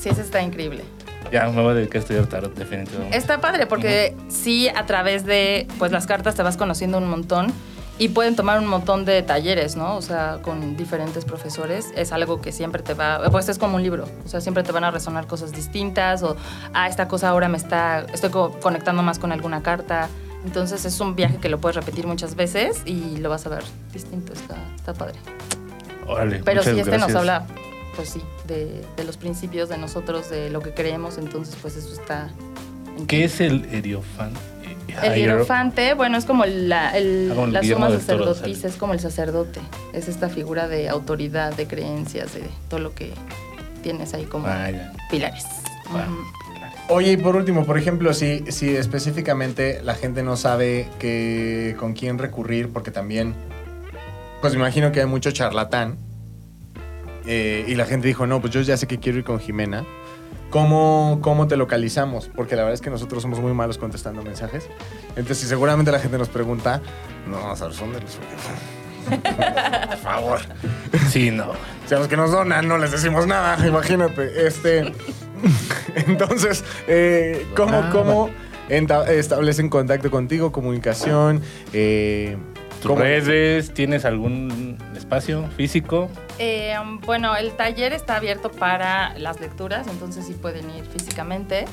Sí, 0.00 0.08
esa 0.08 0.22
está 0.22 0.42
increíble. 0.42 0.82
Ya, 1.32 1.48
me 1.48 1.62
voy 1.62 1.72
a 1.72 1.74
dedicar 1.74 1.96
a 1.96 1.98
estudiar 2.00 2.26
tarot, 2.26 2.54
definitivamente. 2.54 3.16
Está 3.16 3.40
padre 3.40 3.66
porque 3.66 4.14
sí, 4.28 4.68
a 4.68 4.86
través 4.86 5.24
de 5.26 5.66
pues 5.78 5.92
las 5.92 6.06
cartas 6.06 6.34
te 6.34 6.42
vas 6.42 6.56
conociendo 6.56 6.98
un 6.98 7.08
montón 7.08 7.52
y 7.98 8.10
pueden 8.10 8.36
tomar 8.36 8.58
un 8.58 8.66
montón 8.66 9.04
de 9.06 9.22
talleres, 9.22 9.74
¿no? 9.74 9.96
O 9.96 10.02
sea, 10.02 10.38
con 10.42 10.76
diferentes 10.76 11.24
profesores. 11.24 11.86
Es 11.96 12.12
algo 12.12 12.40
que 12.42 12.52
siempre 12.52 12.82
te 12.82 12.92
va, 12.94 13.22
pues 13.30 13.48
es 13.48 13.58
como 13.58 13.76
un 13.76 13.82
libro. 13.82 14.04
O 14.24 14.28
sea, 14.28 14.40
siempre 14.42 14.62
te 14.62 14.70
van 14.72 14.84
a 14.84 14.90
resonar 14.90 15.26
cosas 15.26 15.52
distintas 15.52 16.22
o, 16.22 16.36
ah, 16.74 16.88
esta 16.88 17.08
cosa 17.08 17.30
ahora 17.30 17.48
me 17.48 17.56
está, 17.56 18.00
estoy 18.12 18.30
co- 18.30 18.52
conectando 18.60 19.02
más 19.02 19.18
con 19.18 19.32
alguna 19.32 19.62
carta. 19.62 20.08
Entonces 20.44 20.84
es 20.84 21.00
un 21.00 21.16
viaje 21.16 21.38
que 21.38 21.48
lo 21.48 21.58
puedes 21.58 21.74
repetir 21.74 22.06
muchas 22.06 22.36
veces 22.36 22.82
y 22.84 23.16
lo 23.16 23.30
vas 23.30 23.46
a 23.46 23.48
ver 23.48 23.62
distinto. 23.92 24.32
Está, 24.34 24.56
está 24.76 24.92
padre. 24.94 25.14
Órale, 26.06 26.40
Pero 26.44 26.62
sí, 26.62 26.70
este 26.70 26.82
gracias. 26.84 27.08
nos 27.08 27.16
habla, 27.16 27.46
pues 27.96 28.10
sí, 28.10 28.22
de, 28.46 28.84
de 28.96 29.04
los 29.04 29.16
principios 29.16 29.68
de 29.68 29.78
nosotros, 29.78 30.30
de 30.30 30.50
lo 30.50 30.60
que 30.60 30.72
creemos. 30.74 31.18
Entonces, 31.18 31.56
pues 31.60 31.76
eso 31.76 31.92
está... 31.92 32.28
¿Qué 33.08 33.24
es 33.24 33.40
el 33.40 33.66
heriofante? 33.72 34.38
El 35.02 35.14
hierofante, 35.16 35.92
bueno, 35.94 36.16
es 36.16 36.24
como 36.24 36.46
la, 36.46 36.96
el- 36.96 37.32
Ah, 37.36 37.46
la 37.48 37.62
suma 37.62 37.90
sacerdotisa, 37.90 38.68
es 38.68 38.76
como 38.76 38.94
el 38.94 39.00
sacerdote. 39.00 39.60
Es 39.92 40.08
esta 40.08 40.28
figura 40.30 40.68
de 40.68 40.88
autoridad, 40.88 41.54
de 41.54 41.66
creencias, 41.66 42.32
de 42.34 42.42
todo 42.70 42.80
lo 42.80 42.94
que 42.94 43.12
tienes 43.82 44.14
ahí 44.14 44.24
como 44.24 44.46
Ah, 44.46 44.68
pilares. 45.10 45.44
Oye, 46.88 47.12
y 47.12 47.16
por 47.16 47.36
último, 47.36 47.66
por 47.66 47.76
ejemplo, 47.78 48.14
si, 48.14 48.44
si 48.50 48.74
específicamente 48.76 49.82
la 49.82 49.94
gente 49.94 50.22
no 50.22 50.36
sabe 50.36 50.88
que, 50.98 51.74
con 51.78 51.92
quién 51.94 52.16
recurrir, 52.16 52.70
porque 52.72 52.90
también, 52.90 53.34
pues 54.40 54.54
me 54.54 54.60
imagino 54.60 54.92
que 54.92 55.00
hay 55.00 55.06
mucho 55.06 55.30
charlatán, 55.32 55.98
eh, 57.26 57.64
y 57.66 57.74
la 57.74 57.86
gente 57.86 58.06
dijo, 58.08 58.26
no, 58.26 58.40
pues 58.40 58.52
yo 58.52 58.60
ya 58.60 58.76
sé 58.76 58.86
que 58.86 58.98
quiero 58.98 59.18
ir 59.18 59.24
con 59.24 59.38
Jimena. 59.38 59.84
¿Cómo, 60.50 61.18
¿Cómo 61.22 61.48
te 61.48 61.56
localizamos? 61.56 62.30
Porque 62.34 62.54
la 62.54 62.62
verdad 62.62 62.74
es 62.74 62.80
que 62.80 62.90
nosotros 62.90 63.22
somos 63.22 63.40
muy 63.40 63.52
malos 63.52 63.78
contestando 63.78 64.22
mensajes. 64.22 64.68
Entonces, 65.10 65.38
si 65.38 65.46
seguramente 65.46 65.90
la 65.90 65.98
gente 65.98 66.18
nos 66.18 66.28
pregunta, 66.28 66.80
no 67.28 67.38
vamos 67.38 67.60
a 67.60 67.68
responderles. 67.68 68.18
Por 69.88 69.98
favor. 69.98 70.40
Sí, 71.10 71.30
no. 71.30 71.52
Si 71.86 71.94
a 71.94 71.98
los 71.98 72.08
que 72.08 72.16
nos 72.16 72.30
donan 72.30 72.66
no 72.68 72.78
les 72.78 72.92
decimos 72.92 73.26
nada, 73.26 73.66
imagínate. 73.66 74.46
Este, 74.46 74.92
entonces, 76.06 76.64
eh, 76.86 77.46
¿cómo, 77.56 77.78
Ah, 77.78 77.90
cómo 77.92 78.30
establecen 78.68 79.68
contacto 79.68 80.10
contigo, 80.10 80.52
comunicación? 80.52 81.40
Eh, 81.72 82.36
¿Tus 82.82 82.96
redes? 82.96 83.74
¿Tienes 83.74 84.04
algún 84.04 84.78
espacio 84.96 85.48
físico? 85.56 86.08
Eh, 86.38 86.76
bueno, 87.06 87.34
el 87.36 87.52
taller 87.56 87.92
está 87.92 88.16
abierto 88.16 88.50
para 88.50 89.18
las 89.18 89.40
lecturas, 89.40 89.86
entonces 89.86 90.26
sí 90.26 90.34
pueden 90.34 90.70
ir 90.70 90.84
físicamente. 90.84 91.64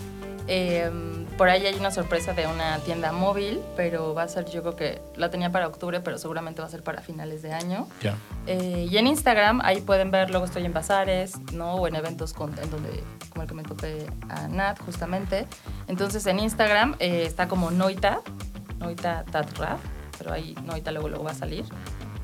Eh, 0.47 0.91
por 1.38 1.49
ahí 1.49 1.66
hay 1.66 1.76
una 1.76 1.89
sorpresa 1.89 2.34
de 2.34 2.45
una 2.47 2.78
tienda 2.80 3.11
móvil, 3.14 3.61
pero 3.78 4.14
va 4.14 4.24
a 4.24 4.28
ser, 4.28 4.45
yo 4.49 4.61
creo 4.61 4.76
que 4.76 5.01
la 5.16 5.30
tenía 5.30 5.51
para 5.51 5.68
octubre, 5.68 5.99
pero 6.01 6.18
seguramente 6.18 6.61
va 6.61 6.68
a 6.68 6.70
ser 6.70 6.84
para 6.84 7.01
finales 7.01 7.41
de 7.41 7.53
año. 7.53 7.88
Ya. 8.01 8.16
Eh, 8.45 8.88
y 8.89 8.97
en 8.97 9.07
Instagram, 9.07 9.61
ahí 9.64 9.82
pueden 9.82 10.11
ver, 10.11 10.30
luego 10.30 10.45
estoy 10.45 10.66
en 10.66 10.74
bazares, 10.74 11.39
¿no? 11.53 11.76
O 11.76 11.88
en 11.88 11.95
eventos 11.95 12.34
con- 12.34 12.57
en 12.59 12.70
donde, 12.70 13.03
como 13.30 13.43
el 13.43 13.47
que 13.47 13.53
me 13.55 13.64
topé 13.64 14.05
a 14.30 14.47
Nat, 14.49 14.80
justamente. 14.82 15.47
Entonces 15.88 16.26
en 16.28 16.39
Instagram 16.39 16.95
eh, 16.99 17.24
está 17.26 17.47
como 17.47 17.72
Noita, 17.72 18.20
Noita 18.80 19.24
Tatrap, 19.32 19.80
pero 20.18 20.34
ahí 20.34 20.55
Noita 20.66 20.91
luego, 20.91 21.07
luego 21.09 21.24
va 21.24 21.32
a 21.32 21.36
salir. 21.36 21.64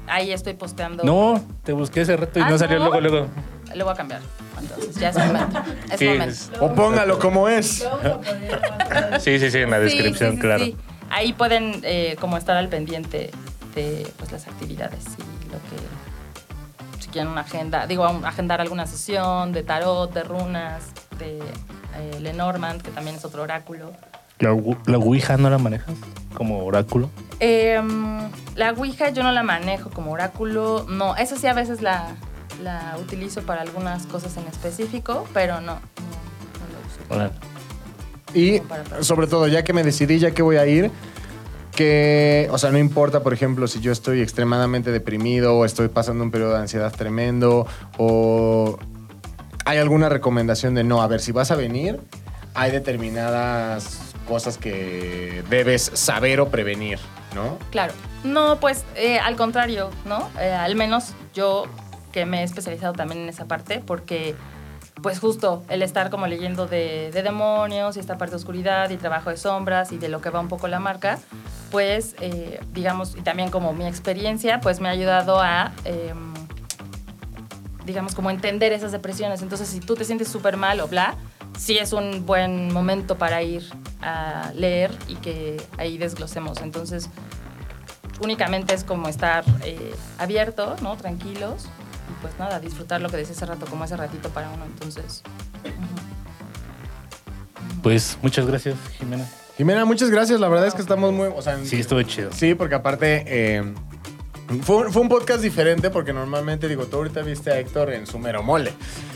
Ahí 0.09 0.31
estoy 0.31 0.53
posteando. 0.53 1.03
No, 1.03 1.43
te 1.63 1.71
busqué 1.73 2.01
hace 2.01 2.17
rato 2.17 2.39
y 2.39 2.41
Ah, 2.41 2.49
no 2.49 2.57
salió 2.57 2.79
¿no? 2.79 2.85
luego, 2.89 3.01
luego. 3.01 3.27
Lo 3.75 3.85
voy 3.85 3.93
a 3.93 3.97
cambiar. 3.97 4.21
Entonces, 4.59 4.95
ya 4.95 5.09
es 5.09 5.17
momento. 5.17 5.61
Es 5.91 5.99
Sí, 5.99 6.07
momento. 6.07 6.35
O 6.61 6.73
póngalo 6.73 7.19
como 7.19 7.47
es. 7.47 7.85
Sí, 9.19 9.39
sí, 9.39 9.51
sí, 9.51 9.57
en 9.59 9.69
la 9.69 9.77
Sí, 9.77 9.83
descripción, 9.83 10.31
sí, 10.31 10.35
sí, 10.37 10.41
claro. 10.41 10.65
sí. 10.65 10.75
Ahí 11.11 11.33
pueden 11.33 11.79
eh, 11.83 12.15
como 12.19 12.37
estar 12.37 12.57
al 12.57 12.69
pendiente 12.69 13.31
de 13.75 14.07
pues, 14.17 14.31
las 14.31 14.47
actividades 14.47 15.05
y 15.17 15.45
lo 15.51 15.57
que 15.59 16.99
si 17.03 17.09
quieren 17.09 17.31
una 17.31 17.41
agenda, 17.41 17.87
digo, 17.87 18.05
agendar 18.05 18.61
alguna 18.61 18.85
sesión 18.87 19.51
de 19.53 19.63
tarot, 19.63 20.11
de 20.13 20.23
runas, 20.23 20.83
de 21.17 21.39
eh, 21.39 22.19
Lenormand, 22.19 22.81
que 22.81 22.91
también 22.91 23.15
es 23.15 23.25
otro 23.25 23.43
oráculo. 23.43 23.91
¿La, 24.39 24.55
la 24.85 24.97
Ouija 24.97 25.37
no 25.37 25.49
la 25.49 25.57
manejas 25.57 25.95
como 26.33 26.63
oráculo? 26.63 27.09
Em, 27.39 28.29
la 28.55 28.71
Ouija 28.71 29.09
yo 29.09 29.23
no 29.23 29.31
la 29.31 29.43
manejo 29.43 29.89
como 29.89 30.11
oráculo, 30.11 30.85
no, 30.89 31.15
eso 31.15 31.37
sí 31.37 31.47
a 31.47 31.53
veces 31.53 31.81
la, 31.81 32.15
la 32.61 32.97
utilizo 32.99 33.41
para 33.43 33.61
algunas 33.61 34.05
cosas 34.05 34.35
en 34.37 34.47
específico, 34.47 35.27
pero 35.33 35.61
no, 35.61 35.75
no, 35.75 35.79
no 37.09 37.19
lo 37.19 37.27
uso. 37.27 37.33
Y 38.33 38.61
sobre 39.01 39.27
todo, 39.27 39.47
ya 39.47 39.63
que 39.63 39.73
me 39.73 39.83
decidí, 39.83 40.19
ya 40.19 40.31
que 40.31 40.41
voy 40.41 40.57
a 40.57 40.67
ir, 40.67 40.91
que, 41.75 42.47
o 42.51 42.57
sea, 42.57 42.71
no 42.71 42.77
importa, 42.77 43.23
por 43.23 43.33
ejemplo, 43.33 43.67
si 43.67 43.79
yo 43.79 43.91
estoy 43.91 44.21
extremadamente 44.21 44.91
deprimido 44.91 45.57
o 45.57 45.65
estoy 45.65 45.87
pasando 45.87 46.23
un 46.23 46.31
periodo 46.31 46.53
de 46.53 46.59
ansiedad 46.59 46.91
tremendo 46.91 47.65
o 47.97 48.77
hay 49.65 49.77
alguna 49.77 50.09
recomendación 50.09 50.75
de 50.75 50.83
no, 50.83 51.01
a 51.01 51.07
ver, 51.07 51.21
si 51.21 51.31
vas 51.31 51.51
a 51.51 51.55
venir, 51.55 51.99
hay 52.53 52.71
determinadas 52.71 54.08
cosas 54.29 54.57
que 54.57 55.43
debes 55.49 55.91
saber 55.93 56.39
o 56.39 56.49
prevenir, 56.49 56.99
¿no? 57.35 57.57
Claro. 57.71 57.93
No, 58.23 58.59
pues 58.59 58.85
eh, 58.95 59.19
al 59.19 59.35
contrario, 59.35 59.89
¿no? 60.05 60.29
Eh, 60.39 60.51
al 60.53 60.75
menos 60.75 61.13
yo 61.33 61.65
que 62.13 62.25
me 62.25 62.41
he 62.41 62.43
especializado 62.43 62.93
también 62.93 63.21
en 63.21 63.29
esa 63.29 63.45
parte, 63.45 63.81
porque 63.85 64.35
pues 65.01 65.19
justo 65.19 65.63
el 65.69 65.81
estar 65.81 66.09
como 66.09 66.27
leyendo 66.27 66.67
de, 66.67 67.09
de 67.11 67.23
demonios 67.23 67.97
y 67.97 67.99
esta 67.99 68.17
parte 68.17 68.31
de 68.31 68.37
oscuridad 68.37 68.89
y 68.89 68.97
trabajo 68.97 69.29
de 69.29 69.37
sombras 69.37 69.91
y 69.91 69.97
de 69.97 70.09
lo 70.09 70.21
que 70.21 70.29
va 70.29 70.39
un 70.39 70.47
poco 70.49 70.67
la 70.67 70.79
marca, 70.79 71.19
pues 71.71 72.15
eh, 72.19 72.59
digamos, 72.71 73.15
y 73.17 73.21
también 73.21 73.49
como 73.49 73.73
mi 73.73 73.87
experiencia, 73.87 74.61
pues 74.61 74.79
me 74.79 74.89
ha 74.89 74.91
ayudado 74.91 75.41
a... 75.41 75.71
em, 75.85 76.33
digamos, 77.85 78.13
como 78.13 78.29
entender 78.29 78.71
esas 78.71 78.91
depresiones. 78.91 79.41
Entonces, 79.41 79.67
si 79.67 79.79
tú 79.79 79.95
te 79.95 80.05
sientes 80.05 80.27
súper 80.27 80.57
mal 80.57 80.79
o 80.79 80.87
bla, 80.87 81.15
sí 81.57 81.77
es 81.77 81.93
un 81.93 82.25
buen 82.25 82.71
momento 82.73 83.17
para 83.17 83.41
ir 83.43 83.63
a 84.01 84.51
leer 84.55 84.91
y 85.07 85.15
que 85.15 85.61
ahí 85.77 85.97
desglosemos. 85.97 86.61
Entonces, 86.61 87.09
únicamente 88.21 88.73
es 88.73 88.83
como 88.83 89.07
estar 89.07 89.43
eh, 89.63 89.93
abierto, 90.17 90.75
¿no? 90.81 90.95
Tranquilos. 90.97 91.65
Y 92.09 92.21
pues 92.21 92.33
nada, 92.39 92.59
disfrutar 92.59 93.01
lo 93.01 93.09
que 93.09 93.17
decía 93.17 93.35
hace 93.35 93.45
rato, 93.45 93.65
como 93.65 93.83
ese 93.85 93.95
ratito 93.97 94.29
para 94.29 94.49
uno. 94.49 94.65
Entonces, 94.65 95.21
Pues 97.83 98.17
muchas 98.21 98.45
gracias, 98.45 98.75
Jimena. 98.97 99.25
Jimena, 99.57 99.85
muchas 99.85 100.09
gracias. 100.09 100.39
La 100.39 100.47
verdad 100.47 100.67
es 100.67 100.73
que 100.73 100.81
estamos 100.81 101.11
muy. 101.13 101.27
O 101.35 101.41
sea, 101.41 101.57
Sí, 101.63 101.79
estuvo 101.79 102.01
chido. 102.03 102.31
Sí, 102.33 102.55
porque 102.55 102.75
aparte. 102.75 103.23
eh, 103.27 103.73
fue, 104.63 104.91
fue 104.91 105.01
un 105.01 105.09
podcast 105.09 105.41
diferente 105.41 105.89
porque 105.89 106.11
normalmente, 106.13 106.67
digo, 106.67 106.85
tú 106.85 106.97
ahorita 106.97 107.21
viste 107.21 107.51
a 107.51 107.59
Héctor 107.59 107.93
en 107.93 108.07
su 108.07 108.17
mero 108.19 108.41
mole. 108.43 108.73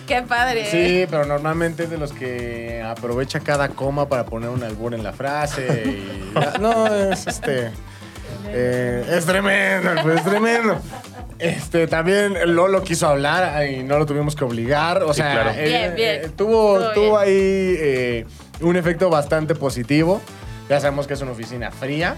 ¡Qué 0.08 0.22
padre! 0.22 0.66
Sí, 0.70 1.06
pero 1.10 1.26
normalmente 1.26 1.84
es 1.84 1.90
de 1.90 1.98
los 1.98 2.12
que 2.14 2.82
aprovecha 2.86 3.40
cada 3.40 3.70
coma 3.70 4.08
para 4.10 4.26
poner 4.26 4.50
un 4.50 4.64
albur 4.64 4.94
en 4.94 5.04
la 5.04 5.14
frase. 5.14 5.84
y 5.86 6.34
ya- 6.40 6.58
no, 6.60 6.88
es 6.88 7.26
este. 7.28 7.72
eh, 8.48 9.06
es 9.10 9.26
tremendo, 9.26 9.90
pues, 10.04 10.18
es 10.18 10.24
tremendo. 10.26 10.78
Este, 11.40 11.88
también 11.88 12.36
Lolo 12.56 12.84
quiso 12.84 13.08
hablar 13.08 13.68
y 13.68 13.84
no 13.84 13.98
lo 13.98 14.06
tuvimos 14.06 14.36
que 14.36 14.44
obligar. 14.46 15.04
O 15.04 15.14
Sí, 15.14 15.22
sea, 15.22 15.32
claro. 15.34 15.50
eh, 15.58 15.66
Bien, 15.66 15.96
bien. 15.96 16.22
eh, 16.26 16.30
tuvo, 16.36 16.80
Todo 16.80 16.94
tuvo 16.94 17.20
bien. 17.20 17.22
ahí 17.22 17.76
eh, 17.80 18.26
un 18.62 18.76
efecto 18.76 19.10
bastante 19.10 19.56
positivo. 19.56 20.22
Ya 20.70 20.80
sabemos 20.80 21.08
que 21.08 21.14
es 21.16 21.22
una 21.22 21.32
oficina 21.32 21.72
fría. 21.72 22.16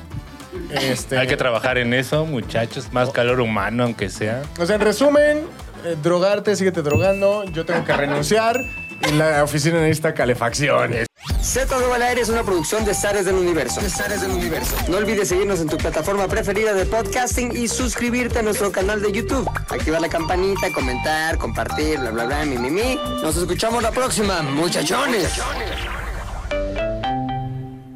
Este, 0.71 1.17
Hay 1.17 1.27
que 1.27 1.37
trabajar 1.37 1.77
en 1.77 1.93
eso, 1.93 2.25
muchachos. 2.25 2.91
Más 2.91 3.09
calor 3.09 3.39
humano, 3.41 3.83
aunque 3.83 4.09
sea. 4.09 4.41
o 4.59 4.65
sea, 4.65 4.75
en 4.75 4.81
resumen, 4.81 5.43
eh, 5.85 5.95
drogarte, 6.01 6.55
síguete 6.55 6.81
drogando. 6.81 7.43
Yo 7.45 7.65
tengo 7.65 7.83
que 7.83 7.93
renunciar 7.93 8.59
y 9.07 9.11
la 9.13 9.43
oficina 9.43 9.79
necesita 9.81 10.13
calefacciones. 10.13 11.07
Z 11.41 11.77
de 11.77 11.93
al 11.93 12.01
aire 12.01 12.21
es 12.21 12.29
una 12.29 12.43
producción 12.43 12.85
de 12.85 12.93
Zares 12.93 13.25
del 13.25 13.35
Universo. 13.35 13.81
Zares 13.81 14.21
del 14.21 14.31
Universo. 14.31 14.75
No 14.87 14.97
olvides 14.97 15.29
seguirnos 15.29 15.59
en 15.59 15.67
tu 15.67 15.77
plataforma 15.77 16.27
preferida 16.27 16.73
de 16.73 16.85
podcasting 16.85 17.55
y 17.55 17.67
suscribirte 17.67 18.39
a 18.39 18.41
nuestro 18.41 18.71
canal 18.71 19.01
de 19.01 19.11
YouTube. 19.11 19.47
Activar 19.69 20.01
la 20.01 20.09
campanita, 20.09 20.71
comentar, 20.73 21.37
compartir, 21.37 21.99
bla, 21.99 22.11
bla, 22.11 22.25
bla, 22.25 22.45
mi, 22.45 22.57
mi, 22.57 22.71
mi. 22.71 22.95
Nos 23.21 23.37
escuchamos 23.37 23.83
la 23.83 23.91
próxima, 23.91 24.41
muchachones. 24.41 25.39